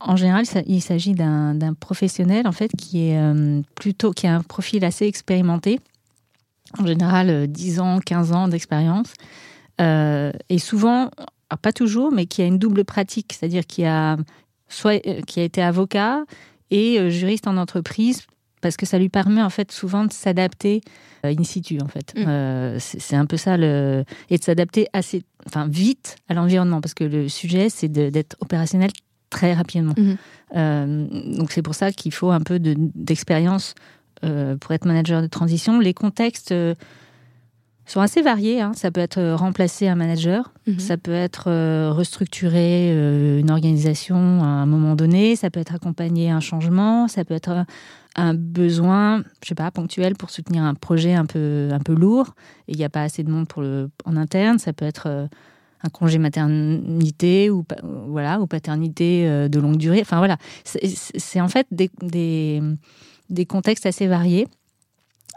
En 0.00 0.16
général, 0.16 0.44
il 0.66 0.82
s'agit 0.82 1.14
d'un 1.14 1.74
professionnel 1.78 2.46
en 2.46 2.52
fait 2.52 2.70
qui 2.76 3.08
est 3.08 3.18
euh, 3.18 3.62
plutôt 3.76 4.10
qui 4.10 4.26
a 4.26 4.34
un 4.34 4.42
profil 4.42 4.84
assez 4.84 5.06
expérimenté. 5.06 5.80
En 6.78 6.86
général, 6.86 7.46
10 7.46 7.80
ans, 7.80 8.00
15 8.04 8.32
ans 8.32 8.48
d'expérience. 8.48 9.14
et 9.78 10.58
souvent, 10.58 11.10
pas 11.62 11.72
toujours, 11.72 12.12
mais 12.12 12.26
qui 12.26 12.42
a 12.42 12.44
une 12.44 12.58
double 12.58 12.84
pratique, 12.84 13.32
c'est-à-dire 13.32 13.66
qui 13.66 13.84
a 13.84 14.16
soit 14.68 15.00
qui 15.26 15.40
a 15.40 15.44
été 15.44 15.62
avocat 15.62 16.24
et 16.70 16.98
euh, 16.98 17.10
juriste 17.10 17.46
en 17.46 17.56
entreprise 17.56 18.22
parce 18.60 18.76
que 18.76 18.86
ça 18.86 18.98
lui 18.98 19.08
permet 19.08 19.42
en 19.42 19.50
fait 19.50 19.70
souvent 19.70 20.04
de 20.04 20.12
s'adapter 20.12 20.80
euh, 21.24 21.34
in 21.38 21.44
situ 21.44 21.78
en 21.82 21.88
fait. 21.88 22.14
Mm. 22.16 22.24
Euh, 22.26 22.76
c'est 22.78 23.16
un 23.16 23.26
peu 23.26 23.36
ça 23.36 23.56
le 23.56 24.04
et 24.30 24.38
de 24.38 24.42
s'adapter 24.42 24.88
assez, 24.92 25.22
enfin 25.46 25.68
vite 25.68 26.16
à 26.28 26.34
l'environnement 26.34 26.80
parce 26.80 26.94
que 26.94 27.04
le 27.04 27.28
sujet 27.28 27.68
c'est 27.68 27.88
d'être 27.88 28.36
opérationnel 28.40 28.90
très 29.30 29.54
rapidement. 29.54 29.94
Mm-hmm. 30.54 31.36
donc 31.38 31.50
c'est 31.50 31.62
pour 31.62 31.74
ça 31.74 31.92
qu'il 31.92 32.12
faut 32.12 32.30
un 32.30 32.40
peu 32.40 32.58
d'expérience 32.60 33.74
pour 34.22 34.72
être 34.72 34.86
manager 34.86 35.20
de 35.20 35.26
transition. 35.26 35.78
Les 35.78 35.94
contextes 35.94 36.54
sont 37.86 38.00
assez 38.00 38.20
variés. 38.20 38.60
Hein. 38.60 38.72
Ça 38.74 38.90
peut 38.90 39.00
être 39.00 39.18
euh, 39.18 39.36
remplacer 39.36 39.88
un 39.88 39.94
manager, 39.94 40.52
mhm. 40.66 40.78
ça 40.78 40.96
peut 40.96 41.12
être 41.12 41.44
euh, 41.48 41.90
restructurer 41.92 42.90
euh, 42.90 43.38
une 43.38 43.50
organisation 43.50 44.16
à 44.42 44.46
un 44.46 44.66
moment 44.66 44.96
donné, 44.96 45.36
ça 45.36 45.50
peut 45.50 45.60
être 45.60 45.74
accompagner 45.74 46.30
un 46.30 46.40
changement, 46.40 47.08
ça 47.08 47.24
peut 47.24 47.34
être 47.34 47.64
un 48.16 48.34
besoin, 48.34 49.22
je 49.42 49.48
sais 49.48 49.54
pas, 49.54 49.70
ponctuel 49.70 50.16
pour 50.16 50.30
soutenir 50.30 50.64
un 50.64 50.74
projet 50.74 51.14
un 51.14 51.26
peu 51.26 51.68
un 51.70 51.80
peu 51.80 51.94
lourd 51.94 52.34
et 52.66 52.72
il 52.72 52.78
n'y 52.78 52.84
a 52.84 52.88
pas 52.88 53.02
assez 53.02 53.22
de 53.22 53.30
monde 53.30 53.46
pour 53.46 53.62
le 53.62 53.90
en 54.04 54.16
interne. 54.16 54.58
Ça 54.58 54.72
peut 54.72 54.86
être 54.86 55.28
un 55.82 55.88
congé 55.90 56.18
maternité 56.18 57.50
ou 57.50 57.64
voilà 58.08 58.40
ou 58.40 58.46
paternité 58.46 59.48
de 59.48 59.60
longue 59.60 59.76
durée. 59.76 60.00
Enfin 60.00 60.16
voilà, 60.16 60.38
c'est 60.64 61.40
en 61.42 61.48
fait 61.48 61.66
des, 61.70 61.90
des, 62.00 62.62
des 63.28 63.44
contextes 63.44 63.84
assez 63.84 64.06
variés. 64.06 64.48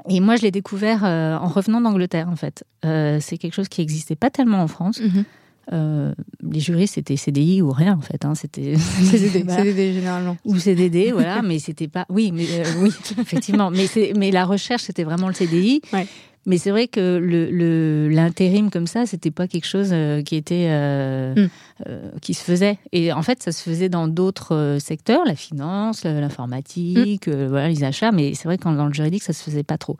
Et 0.07 0.19
moi, 0.19 0.35
je 0.35 0.43
l'ai 0.43 0.51
découvert 0.51 1.03
euh, 1.03 1.35
en 1.37 1.47
revenant 1.47 1.81
d'Angleterre, 1.81 2.29
en 2.29 2.35
fait. 2.35 2.63
Euh, 2.85 3.19
c'est 3.21 3.37
quelque 3.37 3.53
chose 3.53 3.69
qui 3.69 3.81
n'existait 3.81 4.15
pas 4.15 4.29
tellement 4.29 4.61
en 4.61 4.67
France. 4.67 5.01
Mhm. 5.01 5.25
Euh, 5.71 6.13
les 6.41 6.59
juristes, 6.59 6.95
c'était 6.95 7.15
CDI 7.15 7.61
ou 7.61 7.71
rien, 7.71 7.95
en 7.97 8.01
fait. 8.01 8.25
Hein. 8.25 8.33
C'était 8.33 8.75
CDD, 8.77 9.47
CDD, 9.47 9.93
généralement. 9.93 10.37
Ou 10.45 10.57
CDD, 10.57 11.11
voilà. 11.11 11.41
Mais 11.41 11.59
c'était 11.59 11.87
pas. 11.87 12.05
Oui, 12.09 12.31
mais 12.33 12.45
oui, 12.79 12.91
effectivement. 13.19 13.69
Mais, 13.69 13.87
mais 14.15 14.31
la 14.31 14.45
recherche, 14.45 14.83
c'était 14.83 15.03
vraiment 15.03 15.27
le 15.27 15.33
CDI. 15.33 15.81
Ouais. 15.93 16.07
Mais 16.49 16.57
c'est 16.57 16.71
vrai 16.71 16.87
que 16.87 18.09
l'intérim 18.11 18.65
le, 18.65 18.71
comme 18.71 18.87
ça, 18.87 19.05
c'était 19.05 19.29
pas 19.29 19.47
quelque 19.47 19.67
chose 19.67 19.89
euh, 19.91 20.23
qui 20.23 20.35
était 20.35 20.69
euh, 20.69 21.35
hmm. 21.35 21.49
euh, 21.87 22.09
qui 22.23 22.33
se 22.33 22.43
faisait. 22.43 22.79
Et 22.91 23.13
en 23.13 23.21
fait, 23.21 23.43
ça 23.43 23.51
se 23.51 23.61
faisait 23.61 23.87
dans 23.87 24.07
d'autres 24.07 24.77
secteurs, 24.79 25.25
la 25.25 25.35
finance, 25.35 26.05
l'informatique, 26.05 27.27
hmm. 27.27 27.45
voilà, 27.49 27.69
les 27.69 27.83
achats. 27.83 28.11
Mais 28.11 28.33
c'est 28.33 28.45
vrai 28.45 28.57
que 28.57 28.63
dans 28.63 28.87
le 28.87 28.93
juridique, 28.93 29.21
ça 29.21 29.31
se 29.31 29.43
faisait 29.43 29.61
pas 29.61 29.77
trop. 29.77 29.97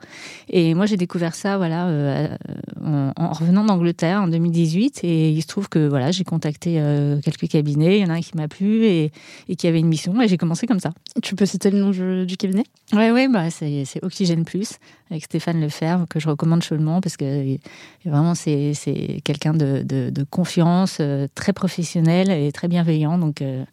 Et 0.48 0.74
moi, 0.74 0.86
j'ai 0.86 0.96
découvert 0.96 1.36
ça, 1.36 1.56
voilà, 1.56 1.86
en, 2.84 3.32
revenant 3.32 3.64
d'Angleterre 3.64 4.20
en 4.22 4.26
2018. 4.26 5.04
Et 5.04 5.30
il 5.30 5.42
se 5.42 5.46
trouve 5.46 5.68
que 5.68 5.86
voilà, 5.86 6.10
j'ai 6.10 6.24
contacté 6.24 6.82
quelques 7.22 7.48
cabinets. 7.48 7.98
Il 7.98 8.02
y 8.02 8.04
en 8.04 8.10
a 8.10 8.14
un 8.14 8.20
qui 8.20 8.36
m'a 8.36 8.48
plu 8.48 8.86
et, 8.86 9.12
et, 9.48 9.54
qui 9.54 9.68
avait 9.68 9.78
une 9.78 9.86
mission. 9.86 10.20
Et 10.20 10.26
j'ai 10.26 10.36
commencé 10.36 10.66
comme 10.66 10.80
ça. 10.80 10.90
Tu 11.22 11.36
peux 11.36 11.46
citer 11.46 11.70
le 11.70 11.78
nom 11.78 11.90
du, 12.24 12.36
cabinet? 12.36 12.64
Ouais, 12.92 13.12
ouais, 13.12 13.28
bah 13.28 13.50
c'est 13.50 13.84
Oxygène 14.02 14.44
Plus 14.44 14.80
avec 15.10 15.24
Stéphane 15.24 15.60
Lefebvre 15.60 16.06
que 16.08 16.20
je 16.20 16.28
recommande 16.28 16.39
chaudement 16.60 17.00
parce 17.00 17.16
que 17.16 17.56
vraiment 18.04 18.34
c'est 18.34 19.20
quelqu'un 19.24 19.54
de, 19.54 19.82
de, 19.82 20.24
confiance, 20.24 20.98
euh, 21.00 21.28
très 21.34 21.52
professionnel 21.52 22.30
et 22.30 22.52
très 22.52 22.68
bienveillant. 22.68 23.18
Donc 23.18 23.42
euh, 23.42 23.64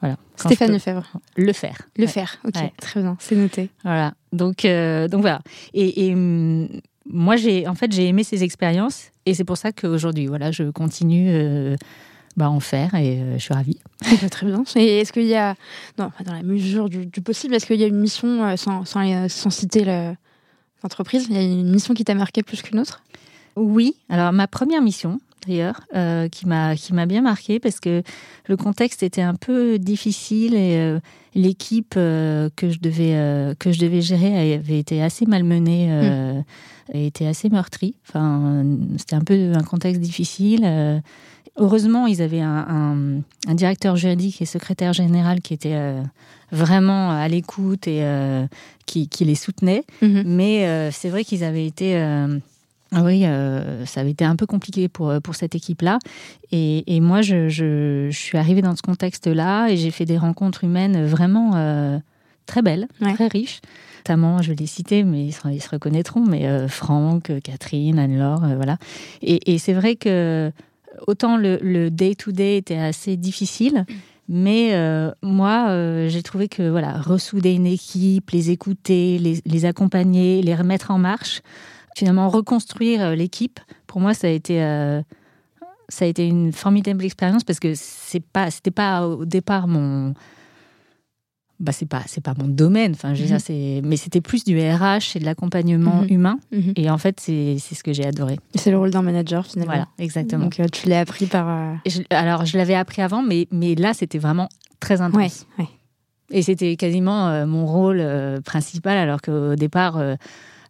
voilà. 0.00 0.16
Stéphane 0.36 0.72
Lefebvre. 0.72 1.06
Le 1.36 1.52
faire. 1.52 1.88
Le 1.96 2.06
faire, 2.06 2.38
ok, 2.44 2.54
très 2.80 3.00
bien, 3.00 3.16
c'est 3.18 3.36
noté. 3.36 3.70
Voilà. 3.84 4.14
Donc 4.32 4.64
euh, 4.64 5.08
donc 5.08 5.22
voilà. 5.22 5.40
Et, 5.72 6.12
hum, 6.12 6.68
moi 7.08 7.36
j'ai 7.36 7.66
en 7.68 7.74
fait 7.74 7.92
j'ai 7.92 8.08
aimé 8.08 8.24
ces 8.24 8.42
expériences 8.42 9.12
et 9.26 9.34
c'est 9.34 9.44
pour 9.44 9.56
ça 9.56 9.72
qu'aujourd'hui 9.72 10.26
voilà 10.26 10.50
je 10.50 10.64
continue. 10.70 11.76
bah, 12.36 12.50
en 12.50 12.60
faire 12.60 12.94
et 12.94 13.18
je 13.36 13.42
suis 13.42 13.54
ravie. 13.54 13.78
très 14.30 14.46
bien. 14.46 14.62
Et 14.74 14.98
est-ce 15.00 15.10
qu'il 15.10 15.24
y 15.24 15.34
a, 15.34 15.54
non, 15.98 16.10
dans 16.22 16.34
la 16.34 16.42
mesure 16.42 16.90
du, 16.90 17.08
possible, 17.22 17.54
est-ce 17.54 17.64
qu'il 17.64 17.80
y 17.80 17.84
a 17.84 17.86
une 17.86 17.98
mission 17.98 18.54
sans, 18.58 18.84
sans, 18.84 19.28
sans 19.30 19.48
citer 19.48 19.86
le, 19.86 20.12
entreprise 20.86 21.26
Il 21.28 21.36
y 21.36 21.38
a 21.38 21.42
une 21.42 21.70
mission 21.70 21.92
qui 21.92 22.04
t'a 22.04 22.14
marqué 22.14 22.42
plus 22.42 22.62
qu'une 22.62 22.78
autre? 22.78 23.02
Oui. 23.56 23.94
Alors, 24.08 24.32
ma 24.32 24.46
première 24.46 24.82
mission, 24.82 25.18
d'ailleurs, 25.46 25.80
euh, 25.94 26.28
qui 26.28 26.46
m'a 26.46 26.76
qui 26.76 26.92
m'a 26.92 27.06
bien 27.06 27.22
marqué 27.22 27.58
parce 27.58 27.80
que 27.80 28.02
le 28.46 28.56
contexte 28.56 29.02
était 29.02 29.22
un 29.22 29.34
peu 29.34 29.78
difficile 29.78 30.54
et 30.54 30.76
euh, 30.76 31.00
l'équipe 31.34 31.94
euh, 31.96 32.50
que 32.54 32.70
je 32.70 32.78
devais 32.80 33.54
que 33.58 33.72
je 33.72 33.80
devais 33.80 34.02
gérer 34.02 34.54
avait 34.54 34.78
été 34.78 35.02
assez 35.02 35.26
malmenée 35.26 35.88
mmh. 35.88 36.44
et 36.94 37.06
était 37.06 37.26
assez 37.26 37.48
meurtrie. 37.48 37.94
Enfin, 38.08 38.64
c'était 38.98 39.16
un 39.16 39.24
peu 39.24 39.52
un 39.54 39.64
contexte 39.64 40.00
difficile. 40.00 41.02
Heureusement, 41.56 42.06
ils 42.06 42.22
avaient 42.22 42.40
un, 42.40 43.20
un, 43.46 43.54
directeur 43.54 43.96
juridique 43.96 44.42
et 44.42 44.46
secrétaire 44.46 44.92
général 44.92 45.40
qui 45.40 45.54
était 45.54 45.76
vraiment 46.52 47.10
à 47.10 47.26
l'écoute 47.28 47.86
et 47.86 48.00
euh, 48.02 48.46
qui, 48.86 49.08
les 49.20 49.34
soutenait. 49.34 49.84
Mhm. 50.02 50.22
Mais 50.26 50.66
euh, 50.66 50.90
c'est 50.90 51.08
vrai 51.08 51.24
qu'ils 51.24 51.44
avaient 51.44 51.66
été 51.66 51.96
euh, 51.96 52.38
oui, 52.92 53.24
ça 53.84 54.00
avait 54.00 54.12
été 54.12 54.24
un 54.24 54.36
peu 54.36 54.46
compliqué 54.46 54.88
pour, 54.88 55.12
pour 55.22 55.34
cette 55.34 55.54
équipe-là. 55.54 55.98
Et, 56.52 57.00
moi, 57.00 57.20
je, 57.20 58.08
suis 58.12 58.38
arrivée 58.38 58.62
dans 58.62 58.76
ce 58.76 58.82
contexte-là 58.82 59.68
et 59.68 59.76
j'ai 59.76 59.90
fait 59.90 60.04
des 60.04 60.16
rencontres 60.16 60.64
humaines 60.64 61.04
vraiment 61.04 62.00
très 62.46 62.62
belles, 62.62 62.86
très 63.00 63.26
riches. 63.26 63.60
Notamment, 63.98 64.40
je 64.40 64.50
vais 64.50 64.54
les 64.54 64.66
citer, 64.66 65.02
mais 65.02 65.26
ils 65.26 65.32
se, 65.32 65.68
reconnaîtront, 65.68 66.24
mais 66.24 66.68
Franck, 66.68 67.32
Catherine, 67.42 67.98
Anne-Laure, 67.98 68.46
voilà. 68.54 68.78
Et, 69.20 69.58
c'est 69.58 69.74
vrai 69.74 69.96
que 69.96 70.52
autant 71.06 71.36
le 71.36 71.88
day-to-day 71.88 72.56
était 72.58 72.76
assez 72.76 73.16
difficile, 73.16 73.84
mais 74.28 74.74
euh, 74.74 75.12
moi, 75.22 75.66
euh, 75.68 76.08
j'ai 76.08 76.22
trouvé 76.22 76.48
que 76.48 76.68
voilà, 76.68 77.00
ressouder 77.00 77.52
une 77.52 77.66
équipe, 77.66 78.30
les 78.30 78.50
écouter, 78.50 79.18
les, 79.18 79.64
accompagner, 79.64 80.42
les 80.42 80.54
remettre 80.54 80.90
en 80.90 80.98
marche, 80.98 81.42
finalement 81.96 82.28
reconstruire 82.28 83.02
euh, 83.02 83.14
l'équipe, 83.14 83.60
pour 83.86 84.00
moi, 84.00 84.14
ça 84.14 84.26
a 84.26 84.30
été 84.30 84.58
ça 85.88 86.04
a 86.04 86.08
été 86.08 86.26
une 86.26 86.52
formidable 86.52 87.04
expérience 87.04 87.44
parce 87.44 87.60
que 87.60 87.74
c'est 87.76 88.18
pas 88.18 88.50
c'était 88.50 88.72
pas 88.72 89.06
au 89.06 89.24
départ 89.24 89.68
mon 89.68 90.14
bah 91.58 91.72
c'est 91.72 91.88
pas 91.88 92.02
c'est 92.06 92.22
pas 92.22 92.34
mon 92.38 92.48
domaine. 92.48 92.92
Enfin 92.92 93.14
je 93.14 93.24
mhm. 93.24 93.38
c'est 93.38 93.80
mais 93.82 93.96
c'était 93.96 94.20
plus 94.20 94.44
du 94.44 94.58
RH 94.58 95.16
et 95.16 95.18
de 95.20 95.24
l'accompagnement 95.24 96.02
mhm. 96.02 96.10
humain. 96.10 96.38
Mhm. 96.52 96.72
et 96.76 96.90
en 96.90 96.98
fait 96.98 97.20
c'est 97.20 97.58
ce 97.58 97.82
que 97.82 97.92
j'ai 97.92 98.04
adoré. 98.04 98.38
C'est 98.54 98.70
le 98.70 98.78
rôle 98.78 98.90
d'un 98.90 99.02
manager 99.02 99.46
finalement. 99.46 99.72
Voilà 99.72 99.88
exactement. 99.98 100.44
Donc 100.44 100.60
euh, 100.60 100.66
tu 100.70 100.88
l'as 100.88 101.00
appris 101.00 101.26
par 101.26 101.48
euh, 101.48 101.74
alors 102.10 102.44
je 102.44 102.58
l'avais 102.58 102.74
appris 102.74 103.02
avant 103.02 103.22
mais 103.22 103.48
mais 103.50 103.74
là 103.74 103.94
c'était 103.94 104.18
vraiment 104.18 104.48
très 104.80 105.00
intense. 105.00 105.46
Ouais, 105.58 105.66
et 106.30 106.42
c'était 106.42 106.76
quasiment 106.76 107.28
euh, 107.28 107.46
mon 107.46 107.66
rôle 107.66 108.04
principal 108.44 108.98
alors 108.98 109.22
qu'au 109.22 109.54
départ 109.54 109.98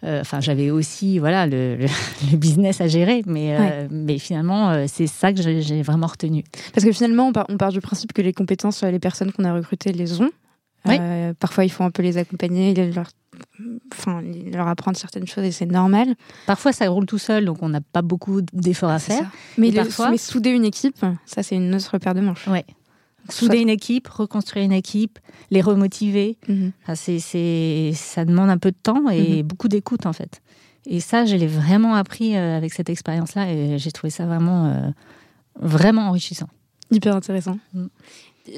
enfin 0.04 0.40
j'avais 0.40 0.70
aussi 0.70 1.18
voilà 1.18 1.48
le, 1.48 1.76
le, 1.76 1.88
business 2.36 2.80
à 2.80 2.86
gérer. 2.86 3.22
Mais 3.26 3.88
mais 3.90 4.18
finalement 4.18 4.86
c'est 4.86 5.08
ça 5.08 5.32
que 5.32 5.42
j'ai 5.42 5.82
vraiment 5.82 6.06
retenu. 6.06 6.44
Parce 6.72 6.86
que 6.86 6.92
finalement 6.92 7.26
on 7.26 7.32
part, 7.32 7.46
on 7.48 7.56
part, 7.56 7.72
du 7.72 7.80
principe 7.80 8.12
que 8.12 8.22
les 8.22 8.32
compétences 8.32 8.84
les 8.84 9.00
personnes 9.00 9.32
qu'on 9.32 9.42
a 9.42 9.52
recrutées 9.52 9.92
les 9.92 10.20
ont 10.20 10.30
euh, 10.88 11.34
parfois, 11.38 11.64
il 11.64 11.70
faut 11.70 11.84
un 11.84 11.90
peu 11.90 12.02
les 12.02 12.18
accompagner, 12.18 12.74
leur, 12.74 13.08
enfin, 13.92 14.22
leur 14.52 14.68
apprendre 14.68 14.96
certaines 14.96 15.26
choses 15.26 15.44
et 15.44 15.52
c'est 15.52 15.66
normal. 15.66 16.14
Parfois, 16.46 16.72
ça 16.72 16.88
roule 16.88 17.06
tout 17.06 17.18
seul, 17.18 17.44
donc 17.44 17.62
on 17.62 17.68
n'a 17.68 17.80
pas 17.80 18.02
beaucoup 18.02 18.40
d'efforts 18.52 18.90
à 18.90 18.98
faire. 18.98 19.30
Mais, 19.58 19.72
parfois... 19.72 20.10
mais 20.10 20.18
souder 20.18 20.50
une 20.50 20.64
équipe, 20.64 21.04
ça, 21.24 21.42
c'est 21.42 21.56
une 21.56 21.74
autre 21.74 21.98
paire 21.98 22.14
de 22.14 22.20
manches. 22.20 22.46
Ouais. 22.48 22.64
Souder 23.28 23.58
une 23.58 23.68
équipe, 23.68 24.06
reconstruire 24.06 24.64
une 24.64 24.72
équipe, 24.72 25.18
les 25.50 25.60
remotiver, 25.60 26.38
mhm. 26.46 26.72
c'est, 26.94 27.92
ça 27.92 28.24
demande 28.24 28.50
un 28.50 28.58
peu 28.58 28.70
de 28.70 28.76
temps 28.80 29.10
et 29.10 29.42
mhm. 29.42 29.42
beaucoup 29.42 29.66
d'écoute 29.66 30.06
en 30.06 30.12
fait. 30.12 30.40
Et 30.88 31.00
ça, 31.00 31.24
je 31.24 31.34
l'ai 31.34 31.48
vraiment 31.48 31.94
appris 31.94 32.36
euh, 32.36 32.56
avec 32.56 32.72
cette 32.72 32.88
expérience-là 32.88 33.50
et 33.50 33.78
j'ai 33.78 33.90
trouvé 33.90 34.10
ça 34.10 34.26
vraiment, 34.26 34.66
euh, 34.66 34.90
vraiment 35.60 36.02
enrichissant. 36.02 36.46
Hyper 36.92 37.16
intéressant. 37.16 37.58
Mm 37.74 37.86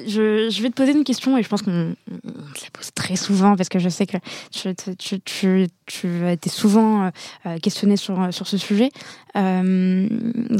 je, 0.07 0.61
vais 0.61 0.69
te 0.69 0.75
poser 0.75 0.91
une 0.91 1.03
question 1.03 1.37
et 1.37 1.43
je 1.43 1.49
pense 1.49 1.61
qu'on 1.61 1.95
la 2.07 2.69
pose 2.73 2.91
très 2.93 3.15
souvent 3.15 3.55
parce 3.55 3.69
que 3.69 3.79
je 3.79 3.89
sais 3.89 4.05
que 4.05 4.17
tu, 4.51 4.75
tu, 4.97 5.19
tu, 5.21 5.67
tu 5.85 6.07
as 6.25 6.31
été 6.31 6.49
souvent 6.49 7.05
euh, 7.05 7.09
euh, 7.45 7.57
questionné 7.57 7.97
sur, 7.97 8.33
sur 8.33 8.47
ce 8.47 8.57
sujet. 8.57 8.89
Euh, 9.35 10.07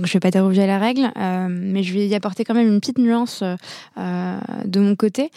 je 0.04 0.14
vais 0.14 0.20
pas 0.20 0.32
déroger 0.32 0.64
à 0.64 0.68
la 0.68 0.80
règle, 0.80 1.12
euh, 1.18 1.48
mais 1.50 1.84
je 1.84 1.94
vais 1.94 2.08
y 2.08 2.16
apporter 2.16 2.44
quand 2.44 2.54
même 2.54 2.68
une 2.68 2.80
petite 2.80 2.98
nuance 2.98 3.44
de 3.98 4.80
mon 4.80 4.96
côté. 4.96 5.32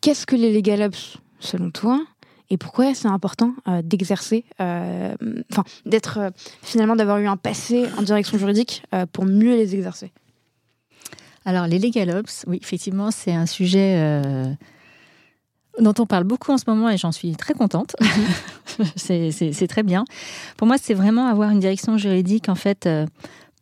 Qu'est-ce 0.00 0.26
que 0.26 0.36
les 0.36 0.52
legal 0.52 0.90
selon 1.40 1.70
toi 1.70 2.00
et 2.50 2.56
pourquoi 2.56 2.94
c'est 2.94 3.08
important 3.08 3.52
d'exercer, 3.82 4.46
enfin 4.58 5.64
d'être 5.84 6.32
finalement 6.62 6.96
d'avoir 6.96 7.18
eu 7.18 7.26
un 7.26 7.36
passé 7.36 7.84
en 7.98 8.02
direction 8.02 8.38
juridique 8.38 8.82
pour 9.12 9.26
mieux 9.26 9.54
les 9.54 9.74
exercer? 9.74 10.12
Alors, 11.48 11.66
les 11.66 11.78
legal 11.78 12.10
ops, 12.10 12.44
oui, 12.46 12.58
effectivement, 12.60 13.10
c'est 13.10 13.32
un 13.32 13.46
sujet 13.46 13.94
euh, 13.96 14.44
dont 15.80 15.94
on 15.98 16.04
parle 16.04 16.24
beaucoup 16.24 16.52
en 16.52 16.58
ce 16.58 16.64
moment 16.66 16.90
et 16.90 16.98
j'en 16.98 17.10
suis 17.10 17.34
très 17.36 17.54
contente. 17.54 17.96
Mhm. 18.78 19.30
c'est 19.32 19.66
très 19.66 19.82
bien. 19.82 20.04
Pour 20.58 20.66
moi, 20.68 20.76
c'est 20.80 20.92
vraiment 20.94 21.26
avoir 21.26 21.50
une 21.50 21.58
direction 21.58 21.96
juridique, 21.96 22.48
en 22.50 22.54
fait, 22.54 22.86
euh, 22.86 23.06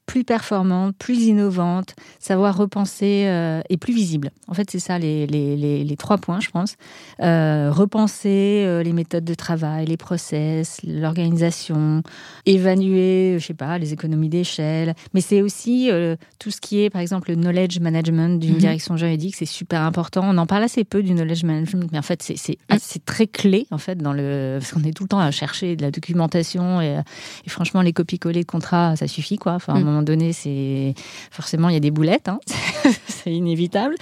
plus 0.07 0.25
performante, 0.25 0.97
plus 0.97 1.25
innovante, 1.25 1.95
savoir 2.21 2.57
repenser 2.57 3.25
euh, 3.27 3.61
et 3.69 3.77
plus 3.77 3.93
visible. 3.93 4.31
En 4.47 4.55
fait, 4.55 4.71
c'est 4.71 4.79
ça 4.79 4.99
les, 4.99 5.27
les, 5.27 5.57
les, 5.57 5.97
trois 5.97 6.17
points, 6.17 6.41
je 6.41 6.51
pense. 6.51 6.77
Euh, 7.21 7.71
repenser 7.73 8.65
euh, 8.65 8.83
les 8.83 8.93
méthodes 8.93 9.25
de 9.25 9.35
travail, 9.35 9.87
les 9.87 9.97
process, 9.97 10.81
l'organisation, 10.85 12.03
évaluer, 12.47 13.37
je 13.39 13.47
sais 13.47 13.55
pas, 13.55 13.79
les 13.79 13.93
économies 13.93 14.29
d'échelle. 14.29 14.95
Mais 15.13 15.21
c'est 15.21 15.43
aussi 15.43 15.91
tout 16.39 16.51
ce 16.51 16.61
qui 16.61 16.83
est, 16.83 16.91
par 16.91 17.01
exemple, 17.01 17.31
le 17.31 17.37
knowledge 17.37 17.81
management 17.81 18.39
d'une 18.39 18.55
mhm. 18.55 18.59
direction 18.59 18.97
juridique. 18.97 19.35
C'est 19.35 19.45
super 19.45 19.83
important. 19.83 20.23
On 20.25 20.39
en 20.39 20.47
parle 20.47 20.63
assez 20.63 20.85
peu 20.85 21.03
du 21.03 21.15
knowledge 21.15 21.43
management, 21.43 21.89
mais 21.91 21.99
en 21.99 22.03
fait, 22.03 22.23
c'est 22.23 22.59
mm. 22.71 22.77
très 23.05 23.27
clé 23.27 23.67
en 23.71 23.79
fait 23.79 23.97
dans 23.97 24.13
le 24.13 24.59
parce 24.61 24.73
qu'on 24.73 24.85
est 24.85 24.93
tout 24.93 25.05
le 25.05 25.09
temps 25.09 25.19
à 25.19 25.31
chercher 25.31 25.75
de 25.75 25.83
la 25.83 25.91
documentation 25.91 26.81
et, 26.81 27.01
et 27.45 27.49
franchement, 27.49 27.83
les 27.83 27.93
copies-coller 27.93 28.43
de 28.43 28.47
contrats, 28.47 28.95
ça 28.97 29.09
suffit 29.09 29.39
quoi. 29.39 29.53
Enfin, 29.53 29.75
mm 29.81 29.96
moment 29.97 30.05
donné, 30.05 30.33
c'est 30.33 30.95
forcément 31.31 31.69
il 31.69 31.75
y 31.75 31.77
a 31.77 31.81
des 31.81 31.91
boulettes, 31.91 32.29
hein. 32.29 32.39
c'est 33.09 33.33
inévitable. 33.33 33.95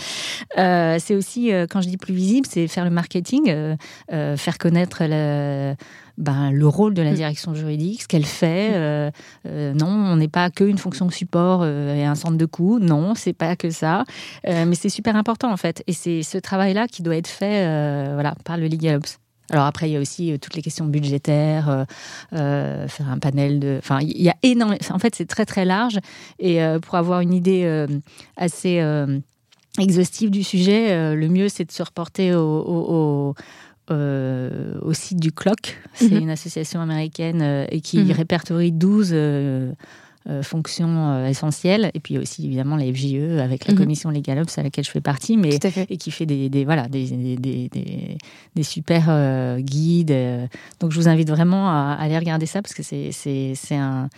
Euh, 0.58 0.98
c'est 1.00 1.14
aussi, 1.14 1.52
euh, 1.52 1.66
quand 1.68 1.80
je 1.80 1.88
dis 1.88 1.96
plus 1.96 2.14
visible, 2.14 2.46
c'est 2.50 2.66
faire 2.68 2.84
le 2.84 2.90
marketing, 2.90 3.48
euh, 3.48 4.36
faire 4.36 4.58
connaître 4.58 4.98
le, 5.02 5.74
ben, 6.18 6.50
le 6.50 6.66
rôle 6.66 6.94
de 6.94 7.02
la 7.02 7.12
mm. 7.12 7.16
direction 7.16 7.54
juridique, 7.54 8.02
ce 8.02 8.08
qu'elle 8.08 8.26
fait. 8.26 9.10
non, 9.44 9.86
on 9.86 10.16
n'est 10.16 10.28
pas 10.28 10.50
qu'une 10.50 10.78
fonction 10.78 11.06
de 11.06 11.12
support 11.12 11.64
et 11.66 12.04
un 12.04 12.14
centre 12.14 12.36
de 12.36 12.46
coût. 12.46 12.78
Non, 12.78 13.14
c'est 13.14 13.32
pas 13.32 13.56
que 13.56 13.70
ça. 13.70 14.04
mais 14.44 14.74
c'est 14.74 14.88
super 14.88 15.16
important 15.16 15.50
en 15.50 15.56
fait. 15.56 15.82
Et 15.86 15.92
c'est 15.92 16.22
ce 16.22 16.38
travail-là 16.38 16.88
qui 16.88 17.02
doit 17.02 17.16
être 17.16 17.28
fait, 17.28 17.64
voilà, 18.12 18.34
par 18.44 18.56
le 18.56 18.68
Legal 18.68 18.96
Ops. 18.96 19.18
Alors 19.54 19.66
après, 19.66 19.88
il 19.88 19.92
y 19.92 19.96
a 19.96 20.00
aussi 20.00 20.32
euh, 20.32 20.36
toutes 20.36 20.56
les 20.56 20.62
questions 20.62 20.84
budgétaires, 20.84 21.68
euh, 21.68 21.84
euh, 22.32 22.88
faire 22.88 23.08
un 23.08 23.20
panel 23.20 23.60
de... 23.60 23.76
Enfin, 23.78 24.00
il 24.00 24.20
y 24.20 24.28
a 24.28 24.34
énormément... 24.42 24.80
En 24.90 24.98
fait, 24.98 25.14
c'est 25.14 25.26
très 25.26 25.46
très 25.46 25.64
large. 25.64 26.00
Et 26.40 26.58
pour 26.82 26.96
avoir 26.96 27.20
une 27.20 27.32
idée 27.32 27.86
assez 28.36 28.82
exhaustive 29.78 30.30
du 30.30 30.42
sujet, 30.42 31.14
le 31.14 31.28
mieux, 31.28 31.48
c'est 31.48 31.64
de 31.64 31.72
se 31.72 31.82
reporter 31.84 32.34
au, 32.34 33.34
au, 33.90 34.92
site 34.92 35.20
du 35.20 35.30
CLOC. 35.30 35.78
C'est 35.94 36.10
mhm. 36.10 36.22
une 36.22 36.30
association 36.30 36.80
américaine 36.80 37.66
et 37.70 37.80
qui 37.80 37.98
mhm. 37.98 38.10
répertorie 38.10 38.72
12 38.72 39.10
euh, 39.12 39.72
fonction 40.42 41.10
euh, 41.10 41.26
essentielle. 41.26 41.90
Et 41.94 42.00
puis 42.00 42.18
aussi 42.18 42.46
évidemment 42.46 42.76
la 42.76 42.84
FJE 42.92 43.40
avec 43.40 43.66
la 43.66 43.74
mhm. 43.74 43.78
commission 43.78 44.10
Legal 44.10 44.38
Ops 44.38 44.56
à 44.58 44.62
laquelle 44.62 44.84
je 44.84 44.90
fais 44.90 45.00
partie, 45.00 45.36
mais 45.36 45.58
et 45.88 45.96
qui 45.96 46.10
fait 46.10 46.26
des, 46.26 46.48
des 46.48 46.64
voilà 46.64 46.88
des, 46.88 47.36
des, 47.36 47.68
des, 47.68 48.16
des 48.54 48.62
super 48.62 49.06
euh, 49.08 49.58
guides. 49.58 50.14
Donc 50.80 50.92
je 50.92 51.00
vous 51.00 51.08
invite 51.08 51.28
vraiment 51.30 51.68
à, 51.68 51.96
aller 51.98 52.18
regarder 52.18 52.46
ça 52.46 52.62
parce 52.62 52.74
que 52.74 52.82
c'est 52.82 53.10
c'est 53.12 53.76
un 53.76 54.08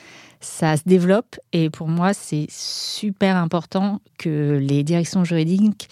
ça 0.41 0.77
se 0.77 0.83
développe 0.87 1.41
et 1.53 1.71
pour 1.71 1.89
moi 1.89 2.13
c'est 2.13 2.47
super 2.51 3.37
important 3.37 4.01
que 4.19 4.59
les 4.63 4.85
directions 4.85 5.25
juridiques 5.25 5.89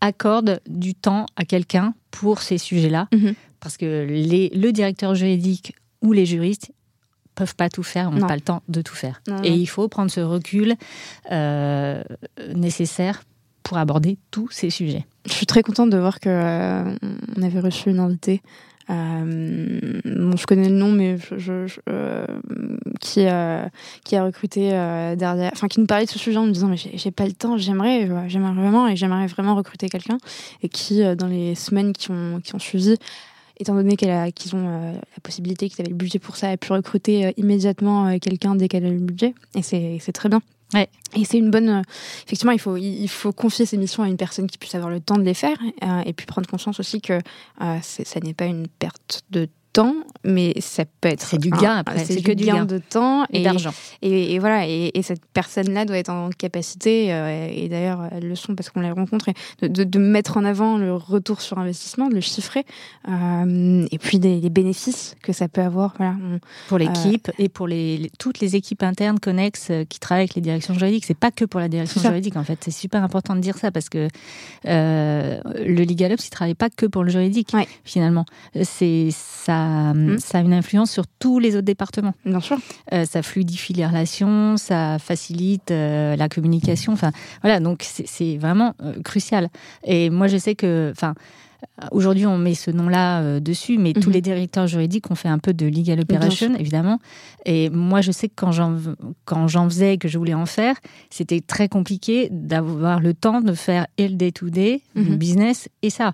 accordent 0.00 0.60
du 0.68 0.94
temps 0.94 1.26
à 1.36 1.44
quelqu'un 1.44 1.94
pour 2.10 2.42
ces 2.42 2.58
sujets-là, 2.58 3.08
mhm. 3.12 3.34
parce 3.60 3.76
que 3.76 4.06
les, 4.06 4.50
le 4.50 4.70
directeur 4.70 5.14
juridique 5.14 5.74
ou 6.02 6.12
les 6.12 6.26
juristes, 6.26 6.72
peuvent 7.34 7.54
pas 7.54 7.68
tout 7.68 7.82
faire, 7.82 8.10
n'ont 8.10 8.26
pas 8.26 8.36
le 8.36 8.40
temps 8.40 8.62
de 8.68 8.82
tout 8.82 8.94
faire. 8.94 9.22
et 9.42 9.52
il 9.52 9.66
faut 9.66 9.88
prendre 9.88 10.10
ce 10.10 10.20
recul 10.20 10.74
euh, 11.30 12.02
nécessaire 12.54 13.22
pour 13.62 13.78
aborder 13.78 14.18
tous 14.30 14.48
ces 14.50 14.70
sujets. 14.70 15.06
Je 15.26 15.32
suis 15.32 15.46
très 15.46 15.62
contente 15.62 15.90
de 15.90 15.96
voir 15.96 16.20
que 16.20 16.28
euh, 16.28 16.94
on 17.36 17.42
avait 17.42 17.60
reçu 17.60 17.90
une 17.90 17.98
invitée. 17.98 18.42
Euh, 18.90 19.80
je 20.04 20.46
connais 20.46 20.68
le 20.68 20.74
nom, 20.74 20.92
mais 20.92 21.16
je, 21.16 21.66
qui 23.00 23.26
qui 24.04 24.16
a 24.16 24.24
recruté 24.24 24.68
derrière, 25.16 25.50
enfin 25.54 25.68
qui 25.68 25.80
nous 25.80 25.86
parlait 25.86 26.04
de 26.04 26.10
ce 26.10 26.18
sujet 26.18 26.36
en 26.36 26.44
nous 26.44 26.52
disant 26.52 26.68
mais 26.68 26.76
j'ai 26.76 27.10
pas 27.10 27.24
le 27.24 27.32
temps, 27.32 27.56
j'aimerais, 27.56 28.06
j'aimerais 28.28 28.52
vraiment 28.52 28.86
et 28.86 28.96
j'aimerais 28.96 29.26
vraiment 29.26 29.54
recruter 29.54 29.88
quelqu'un 29.88 30.18
et 30.62 30.68
qui 30.68 31.02
dans 31.16 31.26
les 31.26 31.54
semaines 31.54 31.94
qui 31.94 32.10
ont 32.10 32.40
qui 32.44 32.54
ont 32.54 32.58
suivi 32.58 32.98
étant 33.58 33.74
donné 33.74 33.96
qu'ils 33.96 34.56
ont 34.56 34.66
euh, 34.68 34.92
la 34.92 35.20
possibilité, 35.22 35.68
qu'ils 35.68 35.80
avaient 35.80 35.90
le 35.90 35.96
budget 35.96 36.18
pour 36.18 36.36
ça, 36.36 36.50
a 36.50 36.56
pu 36.56 36.72
recruter 36.72 37.26
euh, 37.26 37.32
immédiatement 37.36 38.08
euh, 38.08 38.18
quelqu'un 38.18 38.54
dès 38.54 38.68
qu'elle 38.68 38.84
a 38.84 38.90
le 38.90 38.98
budget. 38.98 39.34
Et 39.54 39.62
c'est 39.62 40.12
très 40.12 40.28
bien. 40.28 40.40
Ouais. 40.72 40.88
Et 41.14 41.24
c'est 41.24 41.38
une 41.38 41.50
bonne. 41.50 41.82
effectivement, 42.24 42.52
il 42.52 42.58
faut, 42.58 42.76
il 42.76 43.08
faut 43.08 43.32
confier 43.32 43.64
ces 43.64 43.76
missions 43.76 44.02
à 44.02 44.08
une 44.08 44.16
personne 44.16 44.48
qui 44.48 44.58
puisse 44.58 44.74
avoir 44.74 44.90
le 44.90 44.98
temps 44.98 45.16
de 45.16 45.22
les 45.22 45.34
faire 45.34 45.56
et 46.04 46.12
puis 46.12 46.26
prendre 46.26 46.48
conscience 46.48 46.80
aussi 46.80 47.00
que 47.00 47.20
ça 47.60 48.20
n'est 48.20 48.34
pas 48.34 48.46
une 48.46 48.66
perte 48.66 49.22
de 49.30 49.48
temps, 49.74 49.96
mais 50.22 50.54
ça 50.60 50.84
peut 50.84 51.08
être. 51.08 51.26
C'est 51.26 51.38
du 51.38 51.50
gain 51.50 51.78
après. 51.78 52.04
C'est 52.04 52.22
que 52.22 52.32
du 52.32 52.44
gain, 52.44 52.64
de 52.64 52.78
temps 52.78 53.26
et, 53.30 53.42
d'argent. 53.42 53.74
Et, 54.00 54.38
voilà, 54.38 54.66
et, 54.66 54.92
cette 55.02 55.26
personne-là 55.34 55.84
doit 55.84 55.98
être 55.98 56.10
en 56.10 56.30
capacité, 56.30 57.12
euh, 57.12 57.48
et 57.50 57.68
d'ailleurs 57.68 58.08
elles 58.12 58.26
le 58.26 58.36
sont 58.36 58.54
parce 58.54 58.70
qu'on 58.70 58.80
les 58.80 58.90
rencontre, 58.90 59.30
de, 59.60 59.84
de, 59.84 59.98
mettre 59.98 60.36
en 60.36 60.44
avant 60.44 60.78
le 60.78 60.94
retour 60.94 61.40
sur 61.40 61.58
investissement, 61.58 62.08
de 62.08 62.14
le 62.14 62.20
chiffrer, 62.20 62.64
euh, 63.08 63.86
et 63.90 63.98
puis 63.98 64.18
des, 64.18 64.40
les 64.40 64.48
bénéfices 64.48 65.16
que 65.22 65.32
ça 65.32 65.48
peut 65.48 65.60
avoir. 65.60 65.94
Voilà, 65.98 66.14
pour 66.68 66.78
l'équipe 66.78 67.28
euh, 67.28 67.42
et 67.42 67.48
pour 67.48 67.66
les, 67.66 68.10
toutes 68.18 68.38
les 68.38 68.54
équipes 68.54 68.84
internes 68.84 69.18
connexes 69.18 69.72
qui 69.88 69.98
travaillent 69.98 70.22
avec 70.22 70.36
les 70.36 70.42
directions 70.42 70.74
juridiques. 70.74 71.04
C'est 71.04 71.18
pas 71.18 71.32
que 71.32 71.44
pour 71.44 71.58
la 71.58 71.68
direction 71.68 72.00
juridique 72.00 72.36
en 72.36 72.44
fait. 72.44 72.60
C'est 72.62 72.70
super 72.70 73.02
important 73.02 73.34
de 73.34 73.40
dire 73.40 73.58
ça 73.58 73.72
parce 73.72 73.88
que 73.88 74.08
le 74.64 75.84
Legal 75.84 76.12
Ops, 76.12 76.26
il 76.26 76.30
travaille 76.30 76.54
pas 76.54 76.70
que 76.70 76.86
pour 76.86 77.02
le 77.02 77.10
juridique 77.10 77.52
finalement. 77.84 78.24
C'est 78.62 79.08
ça 79.10 79.63
Hmm. 79.94 80.18
ça, 80.18 80.38
a 80.38 80.40
une 80.40 80.52
influence 80.52 80.90
sur 80.90 81.04
tous 81.18 81.38
les 81.38 81.56
autres 81.56 81.64
départements. 81.64 82.14
Bien 82.24 82.40
sûr. 82.40 82.58
Euh, 82.92 83.04
ça 83.04 83.22
fluidifie 83.22 83.72
les 83.72 83.86
relations, 83.86 84.56
ça 84.56 84.98
facilite 84.98 85.70
euh, 85.70 86.16
la 86.16 86.28
communication. 86.28 86.92
Enfin, 86.92 87.12
voilà, 87.42 87.60
donc 87.60 87.82
c'est 87.82 88.36
vraiment 88.36 88.74
euh, 88.82 89.00
crucial. 89.02 89.48
Et 89.84 90.10
moi, 90.10 90.26
je 90.26 90.36
sais 90.36 90.54
que, 90.54 90.90
enfin, 90.90 91.14
Aujourd'hui, 91.92 92.26
on 92.26 92.36
met 92.36 92.52
ce 92.52 92.70
nom-là 92.70 93.40
dessus, 93.40 93.78
mais 93.78 93.94
tous 93.94 94.10
mhm. 94.10 94.12
les 94.12 94.20
directeurs 94.20 94.66
juridiques 94.66 95.10
ont 95.10 95.14
fait 95.14 95.30
un 95.30 95.38
peu 95.38 95.54
de 95.54 95.64
legal 95.64 95.98
operation, 95.98 96.54
évidemment. 96.58 96.98
Et 97.46 97.70
moi, 97.70 98.02
je 98.02 98.12
sais 98.12 98.28
que 98.28 98.34
quand 98.36 98.52
j'en, 99.48 99.70
faisais 99.70 99.94
et 99.94 99.98
que 99.98 100.06
je 100.06 100.18
voulais 100.18 100.34
en 100.34 100.44
faire, 100.44 100.76
c'était 101.08 101.40
très 101.40 101.70
compliqué 101.70 102.28
d'avoir 102.30 103.00
le 103.00 103.14
temps 103.14 103.40
de 103.40 103.54
faire 103.54 103.86
et 103.96 104.08
le 104.08 104.16
day-to-day, 104.16 104.82
le 104.94 105.02
mhm. 105.04 105.16
business 105.16 105.70
et 105.80 105.88
ça. 105.88 106.12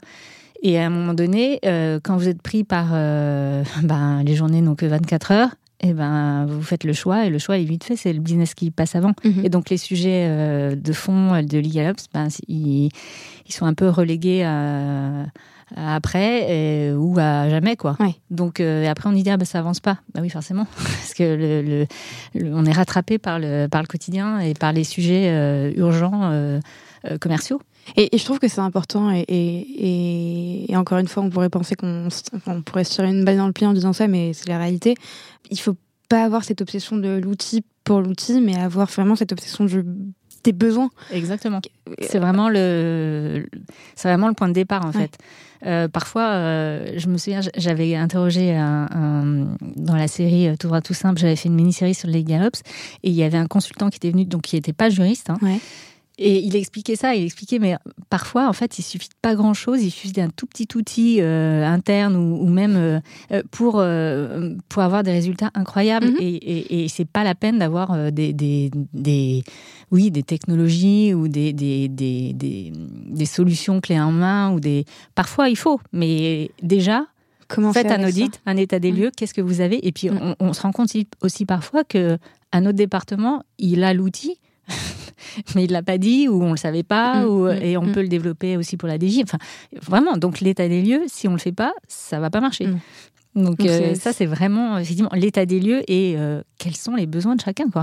Et 0.63 0.79
à 0.79 0.87
un 0.87 0.91
moment 0.91 1.15
donné, 1.15 1.59
quand 2.03 2.17
vous 2.17 2.29
êtes 2.29 2.43
pris 2.43 2.65
par 2.65 2.91
ben, 3.83 4.23
les 4.25 4.35
journées 4.35 4.61
n'ont 4.61 4.75
que 4.75 4.87
24 4.87 5.33
heures, 5.33 5.51
et 5.83 5.95
ben, 5.95 6.45
vous 6.45 6.63
faites 6.63 6.85
le 6.85 6.93
choix 6.93 7.25
et 7.25 7.31
le 7.31 7.39
choix 7.39 7.57
est 7.57 7.65
vite 7.65 7.85
fait, 7.85 7.97
c'est 7.97 8.13
le 8.13 8.21
business 8.21 8.53
qui 8.55 8.71
passe 8.71 8.95
avant. 8.95 9.15
Mhm. 9.25 9.45
Et 9.45 9.49
donc 9.49 9.71
les 9.71 9.79
sujets 9.79 10.77
de 10.77 10.93
fond 10.93 11.41
de 11.43 11.59
LegalOps, 11.59 12.05
ben, 12.13 12.29
ils, 12.49 12.91
ils, 13.47 13.53
sont 13.53 13.65
un 13.65 13.73
peu 13.73 13.89
relégués 13.89 14.45
à, 14.45 15.25
après 15.77 16.93
ou 16.93 17.19
à 17.19 17.49
jamais 17.49 17.77
quoi. 17.77 17.97
Donc 18.31 18.61
euh, 18.61 18.89
après 18.89 19.09
on 19.09 19.13
dit 19.13 19.29
ah 19.29 19.37
bah 19.37 19.45
ça 19.45 19.59
avance 19.59 19.81
pas. 19.81 19.99
Bah 20.15 20.21
oui 20.23 20.31
forcément 20.31 20.67
parce 20.77 21.15
que 21.15 21.87
le, 22.35 22.45
on 22.53 22.65
est 22.65 22.73
rattrapé 22.73 23.19
par 23.19 23.39
le 23.39 23.69
par 23.69 23.83
le 23.83 23.87
quotidien 23.87 24.41
et 24.41 24.55
par 24.55 24.73
les 24.73 24.85
sujets 24.85 25.29
euh, 25.29 25.73
urgents 25.77 26.31
euh, 26.33 26.61
commerciaux. 27.21 27.61
Et, 27.97 28.17
je 28.17 28.25
trouve 28.25 28.39
que 28.39 28.49
c'est 28.49 28.61
important 28.61 29.11
et, 29.13 29.25
et, 30.69 30.77
encore 30.77 30.99
une 30.99 31.09
fois 31.09 31.23
on 31.23 31.31
pourrait 31.31 31.51
penser 31.51 31.75
qu'on 31.75 32.09
on 32.47 32.63
pourrait 32.63 32.85
se 32.85 32.95
tirer 32.95 33.09
une 33.09 33.25
balle 33.25 33.37
dans 33.37 33.47
le 33.47 33.53
pied 33.53 33.67
en 33.67 33.73
disant 33.73 33.93
ça 33.93 34.09
mais 34.09 34.33
c'est 34.33 34.49
la 34.49 34.59
réalité. 34.59 34.95
Il 35.51 35.59
faut 35.59 35.77
pas 36.09 36.25
avoir 36.25 36.45
cette 36.45 36.61
obsession 36.61 36.97
de 36.97 37.21
l'outil 37.23 37.65
pour 37.85 38.01
l'outil 38.01 38.41
mais 38.41 38.57
avoir 38.57 38.89
vraiment 38.89 39.17
cette 39.17 39.33
obsession 39.33 39.65
du 39.65 39.85
tes 40.43 40.53
besoins. 40.53 40.91
Exactement. 41.13 41.61
C'est 42.01 42.19
vraiment 42.19 42.49
le, 42.49 43.47
c'est 43.95 44.09
vraiment 44.09 44.29
le 44.29 44.35
point 44.35 44.49
de 44.49 44.55
départ 44.55 44.85
en 44.87 44.93
fait. 44.93 45.19
Euh, 45.67 45.89
parfois, 45.89 46.29
euh, 46.31 46.93
je 46.97 47.09
me 47.09 47.19
souviens, 47.19 47.41
j'avais 47.57 47.95
interrogé 47.95 48.57
un, 48.57 49.47
dans 49.77 49.97
la 49.97 50.09
série 50.09 50.49
euh, 50.49 50.57
Tout 50.59 50.69
droit 50.69 50.81
tout 50.81 50.95
simple, 50.95 51.21
j'avais 51.21 51.37
fait 51.37 51.49
une 51.49 51.55
mini-série 51.55 51.95
sur 51.95 52.09
les 52.09 52.25
Galops 52.25 52.63
et 53.03 53.11
il 53.11 53.15
y 53.15 53.23
avait 53.23 53.37
un 53.37 53.47
consultant 53.47 53.91
qui 53.91 53.97
était 53.97 54.11
venu, 54.11 54.25
donc 54.25 54.43
qui 54.43 54.57
n'était 54.57 54.73
pas 54.73 54.89
juriste, 54.89 55.29
hein, 55.29 55.39
ouais. 55.43 55.59
Et 56.23 56.41
il 56.41 56.55
expliquait 56.55 56.97
ça, 56.97 57.15
il 57.15 57.25
expliquait, 57.25 57.59
mais 57.59 57.77
parfois, 58.11 58.47
en 58.47 58.53
fait, 58.53 58.79
il 58.79 58.83
suffit 58.83 59.09
de 59.09 59.15
pas 59.23 59.35
grand-chose, 59.35 59.83
il 59.83 59.91
suffit 59.91 60.13
d'un 60.13 60.29
tout 60.29 60.47
petit 60.47 60.69
outil 60.75 61.17
euh, 61.23 61.65
interne 61.65 62.15
ou, 62.15 62.47
même 62.47 62.77
euh, 62.77 63.01
euh, 63.33 63.43
pour, 63.51 63.83
pour 64.69 64.83
avoir 64.83 65.03
des 65.03 65.13
résultats 65.13 65.51
incroyables. 65.55 66.09
Mhm. 66.09 66.17
Et, 66.21 66.35
et, 66.35 66.85
et 66.85 66.89
c'est 66.89 67.07
pas 67.07 67.25
la 67.25 67.35
peine 67.35 67.59
d'avoir 67.59 68.13
des, 68.13 68.35
des, 68.35 68.71
des, 68.93 69.43
oui, 69.91 70.11
des 70.11 70.23
technologies 70.23 71.15
ou 71.15 71.27
des, 71.27 71.55
des, 71.55 71.89
des, 71.89 72.35
des, 72.35 73.25
solutions 73.25 73.81
clés 73.81 73.99
en 73.99 74.13
main. 74.13 74.53
ou 74.53 74.61
des. 74.61 74.85
Parfois, 75.15 75.49
il 75.49 75.57
faut, 75.57 75.81
mais 75.95 76.51
déjà, 76.63 77.07
Comment 77.49 77.73
faites 77.73 77.91
un 77.91 78.07
audit, 78.07 78.41
un 78.45 78.59
état 78.59 78.79
des 78.79 78.93
lieux, 78.93 79.11
qu'est-ce 79.17 79.35
que 79.35 79.41
vous 79.41 79.63
avez? 79.63 79.85
Et 79.87 79.91
puis, 79.91 80.11
on, 80.11 80.37
on, 80.39 80.53
se 80.53 80.61
rend 80.61 80.71
compte 80.71 80.91
aussi 81.23 81.47
parfois 81.47 81.83
que 81.83 82.19
un 82.53 82.67
autre 82.67 82.77
département, 82.77 83.43
il 83.59 83.83
a 83.85 83.95
l'outil, 83.95 84.39
mais 85.55 85.65
il 85.65 85.73
l'a 85.73 85.83
pas 85.83 85.99
dit 85.99 86.29
ou 86.29 86.43
on 86.43 86.53
le 86.53 86.57
savait 86.57 86.83
pas 86.83 87.23
mm, 87.23 87.25
ou, 87.27 87.45
mm, 87.47 87.63
et 87.63 87.77
on 87.77 87.85
mm. 87.85 87.93
peut 87.93 88.03
le 88.03 88.09
développer 88.09 88.57
aussi 88.57 88.77
pour 88.77 88.89
la 88.89 88.97
DJ. 88.97 89.21
Enfin, 89.23 89.39
vraiment. 89.83 90.17
Donc 90.17 90.41
l'état 90.41 90.69
des 90.69 90.83
lieux, 90.83 91.03
si 91.07 91.29
on 91.29 91.33
le 91.33 91.39
fait 91.39 91.53
pas, 91.53 91.73
ça 91.89 92.21
va 92.21 92.31
pas 92.31 92.41
marcher. 92.41 92.69
Donc, 93.35 93.61
euh, 93.61 93.95
ça, 93.95 94.13
c'est 94.13 94.27
vraiment 94.27 94.79
effectivement 94.79 95.11
l'état 95.15 95.47
des 95.47 95.61
lieux 95.61 95.83
et 95.91 96.15
euh, 96.17 96.43
quels 96.59 96.77
sont 96.77 96.97
les 96.97 97.07
besoins 97.07 97.37
de 97.37 97.41
chacun, 97.41 97.69
quoi. 97.71 97.83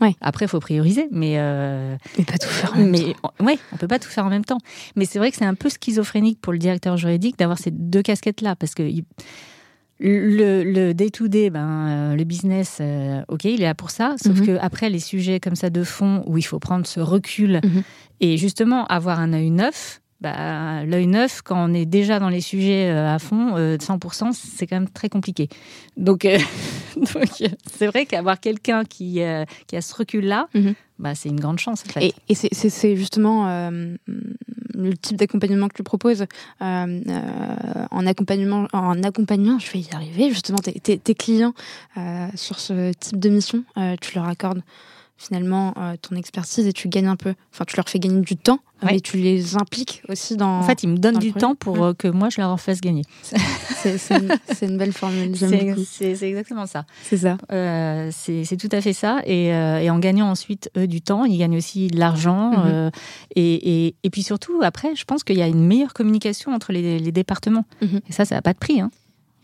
Ouais. 0.00 0.14
Après, 0.20 0.46
il 0.46 0.48
faut 0.48 0.60
prioriser, 0.60 1.06
mais 1.12 1.34
euh... 1.36 1.96
mais 2.18 2.24
pas 2.24 2.36
tout 2.36 2.48
faire. 2.48 2.72
En 2.74 2.78
même 2.78 2.90
mais 2.90 3.14
temps. 3.14 3.32
ouais, 3.40 3.58
on 3.72 3.76
peut 3.76 3.88
pas 3.88 3.98
tout 3.98 4.08
faire 4.08 4.26
en 4.26 4.30
même 4.30 4.44
temps. 4.44 4.58
Mais 4.96 5.04
c'est 5.04 5.18
vrai 5.18 5.30
que 5.30 5.36
c'est 5.36 5.44
un 5.44 5.54
peu 5.54 5.68
schizophrénique 5.68 6.40
pour 6.40 6.52
le 6.52 6.58
directeur 6.58 6.96
juridique 6.96 7.38
d'avoir 7.38 7.58
ces 7.58 7.70
deux 7.70 8.02
casquettes 8.02 8.40
là, 8.40 8.56
parce 8.56 8.74
que 8.74 8.82
le 10.02 10.92
day-to-day, 10.92 11.50
ben, 11.50 11.88
euh, 11.88 12.16
le 12.16 12.24
business, 12.24 12.78
euh, 12.80 13.22
ok, 13.28 13.44
il 13.44 13.62
est 13.62 13.66
là 13.66 13.74
pour 13.74 13.90
ça. 13.90 14.16
Sauf 14.22 14.40
mhm. 14.40 14.46
que 14.46 14.58
après, 14.60 14.90
les 14.90 14.98
sujets 14.98 15.40
comme 15.40 15.54
ça 15.54 15.70
de 15.70 15.84
fond, 15.84 16.22
où 16.26 16.38
il 16.38 16.42
faut 16.42 16.58
prendre 16.58 16.86
ce 16.86 17.00
recul 17.00 17.60
mhm. 17.62 17.82
et 18.20 18.36
justement 18.36 18.86
avoir 18.86 19.20
un 19.20 19.32
œil 19.32 19.50
neuf, 19.50 20.01
bah, 20.22 20.84
l'œil 20.84 21.06
neuf, 21.06 21.42
quand 21.42 21.70
on 21.70 21.74
est 21.74 21.86
déjà 21.86 22.18
dans 22.18 22.28
les 22.28 22.40
sujets 22.40 22.90
euh, 22.90 23.14
à 23.14 23.18
fond, 23.18 23.56
100%, 23.56 24.32
c'est 24.32 24.66
quand 24.66 24.76
même 24.76 24.88
très 24.88 25.08
compliqué. 25.08 25.48
Donc, 25.96 26.26
c'est 27.66 27.86
vrai 27.86 28.06
qu'avoir 28.06 28.40
quelqu'un 28.40 28.84
qui, 28.84 29.20
qui 29.66 29.76
a 29.76 29.80
ce 29.80 29.94
recul-là, 29.94 30.48
mhm. 30.54 30.74
bah, 30.98 31.14
c'est 31.14 31.28
une 31.28 31.40
grande 31.40 31.58
chance. 31.58 31.84
En 31.86 31.92
fait. 31.92 32.14
Et, 32.28 32.34
c'est 32.34 32.96
justement 32.96 33.70
le 34.74 34.96
type 34.96 35.16
d'accompagnement 35.16 35.68
que 35.68 35.74
tu 35.74 35.82
proposes 35.82 36.22
euh, 36.22 36.24
euh, 36.62 37.86
en 37.90 38.06
accompagnement, 38.06 38.66
en 38.72 39.02
accompagnement, 39.02 39.58
je 39.58 39.70
vais 39.72 39.80
y 39.80 39.88
arriver 39.92 40.30
justement 40.30 40.58
tes, 40.58 40.98
tes, 40.98 41.14
clients 41.14 41.54
euh, 41.96 42.26
sur 42.34 42.58
ce 42.58 42.92
type 42.92 43.18
de 43.18 43.28
mission, 43.28 43.64
tu 44.00 44.14
leur 44.16 44.26
accordes 44.26 44.62
finalement 45.16 45.74
ton 46.02 46.16
expertise 46.16 46.66
et 46.66 46.72
tu 46.72 46.88
gagnes 46.88 47.06
un 47.06 47.16
peu, 47.16 47.34
enfin 47.52 47.64
tu 47.64 47.76
leur 47.76 47.88
fais 47.88 47.98
gagner 47.98 48.22
du 48.22 48.36
temps 48.36 48.60
mais 48.84 49.00
tu 49.00 49.16
les 49.16 49.56
impliques 49.56 50.02
aussi 50.08 50.36
dans. 50.36 50.58
En 50.58 50.62
fait, 50.62 50.82
ils 50.82 50.88
me 50.88 50.96
donnent 50.96 51.18
du 51.18 51.32
temps 51.32 51.54
pour 51.54 51.82
euh, 51.82 51.94
que 51.94 52.08
moi 52.08 52.28
je 52.30 52.40
leur 52.40 52.50
en 52.50 52.56
fasse 52.56 52.80
gagner. 52.80 53.02
C'est 53.82 54.66
une, 54.66 54.78
belle 54.78 54.92
formule. 54.92 55.36
C'est 55.36 56.22
exactement 56.22 56.66
ça. 56.66 56.84
C'est 57.02 57.16
ça. 57.16 57.36
Euh, 57.50 58.10
c'est 58.12 58.56
tout 58.56 58.68
à 58.70 58.80
fait 58.80 58.92
ça. 58.92 59.20
Et, 59.26 59.52
euh, 59.52 59.80
et, 59.80 59.90
en 59.90 59.98
gagnant 59.98 60.30
ensuite 60.30 60.70
eux 60.76 60.86
du 60.86 61.00
temps, 61.00 61.24
ils 61.24 61.38
gagnent 61.38 61.56
aussi 61.56 61.88
de 61.88 61.98
l'argent. 61.98 62.50
Mhm. 62.50 62.64
euh, 62.66 62.90
et, 63.34 63.86
et, 63.86 63.96
et, 64.04 64.10
puis 64.10 64.22
surtout, 64.22 64.60
après, 64.62 64.94
je 64.94 65.04
pense 65.04 65.24
qu'il 65.24 65.36
y 65.36 65.42
a 65.42 65.48
une 65.48 65.66
meilleure 65.66 65.94
communication 65.94 66.52
entre 66.52 66.72
les, 66.72 67.00
les 67.00 67.12
départements. 67.12 67.64
Mhm. 67.80 68.00
Et 68.08 68.12
ça, 68.12 68.24
ça 68.24 68.36
n'a 68.36 68.42
pas 68.42 68.52
de 68.52 68.58
prix. 68.58 68.80
Hein. 68.80 68.90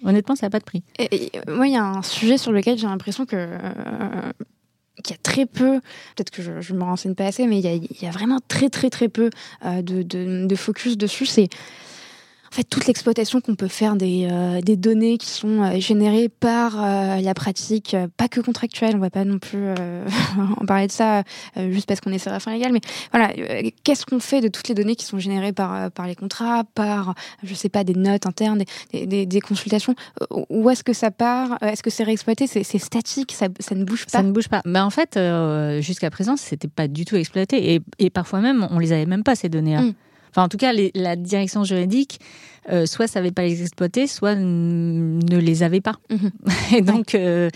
Honnêtement, 0.04 0.36
ça 0.36 0.46
n'a 0.46 0.50
pas 0.50 0.60
de 0.60 0.64
prix. 0.64 0.84
Moi, 1.48 1.66
il 1.66 1.72
y 1.72 1.76
a 1.76 1.84
un 1.84 2.02
sujet 2.02 2.38
sur 2.38 2.52
lequel 2.52 2.78
j'ai 2.78 2.86
l'impression 2.86 3.26
que 3.26 3.58
qu'il 5.02 5.14
y 5.14 5.18
a 5.18 5.22
très 5.22 5.46
peu, 5.46 5.80
peut-être 6.16 6.30
que 6.30 6.42
je 6.42 6.72
ne 6.72 6.78
me 6.78 6.84
renseigne 6.84 7.14
pas 7.14 7.26
assez, 7.26 7.46
mais 7.46 7.58
il 7.58 7.88
y 8.02 8.06
a, 8.06 8.10
vraiment 8.10 8.38
très 8.48 8.68
très 8.68 8.90
très 8.90 9.08
peu 9.08 9.30
euh, 9.64 9.82
de, 9.82 10.02
de, 10.02 10.46
de, 10.46 10.56
focus 10.56 10.96
dessus. 10.96 11.26
C'est 11.26 11.48
en 12.50 12.54
fait 12.54 12.64
toute 12.64 12.86
l'exploitation 12.86 13.40
qu'on 13.40 13.54
peut 13.54 13.68
faire 13.68 13.96
des, 13.96 14.28
euh, 14.30 14.60
des 14.60 14.76
données 14.76 15.18
qui 15.18 15.28
sont 15.28 15.62
euh, 15.62 15.80
générées 15.80 16.28
par 16.28 16.82
euh, 16.82 17.20
la 17.20 17.34
pratique, 17.34 17.96
pas 18.16 18.28
que 18.28 18.40
contractuelle, 18.40 18.96
on 18.96 19.00
va 19.00 19.10
pas 19.10 19.24
non 19.24 19.38
plus 19.38 19.68
en 20.60 20.66
parler 20.66 20.86
de 20.86 20.92
ça 20.92 21.22
juste 21.70 21.86
parce 21.86 22.00
qu'on 22.00 22.12
est 22.12 22.18
sur 22.18 22.30
la 22.30 22.40
fin 22.40 22.52
légale, 22.52 22.72
mais 22.72 22.80
voilà, 23.12 23.32
qu'est-ce 23.84 24.06
qu'on 24.06 24.20
fait 24.20 24.40
de 24.40 24.48
toutes 24.48 24.68
les 24.68 24.74
données 24.74 24.96
qui 24.96 25.04
sont 25.04 25.18
générées 25.18 25.52
par, 25.52 25.90
par 25.90 26.06
les 26.06 26.14
contrats, 26.14 26.64
par, 26.74 27.14
je 27.42 27.54
sais 27.54 27.68
pas, 27.68 27.84
des 27.84 27.94
notes 27.94 28.26
internes, 28.26 28.62
des, 28.92 29.06
des, 29.06 29.26
des 29.26 29.40
consultations, 29.40 29.94
où 30.48 30.70
est-ce 30.70 30.84
que 30.84 30.92
ça 30.92 31.10
part, 31.10 31.58
est-ce 31.62 31.82
que 31.82 31.90
c'est 31.90 32.04
réexploité, 32.04 32.46
c'est 32.46 32.78
statique, 32.78 33.32
ça, 33.32 33.46
ça, 33.60 33.74
ne 33.74 33.84
bouge 33.84 34.04
pas 34.04 34.10
Ça 34.10 34.22
ne 34.22 34.32
bouge 34.32 34.48
pas. 34.48 34.62
Mais 34.64 34.80
en 34.80 34.90
fait, 34.90 35.18
jusqu'à 35.80 36.10
présent, 36.10 36.36
c'était 36.36 36.68
pas 36.68 36.88
du 36.88 37.04
tout 37.04 37.16
exploité 37.16 37.74
et, 37.74 37.80
et, 37.98 38.10
parfois 38.10 38.40
même, 38.40 38.66
on 38.70 38.78
les 38.78 38.92
avait 38.92 39.06
même 39.06 39.24
pas 39.24 39.34
ces 39.34 39.48
données-là. 39.48 39.82
Mmh. 39.82 39.94
Enfin, 40.38 40.44
en 40.44 40.48
tout 40.48 40.56
cas, 40.56 40.72
la 40.94 41.16
direction 41.16 41.64
juridique, 41.64 42.20
euh, 42.70 42.86
soit 42.86 43.08
savait 43.08 43.32
pas 43.32 43.42
les 43.42 43.60
exploiter, 43.60 44.06
soit 44.06 44.36
ne 44.36 45.36
les 45.36 45.64
avait 45.64 45.80
pas. 45.80 45.96
Mhm. 46.10 46.30
Et 46.76 46.80
donc, 46.80 47.16
euh, 47.16 47.50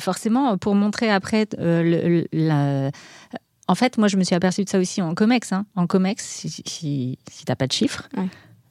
forcément, 0.00 0.58
pour 0.58 0.74
montrer 0.74 1.10
après 1.10 1.46
euh, 1.58 2.24
la... 2.32 2.90
En 3.68 3.74
fait, 3.74 3.96
moi, 3.96 4.08
je 4.08 4.18
me 4.18 4.22
suis 4.22 4.34
aperçue 4.34 4.64
de 4.64 4.68
ça 4.68 4.78
aussi 4.78 5.00
en 5.00 5.14
COMEX. 5.14 5.52
Hein. 5.52 5.64
En 5.76 5.86
COMEX, 5.86 6.22
si, 6.22 6.50
si, 6.50 6.62
si 6.66 7.18
tu 7.26 7.44
n'as 7.48 7.56
pas 7.56 7.66
de 7.66 7.72
chiffres, 7.72 8.06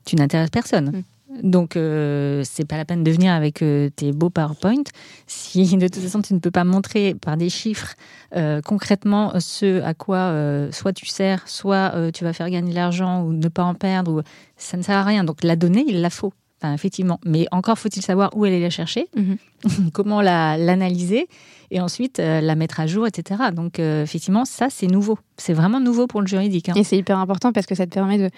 tu 0.06 0.16
n'intéresses 0.16 0.52
personne. 0.52 0.92
Mhm. 0.92 1.04
Donc, 1.41 1.76
euh, 1.76 2.43
c'est 2.43 2.65
pas 2.65 2.77
la 2.77 2.85
peine 2.85 3.03
de 3.03 3.11
venir 3.11 3.34
avec 3.34 3.61
euh, 3.61 3.89
tes 3.95 4.11
beaux 4.11 4.30
PowerPoint 4.30 4.84
si 5.26 5.65
de 5.76 5.88
toute 5.88 6.02
façon 6.02 6.22
tu 6.22 6.34
ne 6.35 6.39
peux 6.39 6.52
pas 6.52 6.64
montrer 6.64 7.15
par 7.15 7.35
des 7.35 7.49
chiffres 7.49 7.95
euh, 8.35 8.61
concrètement 8.61 9.34
ce 9.39 9.81
à 9.81 9.93
quoi 9.95 10.18
euh, 10.18 10.72
soit 10.72 10.93
tu 10.93 11.07
sers, 11.07 11.47
soit 11.47 12.11
tu 12.14 12.23
vas 12.23 12.34
faire 12.34 12.49
gagner 12.49 12.69
de 12.69 12.76
l'argent 12.76 13.23
ou 13.23 13.34
ne 13.34 13.47
pas 13.47 13.64
en 13.64 13.73
perdre, 13.73 14.19
ou 14.19 14.22
ça 14.57 14.77
ne 14.77 14.84
sert 14.84 14.97
à 14.97 15.03
rien. 15.03 15.23
Donc, 15.23 15.43
la 15.43 15.56
donnée, 15.56 15.84
il 15.88 16.02
la 16.02 16.10
faut. 16.10 16.34
Enfin, 16.61 16.73
effectivement. 16.73 17.19
Mais 17.26 17.47
encore 17.52 17.77
faut-il 17.77 18.02
savoir 18.02 18.35
où 18.38 18.43
aller 18.45 18.61
la 18.61 18.69
chercher, 18.69 19.07
mhm. 19.15 19.38
comment 19.93 20.22
l'analyser 20.22 21.27
et 21.72 21.81
ensuite 21.81 22.19
la 22.19 22.56
mettre 22.56 22.80
à 22.80 22.88
jour, 22.88 23.07
etc. 23.07 23.45
Donc, 23.53 23.80
effectivement, 23.80 24.45
ça, 24.45 24.68
c'est 24.69 24.88
nouveau. 24.88 25.18
C'est 25.38 25.53
vraiment 25.53 25.80
nouveau 25.80 26.06
pour 26.06 26.22
le 26.22 26.27
juridique. 26.27 26.69
Hein. 26.69 26.76
Et 26.76 26.84
c'est 26.84 26.97
hyper 26.97 27.18
important 27.18 27.52
parce 27.52 27.65
que 27.65 27.73
ça 27.73 27.85
te 27.85 27.93
permet 27.93 28.19
de 28.19 28.30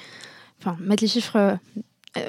enfin, 0.61 0.77
mettre 0.79 1.03
les 1.03 1.09
chiffres 1.09 1.57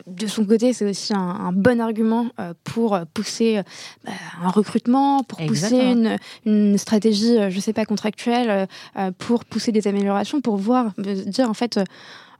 de 0.06 0.26
son 0.26 0.44
côté, 0.44 0.72
c'est 0.72 0.88
aussi 0.88 1.14
un, 1.14 1.52
bon 1.52 1.80
argument 1.80 2.26
euh, 2.38 2.54
pour 2.64 2.98
pousser 3.14 3.58
euh, 3.58 4.10
un 4.42 4.50
recrutement, 4.50 5.22
pour 5.22 5.38
pousser 5.46 5.94
une, 6.44 6.78
stratégie, 6.78 7.50
je 7.50 7.60
sais 7.60 7.72
pas, 7.72 7.84
contractuelle, 7.84 8.68
pour 9.18 9.44
pousser 9.44 9.72
des 9.72 9.86
améliorations, 9.86 10.40
pour 10.40 10.56
voir, 10.56 10.92
dire 10.98 11.48
en 11.48 11.54
fait 11.54 11.80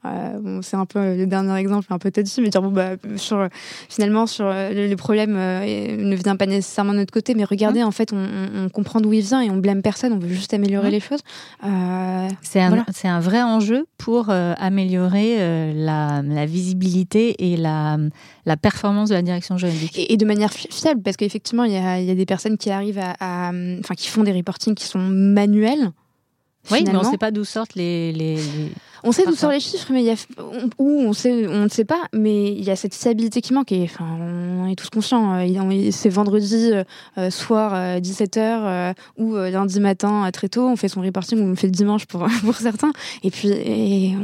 euh, 0.05 0.61
c'est 0.62 0.77
un 0.77 0.87
peu 0.87 1.16
le 1.16 1.27
dernier 1.27 1.57
exemple, 1.57 1.87
un 1.91 1.99
peu 1.99 2.11
touchy, 2.12 2.41
mais 2.41 2.51
dire 2.51 2.62
bon 2.62 2.70
bah 2.70 2.91
sur 3.16 3.49
finalement 3.89 4.27
sur 4.29 4.47
euh, 4.47 4.89
le, 4.89 4.97
problème 4.97 5.35
euh, 5.37 5.97
ne 5.97 6.15
vient 6.15 6.37
pas 6.37 6.47
nécessairement 6.47 6.93
de 6.93 6.99
notre 6.99 7.12
côté, 7.12 7.35
mais 7.35 7.45
regardez 7.45 7.83
en 7.83 7.91
fait 7.91 8.12
on, 8.12 8.69
comprend 8.69 9.01
d'où 9.01 9.12
il 9.12 9.23
vient 9.23 9.41
et 9.41 9.51
on 9.51 9.57
blâme 9.57 9.83
personne, 9.83 10.12
on 10.12 10.19
veut 10.19 10.29
juste 10.29 10.55
améliorer 10.55 10.91
les 10.91 11.01
choses. 11.01 11.20
c'est 12.43 12.61
un 12.61 12.85
c'est 12.93 13.09
un 13.09 13.19
vrai 13.19 13.43
enjeu 13.43 13.87
pour 13.99 14.31
améliorer 14.31 15.75
la, 15.75 16.23
la, 16.23 16.47
visibilité 16.47 17.51
et 17.53 17.57
la 17.57 17.99
la 18.47 18.57
performance 18.57 19.09
de 19.09 19.15
la 19.15 19.23
direction 19.23 19.59
juridique. 19.59 19.99
Et, 19.99 20.16
de 20.16 20.25
manière 20.25 20.53
fiable, 20.53 21.03
parce 21.03 21.16
qu'effectivement 21.16 21.65
il 21.65 21.73
y 21.73 21.77
a, 21.77 22.01
y 22.01 22.11
a, 22.11 22.15
des 22.15 22.27
personnes 22.27 22.57
qui 22.57 22.70
arrivent 22.70 23.01
à, 23.01 23.51
enfin 23.81 23.95
qui 23.97 24.09
font 24.09 24.23
des 24.23 24.33
reportings 24.33 24.75
qui 24.75 24.85
sont 24.85 25.01
manuels. 25.01 25.91
Oui, 26.70 26.85
mais 26.87 26.95
on 26.95 27.03
ne 27.03 27.11
sait 27.11 27.19
pas 27.19 27.31
d'où 27.31 27.45
sortent 27.45 27.75
les, 27.75 28.12
les, 28.12 28.39
On 29.05 29.12
sait 29.12 29.25
d'où 29.25 29.35
sortent 29.35 29.55
les 29.55 29.61
chiffres, 29.61 29.89
mais 29.91 30.03
il 30.03 30.07
y 30.07 30.11
a, 30.11 30.16
ou 30.79 31.01
on 31.01 31.12
sait, 31.12 31.47
on 31.49 31.65
ne 31.65 31.69
sait 31.69 31.85
pas, 31.85 32.09
mais 32.12 32.53
il 32.53 32.65
y 32.65 32.70
a 32.70 32.77
cette 32.77 32.95
fiabilité 32.95 33.41
qui 33.41 33.53
manque. 33.53 33.73
Et 33.73 33.85
enfin, 33.85 34.07
on 34.20 34.66
est 34.66 34.77
tous 34.77 34.91
conscients. 34.91 35.41
C'est 35.91 36.09
vendredi 36.09 36.73
soir 37.31 38.01
17h 38.01 38.95
ou 39.16 39.37
lundi 39.37 39.81
matin 39.81 40.29
très 40.33 40.49
tôt. 40.49 40.69
On 40.69 40.77
fait 40.77 40.89
son 40.89 41.01
reporting 41.01 41.39
on 41.41 41.57
fait 41.57 41.66
le 41.66 41.73
dimanche 41.73 42.07
pour 42.07 42.27
pour 42.43 42.55
certains. 42.55 42.93
Et 43.23 43.31
puis, 43.31 43.49
et 43.49 44.16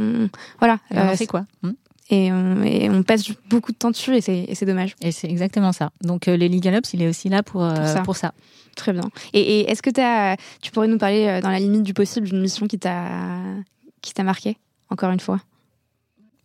voilà. 0.58 0.78
c'est 1.16 1.26
quoi 1.26 1.44
hmm 1.62 1.72
et 2.10 2.30
on, 2.30 3.02
passe 3.02 3.30
beaucoup 3.48 3.72
de 3.72 3.78
temps 3.78 3.90
dessus 3.90 4.14
et 4.14 4.20
c'est 4.20 4.66
dommage. 4.66 4.94
Et 5.00 5.10
c'est 5.10 5.26
exactement 5.26 5.72
ça. 5.72 5.90
Donc 6.02 6.26
les 6.26 6.50
Legal 6.50 6.74
Ops, 6.74 6.92
il 6.92 7.00
est 7.00 7.08
aussi 7.08 7.30
là 7.30 7.42
pour, 7.42 7.66
pour 8.04 8.16
ça. 8.16 8.34
Très 8.74 8.92
bien. 8.92 9.10
Et, 9.32 9.70
est-ce 9.70 9.82
que 9.82 9.90
as, 10.00 10.36
tu 10.60 10.70
pourrais 10.70 10.88
nous 10.88 10.98
parler, 10.98 11.26
euh, 11.26 11.40
dans 11.40 11.50
la 11.50 11.58
limite 11.58 11.82
du 11.82 11.94
possible, 11.94 12.28
d'une 12.28 12.40
mission 12.40 12.66
qui 12.66 12.78
t'a 12.78 13.54
marqué, 14.22 14.56
encore 14.90 15.10
une 15.10 15.20
fois? 15.20 15.40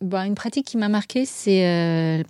Bah, 0.00 0.26
Une 0.26 0.34
pratique 0.34 0.66
qui 0.66 0.76
m'a 0.76 0.88
marqué, 0.88 1.24
c'est 1.24 1.66
euh, 1.66 2.22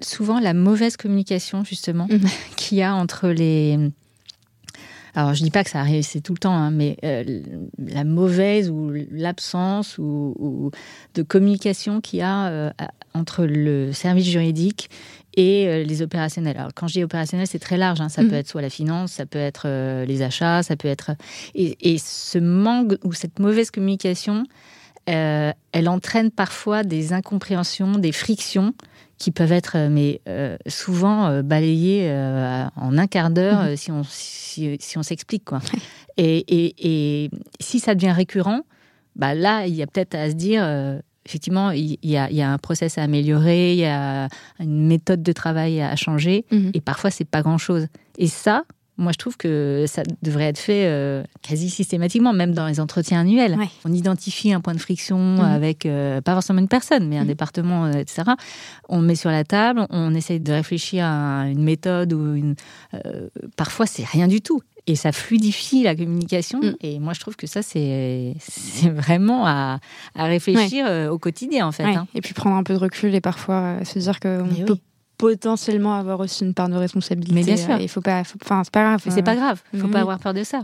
souvent 0.00 0.40
la 0.40 0.54
mauvaise 0.54 0.96
communication, 0.96 1.64
justement, 1.64 2.06
mhm. 2.10 2.20
qu'il 2.56 2.78
y 2.78 2.82
a 2.82 2.94
entre 2.94 3.28
les. 3.28 3.78
Alors, 5.14 5.34
je 5.34 5.42
dis 5.42 5.50
pas 5.50 5.62
que 5.62 5.68
ça 5.68 5.80
arrive, 5.80 6.04
c'est 6.04 6.22
tout 6.22 6.32
le 6.32 6.38
temps, 6.38 6.54
hein, 6.54 6.70
mais 6.70 6.96
euh, 7.04 7.42
la 7.78 8.02
mauvaise 8.02 8.70
ou 8.70 8.90
l'absence 9.10 9.98
ou, 9.98 10.70
de 11.14 11.22
communication 11.22 12.00
qu'il 12.00 12.20
y 12.20 12.22
a 12.22 12.72
entre 13.12 13.44
le 13.44 13.92
service 13.92 14.24
juridique 14.24 14.88
et 15.34 15.66
euh, 15.66 15.82
les 15.82 16.02
opérationnels. 16.02 16.56
Alors, 16.56 16.72
quand 16.74 16.88
je 16.88 16.94
dis 16.94 17.04
opérationnel, 17.04 17.46
c'est 17.46 17.58
très 17.58 17.76
large. 17.76 18.00
Hein. 18.00 18.08
Ça 18.08 18.22
mhm. 18.22 18.30
peut 18.30 18.36
être 18.36 18.48
soit 18.48 18.62
la 18.62 18.70
finance, 18.70 19.12
ça 19.12 19.26
peut 19.26 19.38
être 19.38 19.64
euh, 19.66 20.04
les 20.04 20.22
achats, 20.22 20.62
ça 20.62 20.76
peut 20.76 20.88
être. 20.88 21.12
Et, 21.54 21.98
ce 21.98 22.38
manque 22.38 22.94
ou 23.04 23.12
cette 23.12 23.38
mauvaise 23.38 23.70
communication, 23.70 24.44
euh, 25.08 25.52
elle 25.72 25.88
entraîne 25.88 26.30
parfois 26.30 26.84
des 26.84 27.12
incompréhensions, 27.12 27.92
des 27.92 28.12
frictions 28.12 28.74
qui 29.18 29.30
peuvent 29.30 29.52
être, 29.52 29.76
mais 29.88 30.20
souvent 30.66 31.42
balayées 31.42 32.10
en 32.74 32.98
un 32.98 33.06
quart 33.06 33.30
d'heure 33.30 33.62
mhm. 33.62 33.76
si 33.76 33.92
on 33.92 34.02
si, 34.02 34.76
si 34.80 34.98
on 34.98 35.04
s'explique 35.04 35.44
quoi. 35.44 35.60
Et, 36.16 36.38
et, 36.38 36.74
et, 37.24 37.30
si 37.60 37.78
ça 37.78 37.94
devient 37.94 38.10
récurrent, 38.10 38.62
bah 39.14 39.34
là, 39.34 39.66
il 39.66 39.74
y 39.74 39.82
a 39.82 39.86
peut-être 39.86 40.14
à 40.14 40.28
se 40.28 40.34
dire 40.34 40.62
effectivement, 41.26 41.70
il 41.70 41.98
y, 42.02 42.16
a, 42.16 42.52
un 42.52 42.58
process 42.58 42.98
à 42.98 43.02
améliorer, 43.02 43.72
il 43.72 43.78
y 43.78 43.84
a 43.84 44.28
une 44.58 44.86
méthode 44.86 45.22
de 45.22 45.32
travail 45.32 45.80
à 45.80 45.94
changer, 45.96 46.44
mhm. 46.50 46.72
et 46.74 46.80
parfois 46.80 47.10
c'est 47.10 47.24
pas 47.24 47.42
grand-chose. 47.42 47.86
Et 48.18 48.26
ça, 48.26 48.64
moi 48.98 49.12
je 49.12 49.18
trouve 49.18 49.36
que 49.36 49.84
ça 49.88 50.02
devrait 50.22 50.44
être 50.44 50.58
fait 50.58 50.86
euh, 50.86 51.22
quasi 51.40 51.70
systématiquement, 51.70 52.32
même 52.32 52.52
dans 52.52 52.66
les 52.66 52.80
entretiens 52.80 53.20
annuels. 53.20 53.56
On 53.84 53.92
identifie 53.92 54.52
un 54.52 54.60
point 54.60 54.74
de 54.74 54.78
friction 54.78 55.18
mhm. 55.18 55.40
avec 55.40 55.86
euh, 55.86 56.20
pas 56.20 56.34
forcément 56.34 56.60
une 56.60 56.68
personne, 56.68 57.08
mais 57.08 57.16
un 57.16 57.22
mhm. 57.22 57.28
département, 57.28 57.86
euh, 57.86 57.92
etc. 57.92 58.22
On 58.88 59.00
met 59.00 59.14
sur 59.14 59.30
la 59.30 59.44
table, 59.44 59.86
on 59.90 60.14
essaye 60.14 60.40
de 60.40 60.52
réfléchir 60.52 61.04
à 61.04 61.46
une 61.48 61.62
méthode 61.62 62.12
ou 62.12 62.34
une. 62.34 62.54
parfois 63.56 63.86
c'est 63.86 64.04
rien 64.04 64.28
du 64.28 64.40
tout 64.40 64.60
et 64.86 64.96
ça 64.96 65.12
fluidifie 65.12 65.84
la 65.84 65.94
communication. 65.94 66.60
Mm. 66.60 66.74
Et 66.80 66.98
moi, 66.98 67.12
je 67.12 67.20
trouve 67.20 67.36
que 67.36 67.46
ça, 67.46 67.62
c'est 67.62 68.34
vraiment 68.84 69.46
à, 69.46 69.78
à 70.16 70.24
réfléchir 70.24 70.86
au 71.10 71.18
quotidien, 71.18 71.68
en 71.68 71.72
fait. 71.72 71.84
Hein. 71.84 72.08
Et 72.14 72.20
puis 72.20 72.34
prendre 72.34 72.56
un 72.56 72.64
peu 72.64 72.74
de 72.74 72.78
recul 72.80 73.14
et 73.14 73.20
parfois 73.20 73.84
se 73.84 74.00
dire 74.00 74.18
qu'on 74.18 74.48
peut 74.66 74.76
potentiellement 75.22 75.94
avoir 75.94 76.18
aussi 76.18 76.44
une 76.44 76.52
part 76.52 76.68
de 76.68 76.74
responsabilité. 76.74 77.32
Mais 77.32 77.44
bien 77.44 77.56
sûr. 77.56 77.78
Il 77.78 77.88
faut 77.88 78.00
pas, 78.00 78.22
enfin, 78.22 78.62
c'est 78.64 78.72
pas 78.72 78.82
grave. 78.82 79.02
c'est 79.08 79.22
pas 79.22 79.36
grave. 79.36 79.62
Il 79.72 79.78
faut 79.78 79.86
pas 79.86 80.00
avoir 80.00 80.18
peur 80.18 80.34
de 80.34 80.42
ça. 80.42 80.62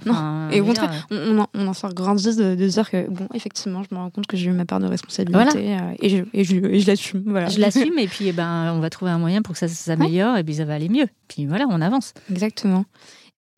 et 0.51 0.61
au 0.61 0.65
contraire, 0.65 1.07
on, 1.13 1.47
on, 1.55 1.69
en 1.69 1.73
sort 1.73 1.95
grandi 1.95 2.35
de, 2.35 2.57
de, 2.57 2.67
dire 2.67 2.91
que, 2.91 3.09
bon, 3.09 3.29
effectivement, 3.35 3.85
je 3.89 3.95
me 3.95 4.01
rends 4.01 4.11
compte 4.11 4.27
que 4.27 4.37
j'ai 4.37 4.51
eu 4.51 4.53
ma 4.53 4.65
part 4.65 4.81
de 4.81 4.87
responsabilité 4.87 5.77
euh, 5.77 5.95
et 6.01 6.09
je, 6.09 6.25
et 6.35 6.43
je, 6.43 6.79
je 6.79 6.87
l'assume. 6.89 7.23
Voilà. 7.27 7.49
Je 7.49 7.61
l'assume 7.61 7.99
et 7.99 8.09
puis, 8.09 8.27
eh 8.29 8.33
ben, 8.33 8.73
on 8.75 8.81
va 8.81 8.91
trouver 8.91 9.13
un 9.13 9.19
moyen 9.19 9.43
pour 9.43 9.53
que 9.53 9.61
ça 9.61 9.69
s'améliore 9.69 10.37
et 10.37 10.43
puis 10.43 10.55
ça 10.55 10.65
va 10.65 10.75
aller 10.75 10.89
mieux. 10.89 11.07
Puis 11.29 11.47
voilà, 11.47 11.67
on 11.71 11.81
avance. 11.81 12.13
Exactement. 12.29 12.85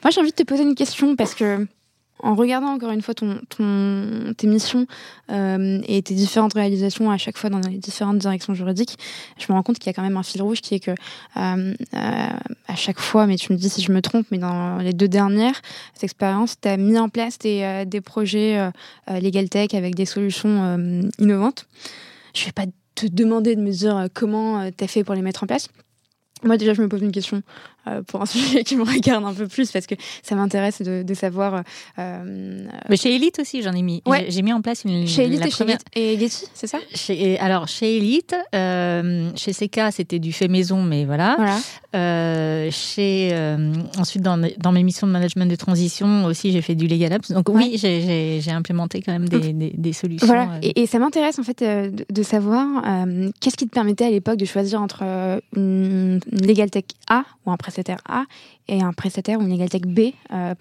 Moi, 0.05 0.11
j'ai 0.11 0.21
envie 0.21 0.31
de 0.31 0.37
te 0.37 0.43
poser 0.43 0.65
une 0.65 0.75
question 0.75 1.17
parce 1.17 1.35
que, 1.35 1.67
en 2.23 2.35
regardant 2.35 2.69
encore 2.69 2.91
une 2.91 3.03
fois 3.03 3.15
ton, 3.15 3.41
tes 4.37 4.47
missions 4.47 4.87
euh, 5.31 5.81
et 5.87 6.03
tes 6.03 6.15
différentes 6.15 6.55
réalisations 6.55 7.11
à 7.11 7.19
chaque 7.19 7.37
fois 7.37 7.51
dans 7.51 7.61
les 7.61 7.79
différentes 7.79 8.19
directions 8.19 8.55
juridiques, 8.55 8.99
je 9.39 9.47
me 9.49 9.55
rends 9.55 9.63
compte 9.63 9.79
qu'il 9.79 9.87
y 9.87 9.91
a 9.91 9.93
quand 9.93 10.03
même 10.03 10.17
un 10.17 10.23
fil 10.23 10.43
rouge 10.43 10.61
qui 10.61 10.75
est 10.75 10.81
que 10.81 10.91
euh, 10.91 10.95
euh, 11.37 12.29
à 12.69 12.77
chaque 12.77 13.01
fois, 13.01 13.27
mais 13.27 13.37
tu 13.37 13.53
me 13.53 13.59
dis 13.59 13.69
si 13.69 13.83
je 13.83 13.93
me 13.93 14.03
trompe, 14.03 14.27
mais 14.31 14.39
dans 14.39 14.79
les 14.79 14.93
deux 14.93 15.09
dernières 15.09 15.61
expériences, 16.03 16.61
tu 16.61 16.69
as 16.69 16.77
mis 16.77 16.99
en 16.99 17.09
place 17.09 17.39
des, 17.39 18.01
projets 18.05 18.71
Legal 19.09 19.49
Tech 19.49 19.75
avec 19.75 19.95
des 19.95 20.07
solutions 20.07 20.79
innovantes. 21.19 21.67
Je 22.35 22.47
vais 22.47 22.53
pas 22.53 22.67
te 22.95 23.07
demander 23.07 23.57
de 23.57 23.61
me 23.61 23.71
dire 23.71 24.09
comment 24.15 24.71
tu 24.71 24.85
as 24.85 24.89
fait 24.89 25.05
pour 25.05 25.15
les 25.15 25.23
mettre 25.23 25.45
en 25.45 25.47
place. 25.47 25.69
Moi 26.43 26.57
déjà 26.57 26.73
je 26.75 26.81
me 26.81 26.89
pose 26.89 27.03
une 27.03 27.13
question 27.13 27.43
pour 28.07 28.23
un 28.23 28.27
sujet 28.27 28.65
qui 28.65 28.77
me 28.77 28.85
regarde 28.85 29.25
un 29.25 29.35
peu 29.35 29.47
plus 29.47 29.71
parce 29.71 29.87
que 29.87 29.95
ça 30.23 30.35
m'intéresse 30.35 30.83
de, 30.83 31.03
de, 31.03 31.15
savoir. 31.15 31.55
Euh, 31.55 31.63
euh 31.99 32.67
Mais 32.89 32.97
chez 32.97 33.15
Elite 33.15 33.39
aussi 33.41 33.63
j'en 33.63 33.73
ai 33.73 33.83
mis. 33.83 34.03
Ouais. 34.07 34.27
J'ai 34.29 34.43
mis 34.43 34.53
en 34.53 34.61
place 34.61 34.85
une. 34.85 35.07
Chez 35.07 35.25
Elite 35.25 35.47
et, 35.47 35.51
première... 35.51 35.79
et 35.95 36.19
Getty, 36.19 36.45
c'est 36.55 36.67
ça? 36.67 36.79
Chez, 36.95 37.39
Alors 37.39 37.69
chez 37.69 37.97
Elite, 37.97 38.35
euh, 38.55 39.31
chez 39.37 39.53
CK 39.53 39.81
c'était 39.93 40.19
du 40.19 40.33
fait 40.33 40.49
maison 40.49 40.83
mais 40.83 41.05
voilà. 41.05 41.37
voilà. 41.37 41.59
Euh, 41.97 42.71
chez 42.71 43.35
ensuite 43.99 44.23
dans, 44.23 44.41
dans, 44.59 44.73
mes 44.73 44.83
missions 44.83 45.07
de 45.07 45.13
management 45.13 45.51
de 45.51 45.57
transition 45.57 46.25
aussi 46.25 46.53
j'ai 46.53 46.63
fait 46.63 46.75
du 46.75 46.87
legal 46.87 47.13
apps. 47.13 47.33
Donc 47.33 47.49
oui 47.49 47.77
j'ai 47.79 48.51
implémenté 48.51 49.03
quand 49.03 49.13
même 49.13 49.29
des, 49.29 49.53
des, 49.53 49.73
des 49.77 49.93
solutions. 49.93 50.27
Voilà 50.27 50.59
et, 50.63 50.83
et, 50.83 50.87
ça 50.87 50.99
m'intéresse 50.99 51.39
en 51.39 51.43
fait 51.43 51.61
de, 51.61 52.05
de 52.09 52.23
savoir 52.23 52.85
qu'est-ce 53.41 53.57
qui 53.57 53.67
te 53.67 53.73
permettait 53.73 54.05
à 54.05 54.11
l'époque 54.11 54.37
de 54.37 54.45
choisir 54.45 54.81
entre 54.81 55.03
une 55.57 56.21
Legal 56.31 56.71
Tech 56.71 56.85
A 57.09 57.25
ou 57.47 57.51
un 57.51 57.57
prestataire 57.71 58.01
A 58.09 58.25
et 58.67 58.83
un 58.83 58.93
prestataire 58.93 59.39
ou 59.39 59.43
une 59.43 59.69
Tech 59.69 59.83
B. 59.83 60.13
Euh, 60.33 60.55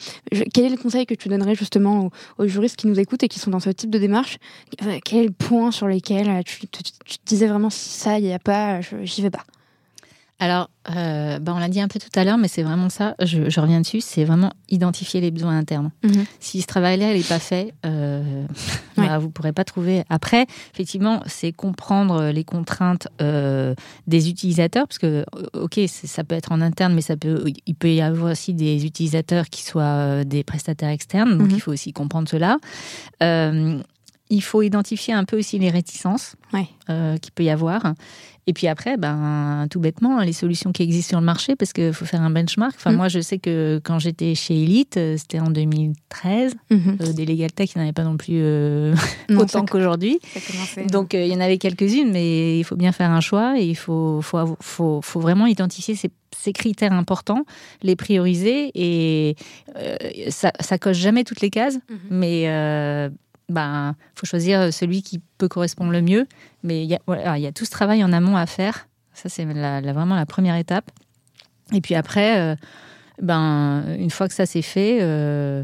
quel 0.53 0.65
est 0.65 0.69
le 0.69 0.77
conseil 0.77 1.05
que 1.05 1.15
tu 1.15 1.27
donnerais 1.27 1.55
justement 1.55 2.11
aux, 2.37 2.47
juristes 2.47 2.75
qui 2.75 2.87
nous 2.87 2.99
écoutent 2.99 3.23
et 3.23 3.27
qui 3.27 3.39
sont 3.39 3.49
dans 3.49 3.59
ce 3.59 3.71
type 3.71 3.89
de 3.89 3.97
démarche? 3.97 4.37
Euh, 4.83 4.99
Quel 5.03 5.25
est 5.25 5.29
point 5.31 5.71
sur 5.71 5.87
lequel 5.87 6.29
euh, 6.29 6.41
tu, 6.45 6.67
tu, 6.67 7.17
disais 7.25 7.47
vraiment 7.47 7.71
ça, 7.71 8.19
il 8.19 8.25
n'y 8.25 8.33
a 8.33 8.39
pas, 8.39 8.81
j'y 9.03 9.21
vais 9.23 9.31
pas? 9.31 9.43
Alors, 10.41 10.69
euh, 10.95 11.37
bah, 11.39 11.51
on 11.53 11.59
l'a 11.59 11.67
dit 11.67 11.81
un 11.81 11.89
peu 11.89 11.99
tout 11.99 12.17
à 12.17 12.23
l'heure, 12.23 12.37
mais 12.37 12.47
c'est 12.47 12.63
vraiment 12.63 12.89
ça, 12.89 13.13
je, 13.21 13.59
reviens 13.59 13.81
dessus, 13.81 13.99
c'est 13.99 14.23
vraiment 14.23 14.53
identifier 14.69 15.19
les 15.19 15.31
besoins 15.31 15.57
internes. 15.57 15.91
Mhm. 16.01 16.25
Si 16.39 16.61
ce 16.61 16.67
travail-là 16.67 17.13
n'est 17.13 17.23
pas 17.23 17.39
fait, 17.39 17.73
euh, 17.85 18.45
bah, 18.97 19.17
vous 19.17 19.27
ne 19.27 19.31
pourrez 19.31 19.51
pas 19.51 19.65
trouver. 19.65 20.03
Après, 20.09 20.47
effectivement, 20.73 21.21
c'est 21.25 21.51
comprendre 21.51 22.29
les 22.29 22.45
contraintes 22.45 23.09
euh, 23.21 23.75
des 24.07 24.29
utilisateurs, 24.29 24.87
parce 24.87 24.97
que, 24.97 25.25
ok, 25.53 25.77
ça 25.87 26.23
peut 26.23 26.35
être 26.35 26.53
en 26.53 26.61
interne, 26.61 26.93
mais 26.93 27.01
ça 27.01 27.17
peut, 27.17 27.43
il 27.65 27.75
peut 27.75 27.91
y 27.91 28.01
avoir 28.01 28.31
aussi 28.31 28.53
des 28.53 28.85
utilisateurs 28.85 29.49
qui 29.49 29.63
soient 29.63 30.23
des 30.23 30.45
prestataires 30.45 30.89
externes, 30.89 31.37
donc 31.37 31.49
mhm. 31.49 31.55
il 31.55 31.59
faut 31.59 31.73
aussi 31.73 31.91
comprendre 31.91 32.29
cela. 32.29 32.59
il 33.21 34.43
faut 34.43 34.61
identifier 34.61 35.13
un 35.13 35.25
peu 35.25 35.37
aussi 35.37 35.59
les 35.59 35.69
réticences 35.69 36.37
qu'il 36.87 37.31
peut 37.35 37.43
y 37.43 37.49
avoir. 37.49 37.93
Et 38.49 38.53
puis 38.53 38.65
après, 38.65 38.97
ben, 38.97 39.67
tout 39.69 39.79
bêtement, 39.79 40.21
les 40.21 40.33
solutions 40.33 40.71
qui 40.71 40.81
existent 40.81 41.09
sur 41.09 41.19
le 41.19 41.25
marché, 41.25 41.55
parce 41.55 41.71
qu'il 41.71 41.93
faut 41.93 42.05
faire 42.05 42.23
un 42.23 42.31
benchmark. 42.31 42.73
Enfin, 42.75 42.91
mm. 42.91 42.95
moi, 42.95 43.07
je 43.07 43.19
sais 43.19 43.37
que 43.37 43.79
quand 43.83 43.99
j'étais 43.99 44.33
chez 44.33 44.63
Elite, 44.63 44.97
euh, 44.97 45.17
c'était 45.17 45.39
en 45.39 45.51
2013, 45.51 46.55
mm-hmm. 46.71 46.77
euh, 46.99 47.13
des 47.13 47.27
Legal 47.27 47.51
Tech, 47.51 47.69
il 47.75 47.77
n'y 47.77 47.83
en 47.83 47.85
avait 47.85 47.93
pas 47.93 48.03
non 48.03 48.17
plus 48.17 48.39
euh, 48.41 48.95
autant 49.37 49.65
qu'aujourd'hui. 49.65 50.19
Donc, 50.91 51.13
il 51.13 51.27
y 51.27 51.35
en 51.35 51.41
avait 51.41 51.59
quelques-unes, 51.59 52.11
mais 52.11 52.57
il 52.57 52.63
faut 52.63 52.75
bien 52.75 52.91
faire 52.91 53.11
un 53.11 53.21
choix 53.21 53.59
et 53.59 53.65
il 53.65 53.77
faut, 53.77 54.19
faut, 54.23 54.57
faut, 54.59 54.99
faut 55.03 55.19
vraiment 55.19 55.45
identifier 55.45 55.93
ces, 55.93 56.09
ces, 56.35 56.51
critères 56.51 56.93
importants, 56.93 57.45
les 57.83 57.95
prioriser 57.95 58.71
et 58.73 59.35
ça, 60.29 60.51
ça 60.59 60.79
coche 60.79 60.97
jamais 60.97 61.23
toutes 61.23 61.41
les 61.41 61.51
cases, 61.51 61.75
mm-hmm. 61.75 61.97
mais 62.09 63.11
ben, 63.49 63.95
faut 64.15 64.25
choisir 64.25 64.73
celui 64.73 65.01
qui 65.01 65.21
peut 65.37 65.47
correspondre 65.47 65.91
le 65.91 66.01
mieux. 66.01 66.27
Mais 66.63 66.83
il 66.83 66.89
y, 66.89 66.95
a, 66.95 67.37
y 67.37 67.47
a 67.47 67.51
tout 67.51 67.65
ce 67.65 67.71
travail 67.71 68.03
en 68.03 68.13
amont 68.13 68.37
à 68.37 68.45
faire. 68.45 68.87
Ça, 69.13 69.27
c'est 69.27 69.45
la, 69.45 69.81
vraiment 69.93 70.15
la 70.15 70.25
première 70.25 70.55
étape. 70.55 70.89
Et 71.73 71.81
puis 71.81 71.95
après, 71.95 72.39
euh, 72.39 72.55
ben, 73.21 73.83
une 73.97 74.09
fois 74.09 74.27
que 74.27 74.33
ça 74.33 74.45
s'est 74.45 74.61
fait, 74.61 74.99
euh, 75.01 75.63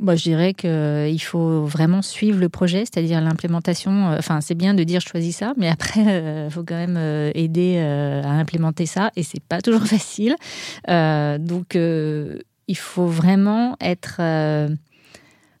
je 0.00 0.22
dirais 0.22 0.54
qu'il 0.54 1.22
faut 1.22 1.64
vraiment 1.64 2.02
suivre 2.02 2.38
le 2.38 2.48
projet, 2.48 2.80
c'est-à-dire 2.80 3.20
l'implémentation. 3.20 4.10
Euh, 4.10 4.16
enfin, 4.18 4.40
c'est 4.40 4.54
bien 4.54 4.74
de 4.74 4.84
dire 4.84 5.00
je 5.00 5.08
choisis 5.08 5.36
ça, 5.36 5.54
mais 5.56 5.68
après, 5.68 6.44
il 6.46 6.50
faut 6.50 6.64
quand 6.64 6.76
même 6.76 6.98
aider 7.34 7.78
à 7.78 8.30
implémenter 8.30 8.86
ça, 8.86 9.10
et 9.16 9.22
c'est 9.22 9.42
pas 9.42 9.60
toujours 9.60 9.82
facile. 9.86 10.36
donc, 10.88 11.74
il 11.74 12.76
faut 12.76 13.06
vraiment 13.06 13.76
être 13.80 14.20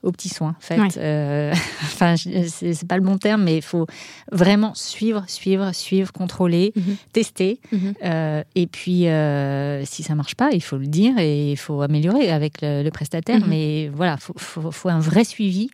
aux 0.02 0.12
petits 0.12 0.28
soins. 0.28 0.56
En 0.58 0.60
fait, 0.60 0.98
euh, 0.98 1.52
enfin, 1.82 2.14
c'est 2.16 2.86
pas 2.86 2.96
le 2.96 3.02
bon 3.02 3.18
terme, 3.18 3.44
mais 3.44 3.56
il 3.56 3.62
faut 3.62 3.86
vraiment 4.30 4.74
suivre, 4.74 5.24
suivre, 5.28 5.72
suivre, 5.72 6.12
contrôler, 6.12 6.72
mhm. 6.76 6.96
tester. 7.12 7.60
Mhm. 7.70 7.94
Euh, 8.04 8.42
et 8.54 8.66
puis, 8.66 9.08
euh, 9.08 9.84
si 9.84 10.02
ça 10.02 10.14
marche 10.14 10.34
pas, 10.34 10.50
il 10.52 10.62
faut 10.62 10.78
le 10.78 10.86
dire 10.86 11.18
et 11.18 11.52
il 11.52 11.56
faut 11.56 11.82
améliorer 11.82 12.30
avec 12.30 12.54
le, 12.62 12.88
prestataire. 12.90 13.40
Mhm. 13.40 13.46
Mais 13.48 13.88
voilà, 13.94 14.16
faut, 14.16 14.34
faut, 14.36 14.70
faut, 14.70 14.88
un 14.88 15.00
vrai 15.00 15.24
suivi 15.24 15.70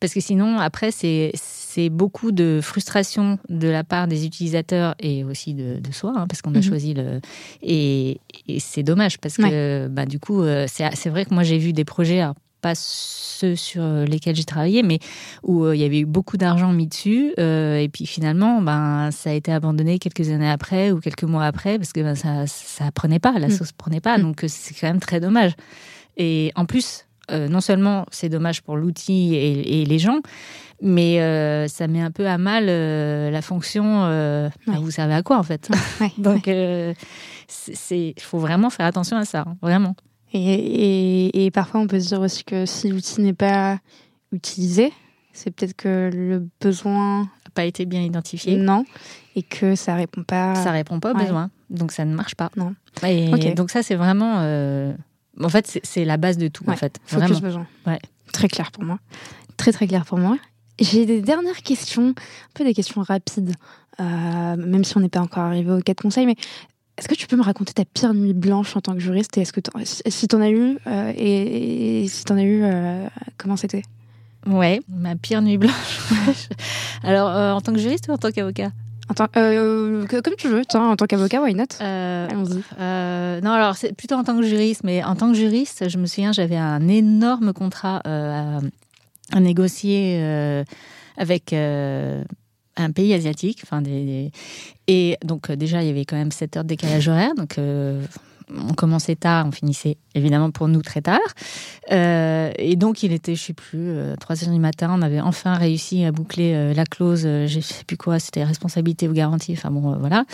parce 0.00 0.14
que 0.14 0.20
sinon, 0.20 0.58
après, 0.58 0.90
c'est 0.92 1.90
beaucoup 1.90 2.32
de 2.32 2.60
frustration 2.62 3.38
de 3.50 3.68
la 3.68 3.84
part 3.84 4.08
des 4.08 4.24
utilisateurs 4.24 4.94
et 4.98 5.24
aussi 5.24 5.52
de, 5.52 5.78
soi, 5.92 6.14
hein, 6.16 6.26
parce 6.26 6.40
qu'on 6.40 6.54
a 6.54 6.62
choisi 6.62 6.94
le. 6.94 7.20
Et, 7.62 8.18
c'est 8.58 8.82
dommage 8.82 9.18
parce 9.18 9.36
que 9.36 9.88
bah, 9.88 10.06
du 10.06 10.18
coup, 10.18 10.42
euh, 10.42 10.66
c'est 10.66 11.10
vrai 11.10 11.26
que 11.26 11.34
moi 11.34 11.42
j'ai 11.42 11.58
vu 11.58 11.74
des 11.74 11.84
projets. 11.84 12.22
Pas 12.60 12.74
ceux 12.74 13.56
sur 13.56 13.82
lesquels 13.82 14.36
j'ai 14.36 14.44
travaillé, 14.44 14.82
mais 14.82 14.98
où 15.42 15.64
euh, 15.64 15.74
il 15.74 15.80
y 15.80 15.84
avait 15.84 16.00
eu 16.00 16.06
beaucoup 16.06 16.36
d'argent 16.36 16.72
mis 16.72 16.86
dessus, 16.86 17.32
euh, 17.38 17.78
et 17.78 17.88
puis 17.88 18.06
finalement, 18.06 18.60
ben, 18.62 19.10
ça 19.10 19.30
a 19.30 19.32
été 19.32 19.52
abandonné 19.52 19.98
quelques 19.98 20.28
années 20.30 20.50
après 20.50 20.92
ou 20.92 21.00
quelques 21.00 21.24
mois 21.24 21.44
après, 21.44 21.78
parce 21.78 21.92
que 21.92 22.00
ben, 22.00 22.14
ça 22.14 22.46
ça 22.46 22.90
prenait 22.92 23.18
pas, 23.18 23.38
la 23.38 23.48
mm. 23.48 23.52
sauce 23.52 23.72
prenait 23.72 24.00
pas, 24.00 24.18
mm. 24.18 24.22
donc 24.22 24.44
c'est 24.46 24.74
quand 24.74 24.88
même 24.88 25.00
très 25.00 25.20
dommage. 25.20 25.52
Et 26.16 26.52
en 26.54 26.66
plus, 26.66 27.06
non 27.30 27.60
seulement 27.60 28.06
c'est 28.10 28.28
dommage 28.28 28.60
pour 28.60 28.76
l'outil 28.76 29.36
et, 29.36 29.84
les 29.84 29.98
gens, 30.00 30.20
mais 30.82 31.20
euh, 31.20 31.68
ça 31.68 31.86
met 31.86 32.00
un 32.00 32.10
peu 32.10 32.26
à 32.26 32.38
mal 32.38 32.66
euh, 32.68 33.30
la 33.30 33.42
fonction. 33.42 34.04
Euh, 34.04 34.48
vous 34.66 34.90
savez 34.90 35.14
à 35.14 35.22
quoi 35.22 35.38
en 35.38 35.42
fait? 35.42 35.70
Donc, 36.18 36.46
il 36.46 36.94
faut 38.18 38.38
vraiment 38.38 38.70
faire 38.70 38.86
attention 38.86 39.16
à 39.16 39.24
ça, 39.24 39.44
hein, 39.46 39.56
vraiment. 39.62 39.94
Et, 40.32 41.44
et, 41.44 41.50
parfois, 41.50 41.80
on 41.80 41.86
peut 41.86 41.98
se 41.98 42.08
dire 42.08 42.20
aussi 42.20 42.44
que 42.44 42.66
si 42.66 42.88
l'outil 42.88 43.20
n'est 43.20 43.32
pas 43.32 43.78
utilisé, 44.32 44.92
c'est 45.32 45.50
peut-être 45.50 45.74
que 45.74 46.10
le 46.12 46.46
besoin 46.60 47.22
n'a 47.22 47.50
pas 47.52 47.64
été 47.64 47.84
bien 47.84 48.00
identifié. 48.02 48.56
Non, 48.56 48.84
et 49.34 49.42
que 49.42 49.74
ça 49.74 49.94
répond 49.94 50.22
pas. 50.22 50.54
Ça 50.54 50.70
répond 50.70 51.00
pas 51.00 51.12
aux 51.12 51.16
besoins, 51.16 51.50
donc 51.68 51.92
ça 51.92 52.04
ne 52.04 52.14
marche 52.14 52.36
pas. 52.36 52.50
Non. 52.56 52.74
Et 53.04 53.54
donc 53.54 53.70
ça, 53.70 53.82
c'est 53.82 53.96
vraiment. 53.96 54.36
En 55.42 55.48
fait, 55.48 55.80
c'est 55.82 56.04
la 56.04 56.16
base 56.16 56.38
de 56.38 56.48
tout. 56.48 56.64
En 56.68 56.76
fait, 56.76 56.98
focus 57.06 57.40
besoin. 57.40 57.66
Ouais. 57.86 57.98
Très 58.32 58.48
clair 58.48 58.70
pour 58.70 58.84
moi. 58.84 58.98
Très 59.56 59.72
très 59.72 59.86
clair 59.86 60.04
pour 60.04 60.18
moi. 60.18 60.38
J'ai 60.78 61.04
des 61.04 61.20
dernières 61.20 61.62
questions, 61.62 62.10
un 62.10 62.52
peu 62.54 62.64
des 62.64 62.72
questions 62.72 63.02
rapides, 63.02 63.54
euh, 64.00 64.56
même 64.56 64.82
si 64.84 64.96
on 64.96 65.00
n'est 65.00 65.10
pas 65.10 65.20
encore 65.20 65.42
arrivé 65.42 65.70
aux 65.70 65.80
quatre 65.82 66.00
conseils, 66.00 66.24
mais 66.24 66.36
est-ce 67.00 67.08
que 67.08 67.14
tu 67.14 67.26
peux 67.26 67.36
me 67.36 67.42
raconter 67.42 67.72
ta 67.72 67.84
pire 67.84 68.14
nuit 68.14 68.34
blanche 68.34 68.76
en 68.76 68.80
tant 68.80 68.92
que 68.94 69.00
juriste 69.00 69.36
et 69.38 69.40
est-ce 69.40 69.52
que 69.52 69.60
si 69.84 70.28
tu 70.28 70.36
en 70.36 70.40
as 70.40 70.50
eu 70.50 70.78
euh, 70.86 71.12
et, 71.16 72.06
si 72.08 72.24
tu 72.24 72.32
en 72.32 72.36
as 72.36 72.42
eu, 72.42 72.62
euh, 72.62 73.08
comment 73.36 73.56
c'était? 73.56 73.82
Ouais, 74.46 74.80
ma 74.88 75.16
pire 75.16 75.42
nuit 75.42 75.58
blanche. 75.58 76.00
Alors, 77.02 77.56
en 77.56 77.60
tant 77.60 77.72
que 77.72 77.78
juriste 77.78 78.06
ou 78.08 78.12
en 78.12 78.18
tant 78.18 78.30
qu'avocat? 78.30 78.70
Comme 79.16 80.34
tu 80.38 80.48
veux, 80.48 80.62
en 80.74 80.96
tant 80.96 81.06
qu'avocat, 81.06 81.42
why 81.42 81.54
not? 81.54 81.64
Allons-y. 81.80 82.62
non, 83.42 83.50
alors 83.50 83.76
c'est 83.76 83.92
plutôt 83.92 84.14
en 84.14 84.22
tant 84.22 84.36
que 84.36 84.44
juriste, 84.44 84.82
mais 84.84 85.02
en 85.02 85.16
tant 85.16 85.32
que 85.32 85.36
juriste, 85.36 85.88
je 85.88 85.98
me 85.98 86.06
souviens, 86.06 86.32
j'avais 86.32 86.56
un 86.56 86.86
énorme 86.86 87.52
contrat 87.52 88.02
à 89.32 89.40
négocier 89.40 90.20
euh, 90.20 90.64
avec 91.16 91.52
euh, 91.52 92.22
un 92.76 92.92
pays 92.92 93.12
asiatique. 93.14 93.60
Enfin, 93.62 93.82
des, 93.82 94.30
Et 94.86 95.16
donc, 95.24 95.50
euh, 95.50 95.56
déjà, 95.56 95.82
il 95.82 95.86
y 95.86 95.90
avait 95.90 96.04
quand 96.04 96.16
même 96.16 96.32
7 96.32 96.56
heures 96.56 96.64
de 96.64 96.68
décalage 96.68 97.08
horaire. 97.08 97.34
Donc, 97.34 97.56
on 98.52 98.74
commençait 98.74 99.14
tard, 99.14 99.46
on 99.46 99.52
finissait 99.52 99.96
évidemment 100.16 100.50
pour 100.50 100.66
nous 100.66 100.82
très 100.82 101.02
tard. 101.02 101.20
et 101.88 102.76
donc, 102.76 103.02
il 103.04 103.12
était, 103.12 103.36
je 103.36 103.42
sais 103.42 103.52
plus, 103.52 103.94
3 104.18 104.44
heures 104.44 104.52
du 104.52 104.58
matin. 104.58 104.92
On 104.96 105.02
avait 105.02 105.20
enfin 105.20 105.54
réussi 105.54 106.04
à 106.04 106.10
boucler 106.10 106.74
la 106.74 106.84
clause, 106.84 107.22
je 107.22 107.60
sais 107.60 107.84
plus 107.84 107.96
quoi, 107.96 108.18
c'était 108.18 108.42
responsabilité 108.42 109.06
ou 109.08 109.12
garantie. 109.12 109.52
Enfin, 109.52 109.70
bon, 109.70 109.96
voilà. 109.98 110.24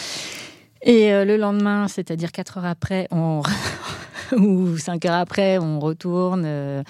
Et 0.81 1.11
le 1.11 1.37
lendemain, 1.37 1.89
c'est-à-dire 1.89 2.33
4 2.33 2.59
heures 2.59 2.65
après, 2.65 3.07
on, 3.11 3.43
ou 4.39 4.77
cinq 4.79 5.05
heures 5.05 5.15
après, 5.15 5.59
on 5.59 5.81
retourne 5.81 6.45
euh, 6.45 6.83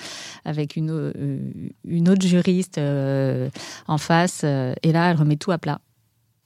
avec 0.45 0.77
une, 0.77 0.91
euh, 0.91 1.39
une 1.87 2.09
autre 2.09 2.27
juriste 2.27 2.79
euh, 2.79 3.49
en 3.87 3.99
face, 3.99 4.45
et 4.45 4.93
là, 4.93 5.11
elle 5.11 5.17
remet 5.17 5.37
tout 5.37 5.53
à 5.53 5.59
plat. 5.59 5.81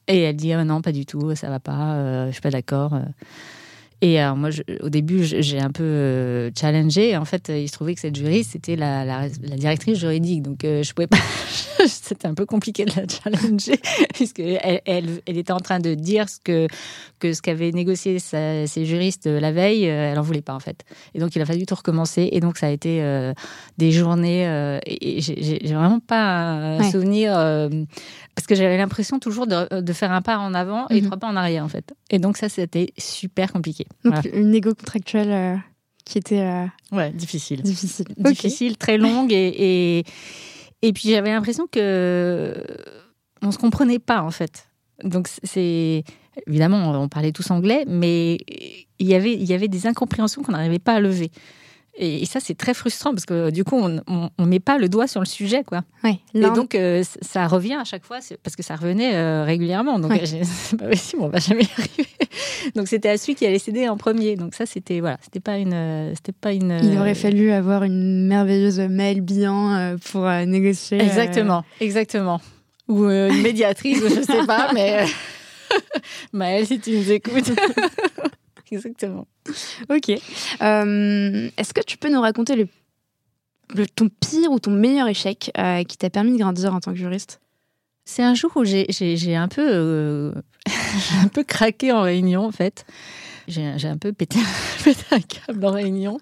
Et 0.09 0.23
elle 0.23 0.37
dit 0.37 0.53
ah 0.53 0.65
non, 0.65 0.83
pas 0.83 0.93
du 0.93 1.07
tout, 1.07 1.35
ça 1.37 1.49
va 1.49 1.61
pas, 1.61 2.27
je 2.27 2.33
suis 2.33 2.41
pas 2.41 2.51
d'accord. 2.51 2.95
Et 4.03 4.19
alors 4.19 4.37
moi, 4.37 4.49
au 4.81 4.89
début, 4.89 5.25
j'ai 5.25 5.61
un 5.61 5.71
peu 5.71 5.83
euh, 5.83 6.51
challengé. 6.59 7.17
En 7.19 7.27
fait, 7.27 7.51
il 7.55 7.69
se 7.69 7.73
trouvait 7.73 7.95
que 7.95 8.01
cette 8.01 8.17
juriste, 8.17 8.53
c'était 8.53 8.77
la, 8.77 9.05
la, 9.05 9.29
directrice 9.29 9.99
juridique. 9.99 10.43
Donc, 10.43 10.65
euh, 10.65 10.83
je 10.83 10.95
pouvais 10.95 11.07
pas. 11.07 11.19
c'était 11.87 12.27
un 12.27 12.33
peu 12.33 12.47
compliqué 12.47 12.87
de 12.87 12.93
la 12.97 13.03
challenger, 13.41 13.79
puisque 14.15 14.41
elle, 14.41 14.81
elle, 14.87 15.37
était 15.37 15.53
en 15.53 15.61
train 15.61 15.81
de 15.81 15.93
dire 15.95 16.31
ce 16.31 16.39
que, 16.43 16.67
que 17.21 17.33
ce 17.33 17.43
qu'avaient 17.43 17.71
négocié 17.71 18.19
ses 18.19 18.85
juristes 18.85 19.27
la 19.27 19.53
veille, 19.53 19.89
euh, 19.89 20.11
elle 20.11 20.19
en 20.19 20.23
voulait 20.23 20.43
pas, 20.43 20.55
en 20.55 20.61
fait. 20.61 20.85
Et 21.15 21.21
donc, 21.21 21.37
il 21.37 21.43
a 21.43 21.47
fallu 21.47 21.67
tout 21.67 21.77
recommencer. 21.77 22.29
Et 22.33 22.41
donc, 22.41 22.59
ça 22.59 22.67
a 22.67 22.71
été 22.71 23.01
des 23.79 23.93
journées. 23.93 24.45
et 24.87 25.21
j'ai 25.21 25.75
vraiment 25.75 26.01
pas 26.01 26.79
un 26.79 26.91
souvenir 26.91 27.37
parce 28.41 28.47
que 28.47 28.55
j'avais 28.55 28.79
l'impression 28.79 29.19
toujours 29.19 29.47
de, 29.47 29.81
de, 29.81 29.93
faire 29.93 30.13
un 30.13 30.23
pas 30.23 30.39
en 30.39 30.55
avant 30.55 30.89
et 30.89 31.01
mhm. 31.01 31.07
trois 31.07 31.19
pas 31.19 31.27
en 31.27 31.37
arrière 31.37 31.65
en 31.65 31.69
fait. 31.69 31.93
Et 32.11 32.19
donc 32.19 32.37
ça 32.37 32.49
c'était 32.49 32.93
super 32.97 33.53
compliqué. 33.53 33.87
Donc 34.05 34.15
une 34.33 34.51
négo 34.51 34.75
contractuelle 34.75 35.31
euh, 35.31 35.57
qui 36.05 36.19
était 36.19 36.41
euh, 36.41 36.67
ouais 36.93 37.11
difficile, 37.11 37.63
difficile, 37.63 38.07
difficile, 38.17 38.77
très 38.79 38.99
longue 38.99 39.33
et 39.33 39.99
et, 39.99 40.05
et 40.83 40.93
puis 40.93 41.11
j'avais 41.11 41.31
l'impression 41.31 41.67
que 41.71 42.55
on 43.43 43.51
se 43.51 43.59
comprenait 43.59 43.99
pas 43.99 44.23
en 44.23 44.31
fait. 44.31 44.69
Donc 45.05 45.29
c'est 45.43 46.05
évidemment 46.47 46.91
on 47.01 47.09
parlait 47.09 47.33
tous 47.33 47.51
anglais, 47.51 47.85
mais 47.87 48.39
il 48.99 49.07
y 49.07 49.15
avait 49.15 49.33
il 49.33 49.45
y 49.45 49.55
avait 49.55 49.69
des 49.69 49.87
incompréhensions 49.87 50.43
qu'on 50.43 50.53
n'arrivait 50.53 50.79
pas 50.79 50.95
à 50.95 51.01
lever. 51.01 51.31
Et, 51.97 52.25
ça, 52.25 52.41
c'est 52.41 52.55
très 52.55 52.73
frustrant 52.73 53.11
parce 53.11 53.27
que 53.27 53.51
du 53.51 53.65
coup, 53.65 53.77
on 53.77 54.31
ne 54.39 54.47
met 54.47 54.61
pas 54.61 54.79
le 54.79 54.89
doigt 54.89 55.07
sur 55.07 55.21
le 55.21 55.27
sujet. 55.27 55.65
Quoi. 55.65 55.83
Ouais, 56.05 56.19
et 56.35 56.41
donc, 56.41 56.75
euh, 56.75 57.03
ça 57.21 57.47
revient 57.47 57.75
à 57.75 57.85
chaque 57.85 58.05
fois 58.05 58.19
parce 58.43 58.57
que 58.57 58.63
ça 58.63 58.77
revenait 58.77 59.15
euh, 59.15 59.45
régulièrement. 59.45 59.99
Donc, 59.99 60.13
c'est 60.25 60.77
pas 60.79 60.87
possible, 60.87 61.23
on 61.23 61.29
va 61.29 61.41
jamais 61.41 61.65
y 61.65 61.69
arriver. 61.79 62.09
donc, 62.77 62.89
c'était 62.89 63.11
à 63.11 63.19
celui 63.19 63.35
qui 63.35 63.45
allait 63.45 63.59
céder 63.59 63.89
en 63.89 63.97
premier. 63.97 64.37
Donc, 64.37 64.55
ça, 64.55 64.67
c'était 64.67 65.01
voilà, 65.01 65.19
c'était 65.23 65.41
pas 65.41 65.59
une. 65.59 65.75
Euh, 65.75 66.15
c'était 66.15 66.33
pas 66.33 66.53
une 66.53 66.81
Il 66.83 66.97
aurait 66.99 67.15
fallu 67.15 67.51
avoir 67.51 67.83
une 67.83 68.27
merveilleuse 68.27 68.81
mail 68.81 69.21
bien 69.21 69.97
pour 70.11 70.27
négocier. 70.47 71.03
Exactement, 71.03 71.65
exactement. 71.81 72.41
Ou 72.89 73.05
une 73.05 73.43
médiatrice, 73.43 74.03
je 74.03 74.23
sais 74.23 74.47
pas, 74.47 74.71
mais. 74.75 75.05
Maëlle, 76.33 76.67
si 76.67 76.81
tu 76.81 76.91
nous 76.93 77.11
écoutes. 77.11 77.51
Exactement. 78.71 79.27
Ok. 79.89 80.11
Euh, 80.11 81.51
est-ce 81.57 81.75
que 81.75 81.81
tu 81.81 81.97
peux 81.97 82.09
nous 82.09 82.21
raconter 82.21 82.55
le, 82.57 83.87
ton 83.89 84.09
pire 84.09 84.53
ou 84.53 84.61
ton 84.61 84.71
meilleur 84.71 85.09
échec 85.09 85.51
euh, 85.59 85.83
qui 85.83 85.97
t'a 85.97 86.11
permis 86.11 86.33
de 86.33 86.39
grandir 86.39 86.75
en 86.75 86.81
tant 86.81 86.93
que 86.93 86.99
juriste? 86.99 87.41
C'est 88.05 88.23
un 88.23 88.35
jour 88.35 88.51
où 88.57 88.65
j'ai 88.65 89.37
un 89.37 89.49
peu 89.49 89.67
euh, 89.67 90.33
un 91.23 91.29
peu 91.29 91.45
craqué 91.45 91.93
en 91.93 92.03
réunion 92.03 92.45
en 92.45 92.53
fait. 92.53 92.85
J'ai 93.49 93.89
un 93.89 93.99
peu 93.99 94.13
pété, 94.13 94.39
un 95.11 95.21
câble 95.21 95.65
en 95.65 95.73
réunion. 95.73 96.21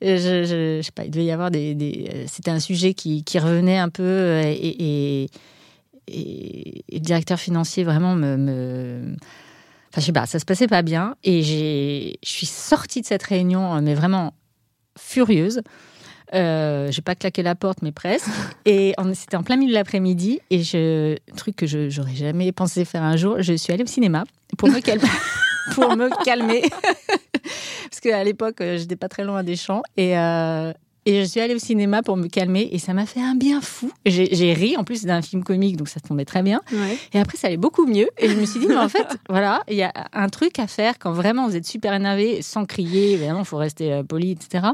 je, 0.00 0.16
je, 0.16 0.80
sais 0.82 0.92
pas, 0.92 1.04
il 1.04 1.10
devait 1.10 1.26
y 1.26 1.30
avoir 1.30 1.50
des. 1.50 2.24
C'était 2.26 2.50
un 2.50 2.60
sujet 2.60 2.94
qui, 2.94 3.22
qui, 3.22 3.38
revenait 3.38 3.76
un 3.76 3.90
peu 3.90 4.40
et, 4.42 5.24
et, 5.24 5.30
et, 6.08 6.84
le 6.92 6.98
directeur 7.00 7.38
financier 7.38 7.84
vraiment 7.84 8.14
me, 8.14 8.36
me 8.36 9.16
Enfin, 9.94 10.00
je 10.00 10.06
sais 10.06 10.12
pas, 10.12 10.26
ça 10.26 10.40
se 10.40 10.44
passait 10.44 10.66
pas 10.66 10.82
bien. 10.82 11.14
Et 11.22 11.44
je 11.44 12.28
suis 12.28 12.46
sortie 12.46 13.00
de 13.00 13.06
cette 13.06 13.22
réunion, 13.22 13.76
euh, 13.76 13.80
mais 13.80 13.94
vraiment 13.94 14.34
furieuse. 14.98 15.62
Euh, 16.34 16.90
j'ai 16.90 17.00
pas 17.00 17.14
claqué 17.14 17.44
la 17.44 17.54
porte, 17.54 17.80
mais 17.80 17.92
presque. 17.92 18.26
Et 18.64 18.94
c'était 19.14 19.36
en 19.36 19.44
plein 19.44 19.56
milieu 19.56 19.70
de 19.70 19.74
l'après-midi. 19.74 20.40
Et 20.50 20.64
je, 20.64 21.16
truc 21.36 21.54
que 21.54 21.66
je 21.66 21.90
j'aurais 21.90 22.16
jamais 22.16 22.50
pensé 22.50 22.84
faire 22.84 23.04
un 23.04 23.16
jour, 23.16 23.36
je 23.40 23.52
suis 23.52 23.72
allée 23.72 23.84
au 23.84 23.86
cinéma 23.86 24.24
pour 24.58 24.68
me 24.68 24.80
calmer. 24.80 25.08
pour 25.74 25.96
me 25.96 26.24
calmer. 26.24 26.62
Parce 27.90 28.00
qu'à 28.00 28.24
l'époque, 28.24 28.60
euh, 28.60 28.78
j'étais 28.78 28.96
pas 28.96 29.08
très 29.08 29.22
loin 29.24 29.44
des 29.44 29.54
champs. 29.56 29.82
Et, 29.96 30.18
euh, 30.18 30.72
et 31.06 31.20
je 31.20 31.24
suis 31.24 31.40
allée 31.40 31.54
au 31.54 31.58
cinéma 31.58 32.02
pour 32.02 32.16
me 32.16 32.28
calmer 32.28 32.68
et 32.72 32.78
ça 32.78 32.94
m'a 32.94 33.04
fait 33.04 33.20
un 33.20 33.34
bien 33.34 33.60
fou. 33.60 33.92
J'ai 34.06 34.52
ri, 34.54 34.76
en 34.76 34.84
plus 34.84 35.04
d'un 35.04 35.20
film 35.20 35.44
comique, 35.44 35.76
donc 35.76 35.88
ça 35.88 36.00
tombait 36.00 36.24
très 36.24 36.42
bien. 36.42 36.60
Et 37.12 37.18
après, 37.18 37.36
ça 37.36 37.48
allait 37.48 37.56
beaucoup 37.58 37.86
mieux. 37.86 38.08
Et 38.18 38.28
je 38.28 38.36
me 38.36 38.46
suis 38.46 38.60
dit, 38.60 38.66
mais 38.66 38.76
en 38.76 38.88
fait, 38.88 39.06
voilà, 39.28 39.62
il 39.68 39.76
y 39.76 39.82
a 39.82 39.92
un 40.12 40.28
truc 40.28 40.58
à 40.58 40.66
faire 40.66 40.98
quand 40.98 41.12
vraiment 41.12 41.46
vous 41.46 41.56
êtes 41.56 41.66
super 41.66 41.92
énervé, 41.92 42.40
sans 42.40 42.64
crier, 42.64 43.12
évidemment, 43.12 43.40
il 43.40 43.44
faut 43.44 43.58
rester 43.58 43.92
euh, 43.92 44.02
poli, 44.02 44.30
etc. 44.30 44.68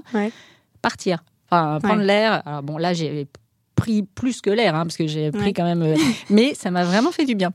Partir. 0.82 1.24
Enfin, 1.50 1.78
prendre 1.82 2.02
l'air. 2.02 2.42
Alors 2.46 2.62
bon, 2.62 2.78
là, 2.78 2.92
j'ai 2.92 3.26
pris 3.74 4.02
plus 4.02 4.40
que 4.40 4.50
l'air, 4.50 4.76
hein, 4.76 4.84
parce 4.84 4.96
que 4.96 5.06
j'ai 5.08 5.32
pris 5.32 5.52
quand 5.52 5.64
même... 5.64 5.82
Euh, 5.82 5.96
mais 6.30 6.54
ça 6.54 6.70
m'a 6.70 6.84
vraiment 6.84 7.10
fait 7.10 7.24
du 7.24 7.34
bien. 7.34 7.50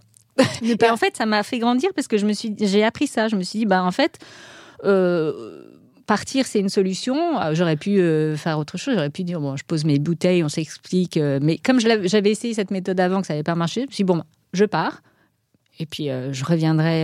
et 0.62 0.90
en 0.90 0.98
fait, 0.98 1.16
ça 1.16 1.26
m'a 1.26 1.44
fait 1.44 1.60
grandir 1.60 1.92
parce 1.96 2.10
que 2.10 2.18
je 2.18 2.26
me 2.26 2.34
suis, 2.34 2.54
j'ai 2.60 2.84
appris 2.84 3.08
ça. 3.08 3.30
Je 3.30 3.38
me 3.38 3.44
suis 3.44 3.60
dit, 3.60 3.66
bah 3.66 3.84
en 3.84 3.92
fait, 3.92 4.20
euh, 4.84 5.64
partir, 6.06 6.46
c'est 6.46 6.60
une 6.60 6.70
solution. 6.70 7.40
Euh, 7.42 7.54
j'aurais 7.54 7.76
pu 7.76 8.00
euh, 8.00 8.36
faire 8.36 8.60
autre 8.60 8.78
chose. 8.78 8.96
J'aurais 8.96 9.10
pu 9.10 9.24
dire, 9.24 9.40
bon, 9.40 9.56
je 9.56 9.64
pose 9.64 9.86
mes 9.86 10.00
bouteilles, 10.00 10.44
on 10.44 10.50
s'explique. 10.50 11.18
Euh, 11.18 11.40
mais 11.42 11.58
comme 11.58 11.80
j'avais 11.80 12.32
essayé 12.32 12.54
cette 12.54 12.72
méthode 12.72 13.00
avant, 13.00 13.22
que 13.22 13.28
ça 13.28 13.34
n'avait 13.34 13.44
pas 13.44 13.56
marché, 13.56 13.82
je 13.82 13.88
me 13.88 13.92
suis 13.92 14.04
dit, 14.04 14.08
bon, 14.08 14.24
je 14.54 14.66
pars. 14.66 15.02
et 15.80 15.86
puis 15.86 16.08
je 16.32 16.46
reviendrai 16.46 17.04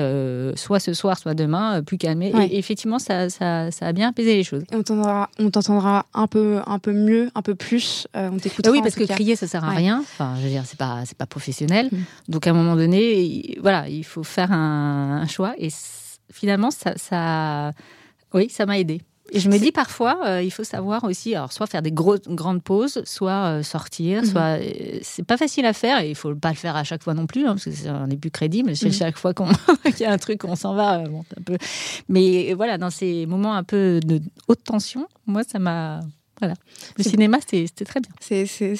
soit 0.56 0.80
ce 0.80 0.94
soir, 0.94 1.18
soit 1.18 1.34
demain, 1.34 1.84
plus 1.84 1.98
calmé. 1.98 2.32
Et 2.50 2.58
effectivement, 2.58 3.00
ça, 3.00 3.30
ça, 3.30 3.70
ça, 3.72 3.88
a 3.88 3.92
bien 3.92 4.10
apaisé 4.10 4.36
les 4.36 4.44
choses. 4.46 4.64
Et 4.72 4.76
on 4.76 5.50
t'entendra 5.50 6.06
un 6.14 6.28
peu, 6.28 6.62
un 6.66 6.80
peu 6.80 6.94
mieux, 6.94 7.30
un 7.36 7.42
peu 7.42 7.56
plus. 7.56 8.08
on 8.14 8.38
t'écoutera. 8.38 8.72
oui, 8.72 8.82
parce 8.82 8.96
que 8.96 9.04
crier, 9.04 9.36
ça 9.36 9.48
sert 9.48 9.66
à 9.66 9.72
rien. 9.72 10.00
Enfin, 10.00 10.36
je 10.38 10.44
veux 10.44 10.50
dire, 10.50 10.64
c'est 10.66 10.80
pas, 10.80 11.04
c'est 11.06 11.18
pas 11.18 11.26
professionnel. 11.26 11.90
Mm. 11.92 11.98
Donc 12.30 12.48
à 12.48 12.52
un 12.52 12.54
moment 12.54 12.78
donné, 12.78 13.58
voilà, 13.62 13.90
il 13.90 14.06
faut 14.06 14.24
faire 14.24 14.54
un, 14.54 15.22
un 15.24 15.28
choix. 15.28 15.54
Et 15.58 15.70
finalement, 16.32 16.72
ça, 16.72 16.94
ça 16.96 17.74
oui, 18.34 18.50
ça 18.50 18.66
m'a 18.66 18.80
aidé. 18.80 19.02
Et 19.34 19.40
je 19.40 19.50
me 19.50 19.58
dis 19.58 19.72
parfois, 19.72 20.20
euh, 20.26 20.44
il 20.44 20.52
faut 20.52 20.66
savoir 20.66 21.06
aussi, 21.06 21.36
alors 21.36 21.54
soit 21.54 21.66
faire 21.66 21.82
des 21.82 21.92
grosses, 21.92 22.28
grandes 22.28 22.62
pauses, 22.62 23.02
soit 23.06 23.46
euh, 23.46 23.64
sortir, 23.64 24.24
mhm. 24.24 24.28
soit 24.28 24.60
euh, 24.60 25.00
c'est 25.02 25.24
pas 25.24 25.38
facile 25.38 25.66
à 25.66 25.72
faire 25.72 26.02
et 26.02 26.10
il 26.10 26.16
faut 26.16 26.36
pas 26.36 26.50
le 26.50 26.56
faire 26.56 26.76
à 26.76 26.84
chaque 26.84 27.02
fois 27.02 27.14
non 27.14 27.28
plus, 27.28 27.46
hein, 27.46 27.56
parce 27.56 27.64
que 27.64 27.90
on 27.90 28.08
n'est 28.08 28.18
plus 28.18 28.32
crédible. 28.32 28.76
C'est 28.76 28.88
mhm. 28.88 28.94
chaque 28.94 29.18
fois 29.18 29.34
qu'il 29.86 30.02
y 30.02 30.06
a 30.06 30.12
un 30.12 30.18
truc, 30.18 30.44
on 30.44 30.58
s'en 30.58 30.74
va, 30.74 31.00
bon, 31.08 31.24
un 31.38 31.42
peu. 31.44 31.58
Mais 32.10 32.54
voilà, 32.54 32.78
dans 32.78 32.90
ces 32.90 33.26
moments 33.26 33.56
un 33.56 33.64
peu 33.64 34.02
de 34.04 34.20
haute 34.50 34.64
tension, 34.66 35.08
moi 35.28 35.44
ça 35.44 35.60
m'a 35.60 36.02
voilà. 36.42 36.56
Le 36.98 37.04
cinéma, 37.04 37.38
c'était 37.40 37.86
très 37.86 38.00
bien. 38.00 38.12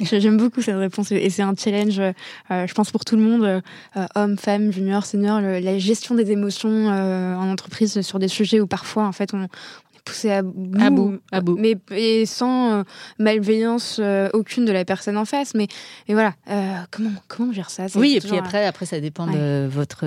J'aime 0.00 0.36
beaucoup 0.36 0.60
cette 0.60 0.76
réponse 0.76 1.12
et 1.12 1.30
c'est 1.30 1.42
un 1.42 1.54
challenge, 1.56 2.00
je 2.50 2.74
pense, 2.74 2.90
pour 2.90 3.04
tout 3.04 3.16
le 3.16 3.22
monde, 3.22 3.62
homme, 4.14 4.36
femme, 4.36 4.72
junior, 4.72 5.06
senior, 5.06 5.40
la 5.40 5.78
gestion 5.78 6.14
des 6.14 6.30
émotions 6.32 6.88
en 6.88 7.50
entreprise 7.50 8.00
sur 8.02 8.18
des 8.18 8.28
sujets 8.28 8.60
où 8.60 8.66
parfois, 8.66 9.06
en 9.06 9.12
fait, 9.12 9.32
on, 9.32 9.48
poussé 10.04 10.30
à 10.30 10.42
bout, 10.42 11.18
à 11.32 11.40
bout, 11.40 11.56
mais 11.58 11.76
et 11.90 12.26
sans 12.26 12.72
euh, 12.72 12.82
malveillance 13.18 13.98
euh, 14.00 14.28
aucune 14.32 14.64
de 14.64 14.72
la 14.72 14.84
personne 14.84 15.16
en 15.16 15.24
face. 15.24 15.54
Mais, 15.54 15.66
mais 16.08 16.14
voilà, 16.14 16.34
euh, 16.50 16.74
comment 16.90 17.10
comment 17.28 17.52
gère 17.52 17.70
ça? 17.70 17.86
Oui, 17.94 18.16
et 18.16 18.20
puis 18.20 18.36
après, 18.36 18.66
après 18.66 18.86
ça 18.86 19.00
dépend 19.00 19.26
de 19.26 19.66
votre 19.66 20.04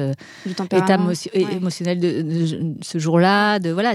état 0.71 0.99
émotionnel 1.34 1.99
de, 1.99 2.75
ce 2.81 2.99
jour-là. 2.99 3.59
De 3.59 3.71
voilà, 3.71 3.93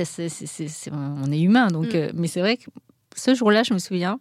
on 0.92 1.32
est 1.32 1.40
humain, 1.40 1.68
donc. 1.68 1.94
Mm. 1.94 2.10
mais 2.14 2.28
c'est 2.28 2.40
vrai 2.40 2.56
que 2.56 2.64
ce 3.16 3.34
jour-là, 3.34 3.62
je 3.62 3.74
me 3.74 3.78
souviens. 3.78 4.18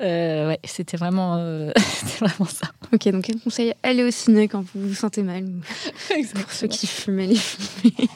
ouais, 0.00 0.58
c'était 0.64 0.96
vraiment, 0.96 1.36
vraiment 2.20 2.48
ça. 2.48 2.68
Ok, 2.92 3.08
donc 3.08 3.30
un 3.30 3.38
conseil 3.38 3.74
allez 3.82 4.04
au 4.04 4.10
ciné 4.10 4.48
quand 4.48 4.64
vous 4.74 4.88
vous 4.88 4.94
sentez 4.94 5.22
mal. 5.22 5.44
Pour 6.34 6.52
ceux 6.52 6.68
qui 6.68 6.86
fument, 6.86 7.20
allez 7.20 7.36
fumer. 7.36 8.08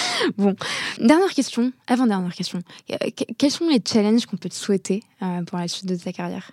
bon, 0.36 0.54
dernière 0.98 1.30
question, 1.30 1.72
avant-dernière 1.86 2.34
question. 2.34 2.60
Euh, 2.90 2.96
quels 3.38 3.50
sont 3.50 3.68
les 3.68 3.82
challenges 3.86 4.26
qu'on 4.26 4.36
peut 4.36 4.48
te 4.48 4.54
souhaiter 4.54 5.02
euh, 5.22 5.42
pour 5.42 5.58
la 5.58 5.68
suite 5.68 5.86
de 5.86 5.96
ta 5.96 6.12
carrière? 6.12 6.52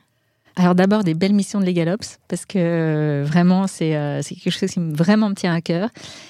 Alors 0.60 0.74
d'abord 0.74 1.04
des 1.04 1.14
belles 1.14 1.34
missions 1.34 1.60
de 1.60 1.66
LegalOps 1.66 2.18
parce 2.28 2.46
que 2.46 2.58
euh, 2.58 3.24
vraiment 3.26 3.68
c'est 3.68 3.92
quelque 4.24 4.50
chose 4.50 4.72
qui 4.72 4.80
vraiment 4.80 5.30
me 5.30 5.36
tient 5.36 5.54
à 5.54 5.62
cœur 5.62 5.90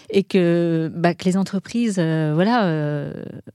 et 0.10 0.24
que, 0.24 0.92
bah, 0.94 1.14
que 1.14 1.26
les 1.26 1.38
entreprises 1.38 1.96
voilà 1.96 3.10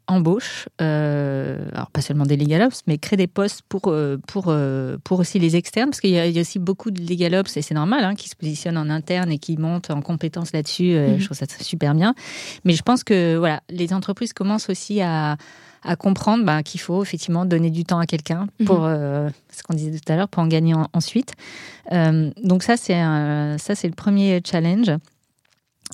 embauchent 0.07 0.69
alors 0.78 1.90
pas 1.93 2.01
seulement 2.01 2.24
des 2.24 2.36
LegalOps 2.36 2.82
mais 2.86 2.99
créent 2.99 3.16
des 3.16 3.27
postes 3.27 3.62
pour 3.69 3.94
pour 4.27 4.55
pour 5.05 5.20
aussi 5.20 5.39
les 5.39 5.57
externes 5.57 5.90
parce 5.90 6.01
qu'il 6.01 6.11
y, 6.11 6.19
a 6.19 6.40
aussi 6.40 6.59
beaucoup 6.59 6.90
de 6.90 7.01
LegalOps 7.01 7.57
et 7.57 7.62
c'est 7.62 7.74
normal 7.74 8.05
hein, 8.05 8.15
qui 8.15 8.28
se 8.28 8.36
positionnent 8.36 8.78
en 8.78 8.89
interne 8.89 9.31
et 9.31 9.39
qui 9.39 9.57
montent 9.59 9.90
en 9.90 10.01
compétences 10.01 10.53
là-dessus. 10.53 10.94
Mhm. 10.94 11.19
Je 11.19 11.24
trouve 11.27 11.36
ça 11.36 11.47
super 11.61 11.94
bien. 11.94 12.15
Mais 12.65 12.73
je 12.73 12.82
pense 12.82 13.05
que 13.05 13.36
voilà 13.36 13.62
les 13.69 13.93
entreprises 13.93 14.32
commencent 14.32 14.70
aussi 14.70 15.01
à 15.03 15.36
à 15.83 15.97
comprendre 15.97 16.45
bah, 16.45 16.63
qu'il 16.63 16.81
faut 16.81 17.03
effectivement 17.03 17.45
donner 17.45 17.71
du 17.71 17.85
temps 17.85 17.99
à 17.99 18.07
quelqu'un 18.07 18.47
mhm. 18.61 18.67
pour 18.67 18.85
euh, 18.85 19.29
ce 19.51 19.63
qu'on 19.63 19.75
disait 19.75 19.99
tout 19.99 20.13
à 20.13 20.17
l'heure 20.17 20.29
pour 20.29 20.43
en 20.43 20.47
gagner 20.47 20.75
ensuite. 20.93 21.35
Euh, 21.93 22.31
donc 22.43 22.63
ça 22.63 22.77
c'est 22.77 22.95
ça 23.59 23.75
c'est 23.75 23.89
le 23.89 23.95
premier 23.95 24.41
challenge. 24.45 24.91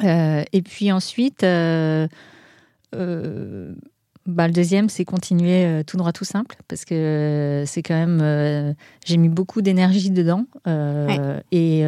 Euh, 0.05 0.45
et 0.53 0.63
puis 0.63 0.93
ensuite. 0.93 1.45
Bah, 4.27 4.47
le 4.47 4.53
deuxième, 4.53 4.91
c'est 4.91 5.07
continuer 5.07 5.83
tout 5.87 5.97
droit, 5.97 6.13
tout 6.13 6.27
simple, 6.27 6.57
parce 6.69 6.85
que 6.85 7.65
c'est 7.67 7.83
quand 7.83 7.95
même. 7.95 8.75
j'ai 9.07 9.17
mis 9.17 9.31
beaucoup 9.31 9.63
d'énergie 9.63 10.11
dedans. 10.11 10.45
et, 11.51 11.81
et 11.81 11.85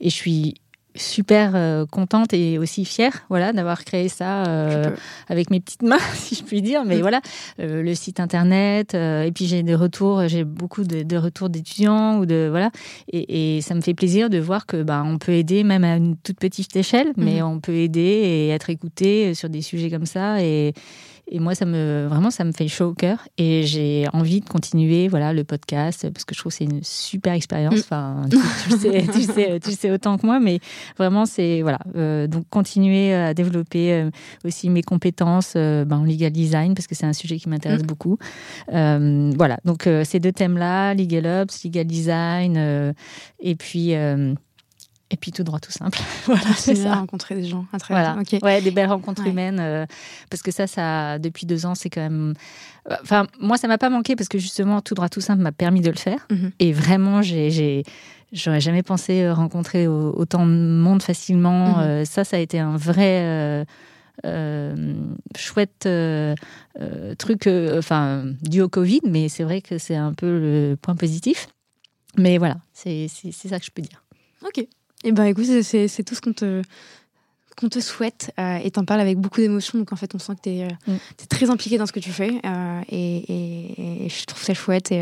je 0.00 0.08
suis 0.08 0.54
super 0.96 1.52
euh, 1.54 1.86
contente 1.86 2.32
et 2.32 2.58
aussi 2.58 2.84
fière 2.84 3.24
voilà 3.28 3.52
d'avoir 3.52 3.84
créé 3.84 4.08
ça 4.08 4.44
euh, 4.44 4.90
avec 5.28 5.50
mes 5.50 5.60
petites 5.60 5.82
mains 5.82 5.98
si 6.14 6.34
je 6.34 6.42
puis 6.42 6.62
dire 6.62 6.84
mais 6.84 6.96
mm. 6.96 7.00
voilà 7.00 7.20
euh, 7.60 7.82
le 7.82 7.94
site 7.94 8.20
internet 8.20 8.94
et 8.94 9.30
puis 9.34 9.46
j'ai 9.46 9.62
des 9.62 9.74
retours 9.74 10.28
j'ai 10.28 10.44
beaucoup 10.44 10.84
de, 10.84 11.16
retours 11.16 11.48
d'étudiants 11.48 12.18
ou 12.18 12.26
de 12.26 12.48
voilà 12.50 12.70
et, 13.12 13.60
ça 13.62 13.74
me 13.74 13.80
fait 13.80 13.94
plaisir 13.94 14.30
de 14.30 14.38
voir 14.38 14.66
que 14.66 14.82
bah, 14.82 15.02
on 15.04 15.18
peut 15.18 15.32
aider 15.32 15.64
même 15.64 15.84
à 15.84 15.96
une 15.96 16.16
toute 16.16 16.38
petite 16.38 16.74
échelle 16.76 17.12
mais 17.16 17.40
mm. 17.40 17.46
on 17.46 17.60
peut 17.60 17.74
aider 17.74 18.00
et 18.00 18.48
être 18.50 18.70
écouté 18.70 19.34
sur 19.34 19.48
des 19.48 19.62
sujets 19.62 19.90
comme 19.90 20.06
ça 20.06 20.42
et 20.42 20.72
et 21.28 21.40
moi, 21.40 21.56
ça 21.56 21.66
me 21.66 22.06
vraiment, 22.08 22.30
ça 22.30 22.44
me 22.44 22.52
fait 22.52 22.68
chaud 22.68 22.86
au 22.90 22.94
cœur. 22.94 23.26
Et 23.36 23.64
j'ai 23.64 24.06
envie 24.12 24.40
de 24.40 24.48
continuer, 24.48 25.08
voilà, 25.08 25.32
le 25.32 25.42
podcast 25.42 26.08
parce 26.10 26.24
que 26.24 26.34
je 26.34 26.40
trouve 26.40 26.52
que 26.52 26.58
c'est 26.58 26.64
une 26.64 26.84
super 26.84 27.32
expérience. 27.32 27.74
Mm. 27.74 27.80
Enfin, 27.80 28.22
tu, 28.30 28.76
sais, 28.78 29.04
tu, 29.12 29.22
sais, 29.22 29.60
tu 29.60 29.72
sais 29.72 29.90
autant 29.90 30.18
que 30.18 30.26
moi, 30.26 30.38
mais 30.38 30.60
vraiment, 30.96 31.26
c'est 31.26 31.62
voilà. 31.62 31.80
Euh, 31.96 32.28
donc 32.28 32.48
continuer 32.48 33.12
à 33.12 33.34
développer 33.34 33.92
euh, 33.92 34.10
aussi 34.44 34.70
mes 34.70 34.82
compétences 34.82 35.54
euh, 35.56 35.84
ben, 35.84 35.98
en 35.98 36.04
legal 36.04 36.30
design 36.30 36.74
parce 36.74 36.86
que 36.86 36.94
c'est 36.94 37.06
un 37.06 37.12
sujet 37.12 37.38
qui 37.38 37.48
m'intéresse 37.48 37.82
mm. 37.82 37.86
beaucoup. 37.86 38.18
voilà. 38.68 39.58
Donc 39.64 39.88
ces 40.04 40.20
deux 40.20 40.32
thèmes-là, 40.32 40.94
legal 40.94 41.42
ops, 41.42 41.64
legal 41.64 41.86
design, 41.86 42.94
et 43.40 43.54
puis 43.56 43.94
et 45.10 45.16
puis 45.16 45.30
tout 45.30 45.44
droit, 45.44 45.60
tout 45.60 45.70
simple. 45.70 45.98
voilà, 46.26 46.52
c'est 46.56 46.74
ça. 46.74 46.96
rencontrer 46.96 47.36
des 47.36 47.44
gens. 47.44 47.64
voilà. 47.88 48.16
Ouais, 48.42 48.60
des 48.60 48.70
belles 48.72 48.88
rencontres 48.88 49.26
humaines. 49.26 49.58
Euh, 49.60 49.86
parce 50.30 50.42
que 50.42 50.50
ça, 50.50 50.66
ça, 50.66 51.18
depuis 51.18 51.46
deux 51.46 51.64
ans, 51.64 51.74
c'est 51.74 51.90
quand 51.90 52.00
même. 52.00 52.34
Euh, 52.90 52.96
enfin, 53.02 53.26
moi, 53.40 53.56
ça 53.56 53.68
m'a 53.68 53.78
pas 53.78 53.88
manqué 53.90 54.16
parce 54.16 54.28
que 54.28 54.38
justement, 54.38 54.80
tout 54.80 54.94
droit, 54.94 55.08
tout 55.08 55.20
simple 55.20 55.42
m'a 55.42 55.52
permis 55.52 55.80
de 55.80 55.90
le 55.90 55.96
faire. 55.96 56.26
Mhm. 56.30 56.50
Et 56.58 56.72
vraiment, 56.72 57.22
j'ai, 57.22 57.84
j'aurais 58.32 58.60
jamais 58.60 58.82
pensé 58.82 59.22
euh, 59.22 59.32
rencontrer 59.32 59.86
autant 59.86 60.44
de 60.44 60.52
monde 60.52 61.02
facilement. 61.02 61.78
Mhm. 61.78 62.04
ça, 62.04 62.24
ça 62.24 62.36
a 62.36 62.40
été 62.40 62.58
un 62.58 62.76
vrai. 62.76 63.64
chouette 65.36 65.88
truc, 67.18 67.48
enfin, 67.78 68.24
dû 68.42 68.60
au 68.60 68.68
Covid, 68.68 69.02
mais 69.08 69.28
c'est 69.28 69.44
vrai 69.44 69.60
que 69.60 69.78
c'est 69.78 69.96
un 69.96 70.14
peu 70.14 70.26
le 70.26 70.76
point 70.76 70.96
positif. 70.96 71.46
Mais 72.18 72.38
voilà, 72.38 72.56
c'est 72.72 73.06
ça 73.08 73.60
que 73.60 73.64
je 73.64 73.70
peux 73.70 73.82
dire. 73.82 74.02
Ok. 74.44 74.66
Eh 75.04 75.12
ben, 75.12 75.24
écoute, 75.24 75.44
c'est 75.62 76.04
tout 76.04 76.14
ce 76.14 76.20
qu'on 76.20 76.32
te 76.32 76.62
qu'on 77.56 77.68
te 77.68 77.80
souhaite 77.80 78.32
euh, 78.38 78.58
et 78.62 78.70
t'en 78.70 78.84
parles 78.84 79.00
avec 79.00 79.18
beaucoup 79.18 79.40
d'émotion. 79.40 79.78
Donc 79.78 79.92
en 79.92 79.96
fait, 79.96 80.14
on 80.14 80.18
sent 80.18 80.34
que 80.36 80.42
tu 80.42 80.50
es, 80.50 80.64
euh, 80.64 80.92
mm. 80.92 81.26
très 81.28 81.50
impliqué 81.50 81.78
dans 81.78 81.86
ce 81.86 81.92
que 81.92 82.00
tu 82.00 82.12
fais 82.12 82.40
euh, 82.44 82.80
et, 82.90 84.08
je 84.08 84.24
trouve 84.26 84.42
ça 84.42 84.54
chouette. 84.54 84.92
Et, 84.92 85.00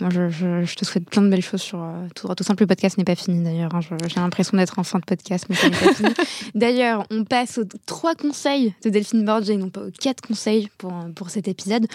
moi, 0.00 0.10
je, 0.10 0.74
te 0.74 0.84
souhaite 0.84 1.08
plein 1.08 1.22
de 1.22 1.28
belles 1.28 1.42
choses 1.42 1.62
sur 1.62 1.84
tout 2.14 2.26
droit. 2.26 2.34
Tout 2.34 2.44
simple, 2.44 2.62
le 2.62 2.66
podcast 2.66 2.98
n'est 2.98 3.04
pas 3.04 3.14
fini 3.14 3.42
d'ailleurs. 3.42 3.74
Hein. 3.74 3.80
J'ai 3.80 4.20
l'impression 4.20 4.56
d'être 4.56 4.78
en 4.78 4.84
fin 4.84 4.98
de 4.98 5.04
podcast, 5.04 5.46
mais 5.48 5.56
ça 5.56 5.68
n'est 5.68 5.76
pas 5.76 5.94
fini. 5.94 6.10
D'ailleurs, 6.54 7.06
on 7.10 7.24
passe 7.24 7.58
aux 7.58 7.64
trois 7.86 8.14
conseils 8.14 8.74
de 8.84 8.90
Delphine 8.90 9.24
Borges 9.24 9.50
non 9.50 9.70
pas 9.70 9.82
aux 9.82 9.90
quatre 9.90 10.20
conseils 10.20 10.68
pour, 10.78 10.92
pour 11.14 11.30
cet 11.30 11.48
épisode. 11.48 11.86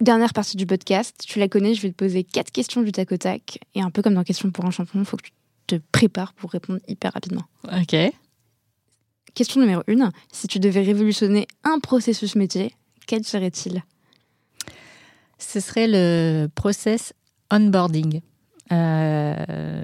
Dernière 0.00 0.32
partie 0.32 0.56
du 0.56 0.66
podcast, 0.66 1.24
tu 1.26 1.38
la 1.38 1.48
connais, 1.48 1.74
je 1.74 1.82
vais 1.82 1.90
te 1.90 1.96
poser 1.96 2.24
quatre 2.24 2.50
questions 2.50 2.82
du 2.82 2.92
tac 2.92 3.12
au 3.12 3.16
tac. 3.16 3.58
Et 3.74 3.82
un 3.82 3.90
peu 3.90 4.02
comme 4.02 4.14
dans 4.14 4.24
Question 4.24 4.50
pour 4.50 4.64
un 4.64 4.70
champion, 4.70 5.00
il 5.00 5.04
faut 5.04 5.16
que 5.16 5.24
tu 5.24 5.32
te 5.66 5.76
prépare 5.92 6.32
pour 6.34 6.50
répondre 6.50 6.80
hyper 6.88 7.12
rapidement. 7.12 7.44
Ok. 7.64 7.96
Question 9.34 9.60
numéro 9.60 9.82
une. 9.86 10.10
Si 10.32 10.46
tu 10.46 10.60
devais 10.60 10.82
révolutionner 10.82 11.46
un 11.64 11.78
processus 11.80 12.36
métier, 12.36 12.72
quel 13.06 13.24
serait-il? 13.24 13.82
Ce 15.38 15.60
serait 15.60 15.88
le 15.88 16.46
process 16.54 17.12
onboarding. 17.50 18.20
Euh, 18.72 19.34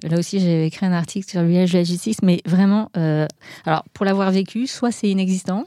là 0.02 0.18
aussi, 0.18 0.40
j'ai 0.40 0.66
écrit 0.66 0.86
un 0.86 0.92
article 0.92 1.28
sur 1.28 1.42
l'usage 1.42 1.72
de 1.72 1.78
la 1.78 1.84
justice, 1.84 2.22
mais 2.22 2.40
vraiment, 2.46 2.90
euh, 2.96 3.26
alors 3.66 3.84
pour 3.92 4.06
l'avoir 4.06 4.30
vécu, 4.30 4.66
soit 4.66 4.92
c'est 4.92 5.08
inexistant, 5.08 5.64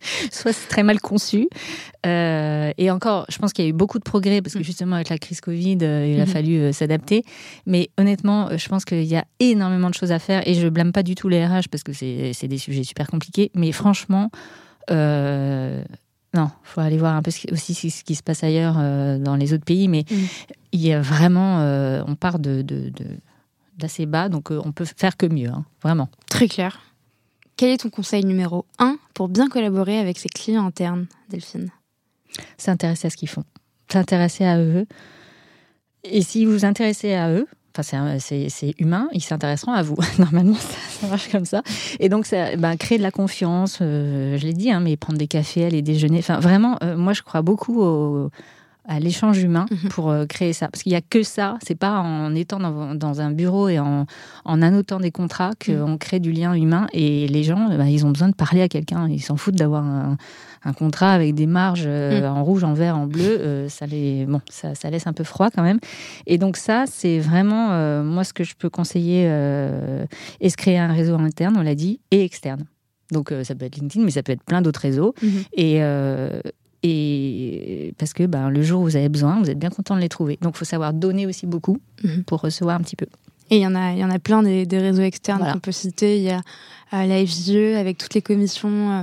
soit 0.30 0.52
c'est 0.52 0.68
très 0.68 0.82
mal 0.82 1.00
conçu. 1.00 1.48
Euh, 2.06 2.72
et 2.78 2.90
encore, 2.90 3.26
je 3.28 3.38
pense 3.38 3.52
qu'il 3.52 3.64
y 3.64 3.68
a 3.68 3.70
eu 3.70 3.74
beaucoup 3.74 3.98
de 3.98 4.04
progrès 4.04 4.40
parce 4.42 4.54
que 4.54 4.60
mm. 4.60 4.64
justement 4.64 4.96
avec 4.96 5.08
la 5.08 5.18
crise 5.18 5.40
Covid, 5.40 5.78
euh, 5.82 6.06
il 6.06 6.20
a 6.20 6.24
mm-hmm. 6.24 6.26
fallu 6.26 6.58
euh, 6.58 6.72
s'adapter. 6.72 7.24
Mais 7.66 7.90
honnêtement, 7.98 8.56
je 8.56 8.68
pense 8.68 8.84
qu'il 8.84 9.04
y 9.04 9.16
a 9.16 9.24
énormément 9.38 9.90
de 9.90 9.94
choses 9.94 10.12
à 10.12 10.18
faire 10.18 10.46
et 10.46 10.54
je 10.54 10.68
blâme 10.68 10.92
pas 10.92 11.02
du 11.02 11.14
tout 11.14 11.28
les 11.28 11.44
RH 11.44 11.68
parce 11.70 11.82
que 11.82 11.92
c'est 11.92 12.48
des 12.48 12.58
sujets 12.58 12.84
super 12.84 13.08
compliqués. 13.08 13.50
Mais 13.54 13.72
franchement, 13.72 14.30
non, 14.88 16.48
faut 16.62 16.80
aller 16.80 16.98
voir 16.98 17.16
un 17.16 17.22
peu 17.22 17.32
aussi 17.52 17.74
ce 17.74 18.04
qui 18.04 18.14
se 18.14 18.22
passe 18.22 18.44
ailleurs 18.44 18.74
dans 18.74 19.36
les 19.36 19.52
autres 19.52 19.64
pays. 19.64 19.88
Mais 19.88 20.04
mm. 20.10 20.16
il 20.72 20.80
y 20.80 20.92
a 20.92 21.00
vraiment, 21.00 21.58
on 22.06 22.14
part 22.14 22.38
de, 22.38 22.64
d'assez 23.76 24.06
bas, 24.06 24.28
donc 24.28 24.50
on 24.50 24.72
peut 24.72 24.84
faire 24.84 25.16
que 25.16 25.26
mieux, 25.26 25.48
hein, 25.48 25.64
vraiment. 25.82 26.08
Très 26.28 26.48
clair. 26.48 26.80
Quel 27.60 27.68
est 27.68 27.82
ton 27.82 27.90
conseil 27.90 28.24
numéro 28.24 28.64
1 28.78 28.96
pour 29.12 29.28
bien 29.28 29.50
collaborer 29.50 29.98
avec 29.98 30.18
ses 30.18 30.30
clients 30.30 30.64
internes, 30.64 31.08
Delphine? 31.28 31.68
S'intéresser 32.56 33.08
à 33.08 33.10
ce 33.10 33.18
qu'ils 33.18 33.28
font, 33.28 33.44
s'intéresser 33.92 34.46
à 34.46 34.58
eux. 34.58 34.86
Et 36.02 36.22
si 36.22 36.46
vous 36.46 36.52
vous 36.52 36.64
intéressez 36.64 37.12
à 37.12 37.30
eux, 37.30 37.46
c'est 37.82 38.74
humain, 38.78 39.10
ils 39.12 39.22
s'intéresseront 39.22 39.72
à 39.72 39.82
vous. 39.82 39.98
Normalement, 40.18 40.54
ça, 40.54 41.06
marche 41.08 41.30
comme 41.30 41.44
ça. 41.44 41.62
Et 41.98 42.08
donc, 42.08 42.24
ça, 42.24 42.56
bah, 42.56 42.78
créer 42.78 42.96
de 42.96 43.02
la 43.02 43.10
confiance, 43.10 43.76
je 43.80 44.42
l'ai 44.42 44.54
dit, 44.54 44.70
hein, 44.70 44.80
mais 44.80 44.96
prendre 44.96 45.18
des 45.18 45.28
cafés, 45.28 45.66
aller 45.66 45.82
déjeuner. 45.82 46.22
Vraiment, 46.22 46.78
moi, 46.96 47.12
je 47.12 47.20
crois 47.20 47.42
beaucoup 47.42 47.82
au 47.82 48.30
à 48.90 48.98
l'échange 48.98 49.40
humain 49.40 49.66
mhm. 49.70 49.88
pour 49.90 50.10
euh, 50.10 50.26
créer 50.26 50.52
ça. 50.52 50.68
Parce 50.68 50.82
qu'il 50.82 50.90
n'y 50.90 50.96
a 50.96 51.00
que 51.00 51.22
ça, 51.22 51.58
c'est 51.64 51.76
pas 51.76 52.00
en 52.00 52.34
étant 52.34 52.58
dans, 52.58 53.20
un 53.20 53.30
bureau 53.30 53.68
et 53.68 53.78
en, 53.78 54.04
en 54.44 54.62
annotant 54.62 54.98
des 54.98 55.12
contrats 55.12 55.52
qu'on 55.64 55.92
mhm. 55.92 55.98
crée 55.98 56.18
du 56.18 56.32
lien 56.32 56.54
humain. 56.54 56.88
Et 56.92 57.28
les 57.28 57.44
gens, 57.44 57.68
bah, 57.76 57.88
ils 57.88 58.04
ont 58.04 58.10
besoin 58.10 58.28
de 58.28 58.34
parler 58.34 58.62
à 58.62 58.68
quelqu'un. 58.68 59.08
Ils 59.08 59.22
s'en 59.22 59.36
foutent 59.36 59.54
d'avoir 59.54 59.84
un, 59.84 60.16
contrat 60.76 61.12
avec 61.12 61.34
des 61.34 61.46
marges 61.46 61.84
euh, 61.86 62.20
mhm. 62.20 62.36
en 62.36 62.44
rouge, 62.44 62.64
en 62.64 62.74
vert, 62.74 62.98
en 62.98 63.06
bleu. 63.06 63.38
Euh, 63.40 63.68
ça, 63.68 63.86
les, 63.86 64.26
bon, 64.26 64.40
ça, 64.50 64.74
ça, 64.74 64.90
laisse 64.90 65.06
un 65.06 65.12
peu 65.12 65.24
froid 65.24 65.50
quand 65.50 65.62
même. 65.62 65.78
Et 66.26 66.36
donc 66.36 66.56
ça, 66.56 66.84
c'est 66.88 67.20
vraiment, 67.20 68.02
moi, 68.02 68.24
ce 68.24 68.32
que 68.32 68.42
je 68.42 68.54
peux 68.56 68.70
conseiller, 68.70 69.22
est 70.40 70.48
se 70.48 70.56
créer 70.56 70.78
un 70.78 70.92
réseau 70.92 71.14
interne, 71.14 71.56
on 71.56 71.62
l'a 71.62 71.76
dit, 71.76 72.00
et 72.10 72.24
externe. 72.24 72.64
Donc 73.12 73.32
ça 73.44 73.54
peut 73.54 73.66
être 73.66 73.76
LinkedIn, 73.76 74.04
mais 74.04 74.10
ça 74.10 74.22
peut 74.22 74.32
être 74.32 74.42
plein 74.42 74.62
d'autres 74.62 74.80
réseaux. 74.80 75.14
Et, 75.56 75.80
et 76.82 77.94
parce 77.98 78.12
que 78.12 78.24
ben, 78.24 78.48
le 78.48 78.62
jour 78.62 78.80
où 78.80 78.84
vous 78.84 78.96
avez 78.96 79.08
besoin, 79.08 79.38
vous 79.40 79.50
êtes 79.50 79.58
bien 79.58 79.70
content 79.70 79.96
de 79.96 80.00
les 80.00 80.08
trouver. 80.08 80.38
Donc, 80.40 80.54
il 80.54 80.58
faut 80.58 80.64
savoir 80.64 80.92
donner 80.92 81.26
aussi 81.26 81.46
beaucoup 81.46 81.78
mhm. 82.02 82.24
pour 82.24 82.40
recevoir 82.40 82.76
un 82.76 82.80
petit 82.80 82.96
peu. 82.96 83.06
Et 83.50 83.56
il 83.56 83.62
y 83.62 83.66
en 83.66 83.74
a, 83.74 83.92
il 83.92 83.98
y 83.98 84.04
en 84.04 84.10
a 84.10 84.18
plein 84.18 84.42
des, 84.42 84.66
réseaux 84.72 85.02
externes 85.02 85.46
qu'on 85.52 85.58
peut 85.58 85.72
citer. 85.72 86.16
Il 86.16 86.22
y 86.22 86.30
a 86.30 86.40
euh, 86.94 87.06
la 87.06 87.26
FGE 87.26 87.76
avec 87.76 87.98
toutes 87.98 88.14
les 88.14 88.22
commissions 88.22 88.90
euh, 88.90 89.02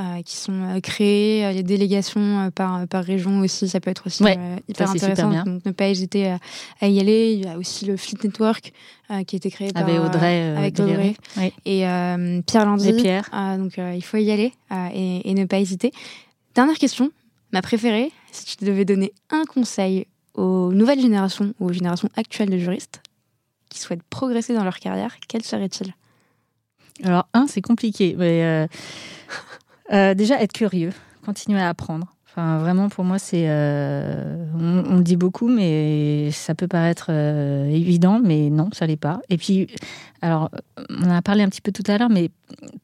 euh, 0.00 0.22
qui 0.22 0.36
sont 0.36 0.78
créées, 0.80 1.52
les 1.52 1.64
délégations 1.64 2.52
par, 2.54 2.86
par 2.86 3.02
région 3.02 3.40
aussi, 3.40 3.68
ça 3.68 3.80
peut 3.80 3.90
être 3.90 4.06
aussi 4.06 4.22
hyper 4.68 4.90
intéressant. 4.90 5.44
Donc 5.44 5.64
ne 5.66 5.72
pas 5.72 5.88
hésiter 5.88 6.36
à, 6.80 6.88
y 6.88 7.00
aller. 7.00 7.32
Il 7.32 7.44
y 7.44 7.48
a 7.48 7.58
aussi 7.58 7.84
le 7.84 7.96
Fleet 7.96 8.18
Network 8.22 8.72
qui 9.26 9.34
a 9.34 9.36
été 9.36 9.50
créé 9.50 9.72
par 9.72 9.82
avec 9.82 9.98
Audrey, 9.98 10.56
avec 10.56 10.78
Audrey 10.78 11.16
et 11.64 11.82
Pierre 12.46 12.66
Landy. 12.66 12.92
Pierre. 12.92 13.28
donc 13.58 13.72
il 13.76 14.04
faut 14.04 14.18
y 14.18 14.30
aller 14.30 14.52
et, 14.94 15.28
et 15.28 15.34
ne 15.34 15.46
pas 15.46 15.58
hésiter. 15.58 15.90
Dernière 16.54 16.78
question, 16.78 17.10
Ma 17.52 17.62
préférée, 17.62 18.12
si 18.30 18.56
tu 18.56 18.64
devais 18.64 18.84
donner 18.84 19.12
un 19.30 19.44
conseil 19.44 20.06
aux 20.34 20.72
nouvelles 20.72 21.00
générations 21.00 21.54
ou 21.58 21.66
aux 21.66 21.72
générations 21.72 22.08
actuelles 22.16 22.50
de 22.50 22.58
juristes 22.58 23.02
qui 23.70 23.78
souhaitent 23.78 24.02
progresser 24.04 24.54
dans 24.54 24.64
leur 24.64 24.78
carrière, 24.78 25.16
quel 25.28 25.42
serait-il? 25.42 25.94
Alors, 27.04 27.28
un, 27.32 27.46
c'est 27.46 27.62
compliqué, 27.62 28.14
mais 28.18 28.44
euh, 28.44 28.66
euh, 29.92 30.14
déjà 30.14 30.40
être 30.42 30.52
curieux, 30.52 30.92
continuer 31.24 31.60
à 31.60 31.68
apprendre. 31.68 32.14
Enfin, 32.30 32.58
vraiment, 32.58 32.88
pour 32.88 33.04
moi, 33.04 33.18
c'est. 33.18 33.46
Euh, 33.48 34.44
on, 34.54 34.96
le 34.96 35.02
dit 35.02 35.16
beaucoup, 35.16 35.48
mais 35.48 36.30
ça 36.30 36.54
peut 36.54 36.68
paraître 36.68 37.10
évident, 37.10 38.20
mais 38.22 38.50
non, 38.50 38.68
ça 38.72 38.86
l'est 38.86 38.96
pas. 38.96 39.20
Et 39.28 39.38
puis, 39.38 39.68
alors, 40.20 40.50
on 40.90 41.04
en 41.04 41.14
a 41.14 41.22
parlé 41.22 41.42
un 41.42 41.48
petit 41.48 41.60
peu 41.60 41.70
tout 41.70 41.84
à 41.86 41.96
l'heure, 41.96 42.10
mais 42.10 42.30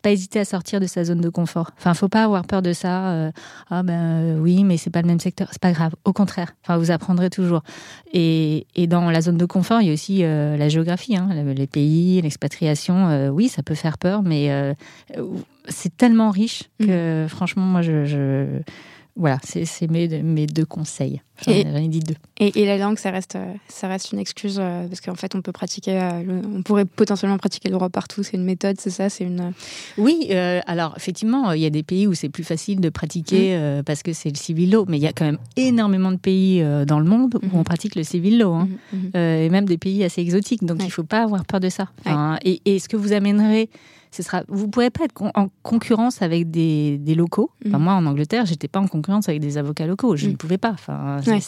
pas 0.03 0.11
hésiter 0.11 0.39
à 0.39 0.45
sortir 0.45 0.79
de 0.79 0.87
sa 0.87 1.05
zone 1.05 1.21
de 1.21 1.29
confort. 1.29 1.71
Enfin, 1.77 1.95
faut 1.95 2.09
pas 2.09 2.25
avoir 2.25 2.45
peur 2.45 2.63
de 2.63 2.73
ça. 2.73 3.11
Euh, 3.11 3.33
ah 3.71 3.83
ben 3.83 4.21
euh, 4.23 4.39
oui, 4.39 4.63
mais 4.63 4.77
c'est 4.77 4.91
pas 4.91 5.03
le 5.03 5.09
même 5.09 5.19
secteur. 5.19 5.49
C'est 5.51 5.61
pas 5.61 5.73
grave. 5.73 5.95
Au 6.05 6.13
contraire. 6.13 6.55
Enfin, 6.63 6.77
vous 6.77 6.91
apprendrez 6.91 7.31
toujours. 7.31 7.63
Et, 8.13 8.67
et 8.77 8.87
dans 8.87 9.11
la 9.11 9.21
zone 9.21 9.37
de 9.37 9.47
confort, 9.47 9.81
il 9.81 9.89
y 9.89 9.91
a 9.91 9.93
aussi 9.93 10.23
euh, 10.23 10.57
la 10.57 10.69
géographie, 10.69 11.17
hein, 11.17 11.29
les 11.33 11.67
pays, 11.67 12.21
l'expatriation. 12.23 13.31
oui, 13.31 13.49
ça 13.49 13.63
peut 13.63 13.75
faire 13.75 13.99
peur, 13.99 14.23
mais 14.23 14.75
c'est 15.69 15.97
tellement 15.97 16.31
riche 16.31 16.65
que, 16.79 17.25
mmh. 17.25 17.29
franchement, 17.29 17.65
moi, 17.65 17.83
je, 17.83 18.05
je 18.05 18.47
voilà, 19.17 19.39
c'est 19.43 19.91
mes, 19.91 20.23
mes 20.23 20.47
deux 20.47 20.67
conseils. 20.67 21.23
J'en 21.47 21.53
ai 21.53 21.89
dit 21.89 22.01
deux. 22.01 22.15
Et, 22.39 22.63
et, 22.63 22.67
la 22.67 22.79
langue, 22.79 22.99
ça 22.99 23.11
reste, 23.11 23.37
ça 23.69 23.89
reste 23.89 24.13
une 24.13 24.19
excuse 24.19 24.59
euh, 24.61 24.87
parce 24.87 25.01
qu'en 25.01 25.15
fait, 25.15 25.35
on 25.35 25.43
peut 25.43 25.53
pratiquer, 25.53 26.01
euh, 26.01 26.43
on 26.53 26.63
pourrait 26.63 26.85
potentiellement 26.85 27.39
pratiquer 27.39 27.69
le 27.69 27.75
droit 27.75 27.89
partout. 27.89 28.23
C'est 28.23 28.37
une 28.37 28.45
méthode, 28.45 28.81
c'est 28.81 28.91
ça, 28.91 29.09
c'est 29.09 29.25
une. 29.25 29.53
Oui, 29.99 30.29
euh, 30.31 30.61
alors 30.67 30.95
effectivement, 30.97 31.53
il 31.53 31.61
y 31.61 31.67
a 31.67 31.71
des 31.71 31.83
pays 31.83 32.07
où 32.07 32.15
c'est 32.15 32.29
plus 32.29 32.45
facile 32.45 32.81
de 32.81 32.89
pratiquer 32.89 33.57
mmh. 33.57 33.83
parce 33.85 34.03
que 34.03 34.13
c'est 34.13 34.31
le 34.31 34.37
civil 34.37 34.71
law, 34.71 34.85
mais 34.89 34.97
il 34.97 35.03
y 35.03 35.07
a 35.07 35.13
quand 35.13 35.25
même 35.25 35.39
énormément 35.57 36.13
de 36.13 36.17
pays 36.17 36.63
dans 36.87 36.99
le 36.99 37.07
monde 37.07 37.37
où 37.43 37.47
mmh. 37.47 37.59
on 37.59 37.65
pratique 37.65 37.95
le 37.95 38.05
civil 38.05 38.39
law, 38.39 38.55
hein. 38.55 38.69
mmh, 38.93 39.17
et 39.17 39.49
même 39.49 39.67
des 39.67 39.79
pays 39.79 40.03
assez 40.05 40.21
exotiques. 40.21 40.65
Donc 40.65 40.79
il 40.81 40.87
il 40.87 40.91
faut 40.91 41.03
pas 41.03 41.25
avoir 41.25 41.45
peur 41.45 41.59
de 41.59 41.71
ça. 41.71 41.89
et, 42.45 42.61
et, 42.65 42.79
ce 42.79 42.89
que 42.89 42.97
vous 42.97 43.13
amènerez 43.13 43.69
ce 44.15 44.23
sera, 44.23 44.45
vous 44.47 44.67
ne 44.67 44.71
pourrez 44.71 44.91
pas 44.91 45.05
être 45.05 45.21
en 45.35 45.49
concurrence 45.65 46.23
avec 46.23 46.49
des, 46.49 47.01
locaux. 47.17 47.51
Mhm. 47.65 47.79
moi, 47.79 47.95
en 47.95 48.07
Angleterre, 48.07 48.47
j'étais 48.47 48.69
pas 48.69 48.79
en 48.79 48.87
concurrence 48.87 49.29
avec 49.29 49.41
des 49.41 49.59
avocats 49.59 49.87
locaux. 49.87 50.15
Je 50.15 50.27
ne 50.27 50.31
mhm. 50.33 50.37
pouvais 50.37 50.59
pas. 50.59 50.71
Enfin, 50.71 51.21
ça 51.21 51.39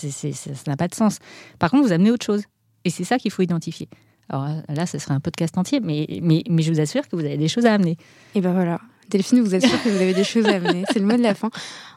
n'a 0.66 0.76
pas 0.76 0.88
de 0.88 0.94
sens. 0.94 1.20
Par 1.60 1.70
contre, 1.70 1.86
vous 1.86 1.92
amenez 1.92 2.10
autre 2.10 2.26
chose. 2.26 2.42
Et 2.84 2.90
c'est 2.90 3.04
ça 3.04 3.18
qu'il 3.18 3.30
faut 3.30 3.42
identifier. 3.42 3.88
Alors 4.28 4.48
là, 4.68 4.86
ce 4.86 4.98
serait 4.98 5.14
un 5.14 5.20
podcast 5.20 5.56
entier, 5.56 5.78
mais, 5.78 6.08
mais, 6.22 6.42
mais 6.50 6.62
je 6.62 6.72
vous 6.72 6.80
assure 6.80 7.06
que 7.06 7.14
vous 7.14 7.24
avez 7.24 7.36
des 7.36 7.46
choses 7.46 7.66
à 7.66 7.74
amener. 7.74 7.96
Et 8.34 8.40
ben 8.40 8.52
voilà. 8.52 8.80
Delphine 9.10 9.40
vous 9.42 9.54
assure 9.54 9.80
que 9.84 9.88
vous 9.88 10.02
avez 10.02 10.14
des 10.14 10.24
choses 10.24 10.46
à 10.46 10.56
amener. 10.56 10.82
C'est 10.92 10.98
le 10.98 11.06
mot 11.06 11.16
de 11.16 11.22
la 11.22 11.36
fin. 11.36 11.50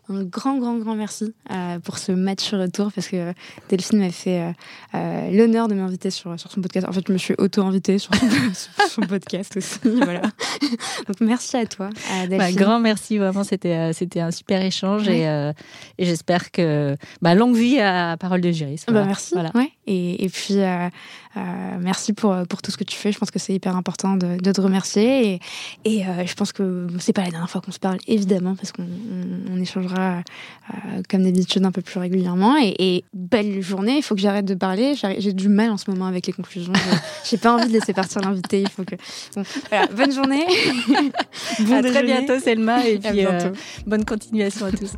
Un 0.10 0.24
grand, 0.24 0.58
grand, 0.58 0.78
grand 0.78 0.96
merci 0.96 1.34
euh, 1.52 1.78
pour 1.80 2.00
ce 2.00 2.12
match 2.12 2.52
retour 2.54 2.92
parce 2.92 3.08
que 3.08 3.34
Delphine 3.70 4.00
m'a 4.00 4.10
fait 4.10 4.42
euh, 4.42 4.52
euh, 4.96 5.32
l'honneur 5.32 5.68
de 5.68 5.76
m'inviter 5.76 6.10
sur, 6.10 6.40
sur 6.40 6.52
son 6.52 6.62
podcast. 6.62 6.88
En 6.90 6.92
fait, 6.92 7.04
je 7.08 7.14
me 7.14 7.18
suis 7.20 7.36
auto-invitée 7.38 8.00
sur, 8.00 8.12
son 8.90 9.02
podcast 9.08 9.56
aussi. 9.58 9.80
Voilà. 10.00 10.22
Donc, 11.08 11.22
merci 11.22 11.58
à 11.58 11.66
toi, 11.66 11.90
bah, 11.90 12.28
Delphine. 12.28 12.56
grand 12.56 12.80
merci, 12.80 13.18
vraiment. 13.18 13.44
C'était 13.44 13.94
c'était 13.94 14.22
un 14.22 14.32
super 14.32 14.62
échange 14.64 15.08
et, 15.08 15.24
et 15.98 16.06
j'espère 16.06 16.52
que 16.52 16.96
bah, 17.22 17.36
longue 17.36 17.56
vie 17.56 17.80
à 17.80 18.18
Parole 18.18 18.42
de 18.42 18.52
juriste. 18.52 18.92
Bah, 18.92 19.06
merci. 19.06 19.34
Voilà. 19.34 19.52
Ouais. 19.54 19.72
Et, 19.90 20.24
et 20.24 20.30
puis, 20.30 20.58
merci 21.80 22.14
pour, 22.14 22.36
pour 22.48 22.62
tout 22.62 22.72
ce 22.72 22.78
que 22.78 22.84
tu 22.84 22.96
fais. 22.96 23.12
Je 23.12 23.18
pense 23.18 23.32
que 23.32 23.40
c'est 23.40 23.54
hyper 23.54 23.76
important 23.76 24.16
de, 24.16 24.38
de, 24.38 24.52
te 24.52 24.62
remercier. 24.62 25.34
Et, 25.34 25.40
et 25.86 26.04
je 26.26 26.34
pense 26.36 26.52
que 26.52 26.88
c'est 27.00 27.14
pas 27.14 27.24
la 27.24 27.32
dernière 27.32 27.50
fois 27.50 27.62
qu'on 27.62 27.72
se 27.72 27.80
parle, 27.80 27.98
évidemment, 28.08 28.56
parce 28.56 28.72
qu'on 28.72 28.88
on 29.52 29.62
échangera 29.62 30.22
euh, 30.70 31.02
comme 31.10 31.24
d'habitude 31.24 31.66
un 31.66 31.72
peu 31.72 31.82
plus 31.82 32.00
régulièrement. 32.00 32.56
Et, 32.62 33.04
belle 33.14 33.62
journée, 33.62 33.98
il 33.98 34.04
faut 34.04 34.16
que 34.16 34.22
j'arrête 34.22 34.46
de 34.46 34.54
parler. 34.54 34.96
J'ai 35.18 35.34
du 35.34 35.50
mal 35.50 35.72
en 35.72 35.78
ce 35.78 35.90
moment 35.90 36.06
avec 36.06 36.28
les 36.28 36.34
conclusions. 36.34 36.74
J'ai 37.30 37.38
pas 37.38 37.54
envie 37.54 37.68
de 37.68 37.74
laisser 37.74 37.94
partir 37.94 38.22
l'invité. 38.22 38.62
Il 38.62 38.70
faut 38.70 38.84
que. 38.84 38.96
bonne 39.96 40.12
journée. 40.12 40.46
bon 41.60 41.74
à 41.74 41.82
très 41.82 42.04
bientôt, 42.04 42.40
Selma. 42.40 42.86
Et 42.88 43.00
puis, 43.00 43.26
euh, 43.26 43.52
bonne 43.86 44.06
continuation 44.06 44.68
à 44.68 44.72
tous. 44.72 44.94